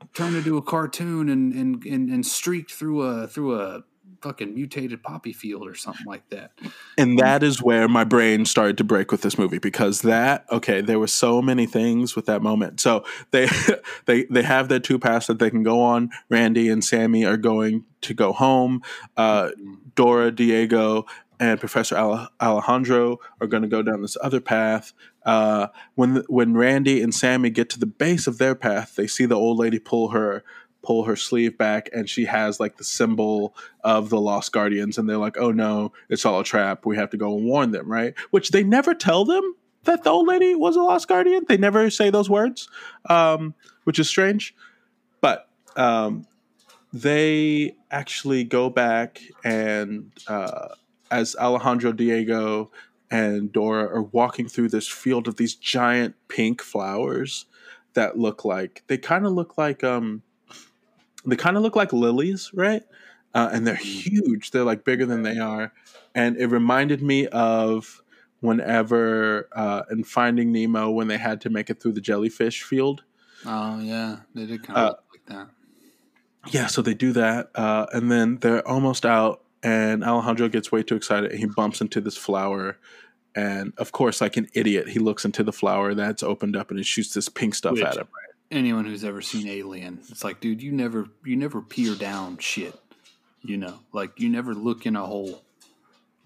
turned 0.14 0.36
into 0.36 0.56
a 0.56 0.62
cartoon 0.62 1.28
and 1.28 1.52
and 1.52 1.84
and, 1.84 2.08
and 2.10 2.26
streaked 2.26 2.72
through 2.72 3.02
a 3.02 3.26
through 3.26 3.60
a 3.60 3.82
fucking 4.22 4.54
mutated 4.54 5.02
poppy 5.02 5.32
field 5.32 5.66
or 5.66 5.74
something 5.74 6.06
like 6.06 6.28
that. 6.30 6.52
and 6.96 7.18
that 7.18 7.42
is 7.42 7.60
where 7.60 7.88
my 7.88 8.04
brain 8.04 8.44
started 8.44 8.78
to 8.78 8.84
break 8.84 9.10
with 9.10 9.20
this 9.22 9.36
movie 9.36 9.58
because 9.58 10.02
that 10.02 10.46
okay 10.50 10.80
there 10.80 10.98
were 10.98 11.08
so 11.08 11.42
many 11.42 11.66
things 11.66 12.14
with 12.14 12.26
that 12.26 12.40
moment. 12.40 12.80
So 12.80 13.04
they 13.32 13.48
they 14.06 14.24
they 14.24 14.42
have 14.42 14.68
their 14.68 14.80
two 14.80 14.98
paths 14.98 15.26
that 15.26 15.38
they 15.38 15.50
can 15.50 15.62
go 15.62 15.80
on. 15.80 16.10
Randy 16.28 16.68
and 16.68 16.84
sammy 16.84 17.24
are 17.24 17.36
going 17.36 17.84
to 18.02 18.14
go 18.14 18.32
home. 18.32 18.82
Uh, 19.16 19.50
dora 19.94 20.30
diego 20.30 21.04
and 21.42 21.58
professor 21.58 21.96
alejandro 22.40 23.18
are 23.40 23.48
going 23.48 23.64
to 23.64 23.68
go 23.68 23.82
down 23.82 24.00
this 24.00 24.16
other 24.22 24.40
path. 24.40 24.92
Uh, 25.26 25.66
when 25.96 26.22
when 26.28 26.54
randy 26.54 27.02
and 27.02 27.14
sammy 27.14 27.50
get 27.50 27.68
to 27.68 27.78
the 27.78 27.86
base 27.86 28.26
of 28.26 28.38
their 28.38 28.56
path 28.56 28.96
they 28.96 29.06
see 29.06 29.24
the 29.24 29.36
old 29.36 29.56
lady 29.56 29.78
pull 29.78 30.08
her 30.08 30.42
pull 30.82 31.04
her 31.04 31.14
sleeve 31.14 31.56
back 31.56 31.88
and 31.92 32.08
she 32.08 32.24
has 32.24 32.58
like 32.58 32.76
the 32.76 32.84
symbol 32.84 33.54
of 33.84 34.08
the 34.08 34.20
lost 34.20 34.52
guardians 34.52 34.98
and 34.98 35.08
they're 35.08 35.16
like 35.16 35.36
oh 35.38 35.50
no 35.50 35.92
it's 36.08 36.24
all 36.24 36.40
a 36.40 36.44
trap. 36.44 36.86
We 36.86 36.96
have 36.96 37.10
to 37.10 37.16
go 37.16 37.36
and 37.36 37.44
warn 37.44 37.72
them 37.72 37.90
right? 37.90 38.14
Which 38.30 38.50
they 38.50 38.62
never 38.62 38.94
tell 38.94 39.24
them 39.24 39.56
that 39.84 40.04
the 40.04 40.10
old 40.10 40.28
lady 40.28 40.54
was 40.54 40.76
a 40.76 40.82
lost 40.82 41.08
guardian. 41.08 41.44
They 41.48 41.56
never 41.56 41.90
say 41.90 42.10
those 42.10 42.30
words 42.30 42.68
um, 43.08 43.54
which 43.82 43.98
is 43.98 44.08
strange. 44.08 44.54
But 45.20 45.48
um, 45.76 46.26
they 46.92 47.74
actually 47.90 48.44
go 48.44 48.70
back 48.70 49.20
and 49.44 50.12
uh, 50.28 50.68
as 51.12 51.36
alejandro 51.36 51.92
diego 51.92 52.70
and 53.10 53.52
dora 53.52 53.84
are 53.84 54.02
walking 54.02 54.48
through 54.48 54.68
this 54.68 54.88
field 54.88 55.28
of 55.28 55.36
these 55.36 55.54
giant 55.54 56.14
pink 56.28 56.60
flowers 56.62 57.46
that 57.94 58.18
look 58.18 58.44
like 58.44 58.82
they 58.88 58.98
kind 58.98 59.26
of 59.26 59.32
look 59.32 59.56
like 59.58 59.84
um 59.84 60.22
they 61.24 61.36
kind 61.36 61.56
of 61.56 61.62
look 61.62 61.76
like 61.76 61.92
lilies, 61.92 62.50
right? 62.52 62.82
Uh, 63.34 63.48
and 63.52 63.64
they're 63.64 63.76
huge. 63.76 64.50
They're 64.50 64.64
like 64.64 64.84
bigger 64.84 65.06
than 65.06 65.22
they 65.22 65.38
are, 65.38 65.72
and 66.14 66.36
it 66.36 66.48
reminded 66.48 67.00
me 67.00 67.28
of 67.28 68.02
whenever 68.40 69.48
uh, 69.54 69.82
in 69.90 70.02
Finding 70.02 70.50
Nemo 70.50 70.90
when 70.90 71.06
they 71.06 71.18
had 71.18 71.40
to 71.42 71.50
make 71.50 71.70
it 71.70 71.80
through 71.80 71.92
the 71.92 72.00
jellyfish 72.00 72.62
field. 72.62 73.04
Oh 73.46 73.78
yeah, 73.80 74.16
they 74.34 74.46
did 74.46 74.64
kind 74.64 74.76
of 74.76 74.84
Uh, 74.84 74.88
look 74.88 75.04
like 75.12 75.26
that. 75.26 75.48
Yeah, 76.52 76.66
so 76.66 76.82
they 76.82 76.94
do 76.94 77.12
that, 77.12 77.50
uh, 77.54 77.86
and 77.92 78.10
then 78.10 78.38
they're 78.38 78.66
almost 78.66 79.06
out, 79.06 79.41
and 79.62 80.02
Alejandro 80.04 80.48
gets 80.48 80.70
way 80.72 80.82
too 80.82 80.96
excited, 80.96 81.30
and 81.30 81.38
he 81.40 81.46
bumps 81.46 81.80
into 81.80 82.00
this 82.00 82.16
flower. 82.16 82.78
And 83.34 83.72
of 83.78 83.92
course, 83.92 84.20
like 84.20 84.36
an 84.36 84.48
idiot, 84.54 84.88
he 84.88 84.98
looks 84.98 85.24
into 85.24 85.42
the 85.42 85.52
flower 85.52 85.94
that's 85.94 86.22
opened 86.22 86.54
up 86.54 86.70
and 86.70 86.78
it 86.78 86.84
shoots 86.84 87.14
this 87.14 87.28
pink 87.30 87.54
stuff 87.54 87.72
Which- 87.74 87.82
at 87.84 87.96
him. 87.96 88.08
Anyone 88.50 88.84
who's 88.84 89.02
ever 89.04 89.22
seen 89.22 89.48
Alien, 89.48 90.00
it's 90.10 90.22
like, 90.22 90.40
dude, 90.40 90.62
you 90.62 90.72
never 90.72 91.06
you 91.24 91.36
never 91.36 91.62
peer 91.62 91.94
down 91.94 92.36
shit. 92.36 92.78
You 93.40 93.56
know, 93.56 93.78
like 93.94 94.20
you 94.20 94.28
never 94.28 94.52
look 94.54 94.84
in 94.84 94.94
a 94.94 95.06
hole 95.06 95.42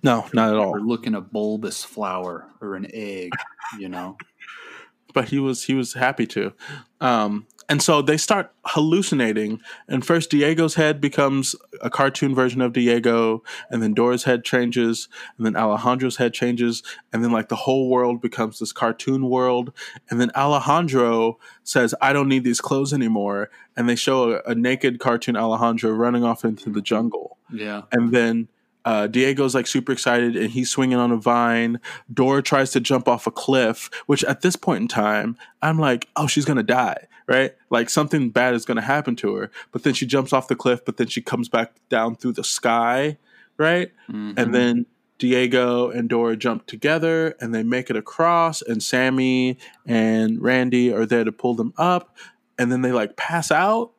No, 0.03 0.27
not 0.35 0.51
at 0.51 0.57
all. 0.57 0.71
or 0.71 0.81
look 0.81 1.07
in 1.07 1.15
a 1.15 1.21
bulbous 1.21 1.85
flower 1.85 2.49
or 2.61 2.75
an 2.75 2.89
egg. 2.93 3.31
You 3.79 3.89
know, 3.89 4.17
but 5.15 5.29
he 5.29 5.39
was 5.39 5.63
he 5.63 5.75
was 5.75 5.93
happy 5.95 6.27
to 6.27 6.53
um 7.01 7.47
and 7.69 7.83
so 7.83 8.01
they 8.03 8.17
start 8.17 8.53
hallucinating 8.65 9.61
and 9.89 10.05
first 10.05 10.31
diego's 10.31 10.75
head 10.75 11.01
becomes 11.01 11.55
a 11.81 11.91
cartoon 11.91 12.35
version 12.35 12.61
of 12.61 12.73
diego 12.73 13.43
and 13.71 13.83
then 13.83 13.95
dora's 13.95 14.25
head 14.25 14.45
changes 14.45 15.09
and 15.37 15.47
then 15.47 15.57
alejandro's 15.57 16.17
head 16.17 16.33
changes 16.33 16.83
and 17.13 17.23
then 17.23 17.33
like 17.33 17.49
the 17.49 17.57
whole 17.57 17.89
world 17.89 18.21
becomes 18.21 18.59
this 18.59 18.73
cartoon 18.73 19.29
world. 19.29 19.73
And 20.11 20.21
then 20.21 20.31
alejandro 20.37 21.39
says 21.65 21.95
i 22.01 22.13
don't 22.13 22.29
need 22.29 22.45
these 22.45 22.61
clothes 22.61 22.93
anymore 22.93 23.51
and 23.77 23.89
they 23.89 23.97
show 23.97 24.33
a, 24.33 24.43
a 24.51 24.55
naked 24.55 24.99
cartoon 24.99 25.37
alejandro 25.37 25.91
running 25.91 26.25
off 26.25 26.45
into 26.45 26.71
the 26.71 26.81
jungle. 26.81 27.39
Yeah, 27.53 27.83
and 27.93 28.13
then 28.13 28.49
uh, 28.87 29.09
Diego's 29.09 29.55
like 29.55 29.67
super 29.67 29.91
excited 29.93 30.37
and 30.37 30.51
he's 30.51 30.71
swinging 30.71 30.97
on 30.97 31.11
a 31.11 31.17
vine. 31.17 31.81
Dora 32.13 32.41
tries 32.43 32.71
to 32.71 32.81
jump 32.81 33.09
off 33.09 33.27
a 33.27 33.33
cliff, 33.33 33.91
which 34.07 34.23
at 34.25 34.43
this 34.43 34.55
point 34.55 34.83
in 34.83 34.89
time, 34.89 35.37
I'm 35.61 35.79
like, 35.79 36.09
oh, 36.15 36.29
she's 36.29 36.45
gonna 36.45 36.63
die, 36.63 37.09
right? 37.27 37.53
Like 37.69 37.91
something 37.91 38.31
bad 38.31 38.55
is 38.55 38.65
gonna 38.65 38.81
happen 38.81 39.17
to 39.17 39.35
her. 39.35 39.51
But 39.73 39.83
then 39.83 39.93
she 39.93 40.07
jumps 40.07 40.33
off 40.33 40.47
the 40.47 40.55
cliff, 40.55 40.85
but 40.85 40.99
then 40.99 41.09
she 41.09 41.21
comes 41.21 41.49
back 41.49 41.73
down 41.89 42.15
through 42.15 42.35
the 42.35 42.45
sky, 42.45 43.19
right? 43.59 43.91
Mhm. 44.09 44.39
And 44.39 44.55
then 44.55 44.87
Diego 45.19 45.91
and 45.91 46.09
Dora 46.09 46.37
jump 46.37 46.67
together 46.67 47.35
and 47.41 47.53
they 47.53 47.65
make 47.65 47.91
it 47.91 47.97
across, 47.97 48.63
and 48.63 48.81
Sammy 48.81 49.59
and 49.85 50.41
Randy 50.41 50.93
are 50.93 51.07
there 51.07 51.25
to 51.25 51.33
pull 51.33 51.55
them 51.55 51.73
up, 51.77 52.17
and 52.57 52.71
then 52.71 52.83
they 52.83 52.93
like 52.93 53.17
pass 53.17 53.51
out. 53.51 53.91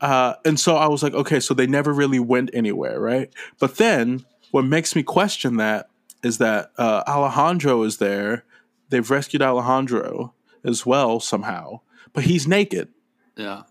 Uh, 0.00 0.34
and 0.44 0.58
so 0.58 0.76
I 0.76 0.86
was 0.88 1.02
like, 1.02 1.14
okay, 1.14 1.40
so 1.40 1.54
they 1.54 1.66
never 1.66 1.92
really 1.92 2.20
went 2.20 2.50
anywhere, 2.52 3.00
right? 3.00 3.32
But 3.58 3.76
then 3.76 4.24
what 4.50 4.64
makes 4.64 4.94
me 4.94 5.02
question 5.02 5.56
that 5.56 5.88
is 6.22 6.38
that 6.38 6.70
uh, 6.78 7.02
Alejandro 7.06 7.82
is 7.82 7.98
there. 7.98 8.44
They've 8.90 9.08
rescued 9.10 9.42
Alejandro 9.42 10.34
as 10.64 10.86
well 10.86 11.20
somehow, 11.20 11.80
but 12.12 12.24
he's 12.24 12.46
naked. 12.46 12.88
yeah. 13.36 13.62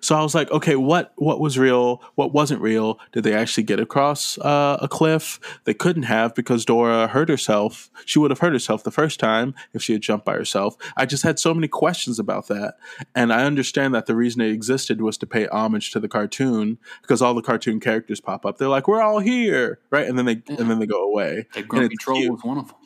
So 0.00 0.14
I 0.14 0.22
was 0.22 0.34
like, 0.34 0.50
okay, 0.50 0.76
what 0.76 1.12
what 1.16 1.40
was 1.40 1.58
real? 1.58 2.02
What 2.14 2.32
wasn't 2.32 2.60
real? 2.60 2.98
Did 3.12 3.24
they 3.24 3.34
actually 3.34 3.64
get 3.64 3.80
across 3.80 4.38
uh, 4.38 4.78
a 4.80 4.88
cliff? 4.88 5.40
They 5.64 5.74
couldn't 5.74 6.04
have 6.04 6.34
because 6.34 6.64
Dora 6.64 7.08
hurt 7.08 7.28
herself. 7.28 7.90
She 8.04 8.18
would 8.18 8.30
have 8.30 8.38
hurt 8.38 8.52
herself 8.52 8.84
the 8.84 8.90
first 8.90 9.20
time 9.20 9.54
if 9.72 9.82
she 9.82 9.92
had 9.92 10.02
jumped 10.02 10.24
by 10.24 10.34
herself. 10.34 10.76
I 10.96 11.06
just 11.06 11.22
had 11.22 11.38
so 11.38 11.52
many 11.54 11.68
questions 11.68 12.18
about 12.18 12.48
that, 12.48 12.74
and 13.14 13.32
I 13.32 13.44
understand 13.44 13.94
that 13.94 14.06
the 14.06 14.16
reason 14.16 14.40
it 14.40 14.52
existed 14.52 15.00
was 15.00 15.18
to 15.18 15.26
pay 15.26 15.46
homage 15.48 15.90
to 15.92 16.00
the 16.00 16.08
cartoon 16.08 16.78
because 17.02 17.22
all 17.22 17.34
the 17.34 17.42
cartoon 17.42 17.80
characters 17.80 18.20
pop 18.20 18.46
up. 18.46 18.58
They're 18.58 18.68
like, 18.68 18.88
"We're 18.88 19.02
all 19.02 19.18
here," 19.20 19.80
right? 19.90 20.06
And 20.06 20.18
then 20.18 20.26
they 20.26 20.42
and 20.48 20.70
then 20.70 20.78
they 20.78 20.86
go 20.86 21.02
away. 21.02 21.46
That 21.54 21.60
And 21.60 21.68
Grumpy 21.68 21.94
it's 21.94 22.04
Troll 22.04 22.30
was 22.30 22.44
one 22.44 22.58
of 22.58 22.68
them. 22.68 22.76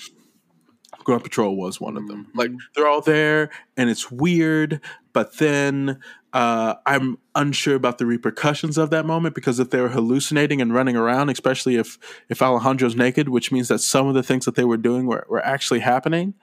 Grunt 1.04 1.22
Patrol 1.22 1.54
was 1.56 1.80
one 1.80 1.96
of 1.96 2.08
them. 2.08 2.26
Mhm. 2.32 2.38
Like 2.38 2.50
they're 2.74 2.88
all 2.88 3.02
there 3.02 3.50
and 3.76 3.90
it's 3.90 4.10
weird, 4.10 4.80
but 5.12 5.36
then 5.38 6.00
uh, 6.34 6.74
I'm 6.84 7.18
unsure 7.36 7.76
about 7.76 7.98
the 7.98 8.06
repercussions 8.06 8.76
of 8.76 8.90
that 8.90 9.06
moment 9.06 9.36
because 9.36 9.60
if 9.60 9.70
they 9.70 9.80
were 9.80 9.88
hallucinating 9.88 10.60
and 10.60 10.74
running 10.74 10.96
around, 10.96 11.30
especially 11.30 11.76
if 11.76 11.96
if 12.28 12.42
Alejandro's 12.42 12.96
naked, 12.96 13.28
which 13.28 13.52
means 13.52 13.68
that 13.68 13.78
some 13.78 14.08
of 14.08 14.14
the 14.14 14.22
things 14.22 14.44
that 14.44 14.56
they 14.56 14.64
were 14.64 14.76
doing 14.76 15.06
were, 15.06 15.24
were 15.28 15.44
actually 15.46 15.78
happening, 15.78 16.34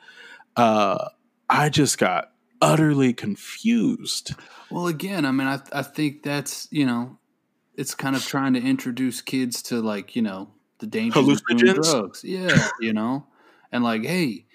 uh, 0.56 1.10
I 1.50 1.68
just 1.68 1.98
got 1.98 2.32
utterly 2.62 3.12
confused. 3.12 4.34
Well, 4.70 4.88
again, 4.88 5.26
I 5.26 5.32
mean, 5.32 5.48
I 5.48 5.60
I 5.74 5.84
think 5.84 6.24
that's 6.24 6.70
you 6.72 6.86
know, 6.86 7.20
it's 7.76 7.94
kind 7.94 8.16
of 8.16 8.26
trying 8.26 8.54
to 8.54 8.62
introduce 8.62 9.20
kids 9.20 9.62
to 9.64 9.82
like 9.82 10.16
you 10.16 10.22
know 10.22 10.54
the 10.80 10.88
dangers 10.88 11.42
of 11.50 11.58
drugs. 11.58 12.24
Yeah, 12.24 12.70
you 12.80 12.94
know, 12.94 13.28
and 13.74 13.84
like, 13.84 14.06
hey, 14.06 14.46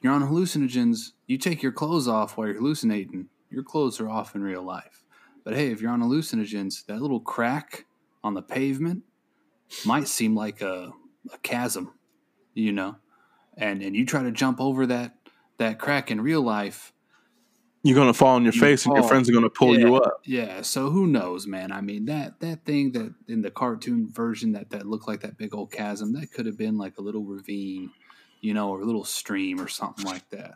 you're 0.00 0.12
on 0.12 0.22
hallucinogens, 0.22 1.14
you 1.26 1.36
take 1.36 1.64
your 1.64 1.72
clothes 1.72 2.06
off 2.06 2.36
while 2.36 2.46
you're 2.46 2.58
hallucinating. 2.58 3.28
Your 3.54 3.64
clothes 3.64 4.00
are 4.00 4.08
off 4.10 4.34
in 4.34 4.42
real 4.42 4.62
life. 4.62 5.04
But 5.44 5.54
hey, 5.54 5.70
if 5.72 5.80
you're 5.80 5.92
on 5.92 6.02
hallucinogens, 6.02 6.86
that 6.86 7.00
little 7.00 7.20
crack 7.20 7.86
on 8.22 8.34
the 8.34 8.42
pavement 8.42 9.04
might 9.84 10.08
seem 10.08 10.34
like 10.34 10.60
a, 10.62 10.92
a 11.32 11.38
chasm, 11.38 11.94
you 12.54 12.72
know, 12.72 12.96
and 13.56 13.82
and 13.82 13.96
you 13.96 14.06
try 14.06 14.22
to 14.22 14.32
jump 14.32 14.60
over 14.60 14.86
that 14.86 15.16
that 15.58 15.78
crack 15.78 16.10
in 16.10 16.20
real 16.20 16.42
life 16.42 16.92
You're 17.82 17.96
gonna 17.96 18.14
fall 18.14 18.36
on 18.36 18.44
your 18.44 18.52
You 18.52 18.60
face, 18.60 18.86
and 18.86 18.94
your 18.94 19.04
friends 19.04 19.28
are 19.28 19.32
gonna 19.32 19.50
pull 19.50 19.78
you 19.78 19.96
up. 19.96 20.14
Yeah, 20.24 20.62
so 20.62 20.90
who 20.90 21.06
knows, 21.06 21.46
man? 21.46 21.70
I 21.72 21.80
mean, 21.82 22.06
that 22.06 22.40
that 22.40 22.64
thing 22.64 22.92
that 22.92 23.14
in 23.28 23.42
the 23.42 23.50
cartoon 23.50 24.08
version 24.10 24.52
that 24.52 24.70
that 24.70 24.86
looked 24.86 25.06
like 25.06 25.20
that 25.20 25.36
big 25.36 25.54
old 25.54 25.70
chasm, 25.72 26.12
that 26.14 26.32
could 26.32 26.46
have 26.46 26.56
been 26.56 26.78
like 26.78 26.96
a 26.98 27.02
little 27.02 27.24
ravine, 27.24 27.92
you 28.40 28.54
know, 28.54 28.70
or 28.70 28.80
a 28.80 28.84
little 28.86 29.04
stream 29.04 29.60
or 29.60 29.68
something 29.68 30.04
like 30.04 30.28
that. 30.30 30.54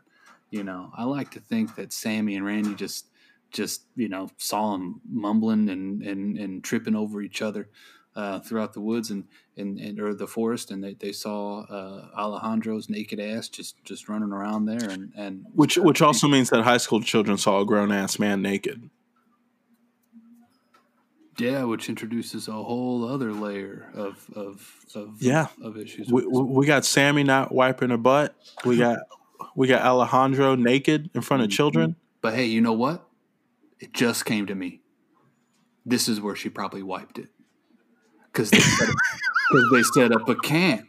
You 0.51 0.65
know, 0.65 0.91
I 0.97 1.05
like 1.05 1.31
to 1.33 1.41
think 1.41 1.77
that 1.77 1.93
Sammy 1.93 2.37
and 2.37 2.45
Randy 2.45 2.75
just 2.75 3.07
just 3.51 3.83
you 3.97 4.09
know 4.09 4.29
saw 4.37 4.73
them 4.73 5.01
mumbling 5.09 5.69
and 5.69 6.03
and 6.03 6.39
and 6.39 6.65
tripping 6.65 6.95
over 6.95 7.20
each 7.20 7.43
other 7.43 7.69
uh, 8.16 8.41
throughout 8.41 8.73
the 8.73 8.81
woods 8.81 9.11
and 9.11 9.25
and, 9.57 9.79
and 9.79 10.01
or 10.01 10.15
the 10.15 10.27
forest, 10.27 10.70
and 10.70 10.83
they, 10.83 10.95
they 10.95 11.12
saw 11.12 11.62
uh, 11.62 12.09
Alejandro's 12.16 12.89
naked 12.89 13.20
ass 13.20 13.49
just 13.49 13.83
just 13.85 14.09
running 14.09 14.33
around 14.33 14.65
there, 14.66 14.89
and 14.91 15.12
and 15.16 15.45
Which 15.55 15.77
which 15.77 16.01
also 16.03 16.29
means 16.29 16.51
that 16.51 16.62
high 16.62 16.77
school 16.79 17.01
children 17.01 17.39
saw 17.39 17.61
a 17.61 17.66
grown 17.66 17.93
ass 17.93 18.19
man 18.19 18.43
naked. 18.43 18.89
Yeah, 21.39 21.62
which 21.65 21.89
introduces 21.89 22.49
a 22.49 22.53
whole 22.53 23.09
other 23.09 23.33
layer 23.33 23.91
of 23.95 24.29
of 24.35 24.85
of 24.95 25.23
Yeah. 25.23 25.47
of 25.62 25.77
issues. 25.77 26.11
We, 26.11 26.27
we 26.27 26.43
we 26.43 26.66
got 26.66 26.85
Sammy 26.85 27.23
not 27.23 27.55
wiping 27.55 27.91
her 27.91 27.97
butt. 27.97 28.35
We 28.65 28.77
got 28.79 28.99
we 29.55 29.66
got 29.66 29.82
Alejandro 29.82 30.55
naked 30.55 31.10
in 31.15 31.20
front 31.23 31.43
of 31.43 31.48
Mhm. 31.48 31.52
children. 31.52 31.97
but 32.20 32.35
hey, 32.35 32.47
you 32.47 32.60
know 32.60 32.73
what? 32.73 33.09
It 33.81 33.93
just 33.93 34.24
came 34.24 34.47
to 34.47 34.55
me. 34.55 34.81
This 35.86 36.09
is 36.09 36.20
where 36.20 36.35
she 36.36 36.48
probably 36.48 36.82
wiped 36.82 37.19
it 37.19 37.28
because 38.32 38.51
they, 38.51 38.59
set 38.59 38.89
up- 38.89 38.94
they 39.73 39.82
set 39.82 40.12
up 40.12 40.28
a 40.28 40.35
can. 40.35 40.89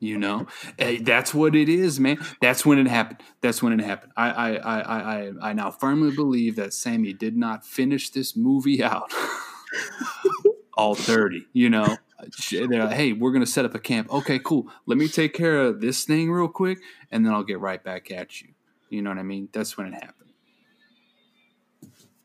You 0.00 0.16
know, 0.16 0.46
Hey, 0.78 0.98
that's 0.98 1.34
what 1.34 1.56
it 1.56 1.68
is, 1.68 1.98
man. 1.98 2.18
That's 2.40 2.64
when 2.64 2.78
it 2.78 2.86
happened. 2.86 3.20
That's 3.40 3.60
when 3.60 3.72
it 3.72 3.84
happened. 3.84 4.12
I 4.16 4.30
I 4.30 4.54
I 4.54 4.80
I 4.80 5.00
I, 5.00 5.32
I 5.50 5.52
now 5.54 5.72
firmly 5.72 6.14
believe 6.14 6.54
that 6.54 6.72
Sammy 6.72 7.12
did 7.12 7.36
not 7.36 7.66
finish 7.66 8.10
this 8.10 8.36
movie 8.36 8.80
out 8.80 9.12
all 10.76 10.94
dirty. 10.94 11.46
You 11.52 11.70
know, 11.70 11.96
they're 12.50 12.66
like, 12.66 12.96
hey, 12.96 13.12
we're 13.12 13.32
gonna 13.32 13.46
set 13.46 13.64
up 13.64 13.74
a 13.74 13.78
camp. 13.78 14.12
Okay, 14.12 14.38
cool. 14.38 14.68
Let 14.86 14.98
me 14.98 15.08
take 15.08 15.34
care 15.34 15.58
of 15.58 15.80
this 15.80 16.04
thing 16.04 16.30
real 16.30 16.48
quick, 16.48 16.78
and 17.10 17.24
then 17.24 17.32
I'll 17.32 17.44
get 17.44 17.60
right 17.60 17.82
back 17.82 18.10
at 18.10 18.40
you. 18.40 18.48
You 18.90 19.02
know 19.02 19.10
what 19.10 19.18
I 19.18 19.22
mean? 19.22 19.48
That's 19.52 19.76
when 19.76 19.88
it 19.88 19.94
happened. 19.94 20.32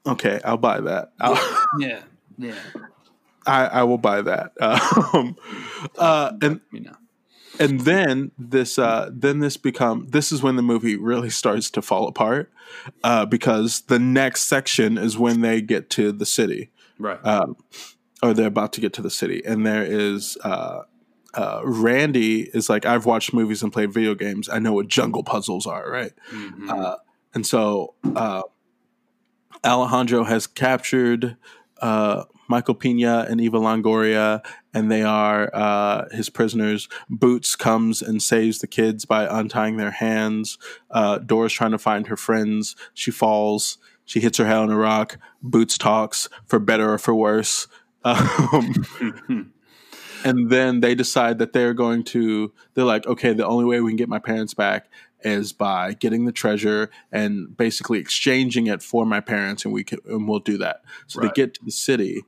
Okay, 0.05 0.39
I'll 0.43 0.57
buy 0.57 0.81
that. 0.81 1.13
I'll, 1.19 1.35
Yeah, 1.79 2.01
yeah. 2.37 2.55
I, 3.45 3.65
I 3.65 3.83
will 3.83 3.97
buy 3.97 4.21
that. 4.21 4.53
Um, 5.13 5.35
uh, 5.99 6.31
and 6.41 6.61
You 6.71 6.81
know, 6.81 6.95
and 7.59 7.81
then 7.81 8.31
this 8.37 8.79
uh, 8.79 9.09
then 9.13 9.39
this 9.39 9.57
become 9.57 10.07
this 10.09 10.31
is 10.31 10.41
when 10.41 10.55
the 10.55 10.61
movie 10.61 10.95
really 10.95 11.29
starts 11.29 11.69
to 11.71 11.81
fall 11.81 12.07
apart 12.07 12.51
uh, 13.03 13.25
because 13.25 13.81
the 13.81 13.99
next 13.99 14.43
section 14.43 14.97
is 14.97 15.17
when 15.17 15.41
they 15.41 15.61
get 15.61 15.89
to 15.91 16.11
the 16.11 16.25
city 16.25 16.71
right? 16.97 17.23
um, 17.23 17.55
or 18.23 18.33
they're 18.33 18.47
about 18.47 18.73
to 18.73 18.81
get 18.81 18.93
to 18.93 19.01
the 19.03 19.09
city 19.11 19.41
and 19.45 19.65
there 19.65 19.83
is 19.83 20.37
uh, 20.43 20.81
uh, 21.35 21.61
Randy 21.63 22.49
is 22.53 22.69
like 22.69 22.85
I've 22.85 23.05
watched 23.05 23.33
movies 23.33 23.61
and 23.61 23.71
played 23.71 23.93
video 23.93 24.15
games 24.15 24.49
I 24.49 24.57
know 24.59 24.73
what 24.73 24.87
jungle 24.87 25.23
puzzles 25.23 25.67
are 25.67 25.89
right 25.91 26.13
Mhm. 26.33 26.69
uh, 26.69 26.95
and 27.35 27.45
so 27.45 27.93
uh, 28.15 28.41
Alejandro 29.65 30.23
has 30.23 30.47
captured 30.47 31.37
uh, 31.81 32.23
Michael 32.47 32.75
Pena 32.75 33.25
and 33.29 33.39
Eva 33.39 33.57
Longoria, 33.57 34.45
and 34.73 34.91
they 34.91 35.03
are 35.03 35.49
uh, 35.53 36.05
his 36.11 36.29
prisoners. 36.29 36.87
Boots 37.09 37.55
comes 37.55 38.01
and 38.01 38.21
saves 38.21 38.59
the 38.59 38.67
kids 38.67 39.05
by 39.05 39.25
untying 39.25 39.77
their 39.77 39.91
hands. 39.91 40.57
Uh, 40.91 41.17
Dora's 41.19 41.53
trying 41.53 41.71
to 41.71 41.77
find 41.77 42.07
her 42.07 42.17
friends. 42.17 42.75
She 42.93 43.11
falls. 43.11 43.77
She 44.05 44.19
hits 44.19 44.37
her 44.37 44.45
head 44.45 44.57
on 44.57 44.69
a 44.69 44.77
rock. 44.77 45.17
Boots 45.41 45.77
talks 45.77 46.27
for 46.45 46.59
better 46.59 46.91
or 46.93 46.97
for 46.97 47.15
worse. 47.15 47.67
Um, 48.05 49.53
and 50.25 50.49
then 50.49 50.79
they 50.79 50.95
decide 50.95 51.39
that 51.39 51.53
they're 51.53 51.73
going 51.73 52.03
to 52.05 52.51
they're 52.73 52.85
like 52.85 53.05
okay 53.07 53.33
the 53.33 53.45
only 53.45 53.65
way 53.65 53.79
we 53.81 53.91
can 53.91 53.97
get 53.97 54.09
my 54.09 54.19
parents 54.19 54.53
back 54.53 54.87
is 55.21 55.53
by 55.53 55.93
getting 55.93 56.25
the 56.25 56.31
treasure 56.31 56.89
and 57.11 57.55
basically 57.55 57.99
exchanging 57.99 58.67
it 58.67 58.81
for 58.81 59.05
my 59.05 59.19
parents 59.19 59.63
and 59.65 59.73
we 59.73 59.83
can 59.83 59.99
and 60.05 60.27
we'll 60.27 60.39
do 60.39 60.57
that 60.57 60.81
so 61.07 61.19
Right. 61.21 61.33
they 61.33 61.41
get 61.41 61.53
to 61.55 61.65
the 61.65 61.71
city 61.71 62.23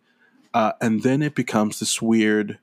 uh, 0.54 0.72
and 0.82 1.04
then 1.04 1.22
it 1.22 1.36
becomes 1.36 1.80
this 1.80 2.02
weird 2.02 2.60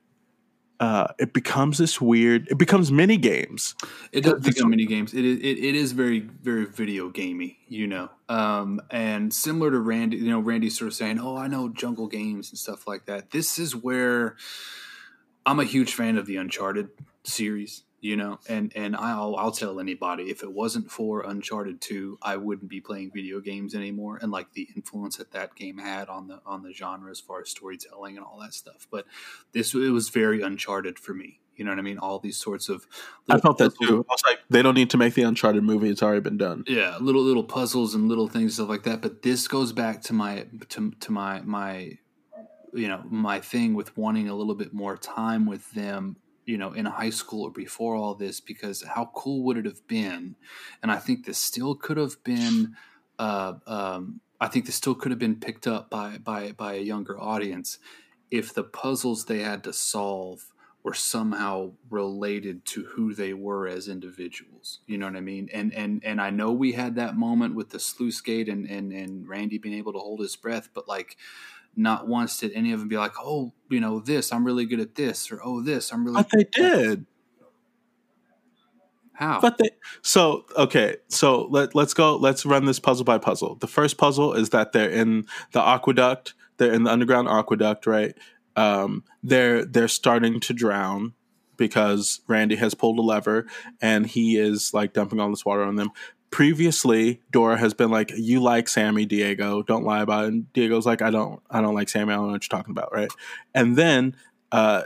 uh, 0.83 1.07
it 1.17 1.33
becomes 1.33 1.77
this 1.77 2.01
weird 2.01 2.45
it 2.51 2.57
becomes 2.57 2.91
mini 2.91 3.15
games 3.15 3.73
It 4.11 4.21
does 4.25 4.41
become 4.41 4.69
mini 4.69 4.85
games. 4.85 5.13
It 5.13 5.23
is 5.23 5.37
it, 5.39 5.57
it 5.57 5.75
is 5.75 5.93
very 5.93 6.19
very 6.19 6.65
video 6.65 7.09
gamey, 7.09 7.59
you 7.69 7.87
know. 7.87 8.09
Um, 8.27 8.81
and 8.91 9.33
similar 9.33 9.71
to 9.71 9.79
Randy, 9.79 10.17
you 10.17 10.29
know, 10.29 10.39
Randy's 10.39 10.77
sort 10.77 10.89
of 10.89 10.93
saying, 10.93 11.19
"Oh, 11.19 11.37
I 11.37 11.47
know 11.47 11.69
jungle 11.69 12.07
games 12.07 12.49
and 12.49 12.59
stuff 12.59 12.85
like 12.85 13.05
that." 13.05 13.31
This 13.31 13.57
is 13.57 13.75
where 13.75 14.35
I'm 15.45 15.59
a 15.59 15.63
huge 15.63 15.93
fan 15.93 16.17
of 16.17 16.25
the 16.25 16.35
Uncharted 16.35 16.89
series, 17.23 17.83
you 18.03 18.17
know, 18.17 18.37
and 18.49 18.73
and 18.75 18.97
I'll 18.97 19.37
I'll 19.37 19.53
tell 19.53 19.79
anybody 19.79 20.23
if 20.23 20.43
it 20.43 20.51
wasn't 20.51 20.91
for 20.91 21.21
Uncharted 21.21 21.79
Two, 21.79 22.19
I 22.21 22.35
wouldn't 22.35 22.69
be 22.69 22.81
playing 22.81 23.11
video 23.13 23.39
games 23.39 23.73
anymore, 23.73 24.19
and 24.21 24.29
like 24.29 24.51
the 24.51 24.67
influence 24.75 25.15
that 25.17 25.31
that 25.31 25.55
game 25.55 25.77
had 25.77 26.09
on 26.09 26.27
the 26.27 26.41
on 26.45 26.63
the 26.63 26.73
genre 26.73 27.09
as 27.09 27.21
far 27.21 27.39
as 27.39 27.49
storytelling 27.49 28.17
and 28.17 28.25
all 28.25 28.37
that 28.41 28.53
stuff. 28.53 28.87
But 28.91 29.05
this 29.53 29.73
it 29.73 29.91
was 29.91 30.09
very 30.09 30.41
Uncharted 30.41 30.99
for 30.99 31.13
me. 31.13 31.39
You 31.55 31.63
know 31.63 31.71
what 31.71 31.79
I 31.79 31.83
mean? 31.83 31.97
All 31.97 32.19
these 32.19 32.35
sorts 32.35 32.67
of 32.67 32.85
i 33.29 33.37
felt 33.37 33.57
that 33.59 33.71
too 33.81 34.05
i 34.09 34.13
was 34.13 34.23
like 34.27 34.39
they 34.49 34.61
don't 34.61 34.73
need 34.73 34.89
to 34.89 34.97
make 34.97 35.13
the 35.13 35.21
uncharted 35.21 35.63
movie 35.63 35.87
it's 35.87 36.03
already 36.03 36.19
been 36.19 36.35
done 36.35 36.63
yeah 36.67 36.97
little 36.99 37.21
little 37.21 37.43
puzzles 37.43 37.93
and 37.95 38.09
little 38.09 38.27
things 38.27 38.55
stuff 38.55 38.67
like 38.67 38.83
that 38.83 39.01
but 39.01 39.21
this 39.21 39.47
goes 39.47 39.71
back 39.71 40.01
to 40.01 40.13
my 40.13 40.45
to, 40.67 40.91
to 40.99 41.11
my 41.11 41.39
my 41.41 41.97
you 42.73 42.87
know 42.87 43.01
my 43.05 43.39
thing 43.39 43.75
with 43.75 43.95
wanting 43.95 44.27
a 44.27 44.35
little 44.35 44.55
bit 44.55 44.73
more 44.73 44.97
time 44.97 45.45
with 45.45 45.71
them 45.71 46.17
you 46.45 46.57
know 46.57 46.73
in 46.73 46.85
high 46.85 47.09
school 47.09 47.43
or 47.43 47.51
before 47.51 47.95
all 47.95 48.13
this 48.13 48.39
because 48.39 48.83
how 48.83 49.09
cool 49.13 49.43
would 49.43 49.57
it 49.57 49.65
have 49.65 49.85
been 49.87 50.35
and 50.81 50.91
i 50.91 50.97
think 50.97 51.25
this 51.25 51.37
still 51.37 51.75
could 51.75 51.97
have 51.97 52.23
been 52.23 52.75
uh, 53.19 53.53
um, 53.67 54.19
i 54.41 54.47
think 54.47 54.65
this 54.65 54.75
still 54.75 54.95
could 54.95 55.11
have 55.11 55.19
been 55.19 55.35
picked 55.35 55.67
up 55.67 55.89
by 55.89 56.17
by 56.17 56.51
by 56.51 56.73
a 56.73 56.81
younger 56.81 57.19
audience 57.19 57.77
if 58.31 58.53
the 58.53 58.63
puzzles 58.63 59.25
they 59.25 59.39
had 59.39 59.63
to 59.63 59.71
solve 59.71 60.53
were 60.83 60.93
somehow 60.93 61.71
related 61.89 62.65
to 62.65 62.83
who 62.83 63.13
they 63.13 63.33
were 63.33 63.67
as 63.67 63.87
individuals. 63.87 64.79
You 64.85 64.97
know 64.97 65.05
what 65.05 65.15
I 65.15 65.21
mean? 65.21 65.49
And 65.53 65.73
and 65.73 66.03
and 66.03 66.19
I 66.19 66.29
know 66.29 66.51
we 66.51 66.73
had 66.73 66.95
that 66.95 67.15
moment 67.15 67.55
with 67.55 67.69
the 67.69 67.79
sluice 67.79 68.19
gate 68.19 68.49
and 68.49 68.69
and 68.69 68.91
and 68.91 69.27
Randy 69.27 69.57
being 69.57 69.75
able 69.75 69.93
to 69.93 69.99
hold 69.99 70.19
his 70.19 70.35
breath, 70.35 70.69
but 70.73 70.87
like 70.87 71.15
not 71.75 72.07
once 72.07 72.37
did 72.39 72.51
any 72.53 72.71
of 72.71 72.79
them 72.79 72.87
be 72.87 72.97
like, 72.97 73.13
oh, 73.19 73.53
you 73.69 73.79
know, 73.79 73.99
this 73.99 74.31
I'm 74.31 74.45
really 74.45 74.65
good 74.65 74.79
at 74.79 74.95
this, 74.95 75.31
or 75.31 75.41
oh, 75.43 75.61
this 75.61 75.91
I'm 75.91 76.05
really. 76.05 76.17
but 76.17 76.29
they 76.31 76.43
did 76.43 77.05
How? 79.13 79.39
But 79.41 79.57
they 79.57 79.71
so 80.01 80.45
okay, 80.57 80.97
so 81.07 81.47
let 81.49 81.75
let's 81.75 81.93
go 81.93 82.15
let's 82.15 82.45
run 82.45 82.65
this 82.65 82.79
puzzle 82.79 83.05
by 83.05 83.17
puzzle. 83.17 83.55
The 83.55 83.67
first 83.67 83.97
puzzle 83.97 84.33
is 84.33 84.49
that 84.49 84.71
they're 84.71 84.89
in 84.89 85.25
the 85.51 85.61
aqueduct, 85.61 86.33
they're 86.57 86.73
in 86.73 86.83
the 86.83 86.91
underground 86.91 87.27
aqueduct, 87.27 87.87
right? 87.87 88.15
Um 88.55 89.03
they're 89.23 89.65
they're 89.65 89.87
starting 89.87 90.39
to 90.41 90.53
drown 90.53 91.13
because 91.57 92.21
Randy 92.27 92.55
has 92.55 92.73
pulled 92.73 92.99
a 92.99 93.01
lever 93.01 93.45
and 93.81 94.07
he 94.07 94.37
is 94.37 94.73
like 94.73 94.93
dumping 94.93 95.19
all 95.19 95.29
this 95.29 95.45
water 95.45 95.63
on 95.63 95.75
them. 95.75 95.89
Previously, 96.33 97.21
Dora 97.31 97.57
has 97.57 97.75
been 97.75 97.91
like, 97.91 98.11
"You 98.15 98.41
like 98.41 98.67
Sammy, 98.67 99.05
Diego? 99.05 99.61
Don't 99.61 99.83
lie 99.83 100.01
about 100.01 100.25
it." 100.25 100.27
And 100.29 100.51
Diego's 100.53 100.85
like, 100.85 101.03
"I 101.03 101.11
don't, 101.11 101.39
I 101.51 101.61
don't 101.61 101.75
like 101.75 101.89
Sammy. 101.89 102.11
I 102.11 102.15
don't 102.15 102.25
know 102.25 102.31
what 102.31 102.43
you're 102.43 102.57
talking 102.57 102.71
about, 102.71 102.91
right?" 102.91 103.11
And 103.53 103.75
then 103.75 104.15
uh, 104.51 104.83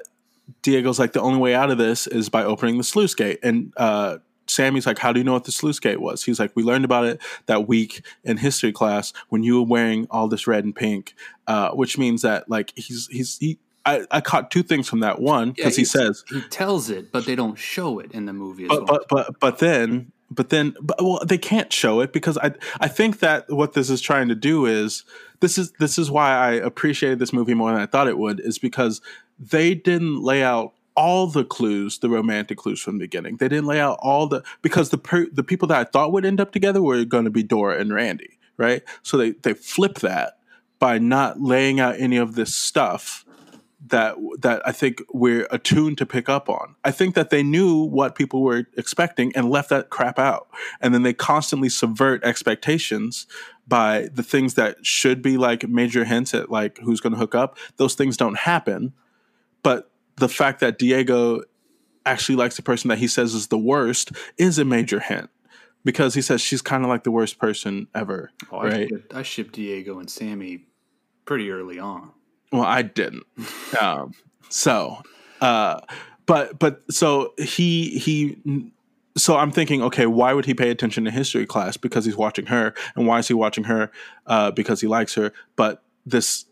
Diego's 0.62 1.00
like, 1.00 1.14
the 1.14 1.22
only 1.22 1.40
way 1.40 1.56
out 1.56 1.72
of 1.72 1.78
this 1.78 2.08
is 2.08 2.30
by 2.30 2.44
opening 2.44 2.78
the 2.78 2.84
sluice 2.84 3.14
gate. 3.14 3.40
And 3.44 3.74
uh, 3.78 4.18
Sammy's 4.48 4.86
like, 4.86 4.98
how 4.98 5.12
do 5.14 5.20
you 5.20 5.24
know 5.24 5.34
what 5.34 5.44
the 5.44 5.52
sluice 5.52 5.80
gate 5.80 6.02
was? 6.02 6.24
He's 6.24 6.40
like, 6.40 6.52
we 6.56 6.64
learned 6.64 6.86
about 6.86 7.06
it 7.06 7.22
that 7.46 7.68
week 7.68 8.06
in 8.24 8.38
history 8.38 8.72
class 8.72 9.14
when 9.30 9.44
you 9.44 9.56
were 9.56 9.68
wearing 9.68 10.08
all 10.10 10.28
this 10.28 10.48
red 10.48 10.64
and 10.64 10.76
pink, 10.76 11.16
uh, 11.48 11.72
which 11.72 11.98
means 11.98 12.22
that 12.24 12.50
like 12.50 12.74
he's 12.76 13.08
he's 13.08 13.38
he. 13.38 13.58
I, 13.86 14.06
I 14.12 14.20
caught 14.20 14.52
two 14.52 14.64
things 14.64 14.90
from 14.90 15.00
that. 15.00 15.22
One, 15.22 15.52
because 15.52 15.78
he 15.78 15.84
he's- 15.84 15.92
says, 15.92 16.26
he 16.28 16.42
tells 16.50 16.90
it, 16.90 17.10
but 17.14 17.26
they 17.26 17.36
don't 17.36 17.58
show 17.58 18.00
it 18.00 18.12
in 18.12 18.26
the 18.26 18.34
movie 18.34 18.64
as 18.66 18.70
but, 18.70 18.80
well. 18.80 19.00
but 19.00 19.08
but 19.10 19.40
but 19.40 19.60
then 19.60 20.12
but 20.30 20.50
then 20.50 20.76
but, 20.82 21.02
well 21.02 21.22
they 21.26 21.38
can't 21.38 21.72
show 21.72 22.02
it 22.02 22.14
because 22.14 22.38
I 22.38 22.54
I 22.80 22.88
think 22.88 23.20
that 23.20 23.50
what 23.50 23.74
this 23.74 23.90
is 23.90 24.02
trying 24.02 24.28
to 24.30 24.36
do 24.36 24.66
is 24.66 25.04
this 25.40 25.58
is 25.58 25.72
this 25.74 25.98
is 25.98 26.12
why 26.12 26.32
I 26.32 26.52
appreciated 26.52 27.20
this 27.20 27.34
movie 27.34 27.54
more 27.54 27.72
than 27.72 27.82
I 27.82 27.86
thought 27.86 28.08
it 28.08 28.18
would 28.18 28.40
is 28.40 28.58
because 28.60 29.02
they 29.40 29.76
didn't 29.76 30.22
lay 30.22 30.44
out 30.44 30.74
all 30.96 31.28
the 31.28 31.46
clues, 31.46 32.00
the 32.00 32.10
romantic 32.10 32.58
clues 32.58 32.82
from 32.82 32.98
the 32.98 33.04
beginning. 33.04 33.38
They 33.38 33.48
didn't 33.48 33.68
lay 33.68 33.80
out 33.80 34.00
all 34.02 34.28
the 34.28 34.44
because 34.62 34.90
the 34.90 34.98
per, 34.98 35.28
the 35.32 35.44
people 35.44 35.68
that 35.70 35.80
I 35.80 35.84
thought 35.84 36.12
would 36.12 36.26
end 36.26 36.42
up 36.42 36.52
together 36.52 36.82
were 36.82 37.06
going 37.06 37.26
to 37.26 37.32
be 37.32 37.44
Dora 37.44 37.80
and 37.80 37.94
Randy, 37.94 38.40
right? 38.58 38.82
So 39.04 39.16
they 39.16 39.32
they 39.32 39.54
flip 39.54 40.00
that 40.00 40.40
by 40.80 40.98
not 40.98 41.40
laying 41.40 41.80
out 41.80 42.00
any 42.00 42.18
of 42.18 42.36
this 42.36 42.56
stuff 42.56 43.26
that 43.86 44.16
that 44.40 44.68
I 44.68 44.72
think 44.72 45.04
we're 45.14 45.48
attuned 45.52 45.98
to 46.00 46.06
pick 46.06 46.30
up 46.30 46.50
on. 46.50 46.76
I 46.84 46.92
think 46.92 47.14
that 47.16 47.30
they 47.30 47.44
knew 47.44 47.84
what 47.84 48.16
people 48.16 48.42
were 48.42 48.66
expecting 48.76 49.32
and 49.36 49.50
left 49.50 49.70
that 49.70 49.90
crap 49.90 50.18
out. 50.18 50.48
And 50.82 50.94
then 50.94 51.04
they 51.04 51.14
constantly 51.14 51.70
subvert 51.70 52.24
expectations 52.24 53.28
by 53.68 54.08
the 54.14 54.24
things 54.24 54.56
that 54.56 54.84
should 54.86 55.22
be 55.22 55.38
like 55.38 55.68
major 55.68 56.06
hints 56.06 56.34
at 56.34 56.50
like 56.50 56.80
who's 56.80 57.00
going 57.02 57.14
to 57.14 57.20
hook 57.20 57.36
up. 57.36 57.58
Those 57.78 57.94
things 57.94 58.18
don't 58.18 58.38
happen. 58.38 58.94
But 59.62 59.92
the 60.16 60.30
fact 60.30 60.60
that 60.62 60.80
Diego 60.80 61.44
actually 62.06 62.36
likes 62.38 62.56
the 62.56 62.64
person 62.64 62.88
that 62.88 62.98
he 62.98 63.08
says 63.08 63.34
is 63.34 63.48
the 63.48 63.58
worst 63.58 64.12
is 64.38 64.58
a 64.58 64.66
major 64.66 65.00
hint 65.02 65.30
because 65.84 66.16
he 66.16 66.22
says 66.22 66.42
she's 66.42 66.62
kind 66.62 66.84
of 66.84 66.90
like 66.90 67.04
the 67.04 67.12
worst 67.12 67.38
person 67.38 67.88
ever, 67.94 68.32
Oh, 68.52 68.58
I, 68.58 68.64
right? 68.66 68.90
shipped, 68.90 69.14
I 69.14 69.22
shipped 69.24 69.54
Diego 69.54 70.00
and 70.00 70.10
Sammy 70.10 70.66
pretty 71.26 71.52
early 71.52 71.78
on. 71.78 72.12
Well, 72.52 72.64
I 72.64 72.82
didn't. 72.82 73.26
Um, 73.80 74.14
so, 74.50 75.02
uh, 75.42 75.82
but 76.26 76.60
but 76.60 76.82
so 76.92 77.34
he 77.38 77.98
he. 78.00 78.38
So 79.18 79.36
I'm 79.36 79.52
thinking, 79.52 79.82
okay, 79.82 80.06
why 80.06 80.34
would 80.34 80.46
he 80.46 80.54
pay 80.54 80.70
attention 80.70 81.04
to 81.06 81.12
history 81.12 81.48
class? 81.48 81.76
Because 81.76 82.06
he's 82.06 82.16
watching 82.16 82.46
her, 82.48 82.74
and 82.96 83.08
why 83.08 83.20
is 83.20 83.28
he 83.28 83.34
watching 83.34 83.64
her? 83.66 83.92
Uh, 84.28 84.52
because 84.52 84.80
he 84.80 84.88
likes 84.88 85.16
her. 85.16 85.34
But 85.56 85.84
this, 86.06 86.46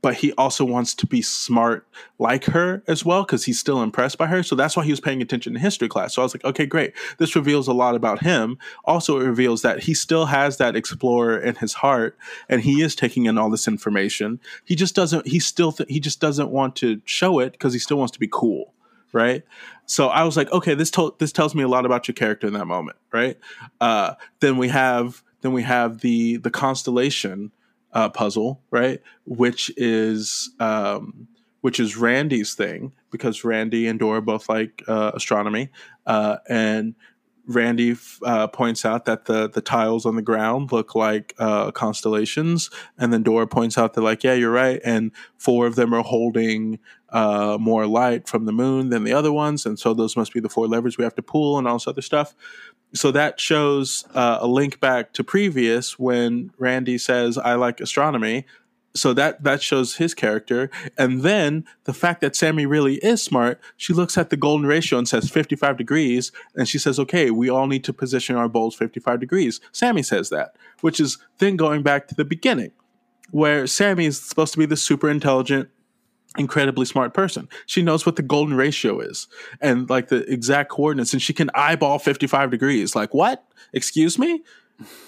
but 0.00 0.14
he 0.14 0.32
also 0.34 0.64
wants 0.64 0.94
to 0.94 1.06
be 1.06 1.20
smart 1.20 1.86
like 2.18 2.44
her 2.44 2.82
as 2.86 3.04
well, 3.04 3.24
because 3.24 3.44
he's 3.44 3.58
still 3.58 3.82
impressed 3.82 4.16
by 4.16 4.26
her. 4.26 4.42
So 4.42 4.54
that's 4.54 4.76
why 4.76 4.84
he 4.84 4.92
was 4.92 5.00
paying 5.00 5.20
attention 5.20 5.54
to 5.54 5.58
history 5.58 5.88
class. 5.88 6.14
So 6.14 6.22
I 6.22 6.24
was 6.24 6.34
like, 6.34 6.44
okay, 6.44 6.66
great. 6.66 6.92
This 7.18 7.34
reveals 7.34 7.66
a 7.66 7.72
lot 7.72 7.94
about 7.96 8.22
him. 8.22 8.58
Also, 8.84 9.18
it 9.18 9.24
reveals 9.24 9.62
that 9.62 9.80
he 9.80 9.94
still 9.94 10.26
has 10.26 10.56
that 10.58 10.76
explorer 10.76 11.38
in 11.38 11.56
his 11.56 11.74
heart, 11.74 12.16
and 12.48 12.62
he 12.62 12.80
is 12.80 12.94
taking 12.94 13.26
in 13.26 13.38
all 13.38 13.50
this 13.50 13.66
information. 13.66 14.40
He 14.64 14.76
just 14.76 14.94
doesn't. 14.94 15.26
He 15.26 15.40
still. 15.40 15.72
Th- 15.72 15.88
he 15.88 16.00
just 16.00 16.20
doesn't 16.20 16.50
want 16.50 16.76
to 16.76 17.00
show 17.04 17.40
it 17.40 17.52
because 17.52 17.72
he 17.72 17.78
still 17.78 17.96
wants 17.98 18.12
to 18.12 18.20
be 18.20 18.28
cool, 18.30 18.72
right? 19.12 19.42
So 19.86 20.08
I 20.08 20.22
was 20.22 20.36
like, 20.36 20.52
okay, 20.52 20.74
this 20.74 20.90
to- 20.92 21.14
this 21.18 21.32
tells 21.32 21.54
me 21.54 21.62
a 21.64 21.68
lot 21.68 21.84
about 21.86 22.06
your 22.06 22.14
character 22.14 22.46
in 22.46 22.52
that 22.52 22.66
moment, 22.66 22.98
right? 23.12 23.36
Uh, 23.80 24.14
then 24.40 24.58
we 24.58 24.68
have 24.68 25.24
then 25.40 25.52
we 25.52 25.62
have 25.64 26.00
the 26.00 26.36
the 26.36 26.50
constellation 26.50 27.50
uh, 27.92 28.08
puzzle, 28.08 28.62
right? 28.70 29.00
Which 29.24 29.70
is 29.76 30.50
um, 30.60 31.28
which 31.60 31.80
is 31.80 31.96
Randy's 31.96 32.54
thing 32.54 32.92
because 33.10 33.44
Randy 33.44 33.86
and 33.86 33.98
Dora 33.98 34.22
both 34.22 34.48
like 34.48 34.82
uh, 34.86 35.12
astronomy, 35.14 35.70
uh, 36.06 36.36
and 36.48 36.94
Randy 37.46 37.96
uh, 38.22 38.46
points 38.48 38.84
out 38.84 39.06
that 39.06 39.24
the 39.24 39.48
the 39.48 39.62
tiles 39.62 40.04
on 40.04 40.16
the 40.16 40.22
ground 40.22 40.70
look 40.70 40.94
like 40.94 41.34
uh, 41.38 41.70
constellations, 41.70 42.70
and 42.98 43.12
then 43.12 43.22
Dora 43.22 43.46
points 43.46 43.78
out 43.78 43.94
that 43.94 44.02
like, 44.02 44.22
yeah, 44.22 44.34
you're 44.34 44.52
right, 44.52 44.80
and 44.84 45.10
four 45.38 45.66
of 45.66 45.74
them 45.74 45.94
are 45.94 46.02
holding 46.02 46.78
uh, 47.08 47.56
more 47.58 47.86
light 47.86 48.28
from 48.28 48.44
the 48.44 48.52
moon 48.52 48.90
than 48.90 49.04
the 49.04 49.14
other 49.14 49.32
ones, 49.32 49.64
and 49.64 49.78
so 49.78 49.94
those 49.94 50.14
must 50.14 50.34
be 50.34 50.40
the 50.40 50.50
four 50.50 50.68
levers 50.68 50.98
we 50.98 51.04
have 51.04 51.14
to 51.14 51.22
pull, 51.22 51.56
and 51.56 51.66
all 51.66 51.76
this 51.76 51.88
other 51.88 52.02
stuff. 52.02 52.34
So 52.94 53.10
that 53.12 53.38
shows 53.38 54.04
uh, 54.14 54.38
a 54.40 54.46
link 54.46 54.80
back 54.80 55.12
to 55.14 55.24
previous 55.24 55.98
when 55.98 56.52
Randy 56.58 56.98
says, 56.98 57.36
"I 57.38 57.54
like 57.54 57.80
astronomy." 57.80 58.46
so 58.94 59.12
that 59.12 59.42
that 59.44 59.62
shows 59.62 59.96
his 59.96 60.14
character 60.14 60.70
and 60.96 61.22
then 61.22 61.64
the 61.84 61.92
fact 61.92 62.20
that 62.20 62.34
sammy 62.34 62.66
really 62.66 62.96
is 62.96 63.22
smart 63.22 63.60
she 63.76 63.92
looks 63.92 64.16
at 64.16 64.30
the 64.30 64.36
golden 64.36 64.66
ratio 64.66 64.98
and 64.98 65.08
says 65.08 65.30
55 65.30 65.76
degrees 65.76 66.32
and 66.54 66.68
she 66.68 66.78
says 66.78 66.98
okay 66.98 67.30
we 67.30 67.48
all 67.48 67.66
need 67.66 67.84
to 67.84 67.92
position 67.92 68.36
our 68.36 68.48
bowls 68.48 68.74
55 68.74 69.20
degrees 69.20 69.60
sammy 69.72 70.02
says 70.02 70.30
that 70.30 70.56
which 70.80 71.00
is 71.00 71.18
then 71.38 71.56
going 71.56 71.82
back 71.82 72.08
to 72.08 72.14
the 72.14 72.24
beginning 72.24 72.72
where 73.30 73.66
sammy 73.66 74.06
is 74.06 74.20
supposed 74.20 74.52
to 74.52 74.58
be 74.58 74.66
the 74.66 74.76
super 74.76 75.08
intelligent 75.08 75.68
incredibly 76.38 76.86
smart 76.86 77.14
person. 77.14 77.48
She 77.66 77.82
knows 77.82 78.06
what 78.06 78.16
the 78.16 78.22
golden 78.22 78.56
ratio 78.56 79.00
is 79.00 79.26
and 79.60 79.88
like 79.90 80.08
the 80.08 80.30
exact 80.32 80.70
coordinates 80.70 81.12
and 81.12 81.20
she 81.20 81.32
can 81.32 81.50
eyeball 81.54 81.98
55 81.98 82.50
degrees. 82.50 82.94
Like 82.94 83.12
what? 83.14 83.44
Excuse 83.72 84.18
me 84.18 84.42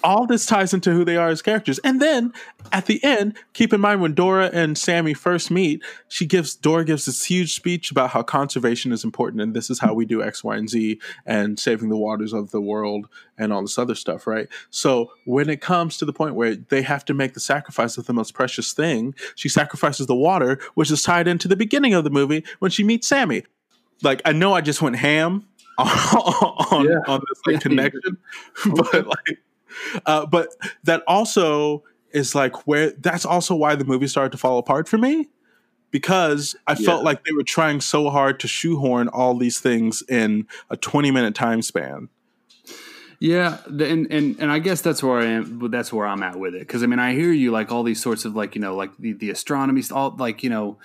all 0.02 0.26
this 0.26 0.46
ties 0.46 0.74
into 0.74 0.90
who 0.92 1.04
they 1.04 1.16
are 1.16 1.28
as 1.28 1.42
characters. 1.42 1.78
And 1.80 2.02
then 2.02 2.32
at 2.72 2.86
the 2.86 3.02
end, 3.04 3.36
keep 3.52 3.72
in 3.72 3.80
mind 3.80 4.00
when 4.00 4.14
Dora 4.14 4.50
and 4.52 4.76
Sammy 4.76 5.14
first 5.14 5.50
meet, 5.50 5.82
she 6.08 6.26
gives 6.26 6.56
Dora 6.56 6.84
gives 6.84 7.04
this 7.06 7.24
huge 7.24 7.54
speech 7.54 7.90
about 7.92 8.10
how 8.10 8.22
conservation 8.22 8.90
is 8.90 9.04
important 9.04 9.42
and 9.42 9.54
this 9.54 9.70
is 9.70 9.78
how 9.78 9.94
we 9.94 10.04
do 10.06 10.22
X, 10.22 10.42
Y, 10.42 10.56
and 10.56 10.68
Z 10.68 11.00
and 11.24 11.58
saving 11.58 11.88
the 11.88 11.96
waters 11.96 12.32
of 12.32 12.50
the 12.50 12.60
world 12.60 13.08
and 13.38 13.52
all 13.52 13.62
this 13.62 13.78
other 13.78 13.94
stuff, 13.94 14.26
right? 14.26 14.48
So 14.70 15.12
when 15.24 15.48
it 15.48 15.60
comes 15.60 15.96
to 15.98 16.04
the 16.04 16.12
point 16.12 16.34
where 16.34 16.56
they 16.56 16.82
have 16.82 17.04
to 17.04 17.14
make 17.14 17.34
the 17.34 17.40
sacrifice 17.40 17.96
of 17.96 18.06
the 18.06 18.12
most 18.12 18.34
precious 18.34 18.72
thing, 18.72 19.14
she 19.36 19.48
sacrifices 19.48 20.06
the 20.08 20.16
water, 20.16 20.58
which 20.74 20.90
is 20.90 21.02
tied 21.02 21.28
into 21.28 21.46
the 21.46 21.56
beginning 21.56 21.94
of 21.94 22.02
the 22.04 22.10
movie 22.10 22.44
when 22.58 22.70
she 22.72 22.82
meets 22.82 23.06
Sammy. 23.06 23.44
Like 24.02 24.20
I 24.24 24.32
know 24.32 24.52
I 24.52 24.62
just 24.62 24.82
went 24.82 24.96
ham 24.96 25.46
on, 25.78 26.84
Yeah. 26.86 26.98
on 27.06 27.20
this 27.28 27.40
like 27.46 27.60
connection, 27.60 28.18
but 28.74 29.06
like 29.06 29.38
uh, 30.06 30.26
but 30.26 30.48
that 30.84 31.02
also 31.06 31.84
is 32.12 32.34
like 32.34 32.66
where 32.66 32.90
that's 32.92 33.24
also 33.24 33.54
why 33.54 33.74
the 33.74 33.84
movie 33.84 34.08
started 34.08 34.32
to 34.32 34.38
fall 34.38 34.58
apart 34.58 34.88
for 34.88 34.98
me 34.98 35.28
because 35.90 36.56
I 36.66 36.74
felt 36.74 37.04
like 37.04 37.24
they 37.24 37.32
were 37.32 37.42
trying 37.42 37.80
so 37.80 38.10
hard 38.10 38.40
to 38.40 38.48
shoehorn 38.48 39.08
all 39.08 39.36
these 39.36 39.60
things 39.60 40.02
in 40.08 40.46
a 40.70 40.76
20 40.76 41.10
minute 41.10 41.34
time 41.34 41.62
span. 41.62 42.08
Yeah, 43.22 43.58
and 43.66 44.10
and 44.10 44.40
and 44.40 44.50
I 44.50 44.60
guess 44.60 44.80
that's 44.80 45.02
where 45.02 45.18
I 45.20 45.26
am. 45.26 45.70
That's 45.70 45.92
where 45.92 46.06
I'm 46.06 46.22
at 46.22 46.36
with 46.36 46.54
it 46.54 46.60
because 46.60 46.82
I 46.82 46.86
mean 46.86 46.98
I 46.98 47.12
hear 47.12 47.30
you 47.30 47.50
like 47.50 47.70
all 47.70 47.82
these 47.82 48.00
sorts 48.00 48.24
of 48.24 48.34
like 48.34 48.54
you 48.54 48.62
know 48.62 48.74
like 48.74 48.96
the 48.96 49.12
the 49.12 49.28
astronomy 49.28 49.82
st- 49.82 49.94
all 49.94 50.16
like 50.16 50.42
you 50.42 50.48
know 50.48 50.78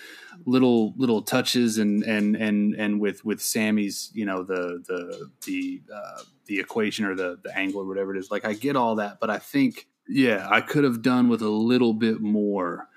little 0.45 0.93
little 0.97 1.21
touches 1.21 1.77
and 1.77 2.03
and 2.03 2.35
and 2.35 2.75
and 2.75 2.99
with 2.99 3.23
with 3.23 3.41
Sammy's 3.41 4.11
you 4.13 4.25
know 4.25 4.43
the 4.43 4.83
the 4.85 5.29
the 5.45 5.81
uh, 5.93 6.23
the 6.47 6.59
equation 6.59 7.05
or 7.05 7.15
the 7.15 7.39
the 7.41 7.57
angle 7.57 7.81
or 7.81 7.85
whatever 7.85 8.13
it 8.13 8.19
is. 8.19 8.29
Like 8.29 8.43
I 8.43 8.51
get 8.51 8.75
all 8.75 8.95
that, 8.95 9.21
but 9.21 9.29
I 9.29 9.37
think 9.37 9.87
yeah 10.09 10.45
I 10.51 10.59
could 10.59 10.83
have 10.83 11.01
done 11.01 11.29
with 11.29 11.41
a 11.41 11.49
little 11.49 11.93
bit 11.93 12.19
more. 12.19 12.89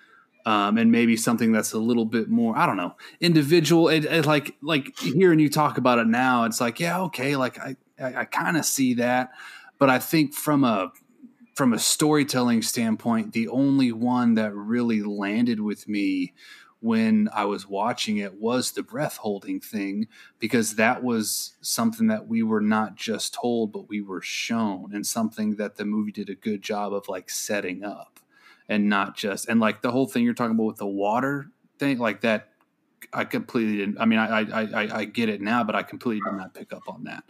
Um, 0.47 0.78
and 0.78 0.90
maybe 0.90 1.16
something 1.16 1.52
that's 1.52 1.74
a 1.74 1.78
little 1.78 2.06
bit 2.06 2.31
more 2.31 2.56
I 2.56 2.65
don't 2.65 2.78
know 2.78 2.97
individual. 3.20 3.89
It, 3.89 4.06
it 4.06 4.27
like 4.27 4.55
like 4.62 4.98
hearing 4.98 5.39
you 5.40 5.51
talk 5.51 5.77
about 5.78 5.98
it 5.98 6.06
now, 6.06 6.44
it's 6.44 6.60
like 6.60 6.81
yeah 6.81 7.02
okay, 7.02 7.36
like 7.36 7.59
I 7.59 7.77
I, 8.01 8.20
I 8.20 8.25
kind 8.25 8.57
of 8.57 8.65
see 8.65 8.95
that, 8.95 9.31
but 9.79 9.91
I 9.91 9.99
think 9.99 10.35
from 10.35 10.65
a 10.65 10.93
from 11.55 11.73
a 11.73 11.79
storytelling 11.79 12.62
standpoint, 12.62 13.33
the 13.33 13.49
only 13.49 13.91
one 13.91 14.35
that 14.35 14.55
really 14.55 15.03
landed 15.03 15.59
with 15.59 15.89
me 15.89 16.33
when 16.81 17.29
I 17.33 17.45
was 17.45 17.66
watching 17.66 18.19
it 18.19 18.35
was 18.35 18.73
the 18.73 18.83
breath 18.83 19.16
holding 19.16 19.61
thing 19.61 20.07
because 20.39 20.77
that 20.77 21.03
was 21.03 21.57
something 21.61 22.07
that 22.07 22.29
we 22.29 22.43
were 22.43 22.61
not 22.61 22.95
just 22.95 23.35
told 23.35 23.73
but 23.73 23.89
we 23.89 24.01
were 24.01 24.23
shown 24.23 24.95
and 24.95 25.07
something 25.07 25.57
that 25.57 25.77
the 25.77 25.85
movie 25.85 26.12
did 26.12 26.31
a 26.31 26.35
good 26.35 26.62
job 26.62 26.93
of 26.93 27.09
like 27.09 27.31
setting 27.31 27.83
up 27.83 28.20
and 28.69 28.89
not 28.89 29.16
just 29.16 29.49
and 29.49 29.59
like 29.59 29.83
the 29.83 29.91
whole 29.91 30.07
thing 30.07 30.25
you're 30.25 30.35
talking 30.35 30.55
about 30.55 30.66
with 30.66 30.77
the 30.77 30.87
water 30.87 31.49
thing 31.79 31.99
like 31.99 32.20
that 32.20 32.51
I 33.12 33.25
completely 33.25 33.79
didn't 33.79 34.01
I 34.01 34.05
mean 34.05 34.20
I 34.20 34.41
I 34.41 34.62
I, 34.62 34.99
I 34.99 35.05
get 35.05 35.29
it 35.29 35.41
now 35.41 35.65
but 35.65 35.75
I 35.75 35.83
completely 35.83 36.23
did 36.31 36.37
not 36.37 36.55
pick 36.55 36.73
up 36.73 36.89
on 36.89 37.05
that 37.05 37.25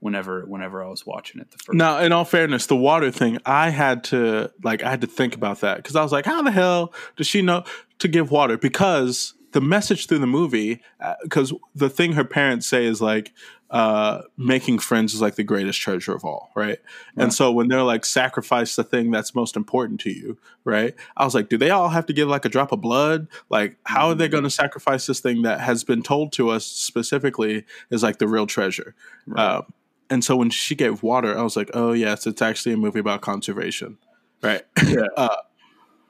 whenever 0.00 0.44
whenever 0.46 0.84
I 0.84 0.88
was 0.88 1.06
watching 1.06 1.40
it 1.40 1.50
the 1.50 1.58
first 1.58 1.76
Now, 1.76 1.98
in 2.00 2.12
all 2.12 2.24
fairness, 2.24 2.66
the 2.66 2.76
water 2.76 3.10
thing, 3.10 3.38
I 3.44 3.70
had 3.70 4.04
to 4.04 4.50
like 4.62 4.82
I 4.82 4.90
had 4.90 5.00
to 5.02 5.06
think 5.06 5.34
about 5.34 5.60
that 5.60 5.78
because 5.78 5.96
I 5.96 6.02
was 6.02 6.12
like, 6.12 6.26
how 6.26 6.42
the 6.42 6.50
hell 6.50 6.92
does 7.16 7.26
she 7.26 7.42
know 7.42 7.64
to 7.98 8.08
give 8.08 8.30
water? 8.30 8.58
Because 8.58 9.34
the 9.52 9.60
message 9.60 10.06
through 10.06 10.18
the 10.18 10.26
movie, 10.26 10.82
because 11.22 11.52
the 11.74 11.88
thing 11.88 12.12
her 12.12 12.24
parents 12.24 12.66
say 12.66 12.84
is 12.84 13.00
like, 13.00 13.32
uh, 13.70 14.22
making 14.36 14.78
friends 14.78 15.12
is 15.14 15.20
like 15.20 15.34
the 15.34 15.42
greatest 15.42 15.80
treasure 15.80 16.14
of 16.14 16.24
all, 16.24 16.50
right? 16.54 16.78
And 17.16 17.32
so 17.32 17.50
when 17.50 17.68
they're 17.68 17.82
like 17.82 18.04
sacrifice 18.04 18.76
the 18.76 18.84
thing 18.84 19.10
that's 19.10 19.34
most 19.34 19.56
important 19.56 20.00
to 20.00 20.10
you, 20.10 20.38
right? 20.64 20.94
I 21.16 21.24
was 21.24 21.34
like, 21.34 21.48
do 21.48 21.56
they 21.56 21.70
all 21.70 21.88
have 21.88 22.06
to 22.06 22.12
give 22.12 22.28
like 22.28 22.44
a 22.44 22.48
drop 22.48 22.70
of 22.70 22.80
blood? 22.80 23.28
Like, 23.50 23.76
how 23.84 24.08
are 24.08 24.14
they 24.14 24.28
going 24.28 24.44
to 24.44 24.50
sacrifice 24.50 25.06
this 25.06 25.20
thing 25.20 25.42
that 25.42 25.60
has 25.60 25.82
been 25.82 26.02
told 26.02 26.32
to 26.34 26.50
us 26.50 26.64
specifically 26.64 27.64
is 27.90 28.02
like 28.02 28.18
the 28.18 28.28
real 28.28 28.46
treasure? 28.46 28.94
Um, 29.34 29.72
and 30.10 30.24
so 30.24 30.36
when 30.36 30.50
she 30.50 30.74
gave 30.74 31.02
water, 31.02 31.36
I 31.36 31.42
was 31.42 31.56
like, 31.56 31.70
oh 31.74 31.92
yes, 31.92 32.26
it's 32.26 32.42
actually 32.42 32.72
a 32.72 32.76
movie 32.76 33.00
about 33.00 33.20
conservation, 33.20 33.98
right? 34.42 34.62
Yeah. 34.86 35.06
uh, 35.16 35.36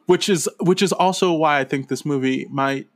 which 0.06 0.28
is 0.28 0.48
which 0.60 0.82
is 0.82 0.92
also 0.92 1.32
why 1.32 1.58
I 1.58 1.64
think 1.64 1.88
this 1.88 2.04
movie 2.04 2.46
might, 2.50 2.88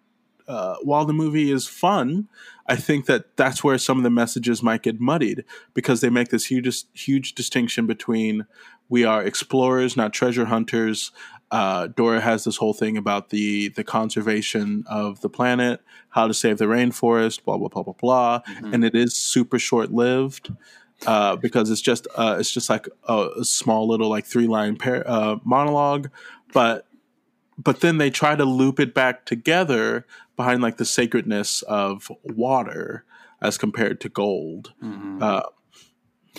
uh, 0.46 0.76
while 0.82 1.04
the 1.04 1.12
movie 1.12 1.50
is 1.50 1.66
fun, 1.66 2.28
I 2.66 2.76
think 2.76 3.06
that 3.06 3.36
that's 3.36 3.64
where 3.64 3.78
some 3.78 3.98
of 3.98 4.04
the 4.04 4.10
messages 4.10 4.62
might 4.62 4.82
get 4.82 5.00
muddied 5.00 5.44
because 5.74 6.00
they 6.00 6.10
make 6.10 6.28
this 6.28 6.46
huge 6.46 6.84
huge 6.94 7.34
distinction 7.34 7.86
between 7.86 8.46
we 8.88 9.04
are 9.04 9.22
explorers, 9.22 9.96
not 9.96 10.12
treasure 10.12 10.46
hunters. 10.46 11.12
Uh, 11.50 11.88
Dora 11.88 12.20
has 12.20 12.44
this 12.44 12.58
whole 12.58 12.74
thing 12.74 12.96
about 12.96 13.30
the 13.30 13.68
the 13.70 13.82
conservation 13.82 14.84
of 14.86 15.20
the 15.20 15.28
planet, 15.28 15.80
how 16.10 16.28
to 16.28 16.34
save 16.34 16.58
the 16.58 16.66
rainforest, 16.66 17.42
blah 17.44 17.56
blah 17.56 17.68
blah 17.68 17.82
blah 17.82 17.94
blah, 17.94 18.40
and 18.72 18.84
it 18.84 18.94
is 18.94 19.16
super 19.16 19.58
short 19.58 19.90
lived 19.92 20.52
uh, 21.06 21.36
because 21.36 21.70
it's 21.70 21.80
just 21.80 22.06
uh, 22.14 22.36
it's 22.38 22.50
just 22.50 22.68
like 22.68 22.88
a, 23.04 23.28
a 23.40 23.44
small 23.44 23.88
little 23.88 24.08
like 24.08 24.26
three 24.26 24.46
line 24.46 24.76
par- 24.76 25.04
uh, 25.06 25.36
monologue, 25.44 26.10
but 26.52 26.86
but 27.58 27.80
then 27.80 27.98
they 27.98 28.10
try 28.10 28.36
to 28.36 28.44
loop 28.44 28.80
it 28.80 28.94
back 28.94 29.24
together 29.26 30.06
behind 30.36 30.62
like 30.62 30.76
the 30.76 30.84
sacredness 30.84 31.62
of 31.62 32.10
water 32.24 33.04
as 33.42 33.58
compared 33.58 34.00
to 34.00 34.08
gold, 34.08 34.72
uh, 35.20 35.42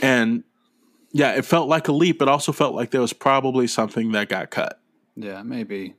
and 0.01 0.43
yeah, 1.11 1.33
it 1.33 1.45
felt 1.45 1.67
like 1.67 1.87
a 1.87 1.91
leap. 1.91 2.21
It 2.21 2.27
also 2.27 2.51
felt 2.51 2.73
like 2.73 2.91
there 2.91 3.01
was 3.01 3.13
probably 3.13 3.67
something 3.67 4.11
that 4.13 4.29
got 4.29 4.49
cut. 4.49 4.79
Yeah, 5.15 5.43
maybe. 5.43 5.95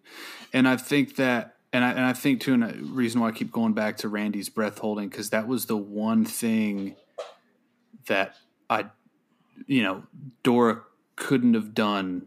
And 0.53 0.67
I 0.67 0.77
think 0.77 1.17
that, 1.17 1.57
and 1.73 1.85
I, 1.85 1.91
and 1.91 2.01
I 2.01 2.13
think 2.13 2.41
too, 2.41 2.55
and 2.55 2.65
a 2.65 2.75
reason 2.81 3.21
why 3.21 3.29
I 3.29 3.33
keep 3.33 3.53
going 3.53 3.75
back 3.75 3.99
to 3.99 4.09
Randy's 4.09 4.49
breath 4.49 4.79
holding, 4.79 5.09
because 5.09 5.31
that 5.31 5.47
was 5.47 5.67
the 5.67 5.77
one 5.77 6.25
thing 6.25 6.97
that 8.07 8.37
I, 8.73 8.91
you 9.67 9.83
know, 9.83 10.05
Dora 10.43 10.83
couldn't 11.17 11.55
have 11.55 11.75
done 11.75 12.27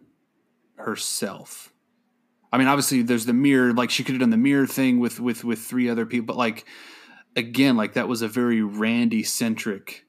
herself. 0.77 1.71
I 2.51 2.57
mean, 2.57 2.67
obviously, 2.67 3.01
there's 3.01 3.25
the 3.25 3.33
mirror. 3.33 3.73
Like 3.73 3.89
she 3.89 4.03
could 4.03 4.13
have 4.13 4.21
done 4.21 4.29
the 4.29 4.37
mirror 4.37 4.67
thing 4.67 4.99
with 4.99 5.19
with 5.19 5.43
with 5.43 5.59
three 5.59 5.89
other 5.89 6.05
people, 6.05 6.27
but 6.27 6.37
like 6.37 6.65
again, 7.35 7.75
like 7.75 7.93
that 7.93 8.07
was 8.07 8.21
a 8.21 8.27
very 8.27 8.61
Randy 8.61 9.23
centric 9.23 10.05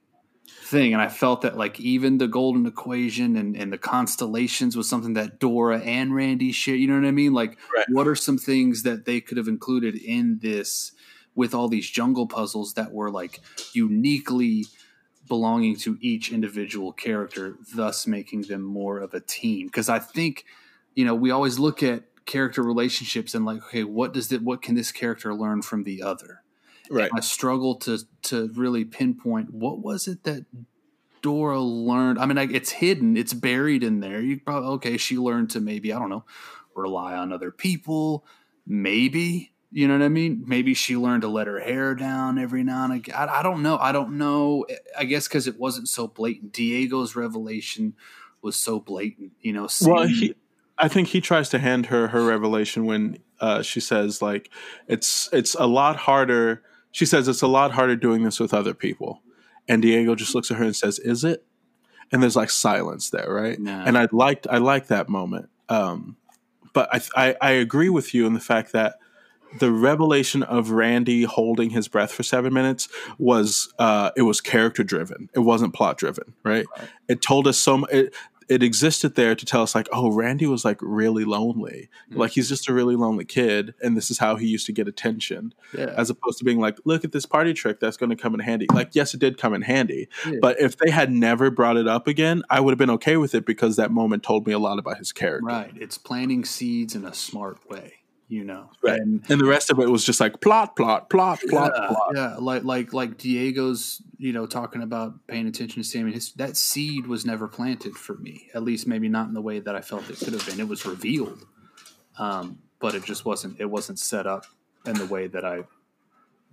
thing 0.63 0.93
and 0.93 1.01
i 1.01 1.09
felt 1.09 1.43
that 1.43 1.57
like 1.57 1.79
even 1.79 2.19
the 2.19 2.27
golden 2.27 2.67
equation 2.67 3.37
and, 3.37 3.57
and 3.57 3.73
the 3.73 3.79
constellations 3.79 4.77
was 4.77 4.89
something 4.89 5.15
that 5.15 5.39
dora 5.39 5.79
and 5.79 6.13
randy 6.15 6.51
share 6.51 6.75
you 6.75 6.89
know 6.89 6.99
what 6.99 7.07
i 7.07 7.11
mean 7.13 7.33
like 7.33 7.57
Right. 7.77 7.87
what 7.91 8.09
are 8.09 8.17
some 8.17 8.37
things 8.37 8.83
that 8.83 9.05
they 9.05 9.21
could 9.21 9.39
have 9.39 9.47
included 9.47 9.95
in 9.95 10.39
this 10.43 10.91
with 11.37 11.55
all 11.55 11.69
these 11.69 11.89
jungle 11.89 12.27
puzzles 12.27 12.75
that 12.75 12.93
were 12.93 13.11
like 13.13 13.41
uniquely 13.75 14.67
belonging 15.29 15.77
to 15.77 15.99
each 16.01 16.33
individual 16.33 16.93
character 16.93 17.57
thus 17.75 18.07
making 18.07 18.43
them 18.43 18.63
more 18.63 18.99
of 18.99 19.15
a 19.15 19.21
team 19.21 19.67
because 19.67 19.89
i 19.89 19.99
think 19.99 20.45
you 20.95 21.05
know 21.05 21.15
we 21.15 21.31
always 21.31 21.59
look 21.59 21.83
at 21.83 22.05
character 22.25 22.63
relationships 22.63 23.35
and 23.35 23.45
like 23.45 23.59
okay 23.59 23.85
what 23.85 24.13
does 24.13 24.33
it 24.33 24.43
what 24.43 24.63
can 24.63 24.75
this 24.75 24.91
character 24.93 25.35
learn 25.35 25.63
from 25.63 25.85
the 25.85 26.03
other 26.03 26.43
Right. 26.91 27.11
I 27.15 27.21
struggle 27.21 27.77
to 27.77 27.99
to 28.25 28.51
really 28.55 28.85
pinpoint 28.85 29.53
what 29.53 29.81
was 29.81 30.07
it 30.07 30.25
that 30.25 30.45
Dora 31.23 31.61
learned. 31.61 32.19
I 32.19 32.27
mean, 32.27 32.37
like, 32.37 32.53
it's 32.53 32.71
hidden, 32.71 33.17
it's 33.17 33.33
buried 33.33 33.83
in 33.83 34.01
there. 34.01 34.21
You 34.21 34.39
probably 34.39 34.69
okay. 34.71 34.97
She 34.97 35.19
learned 35.19 35.51
to 35.51 35.61
maybe 35.61 35.93
I 35.93 35.99
don't 35.99 36.11
know, 36.11 36.25
rely 36.75 37.15
on 37.15 37.33
other 37.33 37.51
people, 37.51 38.25
maybe. 38.67 39.53
You 39.73 39.89
know 39.89 39.95
what 39.95 40.05
I 40.05 40.09
mean? 40.09 40.45
Maybe 40.47 40.75
she 40.75 40.97
learned 40.97 41.23
to 41.23 41.29
let 41.29 41.49
her 41.49 41.59
hair 41.59 41.95
down 41.95 42.39
every 42.39 42.63
now 42.63 42.85
and 42.85 42.93
again. 42.95 43.15
I, 43.17 43.41
I 43.41 43.43
don't 43.43 43.63
know. 43.63 43.77
I 43.79 43.93
don't 43.93 44.17
know. 44.17 44.65
I 44.97 45.05
guess 45.05 45.27
because 45.27 45.49
it 45.49 45.59
wasn't 45.59 45.89
so 45.89 46.07
blatant. 46.07 46.53
Diego's 46.53 47.17
revelation 47.17 47.95
was 48.43 48.57
so 48.57 48.79
blatant. 48.79 49.33
You 49.41 49.53
know, 49.53 49.69
Well, 49.83 50.07
he, 50.07 50.35
I 50.79 50.89
think 50.89 51.09
he 51.09 51.21
tries 51.21 51.49
to 51.51 51.59
hand 51.59 51.87
her 51.87 52.09
her 52.09 52.25
revelation 52.25 52.87
when 52.87 53.19
uh, 53.41 53.63
she 53.63 53.81
says 53.81 54.23
like 54.23 54.51
it's 54.87 55.29
it's 55.33 55.55
a 55.55 55.67
lot 55.67 55.97
harder. 55.97 56.63
She 56.93 57.05
says 57.05 57.29
it's 57.29 57.43
a 57.43 57.49
lot 57.49 57.73
harder 57.73 57.97
doing 57.97 58.23
this 58.23 58.39
with 58.39 58.55
other 58.55 58.73
people, 58.75 59.23
and 59.69 59.83
Diego 59.83 60.15
just 60.15 60.35
looks 60.35 60.51
at 60.51 60.59
her 60.59 60.65
and 60.65 60.77
says, 60.77 60.99
"Is 60.99 61.25
it?" 61.25 61.45
And 62.13 62.23
there's 62.23 62.37
like 62.37 62.51
silence 62.51 63.11
there, 63.11 63.33
right? 63.33 63.59
Nah. 63.59 63.85
And 63.85 63.99
I 63.99 64.09
liked 64.13 64.47
I 64.49 64.59
liked 64.59 64.89
that 64.89 65.09
moment. 65.09 65.49
Um, 65.69 66.17
but 66.73 66.89
I, 66.95 67.01
I 67.17 67.37
I 67.41 67.51
agree 67.53 67.89
with 67.89 68.15
you 68.15 68.27
in 68.27 68.35
the 68.35 68.41
fact 68.41 68.73
that 68.73 68.97
the 69.59 69.71
revelation 69.73 70.43
of 70.43 70.71
Randy 70.71 71.25
holding 71.25 71.71
his 71.71 71.89
breath 71.89 72.13
for 72.13 72.23
seven 72.23 72.53
minutes 72.53 72.89
was 73.19 73.73
uh, 73.79 74.11
it 74.17 74.23
was 74.23 74.41
character 74.41 74.83
driven. 74.85 75.31
It 75.35 75.41
wasn't 75.41 75.75
plot 75.75 75.99
driven, 75.99 76.35
right? 76.45 76.67
It 77.09 77.23
told 77.23 77.47
us 77.47 77.59
so. 77.59 77.85
It, 77.87 78.15
it 78.49 78.63
existed 78.63 79.17
there 79.17 79.35
to 79.35 79.45
tell 79.45 79.63
us 79.63 79.75
like, 79.75 79.89
oh, 79.93 80.13
Randy 80.13 80.47
was 80.47 80.65
like 80.65 80.79
really 80.81 81.25
lonely. 81.25 81.89
Like 82.11 82.31
he's 82.31 82.49
just 82.49 82.69
a 82.69 82.73
really 82.73 82.95
lonely 82.95 83.25
kid, 83.25 83.75
and 83.83 83.97
this 83.97 84.11
is 84.11 84.19
how 84.19 84.37
he 84.37 84.47
used 84.47 84.67
to 84.67 84.73
get 84.73 84.87
attention, 84.87 85.53
yeah. 85.77 85.93
as 85.97 86.11
opposed 86.11 86.39
to 86.39 86.45
being 86.45 86.61
like, 86.61 86.79
look 86.85 87.05
at 87.05 87.13
this 87.13 87.27
party 87.27 87.53
trick 87.55 87.81
that's 87.81 87.97
going 87.97 88.11
to 88.11 88.17
come 88.17 88.35
in 88.35 88.41
handy. 88.41 88.67
Like, 88.73 88.91
yes, 88.95 89.15
it 89.15 89.21
did 89.21 89.37
come 89.37 89.53
in 89.53 89.63
handy, 89.63 90.09
Yeah. 90.25 90.39
but 90.41 90.61
if 90.61 90.77
they 90.77 90.91
had 90.91 91.11
never 91.11 91.51
brought 91.51 91.77
it 91.77 91.89
up 91.89 92.07
again, 92.07 92.43
I 92.49 92.61
would 92.61 92.71
have 92.71 92.79
been 92.79 92.91
okay 92.91 93.17
with 93.17 93.35
it 93.35 93.45
because 93.45 93.75
that 93.77 93.91
moment 93.91 94.23
told 94.23 94.47
me 94.47 94.53
a 94.53 94.59
lot 94.61 94.79
about 94.79 94.99
his 94.99 95.13
character. 95.13 95.45
right. 95.47 95.73
It's 95.75 95.99
planting 95.99 96.45
seeds 96.45 96.95
in 96.95 97.05
a 97.05 97.15
smart 97.15 97.69
way. 97.69 97.95
You 98.29 98.43
know, 98.43 98.71
Right. 98.83 99.01
And 99.01 99.23
And 99.29 99.41
the 99.41 99.47
rest 99.47 99.71
of 99.71 99.79
it 99.79 99.89
was 99.89 100.05
just 100.05 100.19
like 100.19 100.41
plot, 100.41 100.75
plot, 100.75 101.09
plot, 101.09 101.39
plot, 101.49 101.73
yeah, 101.77 101.87
plot. 101.87 102.13
yeah, 102.15 102.37
like 102.41 102.65
like 102.65 102.93
like 102.93 103.19
Diego's, 103.19 104.03
you 104.19 104.33
know, 104.33 104.47
talking 104.47 104.83
about 104.83 105.15
paying 105.29 105.47
attention 105.47 105.81
to 105.81 105.89
Sammy. 105.89 106.11
His, 106.11 106.33
that 106.33 106.57
seed 106.57 107.07
was 107.07 107.25
never 107.25 107.47
planted 107.47 107.95
for 107.95 108.15
me. 108.15 108.49
At 108.53 108.65
least 108.65 108.89
maybe 108.89 109.09
not 109.09 109.29
in 109.29 109.35
the 109.35 109.41
way 109.41 109.61
that 109.61 109.77
I 109.77 109.81
felt 109.81 110.11
it 110.11 110.19
could 110.19 110.33
have 110.33 110.45
been. 110.45 110.59
It 110.59 110.67
was 110.67 110.85
revealed, 110.85 111.47
um, 112.19 112.59
but 112.81 112.97
it 112.97 113.05
just 113.05 113.25
wasn't. 113.25 113.61
It 113.61 113.67
wasn't 113.67 114.01
set 114.01 114.27
up 114.27 114.47
in 114.87 114.95
the 114.95 115.07
way 115.07 115.29
that 115.29 115.45
I 115.45 115.63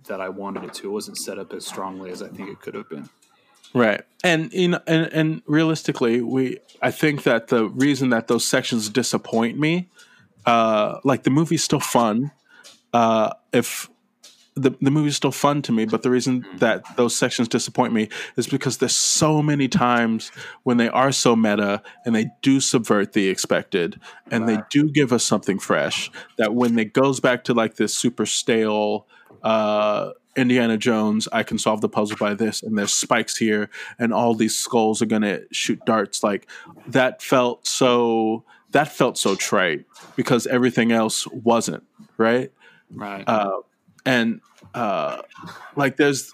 that 0.06 0.20
I 0.20 0.28
wanted 0.28 0.64
it 0.64 0.74
to. 0.74 0.88
It 0.88 0.92
wasn't 0.92 1.18
set 1.18 1.40
up 1.40 1.52
as 1.52 1.66
strongly 1.66 2.10
as 2.10 2.22
I 2.22 2.28
think 2.28 2.50
it 2.50 2.60
could 2.60 2.74
have 2.74 2.88
been. 2.88 3.08
Right. 3.72 4.02
And 4.22 4.52
you 4.52 4.68
know 4.68 4.80
and, 4.86 5.12
and 5.12 5.42
realistically, 5.46 6.20
we 6.20 6.58
I 6.80 6.92
think 6.92 7.24
that 7.24 7.48
the 7.48 7.64
reason 7.68 8.10
that 8.10 8.28
those 8.28 8.44
sections 8.44 8.88
disappoint 8.88 9.58
me, 9.58 9.88
uh 10.46 10.98
like 11.04 11.22
the 11.22 11.30
movie's 11.30 11.64
still 11.64 11.80
fun. 11.80 12.30
Uh 12.92 13.32
if 13.52 13.88
the, 14.56 14.70
the 14.80 14.90
movie's 14.90 15.16
still 15.16 15.32
fun 15.32 15.62
to 15.62 15.72
me, 15.72 15.84
but 15.84 16.02
the 16.02 16.10
reason 16.10 16.46
that 16.58 16.84
those 16.96 17.16
sections 17.16 17.48
disappoint 17.48 17.92
me 17.92 18.08
is 18.36 18.46
because 18.46 18.78
there's 18.78 18.94
so 18.94 19.42
many 19.42 19.66
times 19.66 20.30
when 20.62 20.76
they 20.76 20.88
are 20.88 21.10
so 21.10 21.34
meta 21.34 21.82
and 22.04 22.14
they 22.14 22.26
do 22.40 22.60
subvert 22.60 23.14
the 23.14 23.28
expected 23.28 24.00
and 24.30 24.48
they 24.48 24.58
do 24.70 24.88
give 24.88 25.12
us 25.12 25.24
something 25.24 25.58
fresh 25.58 26.10
that 26.38 26.54
when 26.54 26.78
it 26.78 26.92
goes 26.92 27.18
back 27.18 27.42
to 27.44 27.54
like 27.54 27.74
this 27.74 27.96
super 27.96 28.26
stale 28.26 29.08
uh, 29.42 30.12
Indiana 30.36 30.76
Jones, 30.76 31.28
I 31.32 31.42
can 31.42 31.58
solve 31.58 31.80
the 31.80 31.88
puzzle 31.88 32.16
by 32.16 32.34
this, 32.34 32.62
and 32.62 32.76
there's 32.76 32.92
spikes 32.92 33.36
here, 33.36 33.70
and 33.98 34.12
all 34.12 34.34
these 34.34 34.56
skulls 34.56 35.00
are 35.00 35.06
gonna 35.06 35.40
shoot 35.52 35.78
darts. 35.86 36.24
Like 36.24 36.48
that 36.88 37.22
felt 37.22 37.66
so 37.66 38.44
that 38.74 38.92
felt 38.92 39.16
so 39.18 39.34
trite 39.34 39.84
because 40.16 40.46
everything 40.46 40.92
else 40.92 41.26
wasn't 41.28 41.82
right 42.18 42.52
Right. 42.94 43.24
uh, 43.26 43.60
and 44.06 44.40
uh, 44.74 45.22
like 45.74 45.96
there's 45.96 46.30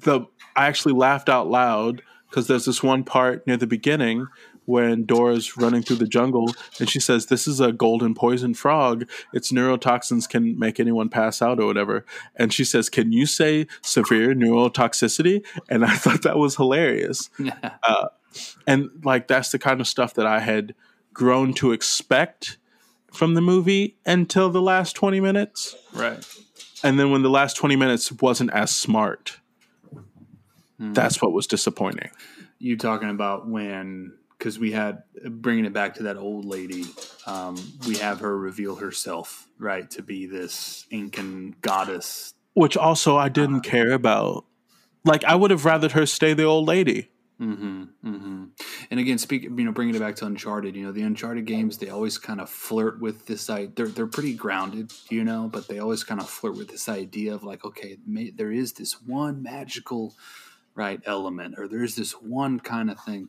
the 0.00 0.26
I 0.56 0.66
actually 0.66 0.94
laughed 0.94 1.28
out 1.28 1.48
loud 1.48 2.02
because 2.28 2.46
there's 2.48 2.64
this 2.66 2.82
one 2.82 3.04
part 3.04 3.46
near 3.46 3.56
the 3.56 3.66
beginning 3.66 4.26
when 4.66 5.04
Dora's 5.06 5.56
running 5.56 5.80
through 5.82 5.96
the 5.96 6.06
jungle 6.06 6.52
and 6.78 6.90
she 6.90 7.00
says, 7.00 7.26
"This 7.26 7.48
is 7.48 7.58
a 7.60 7.72
golden 7.72 8.14
poison 8.14 8.52
frog. 8.52 9.08
Its 9.32 9.50
neurotoxins 9.50 10.28
can 10.28 10.58
make 10.58 10.78
anyone 10.78 11.08
pass 11.08 11.40
out 11.40 11.58
or 11.58 11.66
whatever." 11.66 12.04
And 12.36 12.52
she 12.52 12.64
says, 12.64 12.90
"Can 12.90 13.10
you 13.12 13.24
say 13.24 13.66
severe 13.80 14.34
neurotoxicity?" 14.34 15.42
And 15.70 15.84
I 15.86 15.94
thought 16.02 16.22
that 16.22 16.36
was 16.36 16.56
hilarious. 16.56 17.30
yeah. 17.38 17.76
And 18.66 18.90
like 19.04 19.26
that's 19.28 19.50
the 19.52 19.58
kind 19.58 19.80
of 19.80 19.88
stuff 19.88 20.14
that 20.14 20.26
I 20.26 20.40
had 20.40 20.74
grown 21.18 21.52
to 21.52 21.72
expect 21.72 22.58
from 23.12 23.34
the 23.34 23.40
movie 23.40 23.96
until 24.06 24.50
the 24.50 24.62
last 24.62 24.94
20 24.94 25.18
minutes. 25.18 25.74
Right. 25.92 26.24
and 26.84 26.98
then 26.98 27.10
when 27.10 27.22
the 27.22 27.28
last 27.30 27.56
20 27.56 27.74
minutes 27.74 28.12
wasn't 28.12 28.52
as 28.52 28.74
smart 28.74 29.40
that's 30.78 31.20
what 31.20 31.32
was 31.32 31.48
disappointing. 31.48 32.10
You 32.60 32.76
talking 32.76 33.10
about 33.10 33.48
when 33.48 34.12
because 34.38 34.60
we 34.60 34.70
had 34.70 35.02
bringing 35.28 35.64
it 35.64 35.72
back 35.72 35.94
to 35.96 36.04
that 36.04 36.16
old 36.16 36.44
lady 36.44 36.84
um, 37.26 37.56
we 37.88 37.96
have 37.96 38.20
her 38.20 38.38
reveal 38.38 38.76
herself 38.76 39.48
right 39.58 39.90
to 39.90 40.02
be 40.02 40.26
this 40.26 40.86
incan 40.92 41.56
goddess. 41.62 42.32
Which 42.54 42.76
also 42.76 43.16
i 43.16 43.28
didn't 43.28 43.62
care 43.62 43.90
about. 43.90 44.44
Like 45.04 45.24
i 45.24 45.34
would 45.34 45.50
have 45.50 45.62
rathered 45.62 45.92
her 45.92 46.06
stay 46.06 46.32
the 46.32 46.44
old 46.44 46.68
lady 46.68 47.10
hmm 47.38 47.84
hmm 48.02 48.44
and 48.90 48.98
again 48.98 49.16
speak 49.16 49.44
you 49.44 49.50
know 49.50 49.70
bringing 49.70 49.94
it 49.94 50.00
back 50.00 50.16
to 50.16 50.26
uncharted 50.26 50.74
you 50.74 50.84
know 50.84 50.90
the 50.90 51.02
uncharted 51.02 51.46
games 51.46 51.78
they 51.78 51.88
always 51.88 52.18
kind 52.18 52.40
of 52.40 52.50
flirt 52.50 53.00
with 53.00 53.26
this 53.26 53.48
i 53.48 53.66
they're, 53.76 53.86
they're 53.86 54.08
pretty 54.08 54.34
grounded 54.34 54.92
you 55.08 55.22
know 55.22 55.48
but 55.52 55.68
they 55.68 55.78
always 55.78 56.02
kind 56.02 56.20
of 56.20 56.28
flirt 56.28 56.56
with 56.56 56.68
this 56.68 56.88
idea 56.88 57.32
of 57.32 57.44
like 57.44 57.64
okay 57.64 57.96
may, 58.04 58.30
there 58.30 58.50
is 58.50 58.72
this 58.72 59.00
one 59.02 59.40
magical 59.40 60.14
right 60.74 61.00
element 61.06 61.54
or 61.58 61.68
there's 61.68 61.96
this 61.96 62.12
one 62.12 62.58
kind 62.58 62.90
of 62.90 62.98
thing 63.04 63.28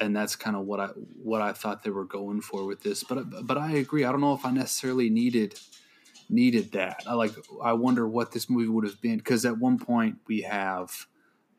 and 0.00 0.14
that's 0.14 0.36
kind 0.36 0.56
of 0.56 0.64
what 0.66 0.80
I 0.80 0.86
what 1.22 1.42
I 1.42 1.52
thought 1.52 1.82
they 1.82 1.90
were 1.90 2.04
going 2.04 2.40
for 2.40 2.64
with 2.66 2.82
this. 2.82 3.04
But 3.04 3.46
but 3.46 3.58
I 3.58 3.72
agree. 3.72 4.04
I 4.04 4.12
don't 4.12 4.20
know 4.20 4.34
if 4.34 4.44
I 4.46 4.50
necessarily 4.50 5.10
needed 5.10 5.58
needed 6.28 6.72
that. 6.72 7.02
I 7.06 7.14
like. 7.14 7.32
I 7.62 7.72
wonder 7.72 8.06
what 8.08 8.32
this 8.32 8.48
movie 8.50 8.68
would 8.68 8.84
have 8.84 9.00
been 9.00 9.18
because 9.18 9.44
at 9.44 9.58
one 9.58 9.78
point 9.78 10.18
we 10.26 10.42
have, 10.42 11.06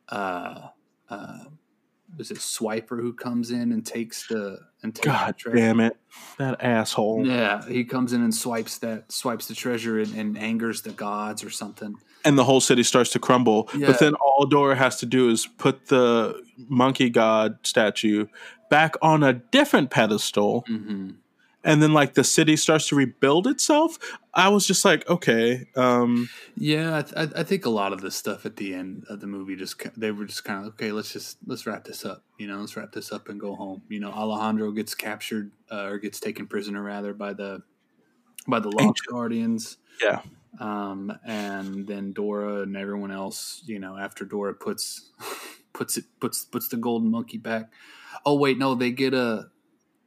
uh, 0.08 0.68
uh, 1.08 1.44
is 2.18 2.30
it 2.30 2.38
Swiper 2.38 3.00
who 3.00 3.12
comes 3.12 3.50
in 3.50 3.72
and 3.72 3.84
takes 3.86 4.26
the 4.28 4.58
and 4.82 4.94
takes 4.94 5.06
god 5.06 5.28
the 5.28 5.32
treasure? 5.34 5.56
damn 5.58 5.80
it 5.80 5.96
that 6.38 6.62
asshole 6.62 7.26
Yeah, 7.26 7.66
he 7.66 7.84
comes 7.84 8.12
in 8.12 8.22
and 8.22 8.34
swipes 8.34 8.78
that 8.78 9.10
swipes 9.12 9.46
the 9.46 9.54
treasure 9.54 9.98
and, 10.00 10.14
and 10.14 10.36
angers 10.38 10.82
the 10.82 10.90
gods 10.92 11.44
or 11.44 11.50
something. 11.50 11.94
and 12.24 12.36
the 12.38 12.44
whole 12.44 12.60
city 12.60 12.82
starts 12.82 13.10
to 13.12 13.18
crumble 13.18 13.68
Yeah. 13.74 13.86
but 13.88 13.98
then 14.00 14.14
all 14.14 14.46
dora 14.46 14.76
has 14.76 14.98
to 15.00 15.06
do 15.06 15.30
is 15.30 15.46
put 15.46 15.86
the 15.86 16.42
monkey 16.68 17.08
god 17.10 17.58
statue 17.62 18.26
back 18.70 18.94
on 19.02 19.22
a 19.22 19.32
different 19.32 19.90
pedestal 19.90 20.64
hmm 20.66 21.10
and 21.64 21.82
then 21.82 21.92
like 21.92 22.14
the 22.14 22.24
city 22.24 22.56
starts 22.56 22.88
to 22.88 22.94
rebuild 22.96 23.46
itself 23.46 23.98
i 24.34 24.48
was 24.48 24.66
just 24.66 24.84
like 24.84 25.08
okay 25.08 25.66
um 25.76 26.28
Yeah, 26.56 26.98
I, 26.98 27.02
th- 27.02 27.32
I 27.36 27.42
think 27.42 27.64
a 27.64 27.70
lot 27.70 27.92
of 27.94 28.00
the 28.02 28.10
stuff 28.10 28.44
at 28.44 28.56
the 28.56 28.74
end 28.74 29.04
of 29.08 29.20
the 29.20 29.26
movie 29.26 29.56
just 29.56 29.76
they 29.98 30.10
were 30.10 30.26
just 30.26 30.44
kind 30.44 30.60
of 30.60 30.74
okay. 30.74 30.92
Let's 30.92 31.12
just 31.12 31.38
let's 31.46 31.66
wrap 31.66 31.84
this 31.84 32.04
up. 32.04 32.22
You 32.38 32.48
know, 32.48 32.58
let's 32.58 32.76
wrap 32.76 32.92
this 32.92 33.12
up 33.12 33.28
and 33.30 33.40
go 33.40 33.54
home. 33.54 33.80
You 33.88 34.00
know, 34.00 34.10
Alejandro 34.10 34.70
gets 34.72 34.94
captured 34.94 35.52
uh, 35.72 35.84
or 35.84 35.98
gets 35.98 36.20
taken 36.20 36.46
prisoner 36.46 36.82
rather 36.82 37.14
by 37.14 37.32
the 37.32 37.62
by 38.46 38.60
the 38.60 38.68
Lost 38.70 39.00
Guardians. 39.08 39.78
yeah 40.02 40.20
Um, 40.58 41.12
and 41.24 41.86
then 41.86 42.12
Dora 42.12 42.62
and 42.62 42.76
everyone 42.76 43.10
else. 43.10 43.62
You 43.64 43.78
know, 43.78 43.96
after 43.96 44.24
Dora 44.26 44.52
puts 44.52 45.10
puts 45.72 45.96
it 45.96 46.04
puts 46.20 46.44
puts 46.44 46.68
the 46.68 46.76
golden 46.76 47.10
monkey 47.10 47.38
back. 47.38 47.72
Oh 48.26 48.34
wait, 48.34 48.58
no, 48.58 48.74
they 48.74 48.90
get 48.90 49.14
a 49.14 49.48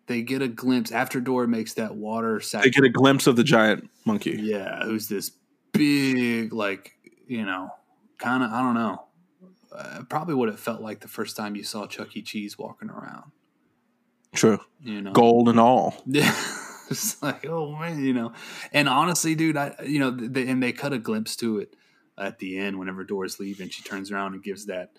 they 0.08 0.22
get 0.22 0.42
a 0.42 0.48
glimpse 0.48 0.92
after 0.92 1.22
Dora 1.22 1.48
makes 1.48 1.74
that 1.76 1.96
water 1.96 2.40
sac- 2.40 2.64
they 2.64 2.70
get 2.70 2.84
a 2.84 2.90
glimpse 2.90 3.28
of 3.28 3.36
the 3.36 3.44
giant 3.44 3.90
monkey 4.06 4.38
yeah, 4.42 4.84
who's 4.84 5.08
this 5.08 5.32
big, 5.72 6.54
like, 6.54 6.94
you 7.28 7.46
know, 7.46 7.70
kind 8.18 8.44
of, 8.44 8.52
I 8.52 8.62
don't 8.62 8.76
know. 8.76 9.04
Uh, 9.76 10.04
probably 10.08 10.36
what 10.36 10.50
it 10.50 10.60
felt 10.60 10.82
like 10.82 11.00
the 11.00 11.08
first 11.08 11.36
time 11.36 11.56
you 11.56 11.64
saw 11.64 11.88
Chuck 11.88 12.16
E. 12.16 12.22
Cheese 12.22 12.60
walking 12.60 12.92
around, 12.92 13.32
true 14.32 14.60
you 14.84 15.02
know? 15.02 15.12
gold 15.14 15.50
and 15.50 15.60
all 15.60 15.96
Yeah. 16.06 16.32
it's 16.92 17.22
like, 17.24 17.48
oh 17.48 17.76
man, 17.76 18.04
you 18.04 18.14
know. 18.14 18.34
And 18.72 18.88
honestly, 18.88 19.34
dude, 19.34 19.58
I, 19.58 19.74
you 19.84 19.98
know, 20.00 20.12
they, 20.12 20.48
and 20.48 20.62
they 20.62 20.74
cut 20.74 20.94
a 20.94 21.00
glimpse 21.00 21.36
to 21.38 21.58
it 21.58 21.76
at 22.20 22.38
the 22.38 22.60
end 22.60 22.78
whenever 22.78 23.04
Dora's 23.04 23.40
leaving. 23.40 23.70
She 23.70 23.82
turns 23.82 24.12
around 24.12 24.36
and 24.36 24.44
gives 24.44 24.68
that, 24.68 24.92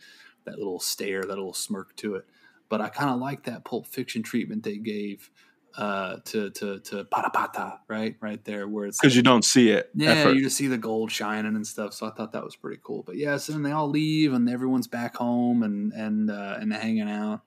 that 0.44 0.58
little 0.58 0.80
stare, 0.80 1.20
that 1.20 1.28
little 1.28 1.54
smirk 1.54 1.94
to 1.96 2.16
it. 2.16 2.26
But 2.68 2.80
I 2.80 2.88
kind 2.88 3.10
of 3.10 3.18
like 3.20 3.44
that 3.44 3.64
Pulp 3.64 3.86
Fiction 3.86 4.22
treatment 4.22 4.62
they 4.62 4.78
gave 4.78 5.30
uh, 5.76 6.16
to 6.26 6.50
to 6.50 6.78
to 6.80 7.04
Parapata, 7.04 7.78
right, 7.88 8.16
right 8.20 8.44
there, 8.44 8.68
where 8.68 8.86
it's 8.86 9.00
because 9.00 9.16
you 9.16 9.22
don't 9.22 9.44
see 9.44 9.70
it 9.70 9.90
yeah, 9.94 10.28
you 10.28 10.42
just 10.42 10.56
see 10.56 10.68
the 10.68 10.78
gold 10.78 11.10
shining 11.10 11.56
and 11.56 11.66
stuff. 11.66 11.92
So 11.94 12.06
I 12.06 12.10
thought 12.10 12.32
that 12.32 12.44
was 12.44 12.54
pretty 12.56 12.80
cool. 12.82 13.02
But 13.02 13.16
yeah, 13.16 13.36
so 13.38 13.52
then 13.52 13.62
they 13.62 13.72
all 13.72 13.88
leave 13.88 14.32
and 14.32 14.48
everyone's 14.48 14.86
back 14.86 15.16
home 15.16 15.62
and 15.62 15.92
and 15.92 16.30
uh, 16.30 16.56
and 16.60 16.72
hanging 16.72 17.08
out. 17.10 17.40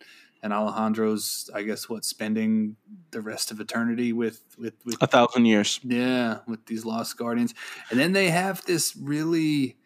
and 0.44 0.54
Alejandro's, 0.54 1.50
I 1.54 1.64
guess, 1.64 1.90
what 1.90 2.06
spending 2.06 2.76
the 3.12 3.22
rest 3.22 3.50
of 3.52 3.60
eternity 3.60 4.14
with 4.14 4.42
with 4.58 4.74
with 4.86 4.98
A 5.02 5.08
thousand 5.08 5.46
years. 5.46 5.80
yeah 5.84 6.40
with 6.48 6.66
these 6.66 6.86
lost 6.86 7.18
guardians, 7.18 7.54
and 7.90 8.00
then 8.00 8.12
they 8.12 8.30
have 8.30 8.64
this 8.66 8.96
really 8.96 9.78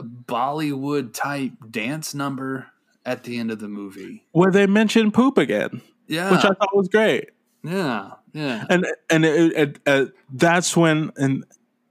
Bollywood 0.00 1.14
type 1.14 1.52
dance 1.70 2.14
number 2.14 2.66
at 3.06 3.24
the 3.24 3.38
end 3.38 3.50
of 3.50 3.58
the 3.58 3.68
movie. 3.68 4.24
Where 4.32 4.50
they 4.50 4.66
mention 4.66 5.10
poop 5.10 5.38
again, 5.38 5.80
Yeah, 6.08 6.30
which 6.30 6.44
I 6.44 6.48
thought 6.48 6.74
was 6.74 6.88
great. 6.88 7.30
yeah, 7.62 8.12
yeah. 8.32 8.64
and 8.70 8.86
and 9.10 9.24
it, 9.24 9.52
it, 9.56 9.78
uh, 9.86 10.06
that's 10.32 10.76
when 10.76 11.10
and 11.16 11.44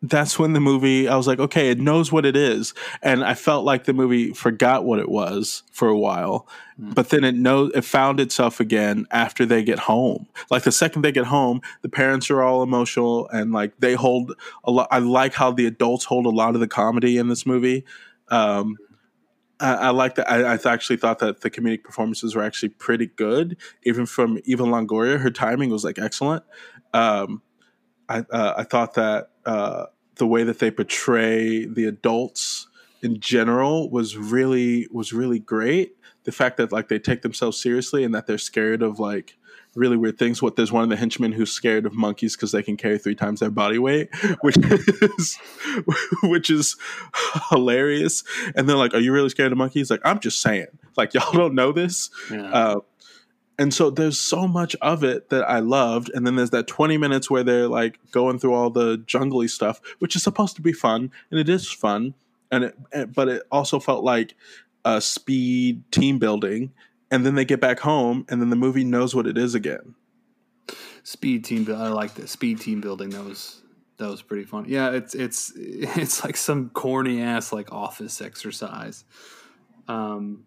that's 0.05 0.37
when 0.37 0.51
the 0.51 0.59
movie 0.59 1.07
I 1.07 1.15
was 1.15 1.27
like, 1.27 1.39
okay, 1.39 1.69
it 1.69 1.79
knows 1.79 2.11
what 2.11 2.25
it 2.25 2.35
is, 2.35 2.73
and 3.01 3.23
I 3.23 3.35
felt 3.35 3.63
like 3.63 3.85
the 3.85 3.93
movie 3.93 4.33
forgot 4.33 4.83
what 4.83 4.99
it 4.99 5.07
was 5.07 5.63
for 5.71 5.87
a 5.87 5.97
while, 5.97 6.45
but 6.77 7.09
then 7.09 7.23
it 7.23 7.35
knows 7.35 7.71
it 7.73 7.85
found 7.85 8.19
itself 8.19 8.59
again 8.59 9.07
after 9.11 9.45
they 9.45 9.63
get 9.63 9.79
home. 9.79 10.27
Like 10.51 10.63
the 10.63 10.73
second 10.73 11.03
they 11.03 11.13
get 11.13 11.25
home, 11.25 11.61
the 11.83 11.89
parents 11.89 12.29
are 12.29 12.41
all 12.41 12.63
emotional 12.63 13.29
and 13.29 13.53
like 13.53 13.71
they 13.79 13.93
hold 13.93 14.33
a 14.65 14.71
lot. 14.71 14.89
I 14.91 14.99
like 14.99 15.33
how 15.33 15.51
the 15.51 15.65
adults 15.67 16.03
hold 16.03 16.25
a 16.25 16.29
lot 16.29 16.53
of 16.55 16.59
the 16.59 16.67
comedy 16.67 17.17
in 17.17 17.29
this 17.29 17.45
movie. 17.45 17.85
Um, 18.27 18.75
I, 19.63 19.73
I 19.75 19.89
like 19.91 20.15
that. 20.15 20.29
I, 20.29 20.53
I 20.53 20.73
actually 20.73 20.97
thought 20.97 21.19
that 21.19 21.41
the 21.41 21.49
comedic 21.49 21.83
performances 21.83 22.35
were 22.35 22.43
actually 22.43 22.69
pretty 22.69 23.07
good, 23.07 23.57
even 23.83 24.05
from 24.05 24.39
Eva 24.43 24.63
Longoria. 24.63 25.19
Her 25.19 25.31
timing 25.31 25.69
was 25.69 25.83
like 25.83 25.97
excellent. 25.97 26.43
Um, 26.93 27.41
I 28.09 28.19
uh, 28.29 28.53
I 28.57 28.63
thought 28.63 28.95
that 28.95 29.29
uh, 29.45 29.85
the 30.15 30.27
way 30.27 30.43
that 30.43 30.59
they 30.59 30.69
portray 30.69 31.65
the 31.65 31.85
adults 31.85 32.67
in 33.01 33.19
general 33.19 33.89
was 33.89 34.17
really 34.17 34.87
was 34.91 35.13
really 35.13 35.39
great. 35.39 35.95
The 36.25 36.31
fact 36.31 36.57
that 36.57 36.71
like 36.71 36.89
they 36.89 36.99
take 36.99 37.21
themselves 37.21 37.61
seriously 37.61 38.03
and 38.03 38.13
that 38.13 38.27
they're 38.27 38.37
scared 38.37 38.81
of 38.81 38.99
like 38.99 39.37
really 39.75 39.97
weird 39.97 40.17
things. 40.19 40.41
What 40.41 40.55
there's 40.55 40.71
one 40.71 40.83
of 40.83 40.89
the 40.89 40.95
henchmen 40.95 41.31
who's 41.31 41.51
scared 41.51 41.85
of 41.85 41.93
monkeys 41.93 42.35
because 42.35 42.51
they 42.51 42.63
can 42.63 42.77
carry 42.77 42.97
three 42.97 43.15
times 43.15 43.39
their 43.39 43.49
body 43.49 43.79
weight, 43.79 44.09
which 44.41 44.57
is 44.57 45.37
which 46.23 46.49
is 46.49 46.75
hilarious. 47.49 48.23
And 48.55 48.67
they're 48.67 48.75
like, 48.77 48.93
"Are 48.93 48.99
you 48.99 49.11
really 49.13 49.29
scared 49.29 49.51
of 49.51 49.57
monkeys?" 49.57 49.89
Like, 49.89 50.01
I'm 50.03 50.19
just 50.19 50.41
saying. 50.41 50.67
Like, 50.95 51.13
y'all 51.13 51.31
don't 51.33 51.55
know 51.55 51.71
this. 51.71 52.09
yeah. 52.31 52.51
Uh, 52.51 52.79
and 53.59 53.71
so 53.71 53.91
there's 53.91 54.17
so 54.19 54.47
much 54.47 54.75
of 54.81 55.03
it 55.03 55.29
that 55.29 55.43
I 55.47 55.59
loved. 55.59 56.09
And 56.13 56.25
then 56.25 56.35
there's 56.35 56.49
that 56.49 56.65
20 56.65 56.97
minutes 56.97 57.29
where 57.29 57.43
they're 57.43 57.67
like 57.67 57.99
going 58.11 58.39
through 58.39 58.53
all 58.55 58.71
the 58.71 58.97
jungly 59.05 59.47
stuff, 59.47 59.79
which 59.99 60.15
is 60.15 60.23
supposed 60.23 60.55
to 60.55 60.61
be 60.63 60.73
fun, 60.73 61.11
and 61.29 61.39
it 61.39 61.47
is 61.47 61.71
fun. 61.71 62.15
And 62.51 62.63
it, 62.65 62.75
and- 62.91 63.13
but 63.13 63.27
it 63.29 63.43
also 63.51 63.79
felt 63.79 64.03
like 64.03 64.33
a 64.85 64.99
speed 65.01 65.83
team 65.91 66.17
building. 66.19 66.71
And 67.13 67.23
then 67.25 67.35
they 67.35 67.45
get 67.45 67.61
back 67.61 67.79
home, 67.79 68.25
and 68.29 68.41
then 68.41 68.49
the 68.49 68.55
movie 68.55 68.83
knows 68.83 69.13
what 69.13 69.27
it 69.27 69.37
is 69.37 69.53
again. 69.55 69.93
speed 71.03 71.45
team. 71.45 71.67
I 71.69 71.89
like 71.89 72.15
the 72.15 72.27
speed 72.27 72.59
team 72.59 72.81
building. 72.81 73.09
That 73.11 73.23
was 73.23 73.61
that 73.97 74.09
was 74.09 74.21
pretty 74.23 74.45
fun. 74.45 74.65
Yeah, 74.67 74.89
it's 74.91 75.13
it's 75.13 75.53
it's 75.57 76.23
like 76.23 76.35
some 76.37 76.69
corny 76.71 77.21
ass 77.21 77.53
like 77.53 77.71
office 77.71 78.19
exercise. 78.21 79.05
Um, 79.87 80.45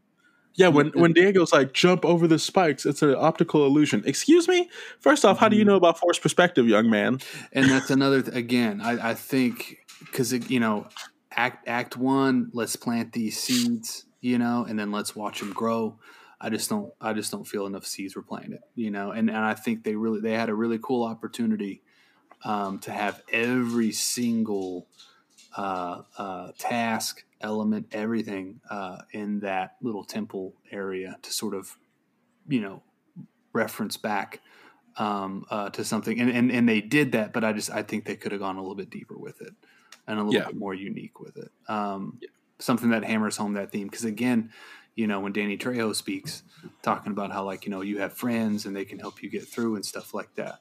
Yeah, 0.55 0.69
when 0.69 0.89
when 0.95 1.13
Diego's 1.13 1.53
like 1.53 1.73
jump 1.73 2.05
over 2.05 2.27
the 2.27 2.39
spikes, 2.39 2.85
it's 2.87 3.03
an 3.03 3.15
optical 3.17 3.65
illusion. 3.67 4.03
Excuse 4.07 4.49
me. 4.49 4.69
First 4.99 5.25
off, 5.25 5.39
how 5.39 5.49
do 5.49 5.57
you 5.57 5.65
know 5.65 5.77
about 5.77 5.99
force 5.99 6.19
perspective, 6.19 6.67
young 6.67 6.91
man? 6.91 7.21
and 7.53 7.71
that's 7.71 7.91
another 7.91 8.23
th- 8.23 8.35
again. 8.35 8.81
I, 8.81 9.11
I 9.11 9.15
think 9.15 9.79
because 10.01 10.33
you 10.51 10.59
know, 10.61 10.89
act 11.31 11.69
act 11.69 11.97
one, 11.97 12.51
let's 12.53 12.75
plant 12.75 13.13
these 13.13 13.39
seeds, 13.39 14.07
you 14.21 14.39
know, 14.39 14.65
and 14.69 14.79
then 14.79 14.91
let's 14.91 15.15
watch 15.15 15.41
them 15.41 15.53
grow. 15.53 15.99
I 16.41 16.51
just 16.51 16.69
don't 16.69 16.93
I 17.01 17.13
just 17.13 17.33
don't 17.33 17.47
feel 17.47 17.67
enough 17.67 17.87
seeds 17.87 18.17
were 18.17 18.23
planted, 18.23 18.61
you 18.75 18.91
know, 18.91 19.11
and 19.11 19.31
and 19.31 19.39
I 19.39 19.55
think 19.55 19.85
they 19.85 19.97
really 19.97 20.21
they 20.21 20.35
had 20.35 20.49
a 20.49 20.55
really 20.55 20.79
cool 20.83 21.05
opportunity 21.05 21.83
um, 22.45 22.79
to 22.81 22.93
have 22.93 23.23
every 23.33 23.93
single 23.93 24.89
uh, 25.57 26.03
uh, 26.19 26.53
task 26.59 27.25
element, 27.41 27.89
everything 27.93 28.61
uh, 28.71 29.03
in 29.13 29.41
that 29.41 29.77
little 29.83 30.05
temple 30.05 30.55
area 30.71 31.19
to 31.23 31.33
sort 31.33 31.55
of, 31.55 31.79
you 32.49 32.61
know, 32.61 32.83
reference 33.53 33.97
back 33.97 34.41
um, 34.97 35.45
uh, 35.51 35.71
to 35.71 35.85
something, 35.85 36.21
and, 36.21 36.31
and 36.31 36.53
and 36.53 36.69
they 36.69 36.81
did 36.81 37.13
that, 37.13 37.33
but 37.33 37.45
I 37.45 37.53
just 37.53 37.71
I 37.71 37.83
think 37.83 38.07
they 38.07 38.17
could 38.17 38.33
have 38.33 38.41
gone 38.41 38.57
a 38.57 38.61
little 38.61 38.77
bit 38.77 38.91
deeper 38.91 39.19
with 39.19 39.41
it 39.43 39.55
and 40.07 40.19
a 40.21 40.25
little 40.25 40.41
Yeah. 40.41 40.43
bit 40.43 40.57
more 40.57 40.75
unique 40.75 41.21
with 41.21 41.37
it. 41.39 41.53
Um, 41.69 42.23
Something 42.61 42.91
that 42.91 43.05
hammers 43.05 43.37
home 43.37 43.55
that 43.55 43.73
theme 43.73 43.89
because 43.89 44.05
again, 44.05 44.53
you 44.97 45.06
know, 45.06 45.20
when 45.20 45.32
Danny 45.32 45.56
Trejo 45.56 45.94
speaks, 45.94 46.43
talking 46.82 47.12
about 47.12 47.31
how 47.31 47.44
like 47.44 47.64
you 47.64 47.70
know 47.70 47.82
you 47.82 47.98
have 47.98 48.14
friends 48.14 48.66
and 48.66 48.74
they 48.74 48.85
can 48.85 48.98
help 48.98 49.23
you 49.23 49.31
get 49.31 49.47
through 49.47 49.77
and 49.77 49.85
stuff 49.85 50.14
like 50.14 50.35
that. 50.35 50.60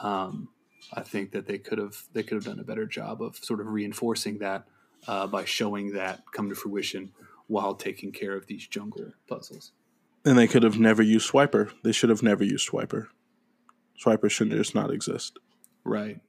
Um, 0.00 0.48
I 0.92 1.02
think 1.02 1.32
that 1.32 1.46
they 1.46 1.58
could 1.58 1.78
have 1.78 1.96
they 2.12 2.22
could 2.22 2.36
have 2.36 2.44
done 2.44 2.60
a 2.60 2.64
better 2.64 2.86
job 2.86 3.20
of 3.20 3.36
sort 3.36 3.60
of 3.60 3.66
reinforcing 3.66 4.38
that 4.38 4.64
uh, 5.08 5.26
by 5.26 5.44
showing 5.44 5.92
that 5.92 6.22
come 6.32 6.48
to 6.48 6.54
fruition 6.54 7.10
while 7.48 7.74
taking 7.74 8.12
care 8.12 8.36
of 8.36 8.46
these 8.46 8.66
jungle 8.66 9.12
puzzles. 9.28 9.72
And 10.24 10.38
they 10.38 10.46
could 10.46 10.62
have 10.62 10.78
never 10.78 11.02
used 11.02 11.30
Swiper. 11.30 11.70
They 11.82 11.92
should 11.92 12.10
have 12.10 12.22
never 12.22 12.44
used 12.44 12.70
Swiper. 12.70 13.08
Swiper 14.02 14.30
should 14.30 14.50
just 14.50 14.74
not 14.74 14.90
exist. 14.90 15.38
Right. 15.84 16.20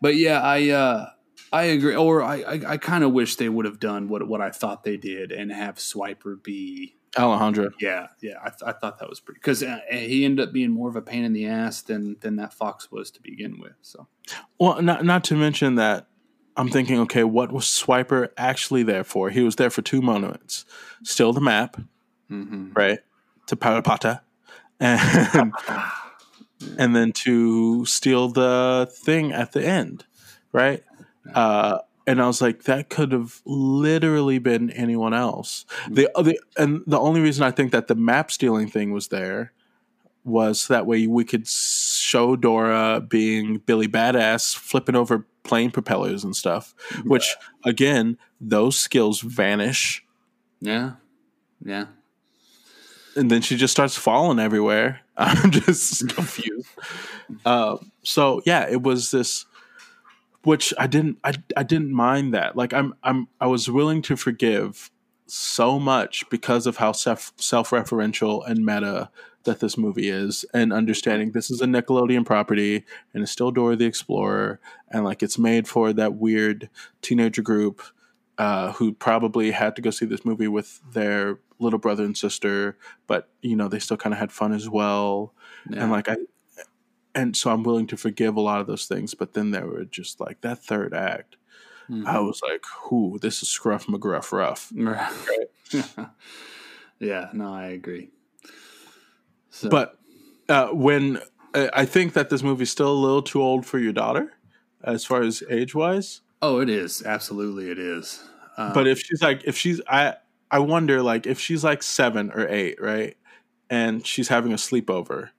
But 0.00 0.16
yeah, 0.16 0.40
I 0.40 0.68
uh 0.68 1.10
I 1.52 1.64
agree. 1.64 1.94
Or 1.94 2.22
I 2.22 2.36
I, 2.36 2.60
I 2.66 2.76
kind 2.76 3.04
of 3.04 3.12
wish 3.12 3.36
they 3.36 3.48
would 3.48 3.64
have 3.64 3.80
done 3.80 4.08
what 4.08 4.26
what 4.26 4.40
I 4.40 4.50
thought 4.50 4.84
they 4.84 4.96
did 4.96 5.32
and 5.32 5.52
have 5.52 5.76
Swiper 5.76 6.42
be. 6.42 6.96
Alejandro. 7.18 7.70
Yeah, 7.80 8.06
yeah. 8.20 8.34
I, 8.40 8.50
th- 8.50 8.62
I 8.64 8.70
thought 8.70 9.00
that 9.00 9.08
was 9.08 9.18
pretty 9.18 9.40
because 9.40 9.64
uh, 9.64 9.80
he 9.90 10.24
ended 10.24 10.46
up 10.46 10.52
being 10.52 10.70
more 10.70 10.88
of 10.88 10.94
a 10.94 11.02
pain 11.02 11.24
in 11.24 11.32
the 11.32 11.46
ass 11.46 11.82
than 11.82 12.16
than 12.20 12.36
that 12.36 12.54
fox 12.54 12.92
was 12.92 13.10
to 13.10 13.20
begin 13.20 13.58
with. 13.58 13.72
So 13.82 14.06
Well, 14.60 14.80
not 14.80 15.04
not 15.04 15.24
to 15.24 15.36
mention 15.36 15.74
that 15.74 16.06
I'm 16.56 16.68
thinking, 16.68 17.00
okay, 17.00 17.24
what 17.24 17.52
was 17.52 17.64
Swiper 17.64 18.28
actually 18.36 18.82
there 18.82 19.04
for? 19.04 19.30
He 19.30 19.40
was 19.40 19.56
there 19.56 19.70
for 19.70 19.82
two 19.82 20.02
moments: 20.02 20.64
steal 21.02 21.32
the 21.32 21.40
map, 21.40 21.80
mm-hmm. 22.30 22.72
right, 22.74 23.00
to 23.46 23.56
Parapata, 23.56 24.20
and 24.78 25.52
and 26.78 26.94
then 26.94 27.12
to 27.12 27.84
steal 27.86 28.28
the 28.28 28.88
thing 28.92 29.32
at 29.32 29.52
the 29.52 29.64
end, 29.64 30.04
right? 30.52 30.82
Uh, 31.34 31.78
and 32.06 32.20
I 32.20 32.26
was 32.26 32.40
like, 32.40 32.64
that 32.64 32.90
could 32.90 33.12
have 33.12 33.40
literally 33.44 34.38
been 34.38 34.70
anyone 34.70 35.14
else. 35.14 35.64
The 35.88 36.10
other, 36.16 36.34
and 36.56 36.82
the 36.86 36.98
only 36.98 37.20
reason 37.20 37.44
I 37.44 37.50
think 37.50 37.72
that 37.72 37.88
the 37.88 37.94
map 37.94 38.30
stealing 38.30 38.68
thing 38.68 38.92
was 38.92 39.08
there 39.08 39.52
was 40.24 40.68
that 40.68 40.86
way 40.86 41.06
we 41.06 41.24
could 41.24 41.46
show 41.46 42.36
Dora 42.36 43.00
being 43.06 43.58
Billy 43.58 43.88
Badass, 43.88 44.56
flipping 44.56 44.96
over 44.96 45.26
plane 45.42 45.70
propellers 45.70 46.24
and 46.24 46.34
stuff. 46.34 46.74
Which, 47.04 47.36
again, 47.64 48.18
those 48.40 48.76
skills 48.76 49.20
vanish, 49.20 50.04
yeah, 50.60 50.92
yeah. 51.64 51.86
and 53.16 53.30
then 53.30 53.42
she 53.42 53.56
just 53.56 53.72
starts 53.72 53.96
falling 53.96 54.38
everywhere. 54.38 55.00
I'm 55.16 55.50
just 55.50 56.08
confused. 56.14 56.68
Uh, 57.44 57.76
so 58.02 58.42
yeah, 58.46 58.66
it 58.68 58.82
was 58.82 59.10
this, 59.10 59.46
which 60.42 60.72
I 60.78 60.86
didn't, 60.86 61.18
I, 61.24 61.34
I 61.56 61.62
didn't 61.62 61.92
mind 61.92 62.34
that. 62.34 62.56
Like 62.56 62.72
I'm, 62.72 62.94
I'm, 63.02 63.28
I 63.40 63.46
was 63.46 63.70
willing 63.70 64.02
to 64.02 64.16
forgive 64.16 64.90
so 65.26 65.78
much 65.78 66.28
because 66.28 66.66
of 66.66 66.78
how 66.78 66.92
self 66.92 67.32
self 67.36 67.70
referential 67.70 68.46
and 68.48 68.64
meta 68.64 69.10
that 69.44 69.60
this 69.60 69.78
movie 69.78 70.08
is, 70.08 70.44
and 70.52 70.72
understanding 70.72 71.32
this 71.32 71.50
is 71.50 71.62
a 71.62 71.66
Nickelodeon 71.66 72.26
property 72.26 72.84
and 73.14 73.22
it's 73.22 73.32
still 73.32 73.50
Dora 73.50 73.76
the 73.76 73.86
Explorer, 73.86 74.60
and 74.90 75.04
like 75.04 75.22
it's 75.22 75.38
made 75.38 75.68
for 75.68 75.92
that 75.92 76.14
weird 76.14 76.68
teenager 77.00 77.42
group 77.42 77.82
uh, 78.38 78.72
who 78.72 78.92
probably 78.92 79.52
had 79.52 79.76
to 79.76 79.82
go 79.82 79.90
see 79.90 80.06
this 80.06 80.24
movie 80.24 80.48
with 80.48 80.80
their 80.92 81.38
little 81.58 81.78
brother 81.78 82.04
and 82.04 82.16
sister, 82.16 82.76
but 83.06 83.28
you 83.42 83.54
know 83.54 83.68
they 83.68 83.78
still 83.78 83.96
kind 83.96 84.12
of 84.12 84.18
had 84.18 84.32
fun 84.32 84.52
as 84.52 84.68
well, 84.68 85.32
yeah. 85.70 85.82
and 85.82 85.92
like 85.92 86.08
I, 86.08 86.16
and 87.14 87.36
so 87.36 87.50
I'm 87.50 87.62
willing 87.62 87.86
to 87.88 87.96
forgive 87.96 88.36
a 88.36 88.40
lot 88.40 88.60
of 88.60 88.66
those 88.66 88.86
things, 88.86 89.14
but 89.14 89.34
then 89.34 89.50
there 89.50 89.66
were 89.66 89.84
just 89.84 90.20
like 90.20 90.40
that 90.42 90.58
third 90.64 90.94
act. 90.94 91.36
Mhm. 91.90 92.06
I 92.06 92.20
was 92.20 92.40
like, 92.42 92.62
"Whoo, 92.90 93.18
this 93.18 93.42
is 93.42 93.48
Scruff 93.48 93.86
McGruff 93.86 94.32
rough." 94.32 94.72
Right. 94.76 95.10
yeah, 96.98 97.28
no, 97.32 97.52
I 97.54 97.66
agree. 97.68 98.10
So, 99.50 99.68
But 99.68 99.98
uh, 100.48 100.68
when 100.68 101.18
uh, 101.54 101.68
I 101.72 101.84
think 101.84 102.12
that 102.14 102.30
this 102.30 102.42
movie's 102.42 102.70
still 102.70 102.92
a 102.92 102.94
little 102.94 103.22
too 103.22 103.42
old 103.42 103.66
for 103.66 103.78
your 103.78 103.92
daughter, 103.92 104.32
as 104.82 105.04
far 105.04 105.22
as 105.22 105.42
age 105.50 105.74
wise. 105.74 106.20
oh, 106.42 106.60
it 106.60 106.68
is 106.70 107.02
absolutely 107.04 107.70
it 107.70 107.78
is. 107.78 108.22
Um, 108.56 108.72
But 108.72 108.86
if 108.86 109.00
she's 109.00 109.20
like, 109.22 109.42
if 109.44 109.56
she's, 109.56 109.80
I, 109.88 110.14
I 110.50 110.58
wonder, 110.60 111.02
like, 111.02 111.26
if 111.26 111.38
she's 111.38 111.62
like 111.64 111.82
seven 111.82 112.30
or 112.32 112.48
eight, 112.48 112.80
right, 112.80 113.16
and 113.68 114.06
she's 114.06 114.28
having 114.28 114.52
a 114.52 114.56
sleepover, 114.56 115.30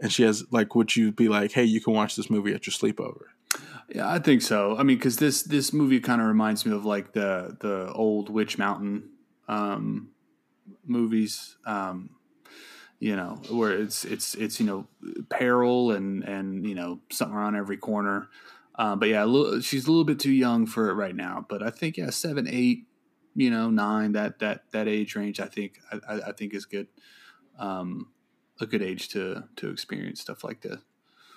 and 0.00 0.12
she 0.12 0.22
has 0.22 0.44
like, 0.50 0.74
would 0.74 0.96
you 0.96 1.12
be 1.12 1.28
like, 1.28 1.52
hey, 1.52 1.64
you 1.64 1.80
can 1.80 1.92
watch 1.92 2.16
this 2.16 2.30
movie 2.30 2.54
at 2.54 2.66
your 2.66 2.72
sleepover? 2.72 3.24
Yeah, 3.94 4.08
I 4.08 4.18
think 4.18 4.42
so. 4.42 4.76
I 4.76 4.82
mean, 4.82 4.96
because 4.96 5.16
this 5.16 5.42
this 5.42 5.72
movie 5.72 6.00
kind 6.00 6.20
of 6.20 6.28
reminds 6.28 6.64
me 6.64 6.72
of 6.72 6.84
like 6.84 7.12
the 7.12 7.56
the 7.60 7.92
old 7.92 8.30
Witch 8.30 8.56
Mountain 8.56 9.10
um, 9.48 10.10
movies. 10.86 11.56
Um, 11.66 12.10
you 13.00 13.16
know, 13.16 13.40
where 13.50 13.72
it's 13.72 14.04
it's 14.04 14.34
it's 14.34 14.60
you 14.60 14.66
know 14.66 14.86
peril 15.30 15.90
and 15.90 16.22
and 16.22 16.66
you 16.66 16.74
know 16.74 17.00
something 17.10 17.36
around 17.36 17.56
every 17.56 17.78
corner. 17.78 18.28
Um, 18.76 18.98
but 18.98 19.08
yeah, 19.08 19.24
a 19.24 19.26
little, 19.26 19.60
she's 19.60 19.86
a 19.86 19.90
little 19.90 20.04
bit 20.04 20.20
too 20.20 20.30
young 20.30 20.66
for 20.66 20.88
it 20.90 20.94
right 20.94 21.16
now. 21.16 21.44
But 21.48 21.62
I 21.62 21.70
think 21.70 21.96
yeah, 21.96 22.10
seven, 22.10 22.46
eight, 22.48 22.86
you 23.34 23.50
know, 23.50 23.70
nine 23.70 24.12
that 24.12 24.38
that 24.38 24.70
that 24.72 24.86
age 24.86 25.16
range, 25.16 25.40
I 25.40 25.46
think 25.46 25.80
I, 25.90 26.20
I 26.28 26.32
think 26.32 26.54
is 26.54 26.66
good. 26.66 26.88
Um, 27.58 28.08
a 28.60 28.66
good 28.66 28.82
age 28.82 29.08
to 29.08 29.44
to 29.56 29.70
experience 29.70 30.20
stuff 30.20 30.44
like 30.44 30.60
this. 30.60 30.80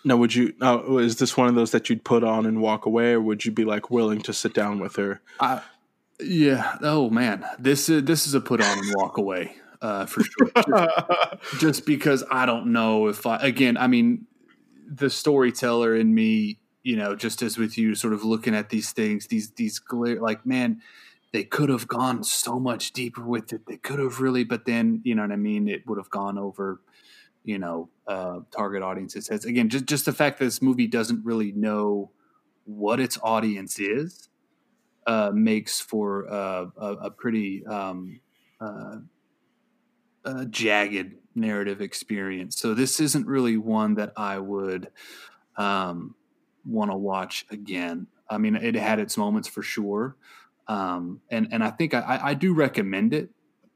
Now, 0.06 0.18
would 0.18 0.36
you? 0.36 0.54
Now, 0.60 0.98
is 0.98 1.18
this 1.18 1.38
one 1.38 1.48
of 1.48 1.56
those 1.56 1.72
that 1.72 1.90
you'd 1.90 2.04
put 2.04 2.24
on 2.24 2.46
and 2.46 2.62
walk 2.62 2.86
away, 2.86 3.14
or 3.14 3.22
would 3.22 3.46
you 3.46 3.52
be 3.52 3.64
like 3.64 3.90
willing 3.90 4.22
to 4.24 4.34
sit 4.34 4.54
down 4.54 4.80
with 4.80 4.98
her? 4.98 5.22
I, 5.40 5.62
yeah. 6.20 6.78
Oh 6.82 7.10
man, 7.10 7.46
this 7.58 7.88
is 7.90 8.04
this 8.04 8.28
is 8.28 8.34
a 8.34 8.42
put 8.42 8.62
on 8.62 8.80
and 8.80 8.94
walk 8.96 9.18
away 9.18 9.56
uh, 9.84 10.06
for 10.06 10.24
sure. 10.24 10.52
just, 10.56 11.60
just 11.60 11.86
because 11.86 12.24
I 12.32 12.46
don't 12.46 12.68
know 12.68 13.08
if 13.08 13.26
I 13.26 13.38
again. 13.38 13.78
I 13.78 13.88
mean, 13.88 14.26
the 14.88 15.10
storyteller 15.10 15.96
in 15.96 16.14
me, 16.16 16.60
you 16.84 16.96
know, 16.96 17.16
just 17.16 17.42
as 17.42 17.58
with 17.58 17.78
you, 17.78 17.96
sort 17.96 18.14
of 18.14 18.24
looking 18.24 18.56
at 18.56 18.70
these 18.70 18.92
things, 18.92 19.28
these 19.28 19.52
these 19.52 19.80
glare, 19.80 20.20
like 20.20 20.46
man, 20.46 20.82
they 21.34 21.44
could 21.44 21.70
have 21.70 21.88
gone 21.88 22.24
so 22.24 22.60
much 22.60 22.94
deeper 22.94 23.24
with 23.24 23.52
it. 23.52 23.66
They 23.68 23.78
could 23.78 24.00
have 24.00 24.22
really, 24.22 24.46
but 24.46 24.66
then 24.66 25.02
you 25.04 25.16
know 25.16 25.24
what 25.24 25.32
I 25.32 25.36
mean. 25.36 25.68
It 25.68 25.86
would 25.88 25.98
have 25.98 26.10
gone 26.10 26.38
over 26.38 26.80
you 27.44 27.60
know 27.60 27.90
uh, 28.08 28.40
target 28.52 28.82
audience 28.82 29.16
it 29.16 29.24
says 29.24 29.46
again 29.46 29.70
just 29.70 29.86
just 29.86 30.06
the 30.06 30.14
fact 30.14 30.40
that 30.40 30.46
this 30.46 30.62
movie 30.62 30.88
doesn't 30.88 31.24
really 31.24 31.52
know 31.52 32.12
what 32.66 33.00
its 33.00 33.18
audience 33.22 33.80
is 33.80 34.30
uh, 35.06 35.32
makes 35.34 35.82
for 35.82 36.32
uh, 36.32 36.66
a, 36.78 36.88
a, 36.94 37.12
pretty 37.12 37.66
um, 37.66 38.22
uh, 38.62 38.96
jagged 40.50 41.16
narrative 41.36 41.82
experience 41.82 42.58
so 42.58 42.74
this 42.74 43.00
isn't 43.00 43.28
really 43.28 43.58
one 43.58 43.96
that 43.96 44.14
i 44.16 44.38
would 44.38 44.90
um, 45.58 46.16
want 46.66 46.90
to 46.90 46.98
watch 46.98 47.46
again 47.52 48.08
i 48.30 48.38
mean 48.38 48.56
it 48.56 48.76
had 48.76 49.00
its 49.00 49.18
moments 49.18 49.48
for 49.48 49.62
sure 49.62 50.16
um, 50.68 51.22
and 51.30 51.48
and 51.52 51.64
i 51.64 51.70
think 51.70 51.94
I, 51.94 52.20
I 52.24 52.34
do 52.34 52.54
recommend 52.54 53.14
it 53.14 53.30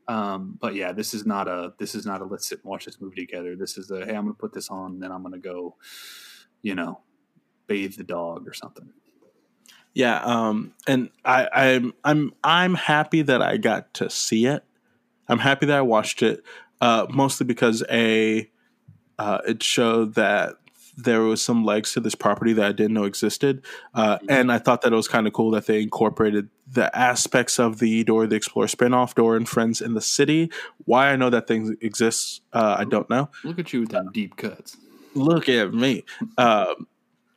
um, 0.07 0.57
but 0.59 0.75
yeah, 0.75 0.93
this 0.93 1.13
is 1.13 1.25
not 1.25 1.47
a 1.47 1.73
this 1.79 1.93
is 1.93 2.05
not 2.05 2.21
a 2.21 2.25
let's 2.25 2.47
sit 2.47 2.59
and 2.63 2.69
watch 2.69 2.85
this 2.85 3.01
movie 3.01 3.25
together. 3.25 3.55
This 3.55 3.77
is 3.77 3.91
a 3.91 4.05
hey, 4.05 4.15
I'm 4.15 4.23
going 4.23 4.27
to 4.27 4.33
put 4.33 4.53
this 4.53 4.69
on, 4.69 4.93
and 4.93 5.03
then 5.03 5.11
I'm 5.11 5.21
going 5.21 5.33
to 5.33 5.39
go, 5.39 5.75
you 6.61 6.75
know, 6.75 7.01
bathe 7.67 7.95
the 7.95 8.03
dog 8.03 8.47
or 8.47 8.53
something. 8.53 8.89
Yeah, 9.93 10.21
um, 10.23 10.73
and 10.87 11.09
I, 11.25 11.49
I'm 11.51 11.93
I'm 12.03 12.33
I'm 12.43 12.75
happy 12.75 13.21
that 13.23 13.41
I 13.41 13.57
got 13.57 13.93
to 13.95 14.09
see 14.09 14.45
it. 14.45 14.63
I'm 15.27 15.39
happy 15.39 15.65
that 15.65 15.77
I 15.77 15.81
watched 15.81 16.23
it, 16.23 16.41
uh, 16.79 17.07
mostly 17.09 17.45
because 17.45 17.83
a 17.89 18.49
uh, 19.19 19.39
it 19.45 19.61
showed 19.61 20.15
that 20.15 20.55
there 20.97 21.21
was 21.21 21.41
some 21.41 21.63
legs 21.63 21.93
to 21.93 21.99
this 21.99 22.15
property 22.15 22.53
that 22.53 22.65
I 22.65 22.71
didn't 22.71 22.93
know 22.93 23.05
existed, 23.05 23.63
uh, 23.93 24.17
mm-hmm. 24.17 24.25
and 24.29 24.51
I 24.51 24.57
thought 24.57 24.81
that 24.81 24.91
it 24.91 24.95
was 24.95 25.07
kind 25.07 25.27
of 25.27 25.33
cool 25.33 25.51
that 25.51 25.67
they 25.67 25.81
incorporated 25.81 26.49
the 26.69 26.95
aspects 26.97 27.59
of 27.59 27.79
the 27.79 28.03
Dora 28.03 28.27
the 28.27 28.35
Explorer 28.35 28.67
spinoff, 28.67 29.15
Dora 29.15 29.37
and 29.37 29.47
Friends 29.47 29.79
in 29.79 29.93
the 29.93 30.01
City. 30.01 30.51
Why 30.85 31.11
I 31.11 31.15
know 31.15 31.29
that 31.29 31.47
thing 31.47 31.77
exists, 31.81 32.41
uh, 32.51 32.75
I 32.79 32.83
don't 32.83 33.09
know. 33.09 33.29
Look 33.43 33.59
at 33.59 33.71
you 33.71 33.81
with 33.81 33.89
them 33.89 34.09
deep 34.11 34.35
cuts. 34.35 34.75
Look 35.13 35.47
at 35.47 35.73
me. 35.73 36.03
Um, 36.37 36.87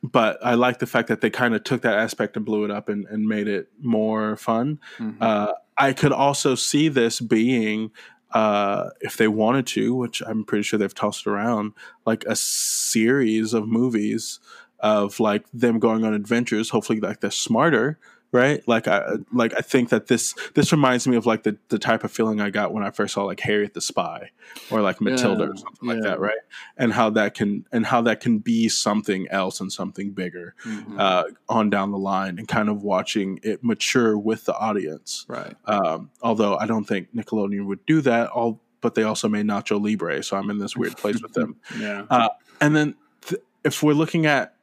but 0.03 0.43
I 0.43 0.55
like 0.55 0.79
the 0.79 0.87
fact 0.87 1.07
that 1.09 1.21
they 1.21 1.29
kind 1.29 1.53
of 1.53 1.63
took 1.63 1.83
that 1.83 1.93
aspect 1.93 2.35
and 2.35 2.45
blew 2.45 2.65
it 2.65 2.71
up 2.71 2.89
and, 2.89 3.05
and 3.05 3.27
made 3.27 3.47
it 3.47 3.69
more 3.79 4.35
fun. 4.35 4.79
Mm-hmm. 4.97 5.21
Uh, 5.21 5.53
I 5.77 5.93
could 5.93 6.11
also 6.11 6.55
see 6.55 6.89
this 6.89 7.19
being 7.19 7.91
uh, 8.33 8.89
if 9.01 9.17
they 9.17 9.27
wanted 9.27 9.67
to, 9.67 9.93
which 9.95 10.21
I'm 10.25 10.43
pretty 10.43 10.63
sure 10.63 10.79
they've 10.79 10.93
tossed 10.93 11.27
around, 11.27 11.73
like 12.05 12.23
a 12.25 12.35
series 12.35 13.53
of 13.53 13.67
movies 13.67 14.39
of 14.79 15.19
like 15.19 15.45
them 15.53 15.79
going 15.79 16.03
on 16.03 16.13
adventures. 16.13 16.69
Hopefully, 16.69 16.99
like 16.99 17.19
they're 17.19 17.31
smarter 17.31 17.99
right? 18.31 18.65
Like 18.67 18.87
I 18.87 19.15
like 19.31 19.53
I 19.57 19.61
think 19.61 19.89
that 19.89 20.07
this 20.07 20.33
this 20.53 20.71
reminds 20.71 21.07
me 21.07 21.17
of 21.17 21.25
like 21.25 21.43
the 21.43 21.57
the 21.69 21.79
type 21.79 22.03
of 22.03 22.11
feeling 22.11 22.39
I 22.39 22.49
got 22.49 22.73
when 22.73 22.83
I 22.83 22.91
first 22.91 23.13
saw 23.13 23.23
like 23.23 23.39
Harriet 23.39 23.73
the 23.73 23.81
Spy 23.81 24.31
or 24.69 24.81
like 24.81 25.01
Matilda 25.01 25.43
yeah, 25.43 25.49
or 25.49 25.55
something 25.57 25.89
yeah. 25.89 25.93
like 25.93 26.03
that, 26.03 26.19
right? 26.19 26.37
And 26.77 26.93
how 26.93 27.09
that 27.11 27.33
can 27.33 27.65
and 27.71 27.85
how 27.85 28.01
that 28.01 28.21
can 28.21 28.39
be 28.39 28.69
something 28.69 29.27
else 29.29 29.59
and 29.59 29.71
something 29.71 30.11
bigger 30.11 30.55
mm-hmm. 30.65 30.99
uh, 30.99 31.23
on 31.49 31.69
down 31.69 31.91
the 31.91 31.97
line, 31.97 32.39
and 32.39 32.47
kind 32.47 32.69
of 32.69 32.83
watching 32.83 33.39
it 33.43 33.63
mature 33.63 34.17
with 34.17 34.45
the 34.45 34.55
audience, 34.55 35.25
right? 35.27 35.55
Um, 35.65 36.09
although 36.21 36.57
I 36.57 36.65
don't 36.65 36.85
think 36.85 37.13
Nickelodeon 37.13 37.65
would 37.65 37.85
do 37.85 38.01
that, 38.01 38.29
all 38.29 38.61
but 38.79 38.95
they 38.95 39.03
also 39.03 39.29
made 39.29 39.45
Nacho 39.45 39.81
Libre, 39.81 40.23
so 40.23 40.37
I'm 40.37 40.49
in 40.49 40.57
this 40.57 40.75
weird 40.75 40.97
place 40.97 41.21
with 41.21 41.33
them. 41.33 41.57
yeah, 41.79 42.05
uh, 42.09 42.29
and 42.59 42.75
then 42.75 42.95
th- 43.21 43.41
if 43.63 43.83
we're 43.83 43.93
looking 43.93 44.25
at 44.25 44.55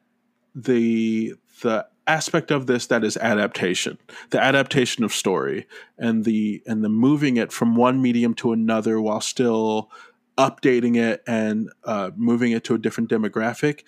the 0.55 1.35
the 1.62 1.86
aspect 2.09 2.51
of 2.51 2.66
this 2.66 2.86
that 2.86 3.05
is 3.05 3.16
adaptation 3.18 3.98
the 4.30 4.43
adaptation 4.43 5.05
of 5.05 5.12
story 5.12 5.66
and 5.98 6.24
the 6.24 6.62
and 6.66 6.82
the 6.82 6.89
moving 6.89 7.36
it 7.36 7.52
from 7.52 7.76
one 7.76 8.01
medium 8.01 8.35
to 8.35 8.52
another 8.52 9.01
while 9.01 9.20
still 9.20 9.90
updating 10.39 10.97
it 10.97 11.22
and 11.26 11.68
uh, 11.85 12.12
moving 12.16 12.52
it 12.52 12.64
to 12.64 12.74
a 12.74 12.78
different 12.78 13.10
demographic. 13.10 13.82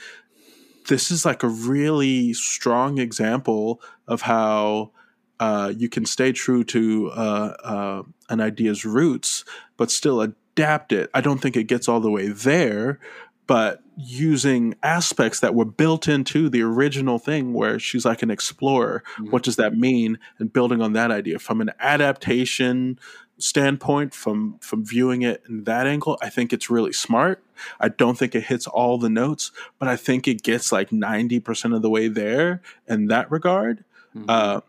This 0.88 1.10
is 1.10 1.24
like 1.24 1.42
a 1.42 1.48
really 1.48 2.34
strong 2.34 2.98
example 2.98 3.80
of 4.08 4.22
how 4.22 4.90
uh, 5.38 5.72
you 5.74 5.88
can 5.88 6.04
stay 6.04 6.32
true 6.32 6.64
to 6.64 7.10
uh, 7.12 7.54
uh 7.64 8.02
an 8.28 8.40
idea's 8.40 8.84
roots 8.84 9.44
but 9.76 9.90
still 9.90 10.20
adapt 10.20 10.92
it. 10.92 11.08
I 11.14 11.20
don't 11.20 11.38
think 11.38 11.56
it 11.56 11.64
gets 11.64 11.88
all 11.88 12.00
the 12.00 12.10
way 12.10 12.28
there 12.28 12.98
but 13.50 13.82
using 13.96 14.76
aspects 14.84 15.40
that 15.40 15.56
were 15.56 15.64
built 15.64 16.06
into 16.06 16.48
the 16.48 16.62
original 16.62 17.18
thing 17.18 17.52
where 17.52 17.80
she's 17.80 18.04
like 18.04 18.22
an 18.22 18.30
explorer. 18.30 19.02
Mm-hmm. 19.14 19.32
What 19.32 19.42
does 19.42 19.56
that 19.56 19.76
mean? 19.76 20.20
And 20.38 20.52
building 20.52 20.80
on 20.80 20.92
that 20.92 21.10
idea 21.10 21.40
from 21.40 21.60
an 21.60 21.72
adaptation 21.80 23.00
standpoint, 23.38 24.14
from 24.14 24.56
from 24.60 24.86
viewing 24.86 25.22
it 25.22 25.42
in 25.48 25.64
that 25.64 25.88
angle, 25.88 26.16
I 26.22 26.28
think 26.28 26.52
it's 26.52 26.70
really 26.70 26.92
smart. 26.92 27.42
I 27.80 27.88
don't 27.88 28.16
think 28.16 28.36
it 28.36 28.44
hits 28.44 28.68
all 28.68 28.98
the 28.98 29.10
notes, 29.10 29.50
but 29.80 29.88
I 29.88 29.96
think 29.96 30.28
it 30.28 30.44
gets 30.44 30.70
like 30.70 30.90
90% 30.90 31.74
of 31.74 31.82
the 31.82 31.90
way 31.90 32.06
there 32.06 32.62
in 32.86 33.08
that 33.08 33.28
regard. 33.32 33.82
Mm-hmm. 34.14 34.26
Uh, 34.28 34.60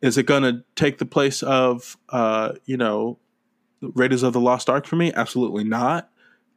is 0.00 0.16
it 0.16 0.22
going 0.22 0.44
to 0.44 0.64
take 0.74 0.96
the 0.96 1.04
place 1.04 1.42
of, 1.42 1.98
uh, 2.08 2.54
you 2.64 2.78
know, 2.78 3.18
Raiders 3.82 4.22
of 4.22 4.32
the 4.32 4.40
Lost 4.40 4.70
Ark 4.70 4.86
for 4.86 4.96
me? 4.96 5.12
Absolutely 5.12 5.64
not. 5.64 6.08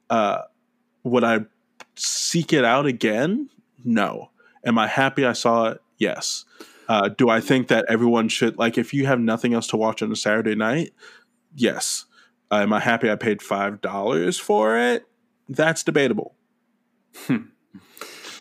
Uh, 0.09 0.43
would 1.03 1.25
I 1.25 1.39
seek 1.95 2.53
it 2.53 2.65
out 2.65 2.85
again? 2.85 3.49
No. 3.83 4.31
Am 4.65 4.77
I 4.77 4.87
happy 4.87 5.25
I 5.25 5.33
saw 5.33 5.69
it? 5.69 5.81
Yes. 5.97 6.45
Uh, 6.87 7.09
do 7.09 7.29
I 7.29 7.39
think 7.39 7.67
that 7.67 7.85
everyone 7.89 8.29
should 8.29 8.57
like 8.57 8.77
if 8.77 8.93
you 8.93 9.05
have 9.05 9.19
nothing 9.19 9.53
else 9.53 9.67
to 9.67 9.77
watch 9.77 10.01
on 10.01 10.11
a 10.11 10.15
Saturday 10.15 10.55
night? 10.55 10.93
Yes. 11.55 12.05
Uh, 12.51 12.57
am 12.57 12.73
I 12.73 12.79
happy 12.79 13.09
I 13.09 13.15
paid 13.15 13.41
five 13.41 13.81
dollars 13.81 14.37
for 14.37 14.77
it? 14.77 15.07
That's 15.49 15.83
debatable. 15.83 16.35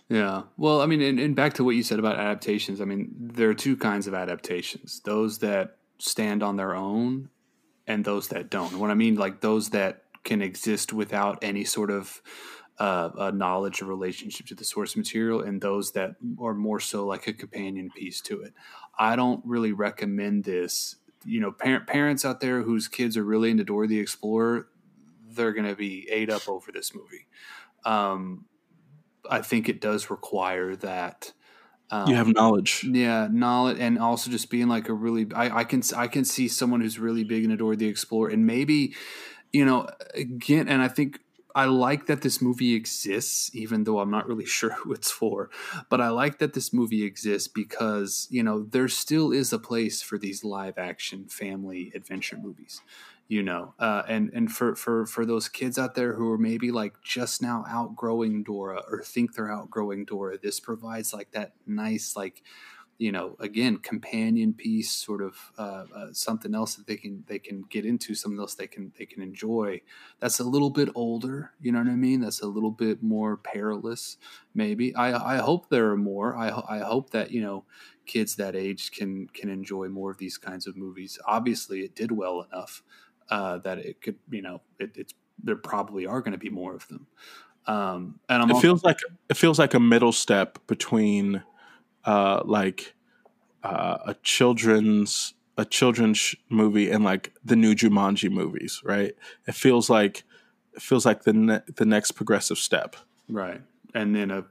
yeah. 0.08 0.42
Well, 0.56 0.80
I 0.82 0.86
mean, 0.86 1.00
and, 1.00 1.18
and 1.18 1.36
back 1.36 1.54
to 1.54 1.64
what 1.64 1.76
you 1.76 1.82
said 1.82 1.98
about 1.98 2.16
adaptations. 2.18 2.80
I 2.80 2.84
mean, 2.84 3.08
there 3.18 3.48
are 3.48 3.54
two 3.54 3.76
kinds 3.76 4.06
of 4.06 4.14
adaptations: 4.14 5.00
those 5.04 5.38
that 5.38 5.78
stand 5.98 6.42
on 6.42 6.56
their 6.56 6.74
own, 6.74 7.30
and 7.86 8.04
those 8.04 8.28
that 8.28 8.50
don't. 8.50 8.78
What 8.78 8.90
I 8.90 8.94
mean, 8.94 9.14
like 9.14 9.40
those 9.40 9.70
that 9.70 10.02
can 10.22 10.42
exist 10.42 10.92
without 10.92 11.38
any 11.42 11.64
sort 11.64 11.90
of 11.90 12.20
uh, 12.78 13.10
a 13.18 13.32
knowledge 13.32 13.80
or 13.80 13.86
relationship 13.86 14.46
to 14.46 14.54
the 14.54 14.64
source 14.64 14.96
material 14.96 15.40
and 15.40 15.60
those 15.60 15.92
that 15.92 16.16
are 16.40 16.54
more 16.54 16.80
so 16.80 17.06
like 17.06 17.26
a 17.26 17.32
companion 17.32 17.90
piece 17.94 18.20
to 18.22 18.42
it. 18.42 18.52
I 18.98 19.16
don't 19.16 19.42
really 19.44 19.72
recommend 19.72 20.44
this. 20.44 20.96
You 21.24 21.40
know, 21.40 21.52
parent, 21.52 21.86
parents 21.86 22.24
out 22.24 22.40
there 22.40 22.62
whose 22.62 22.88
kids 22.88 23.16
are 23.16 23.24
really 23.24 23.50
into 23.50 23.64
Dora 23.64 23.86
the 23.86 23.98
Explorer, 23.98 24.68
they're 25.30 25.52
going 25.52 25.66
to 25.66 25.76
be 25.76 26.08
ate 26.10 26.30
up 26.30 26.48
over 26.48 26.70
this 26.72 26.94
movie. 26.94 27.26
Um, 27.84 28.46
I 29.28 29.40
think 29.40 29.68
it 29.68 29.80
does 29.80 30.10
require 30.10 30.76
that. 30.76 31.32
Um, 31.90 32.08
you 32.08 32.16
have 32.16 32.28
knowledge, 32.28 32.84
yeah, 32.84 33.28
knowledge, 33.30 33.78
and 33.78 33.98
also 33.98 34.30
just 34.30 34.50
being 34.50 34.68
like 34.68 34.88
a 34.88 34.92
really. 34.92 35.26
I, 35.34 35.58
I 35.58 35.64
can 35.64 35.82
I 35.96 36.08
can 36.08 36.24
see 36.24 36.48
someone 36.48 36.80
who's 36.80 36.98
really 36.98 37.24
big 37.24 37.44
into 37.44 37.56
Dora 37.56 37.76
the 37.76 37.86
Explorer, 37.86 38.30
and 38.30 38.46
maybe, 38.46 38.94
you 39.52 39.64
know, 39.64 39.88
again, 40.14 40.68
and 40.68 40.82
I 40.82 40.88
think 40.88 41.20
I 41.54 41.66
like 41.66 42.06
that 42.06 42.22
this 42.22 42.42
movie 42.42 42.74
exists, 42.74 43.50
even 43.54 43.84
though 43.84 44.00
I'm 44.00 44.10
not 44.10 44.26
really 44.26 44.46
sure 44.58 44.70
who 44.70 44.92
it's 44.92 45.10
for. 45.10 45.50
But 45.88 46.00
I 46.00 46.08
like 46.08 46.38
that 46.38 46.54
this 46.54 46.72
movie 46.72 47.04
exists 47.04 47.48
because, 47.48 48.26
you 48.30 48.42
know, 48.42 48.64
there 48.64 48.88
still 48.88 49.32
is 49.32 49.52
a 49.52 49.58
place 49.58 50.02
for 50.02 50.18
these 50.18 50.44
live 50.44 50.78
action 50.78 51.26
family 51.28 51.92
adventure 51.94 52.36
movies, 52.36 52.80
you 53.28 53.42
know. 53.42 53.74
Uh, 53.78 54.02
and 54.08 54.30
and 54.34 54.50
for, 54.52 54.74
for, 54.74 55.06
for 55.06 55.24
those 55.24 55.48
kids 55.48 55.78
out 55.78 55.94
there 55.94 56.14
who 56.14 56.30
are 56.30 56.38
maybe 56.38 56.70
like 56.70 56.94
just 57.02 57.40
now 57.42 57.64
outgrowing 57.68 58.42
Dora 58.42 58.82
or 58.90 59.02
think 59.02 59.34
they're 59.34 59.52
outgrowing 59.52 60.04
Dora, 60.04 60.38
this 60.38 60.60
provides 60.60 61.12
like 61.12 61.30
that 61.32 61.52
nice, 61.66 62.16
like, 62.16 62.42
you 62.98 63.10
know, 63.12 63.36
again, 63.40 63.78
companion 63.78 64.52
piece, 64.54 64.90
sort 64.90 65.20
of 65.20 65.36
uh, 65.58 65.84
uh, 65.94 66.06
something 66.12 66.54
else 66.54 66.76
that 66.76 66.86
they 66.86 66.96
can 66.96 67.24
they 67.26 67.38
can 67.38 67.62
get 67.68 67.84
into, 67.84 68.14
something 68.14 68.38
else 68.38 68.54
they 68.54 68.66
can 68.68 68.92
they 68.98 69.04
can 69.06 69.20
enjoy. 69.22 69.80
That's 70.20 70.38
a 70.40 70.44
little 70.44 70.70
bit 70.70 70.88
older, 70.94 71.50
you 71.60 71.72
know 71.72 71.78
what 71.80 71.88
I 71.88 71.96
mean? 71.96 72.20
That's 72.20 72.40
a 72.42 72.46
little 72.46 72.70
bit 72.70 73.02
more 73.02 73.36
perilous, 73.36 74.16
maybe. 74.54 74.94
I 74.94 75.34
I 75.34 75.36
hope 75.38 75.68
there 75.68 75.90
are 75.90 75.96
more. 75.96 76.36
I 76.36 76.48
I 76.68 76.78
hope 76.80 77.10
that 77.10 77.30
you 77.32 77.42
know 77.42 77.64
kids 78.06 78.36
that 78.36 78.54
age 78.54 78.92
can 78.92 79.26
can 79.28 79.48
enjoy 79.48 79.88
more 79.88 80.10
of 80.10 80.18
these 80.18 80.38
kinds 80.38 80.66
of 80.66 80.76
movies. 80.76 81.18
Obviously, 81.26 81.80
it 81.80 81.94
did 81.96 82.12
well 82.12 82.42
enough 82.52 82.82
uh, 83.30 83.58
that 83.58 83.78
it 83.78 84.00
could, 84.02 84.16
you 84.30 84.42
know, 84.42 84.60
it, 84.78 84.92
it's 84.96 85.14
there 85.42 85.56
probably 85.56 86.06
are 86.06 86.20
going 86.20 86.32
to 86.32 86.38
be 86.38 86.50
more 86.50 86.74
of 86.76 86.86
them. 86.88 87.06
Um, 87.66 88.20
and 88.28 88.42
I'm 88.42 88.50
It 88.50 88.54
also- 88.54 88.62
feels 88.68 88.84
like 88.84 88.98
it 89.28 89.36
feels 89.36 89.58
like 89.58 89.74
a 89.74 89.80
middle 89.80 90.12
step 90.12 90.58
between 90.68 91.42
uh 92.04 92.42
like 92.44 92.94
uh, 93.62 93.98
a 94.06 94.14
children's 94.22 95.34
a 95.56 95.64
children's 95.64 96.34
movie 96.48 96.90
and 96.90 97.04
like 97.04 97.32
the 97.44 97.56
new 97.56 97.74
Jumanji 97.74 98.30
movies, 98.30 98.82
right? 98.84 99.14
It 99.46 99.54
feels 99.54 99.88
like 99.88 100.24
it 100.74 100.82
feels 100.82 101.06
like 101.06 101.22
the 101.22 101.32
ne- 101.32 101.62
the 101.76 101.84
next 101.86 102.12
progressive 102.12 102.58
step. 102.58 102.96
right, 103.28 103.62
and 103.94 104.14
then 104.14 104.30
a 104.30 104.44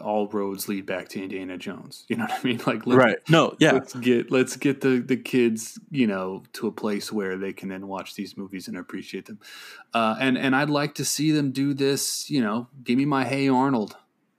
all 0.00 0.28
roads 0.28 0.68
lead 0.68 0.86
back 0.86 1.08
to 1.08 1.20
Indiana 1.20 1.58
Jones. 1.58 2.04
You 2.08 2.16
know 2.16 2.24
what 2.24 2.38
I 2.38 2.42
mean? 2.44 2.60
Like, 2.66 2.86
let's, 2.86 2.96
Right. 2.96 3.16
No, 3.28 3.56
yeah. 3.58 3.72
let's 3.72 3.92
get 3.94 4.30
let's 4.30 4.56
get 4.56 4.80
the 4.82 5.00
the 5.00 5.16
kids 5.16 5.80
you 5.90 6.06
know 6.06 6.44
to 6.54 6.68
a 6.68 6.72
place 6.72 7.12
where 7.12 7.36
they 7.36 7.52
can 7.52 7.68
then 7.68 7.88
watch 7.88 8.14
these 8.14 8.36
movies 8.36 8.68
and 8.68 8.76
appreciate 8.76 9.26
them 9.26 9.40
uh, 9.94 10.14
and 10.20 10.38
and 10.38 10.54
i'd 10.54 10.70
like 10.70 10.94
to 10.94 11.04
see 11.04 11.32
them 11.32 11.50
do 11.50 11.74
this 11.74 12.30
you 12.30 12.40
know 12.40 12.68
give 12.84 12.96
me 12.96 13.04
my 13.04 13.24
hey 13.24 13.48
arnold 13.48 13.96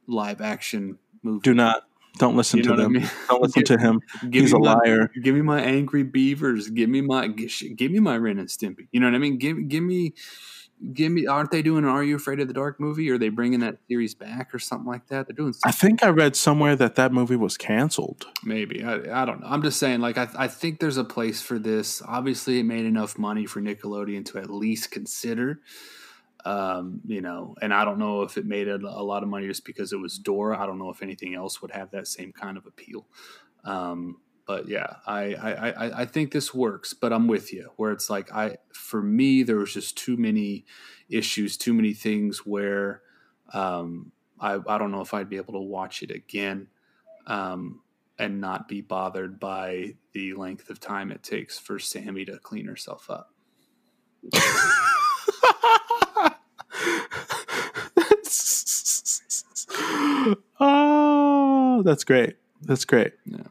live 0.07 0.39
action 0.41 0.99
movie 1.21 1.41
Do 1.41 1.53
not 1.53 1.83
don't 2.19 2.35
listen 2.35 2.57
You 2.59 2.63
to 2.65 2.69
know 2.69 2.75
I 2.75 2.77
them. 2.83 2.93
mean? 2.93 3.09
Don't 3.29 3.41
listen 3.41 3.63
to 3.63 3.77
him. 3.79 4.01
give 4.29 4.43
He's 4.43 4.53
me 4.53 4.59
a 4.59 4.63
my, 4.63 4.73
liar. 4.85 5.09
give 5.23 5.33
me 5.33 5.41
my 5.41 5.59
angry 5.61 6.03
beavers 6.03 6.69
give 6.69 6.89
me 6.89 7.01
my 7.01 7.27
give 7.27 7.91
me 7.91 7.99
my 7.99 8.17
ren 8.17 8.37
and 8.37 8.47
stimpy 8.49 8.87
you 8.91 8.99
know 8.99 9.07
what 9.07 9.15
i 9.15 9.17
mean 9.17 9.37
give, 9.37 9.67
give 9.67 9.83
me 9.83 10.13
give 10.93 11.11
me 11.11 11.27
aren't 11.27 11.51
they 11.51 11.61
doing 11.61 11.83
an 11.83 11.89
are 11.89 12.03
you 12.03 12.15
afraid 12.15 12.39
of 12.39 12.47
the 12.47 12.53
dark 12.53 12.79
movie 12.79 13.09
or 13.11 13.15
are 13.15 13.17
they 13.17 13.27
bringing 13.29 13.59
that 13.59 13.77
series 13.89 14.15
back 14.15 14.53
or 14.53 14.59
something 14.59 14.87
like 14.87 15.05
that 15.07 15.27
they're 15.27 15.35
doing 15.35 15.53
I 15.65 15.71
something 15.71 15.97
think 15.97 16.03
I 16.03 16.09
read 16.09 16.35
somewhere 16.37 16.75
that 16.77 16.95
that 16.95 17.11
movie 17.11 17.35
was 17.35 17.57
canceled. 17.57 18.25
Maybe 18.45 18.83
I, 18.83 19.21
I 19.21 19.25
don't 19.25 19.41
know. 19.41 19.47
I'm 19.47 19.61
just 19.61 19.77
saying, 19.79 19.99
like 19.99 20.17
I, 20.17 20.29
I 20.37 20.47
think 20.47 20.79
there's 20.79 20.95
a 20.97 21.03
place 21.03 21.41
for 21.41 21.59
this. 21.59 22.01
Obviously, 22.07 22.59
it 22.59 22.63
made 22.63 22.85
enough 22.85 23.17
money 23.17 23.45
for 23.45 23.59
Nickelodeon 23.61 24.23
to 24.27 24.37
at 24.37 24.49
least 24.49 24.89
consider. 24.91 25.59
Um, 26.45 27.01
you 27.05 27.21
know, 27.21 27.55
and 27.61 27.73
I 27.73 27.83
don't 27.83 27.99
know 27.99 28.21
if 28.21 28.37
it 28.37 28.45
made 28.45 28.67
a, 28.67 28.75
a 28.75 29.03
lot 29.03 29.23
of 29.23 29.29
money 29.29 29.47
just 29.47 29.65
because 29.65 29.91
it 29.91 29.99
was 29.99 30.17
Dora. 30.17 30.57
I 30.57 30.65
don't 30.65 30.79
know 30.79 30.89
if 30.89 31.01
anything 31.01 31.35
else 31.35 31.61
would 31.61 31.71
have 31.71 31.91
that 31.91 32.07
same 32.07 32.31
kind 32.31 32.57
of 32.57 32.65
appeal. 32.65 33.07
Um, 33.65 34.17
but 34.45 34.67
yeah, 34.67 34.95
I, 35.05 35.33
I, 35.35 35.69
I, 35.69 36.01
I 36.01 36.05
think 36.05 36.31
this 36.31 36.53
works. 36.53 36.93
But 36.93 37.13
I'm 37.13 37.27
with 37.27 37.53
you, 37.53 37.71
where 37.75 37.91
it's 37.91 38.09
like 38.09 38.33
I, 38.33 38.57
for 38.73 39.01
me, 39.01 39.43
there 39.43 39.57
was 39.57 39.73
just 39.73 39.97
too 39.97 40.17
many 40.17 40.65
issues, 41.09 41.57
too 41.57 41.73
many 41.73 41.93
things 41.93 42.45
where 42.45 43.01
um, 43.53 44.11
I, 44.39 44.59
I 44.67 44.77
don't 44.77 44.91
know 44.91 45.01
if 45.01 45.13
I'd 45.13 45.29
be 45.29 45.37
able 45.37 45.53
to 45.53 45.59
watch 45.59 46.01
it 46.03 46.11
again. 46.11 46.67
Um, 47.27 47.81
and 48.19 48.41
not 48.41 48.67
be 48.67 48.81
bothered 48.81 49.39
by 49.39 49.95
the 50.11 50.33
length 50.33 50.69
of 50.69 50.79
time 50.79 51.09
it 51.09 51.23
takes 51.23 51.57
for 51.57 51.79
Sammy 51.79 52.25
to 52.25 52.37
clean 52.37 52.67
herself 52.67 53.09
up. 53.09 53.33
oh, 60.59 61.81
that's 61.83 62.03
great. 62.03 62.35
That's 62.61 62.85
great. 62.85 63.13
Yeah. 63.25 63.43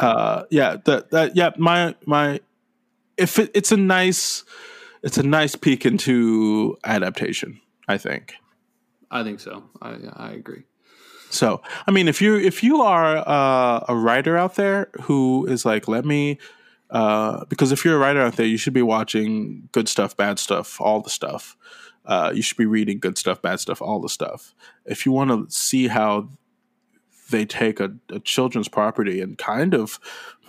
Uh, 0.00 0.44
yeah. 0.50 0.76
That 0.84 1.10
that 1.10 1.36
yeah. 1.36 1.50
My 1.58 1.94
my. 2.06 2.40
If 3.16 3.38
it, 3.38 3.50
it's 3.54 3.70
a 3.70 3.76
nice, 3.76 4.42
it's 5.02 5.18
a 5.18 5.22
nice 5.22 5.54
peek 5.54 5.86
into 5.86 6.76
adaptation. 6.84 7.60
I 7.86 7.98
think. 7.98 8.34
I 9.10 9.22
think 9.22 9.40
so. 9.40 9.64
I 9.80 9.96
I 10.14 10.32
agree. 10.32 10.64
So, 11.30 11.62
I 11.86 11.90
mean, 11.90 12.06
if 12.06 12.22
you 12.22 12.36
if 12.36 12.62
you 12.62 12.82
are 12.82 13.16
uh, 13.16 13.84
a 13.88 13.96
writer 13.96 14.36
out 14.36 14.54
there 14.54 14.88
who 15.02 15.46
is 15.46 15.64
like, 15.64 15.88
let 15.88 16.04
me, 16.04 16.38
uh, 16.90 17.44
because 17.46 17.72
if 17.72 17.84
you're 17.84 17.96
a 17.96 17.98
writer 17.98 18.20
out 18.20 18.36
there, 18.36 18.46
you 18.46 18.56
should 18.56 18.72
be 18.72 18.82
watching 18.82 19.68
good 19.72 19.88
stuff, 19.88 20.16
bad 20.16 20.38
stuff, 20.38 20.80
all 20.80 21.00
the 21.00 21.10
stuff. 21.10 21.56
Uh, 22.04 22.32
you 22.34 22.42
should 22.42 22.56
be 22.56 22.66
reading 22.66 22.98
good 22.98 23.16
stuff, 23.16 23.40
bad 23.40 23.60
stuff, 23.60 23.80
all 23.80 24.00
the 24.00 24.08
stuff. 24.08 24.54
If 24.84 25.06
you 25.06 25.12
want 25.12 25.30
to 25.30 25.54
see 25.54 25.88
how 25.88 26.28
they 27.30 27.46
take 27.46 27.80
a, 27.80 27.94
a 28.10 28.20
children's 28.20 28.68
property 28.68 29.20
and 29.20 29.38
kind 29.38 29.74
of 29.74 29.98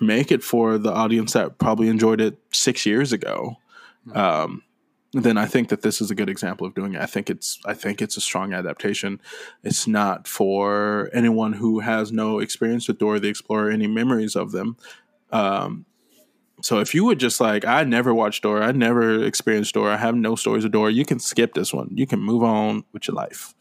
make 0.02 0.32
it 0.32 0.44
for 0.44 0.78
the 0.78 0.92
audience 0.92 1.34
that 1.34 1.58
probably 1.58 1.88
enjoyed 1.88 2.20
it 2.20 2.38
six 2.52 2.86
years 2.86 3.14
ago, 3.14 3.58
um, 4.14 4.64
then 5.14 5.38
I 5.38 5.46
think 5.46 5.70
that 5.70 5.82
this 5.82 6.02
is 6.02 6.12
a 6.12 6.16
good 6.16 6.30
example 6.30 6.68
of 6.68 6.76
doing 6.76 6.94
it. 6.94 7.02
I 7.02 7.06
think 7.06 7.30
it's 7.30 7.60
I 7.66 7.74
think 7.74 8.02
it's 8.02 8.18
a 8.18 8.22
strong 8.22 8.54
adaptation. 8.54 9.22
It's 9.64 9.88
not 9.88 10.28
for 10.28 11.10
anyone 11.14 11.54
who 11.54 11.80
has 11.80 12.12
no 12.12 12.40
experience 12.40 12.88
with 12.88 12.98
Dora 12.98 13.20
the 13.22 13.30
Explorer, 13.30 13.72
any 13.72 13.88
memories 13.88 14.36
of 14.36 14.52
them. 14.52 14.76
Um, 15.32 15.86
so 16.66 16.80
if 16.80 16.96
you 16.96 17.06
would 17.06 17.20
just 17.20 17.40
like, 17.40 17.64
I 17.64 17.84
never 17.84 18.12
watched 18.12 18.42
Dora, 18.42 18.66
I 18.66 18.72
never 18.72 19.24
experienced 19.24 19.76
Dora, 19.76 19.94
I 19.94 19.98
have 19.98 20.16
no 20.16 20.36
stories 20.36 20.66
of 20.66 20.72
Dora, 20.72 20.92
you 20.92 21.06
can 21.06 21.20
skip 21.20 21.54
this 21.54 21.72
one. 21.72 21.92
You 21.94 22.08
can 22.08 22.20
move 22.20 22.42
on 22.42 22.84
with 22.92 23.08
your 23.08 23.14
life. 23.14 23.54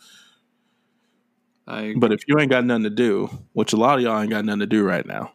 I 1.66 1.93
But 1.98 2.14
if 2.14 2.26
you 2.26 2.40
ain't 2.40 2.51
got 2.51 2.64
nothing 2.64 2.85
to 2.85 2.90
do, 2.90 3.28
which 3.52 3.74
a 3.74 3.76
lot 3.76 3.98
of 3.98 4.05
y'all 4.05 4.18
ain't 4.22 4.31
got 4.31 4.47
nothing 4.47 4.60
to 4.60 4.66
do 4.66 4.85
right 4.85 5.05
now, 5.05 5.35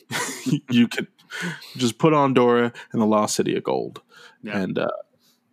you 0.68 0.86
could 0.86 1.06
just 1.78 1.96
put 1.96 2.12
on 2.12 2.34
Dora 2.34 2.74
and 2.92 3.00
the 3.00 3.06
Lost 3.06 3.36
City 3.36 3.56
of 3.56 3.64
Gold, 3.64 4.02
yeah. 4.42 4.58
and 4.58 4.78
uh, 4.78 4.90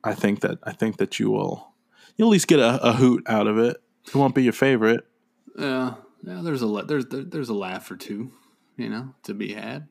I 0.04 0.16
think 0.16 0.42
that 0.42 0.58
I 0.64 0.74
think 0.74 0.98
that 0.98 1.20
you 1.22 1.32
will 1.32 1.74
you'll 2.18 2.28
at 2.28 2.32
least 2.32 2.50
get 2.50 2.60
a, 2.60 2.84
a 2.86 2.92
hoot 2.92 3.24
out 3.28 3.48
of 3.48 3.58
it. 3.58 3.78
It 4.08 4.16
won't 4.16 4.36
be 4.36 4.44
your 4.44 4.52
favorite. 4.52 5.06
yeah, 5.58 5.94
yeah. 6.22 6.42
There's 6.44 6.64
a 6.64 6.84
there's 6.86 7.06
there, 7.06 7.24
there's 7.24 7.48
a 7.48 7.54
laugh 7.54 7.90
or 7.90 7.96
two, 7.96 8.34
you 8.76 8.90
know, 8.90 9.16
to 9.24 9.34
be 9.34 9.54
had. 9.54 9.88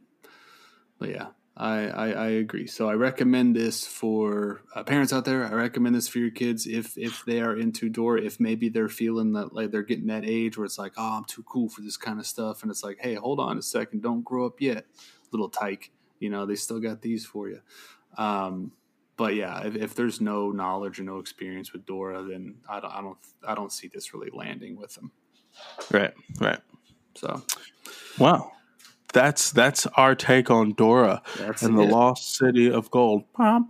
But 0.98 1.10
yeah, 1.10 1.28
I 1.59 1.89
I, 1.89 2.09
I 2.10 2.26
agree. 2.28 2.66
So 2.66 2.89
I 2.89 2.94
recommend 2.94 3.56
this 3.56 3.85
for 3.86 4.62
uh, 4.74 4.85
parents 4.85 5.12
out 5.12 5.24
there. 5.24 5.44
I 5.44 5.52
recommend 5.52 5.94
this 5.97 6.09
for 6.09 6.18
your 6.18 6.30
kids 6.30 6.66
if 6.66 6.97
if 6.97 7.24
they 7.26 7.40
are 7.40 7.56
into 7.56 7.89
Dora. 7.89 8.22
If 8.22 8.39
maybe 8.39 8.68
they're 8.68 8.89
feeling 8.89 9.32
that 9.32 9.52
like 9.52 9.70
they're 9.72 9.82
getting 9.82 10.06
that 10.06 10.24
age 10.24 10.56
where 10.56 10.64
it's 10.64 10.78
like, 10.78 10.93
oh, 10.97 11.18
I'm 11.18 11.24
too 11.24 11.43
cool 11.43 11.68
for 11.68 11.80
this 11.80 11.97
kind 11.97 12.20
of 12.20 12.26
stuff, 12.26 12.62
and 12.62 12.70
it's 12.70 12.85
like, 12.85 12.98
hey, 13.01 13.14
hold 13.14 13.40
on 13.40 13.59
a 13.59 13.62
second, 13.62 14.02
don't 14.02 14.24
grow 14.24 14.47
up 14.47 14.60
yet, 14.60 14.86
little 15.32 15.48
tyke. 15.48 15.90
You 16.20 16.30
know, 16.30 16.47
they 16.47 16.55
still 16.55 16.80
got 16.80 17.02
these 17.02 17.26
for 17.26 17.48
you. 17.48 17.60
Um, 18.16 18.72
but 19.16 19.35
yeah, 19.35 19.66
if, 19.66 19.74
if 19.74 19.94
there's 19.94 20.20
no 20.20 20.52
knowledge 20.52 21.01
or 21.01 21.02
no 21.02 21.18
experience 21.18 21.72
with 21.72 21.85
Dora, 21.85 22.22
then 22.22 22.55
I 22.68 22.80
don't, 22.80 22.93
I 22.93 23.01
don't, 23.01 23.18
I 23.47 23.55
don't 23.56 23.72
see 23.72 23.89
this 23.89 24.14
really 24.14 24.30
landing 24.32 24.76
with 24.76 24.94
them. 24.94 25.10
Right, 25.90 26.14
right. 26.40 26.60
So 27.16 27.43
Wow, 28.18 28.52
that's 29.12 29.51
that's 29.52 29.86
our 29.97 30.14
take 30.14 30.51
on 30.51 30.72
Dora 30.74 31.22
that's 31.39 31.62
and 31.62 31.78
the. 31.78 31.82
Lost 31.82 32.36
City 32.36 32.70
of 32.70 32.90
Gold. 32.90 33.24
I 33.39 33.60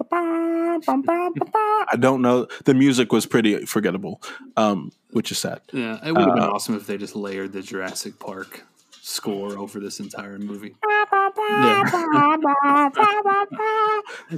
don't 1.99 2.23
know. 2.23 2.47
The 2.65 2.75
music 2.75 3.13
was 3.13 3.27
pretty 3.27 3.65
forgettable, 3.67 4.21
um, 4.57 4.93
which 5.11 5.31
is 5.31 5.39
sad. 5.39 5.61
Yeah, 5.73 5.99
it 6.05 6.13
would 6.13 6.25
have 6.25 6.35
been 6.35 6.43
Uh, 6.45 6.49
awesome 6.51 6.75
if 6.77 6.87
they 6.87 6.97
just 6.99 7.15
layered 7.17 7.53
the 7.53 7.63
Jurassic 7.63 8.19
Park 8.19 8.65
score 9.01 9.57
over 9.57 9.81
this 9.81 10.01
entire 10.01 10.39
movie. 10.39 10.75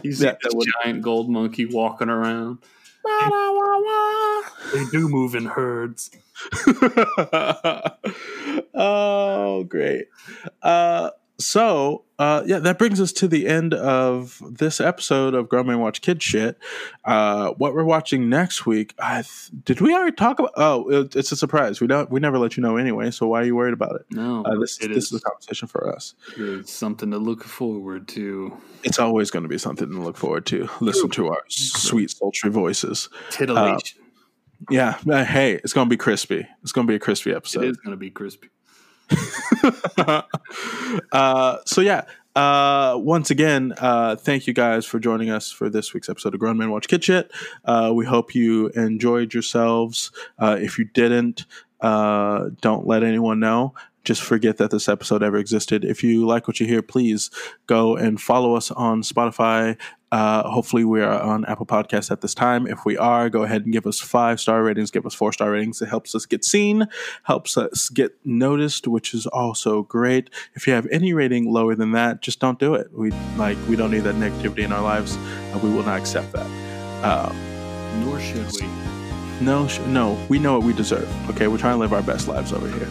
You 0.02 0.12
see 0.12 0.24
Yeah, 0.24 0.32
that 0.32 0.38
this 0.42 0.66
giant 0.84 1.02
gold 1.02 1.28
monkey 1.28 1.66
walking 1.66 2.08
around. 2.08 2.58
They 4.72 4.84
do 4.92 5.08
move 5.08 5.34
in 5.34 5.46
herds. 5.46 6.10
oh, 8.74 9.64
great. 9.68 10.06
Uh, 10.62 11.10
so, 11.40 12.04
uh, 12.18 12.42
yeah, 12.46 12.58
that 12.58 12.78
brings 12.78 13.00
us 13.00 13.12
to 13.14 13.26
the 13.28 13.46
end 13.48 13.72
of 13.74 14.40
this 14.48 14.80
episode 14.80 15.34
of 15.34 15.48
Grown 15.48 15.66
Men 15.66 15.80
Watch 15.80 16.02
Kid 16.02 16.22
Shit. 16.22 16.58
Uh, 17.04 17.50
what 17.52 17.74
we're 17.74 17.84
watching 17.84 18.28
next 18.28 18.66
week, 18.66 18.94
I 18.98 19.22
th- 19.22 19.50
did 19.64 19.80
we 19.80 19.94
already 19.94 20.14
talk 20.14 20.38
about? 20.38 20.52
Oh, 20.56 20.88
it, 20.90 21.16
it's 21.16 21.32
a 21.32 21.36
surprise. 21.36 21.80
We 21.80 21.86
don't. 21.86 22.10
We 22.10 22.20
never 22.20 22.38
let 22.38 22.56
you 22.56 22.62
know 22.62 22.76
anyway. 22.76 23.10
So 23.10 23.26
why 23.26 23.40
are 23.40 23.44
you 23.44 23.56
worried 23.56 23.72
about 23.74 23.96
it? 23.96 24.02
No, 24.10 24.44
Uh, 24.44 24.58
this 24.60 24.78
it 24.80 24.88
this 24.88 25.04
is, 25.06 25.12
is 25.12 25.18
a 25.18 25.22
conversation 25.22 25.66
for 25.68 25.92
us. 25.94 26.14
it's 26.36 26.72
something 26.72 27.10
to 27.10 27.18
look 27.18 27.42
forward 27.42 28.06
to. 28.08 28.56
It's 28.84 28.98
always 28.98 29.30
going 29.30 29.42
to 29.44 29.48
be 29.48 29.58
something 29.58 29.90
to 29.90 30.00
look 30.00 30.16
forward 30.16 30.46
to. 30.46 30.68
Listen 30.80 31.10
to 31.10 31.28
our 31.28 31.42
sweet, 31.48 32.10
sultry 32.10 32.50
voices. 32.50 33.08
Titillation. 33.30 33.98
Yeah. 34.70 34.98
uh, 35.10 35.24
hey, 35.24 35.54
it's 35.54 35.72
going 35.72 35.86
to 35.86 35.90
be 35.90 35.96
crispy. 35.96 36.46
It's 36.62 36.72
going 36.72 36.86
to 36.86 36.90
be 36.90 36.96
a 36.96 36.98
crispy 36.98 37.32
episode. 37.32 37.64
it 37.64 37.70
is 37.70 37.76
going 37.78 37.92
to 37.92 37.96
be 37.96 38.10
crispy. 38.10 38.48
uh, 41.12 41.56
so 41.66 41.80
yeah. 41.80 42.04
Uh, 42.36 42.96
once 42.96 43.30
again, 43.30 43.74
uh, 43.78 44.14
thank 44.14 44.46
you 44.46 44.52
guys 44.52 44.86
for 44.86 45.00
joining 45.00 45.30
us 45.30 45.50
for 45.50 45.68
this 45.68 45.92
week's 45.92 46.08
episode 46.08 46.32
of 46.32 46.38
Grown 46.40 46.56
Men 46.56 46.70
Watch 46.70 46.86
Kid 46.86 47.02
Shit. 47.02 47.30
Uh, 47.64 47.90
we 47.92 48.06
hope 48.06 48.34
you 48.36 48.68
enjoyed 48.68 49.34
yourselves. 49.34 50.12
Uh, 50.38 50.56
if 50.60 50.78
you 50.78 50.84
didn't, 50.84 51.44
uh, 51.80 52.50
don't 52.60 52.86
let 52.86 53.02
anyone 53.02 53.40
know. 53.40 53.74
just 54.04 54.22
forget 54.22 54.56
that 54.58 54.70
this 54.70 54.88
episode 54.88 55.22
ever 55.22 55.36
existed. 55.36 55.84
If 55.84 56.02
you 56.02 56.24
like 56.24 56.46
what 56.48 56.60
you 56.60 56.66
hear, 56.66 56.82
please 56.82 57.30
go 57.66 57.96
and 57.96 58.20
follow 58.20 58.54
us 58.54 58.70
on 58.70 59.02
Spotify. 59.02 59.76
Uh, 60.12 60.48
hopefully, 60.48 60.84
we 60.84 61.00
are 61.02 61.20
on 61.20 61.44
Apple 61.44 61.66
Podcasts 61.66 62.10
at 62.10 62.20
this 62.20 62.34
time. 62.34 62.66
If 62.66 62.84
we 62.84 62.98
are, 62.98 63.30
go 63.30 63.44
ahead 63.44 63.62
and 63.64 63.72
give 63.72 63.86
us 63.86 64.00
five 64.00 64.40
star 64.40 64.62
ratings, 64.62 64.90
give 64.90 65.06
us 65.06 65.14
four 65.14 65.32
star 65.32 65.52
ratings. 65.52 65.80
It 65.80 65.88
helps 65.88 66.14
us 66.14 66.26
get 66.26 66.44
seen, 66.44 66.88
helps 67.24 67.56
us 67.56 67.88
get 67.88 68.12
noticed, 68.24 68.88
which 68.88 69.14
is 69.14 69.26
also 69.26 69.82
great. 69.82 70.28
If 70.54 70.66
you 70.66 70.72
have 70.72 70.86
any 70.90 71.12
rating 71.12 71.52
lower 71.52 71.76
than 71.76 71.92
that, 71.92 72.22
just 72.22 72.40
don't 72.40 72.58
do 72.58 72.74
it. 72.74 72.92
We 72.92 73.12
like 73.36 73.56
we 73.68 73.76
don't 73.76 73.92
need 73.92 74.00
that 74.00 74.16
negativity 74.16 74.64
in 74.64 74.72
our 74.72 74.82
lives. 74.82 75.16
Uh, 75.16 75.60
we 75.62 75.70
will 75.70 75.84
not 75.84 75.98
accept 76.00 76.32
that. 76.32 76.46
Um, 77.04 77.36
Nor 78.04 78.18
should 78.20 78.50
we. 78.52 78.66
no, 79.40 79.68
sh- 79.68 79.78
no, 79.86 80.18
we 80.28 80.38
know 80.38 80.58
what 80.58 80.66
we 80.66 80.72
deserve. 80.72 81.08
Okay, 81.30 81.46
we're 81.46 81.58
trying 81.58 81.74
to 81.74 81.80
live 81.80 81.92
our 81.92 82.02
best 82.02 82.26
lives 82.26 82.52
over 82.52 82.68
here. 82.68 82.88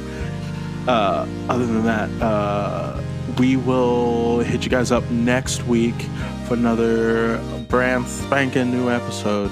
Uh, 0.87 1.27
other 1.49 1.65
than 1.65 1.83
that, 1.83 2.09
uh, 2.21 3.01
we 3.37 3.55
will 3.57 4.39
hit 4.39 4.63
you 4.63 4.69
guys 4.69 4.91
up 4.91 5.07
next 5.11 5.63
week 5.67 5.95
for 6.49 6.55
another 6.55 7.37
brand 7.69 8.07
spanking 8.07 8.71
new 8.71 8.89
episode. 8.89 9.51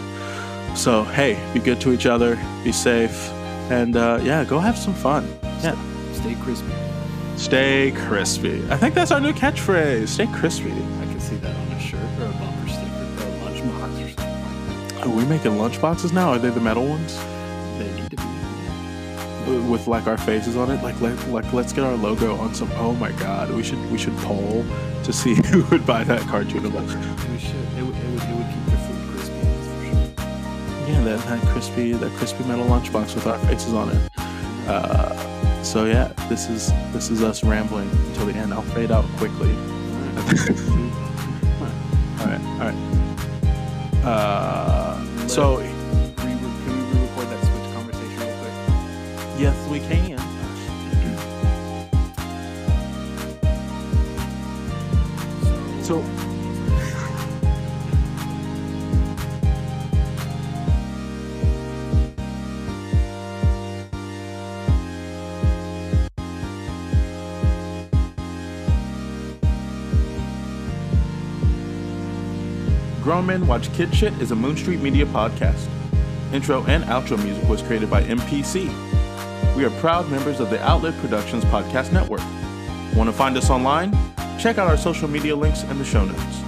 So 0.76 1.04
hey, 1.04 1.38
be 1.54 1.60
good 1.60 1.80
to 1.82 1.94
each 1.94 2.08
other, 2.08 2.36
be 2.64 2.72
safe, 2.72 3.30
and 3.72 3.96
uh, 3.96 4.20
yeah, 4.24 4.44
go 4.44 4.58
have 4.60 4.78
some 4.78 4.94
fun. 4.96 5.28
Yeah, 5.62 5.76
Stay 6.14 6.36
crispy. 6.42 6.74
stay 7.36 7.92
crispy. 7.92 8.64
I 8.72 8.78
think 8.78 8.96
that's 8.96 9.12
our 9.12 9.20
new 9.20 9.32
catchphrase. 9.34 10.08
Stay 10.08 10.28
crispy. 10.28 10.72
I 10.72 11.06
can 11.06 11.20
see 11.20 11.36
that 11.38 11.56
on 11.56 11.68
a 11.72 11.80
shirt 11.80 12.02
or 12.20 12.26
a 12.26 12.32
bumper 12.32 12.68
sticker 12.70 12.96
or 12.96 13.28
a 13.28 13.52
lunchbox 13.52 14.06
or 14.06 14.10
something. 14.10 15.02
Are 15.04 15.16
we 15.16 15.26
making 15.26 15.52
lunchboxes 15.52 16.14
now? 16.14 16.30
Are 16.30 16.40
they 16.40 16.50
the 16.50 16.60
metal 16.62 16.88
ones? 16.88 17.16
They 17.78 17.92
need 17.96 18.10
to 18.12 18.18
be. 18.18 19.70
with 19.70 19.88
like 19.88 20.08
our 20.08 20.18
faces 20.18 20.56
on 20.58 20.72
it. 20.72 20.82
Like, 20.84 21.00
like, 21.00 21.28
like, 21.28 21.54
let's 21.54 21.74
get 21.74 21.84
our 21.84 21.96
logo 21.96 22.36
on 22.38 22.56
some. 22.56 22.72
Oh 22.74 22.94
my 22.94 23.12
god, 23.14 23.52
we 23.52 23.62
should 23.62 23.80
we 23.92 24.00
should 24.00 24.18
poll 24.18 24.64
to 25.08 25.14
see 25.14 25.34
who 25.48 25.64
would 25.72 25.86
buy 25.86 26.04
that 26.04 26.20
cartoonable. 26.24 26.84
We 27.32 27.40
should. 27.40 27.56
It 27.78 27.82
would, 27.82 27.96
it 27.96 28.10
would, 28.10 28.24
it 28.24 28.36
would 28.36 28.48
keep 28.54 28.66
the 28.66 28.78
food 28.78 29.02
crispy. 29.10 29.42
Sure. 29.88 30.10
Yeah, 30.90 31.00
that, 31.06 31.20
that 31.28 31.40
crispy 31.54 31.94
that 31.94 32.12
crispy 32.18 32.44
metal 32.44 32.66
lunchbox 32.66 33.16
with 33.16 33.26
our 33.26 33.40
faces 33.48 33.74
on 33.74 33.90
it. 33.90 34.12
Uh, 34.68 35.16
so 35.64 35.86
yeah, 35.86 36.12
this 36.28 36.50
is 36.50 36.74
this 36.92 37.10
is 37.10 37.24
us 37.24 37.42
rambling 37.42 37.90
until 37.90 38.26
the 38.26 38.34
end. 38.34 38.54
I'll 38.54 38.62
fade 38.64 38.92
out 38.92 39.06
quickly. 39.16 39.52
all 39.52 39.56
right, 42.28 42.42
all 42.60 42.68
right. 42.68 42.76
Uh, 44.04 45.00
so 45.28 45.58
Can 45.58 45.66
we 46.18 46.34
re-record 47.00 47.28
that 47.30 47.42
switch 47.46 47.70
conversation 47.74 48.20
real 48.20 48.36
quick? 48.40 48.56
yes, 49.40 49.56
we 49.70 49.80
can. 49.80 50.17
So 55.88 56.02
Grown 73.02 73.26
Men 73.26 73.48
Watch 73.48 73.72
Kid 73.72 73.96
Shit 73.96 74.12
is 74.22 74.32
a 74.32 74.36
Moon 74.36 74.58
Street 74.58 74.82
Media 74.82 75.06
podcast. 75.06 75.70
Intro 76.34 76.66
and 76.66 76.84
outro 76.84 77.18
music 77.24 77.48
was 77.48 77.62
created 77.62 77.90
by 77.90 78.04
MPC. 78.04 78.66
We 79.56 79.64
are 79.64 79.70
proud 79.80 80.12
members 80.12 80.42
of 80.42 80.50
the 80.50 80.62
Outlet 80.62 81.00
Productions 81.00 81.46
Podcast 81.46 81.94
Network. 81.94 82.20
Want 82.94 83.10
to 83.10 83.14
find 83.14 83.38
us 83.38 83.50
online? 83.50 84.07
Check 84.38 84.60
out 84.60 84.68
our 84.68 84.78
social 84.78 85.08
media 85.08 85.36
links 85.36 85.64
in 85.64 85.78
the 85.80 85.86
show 85.86 86.06
notes. 86.06 86.47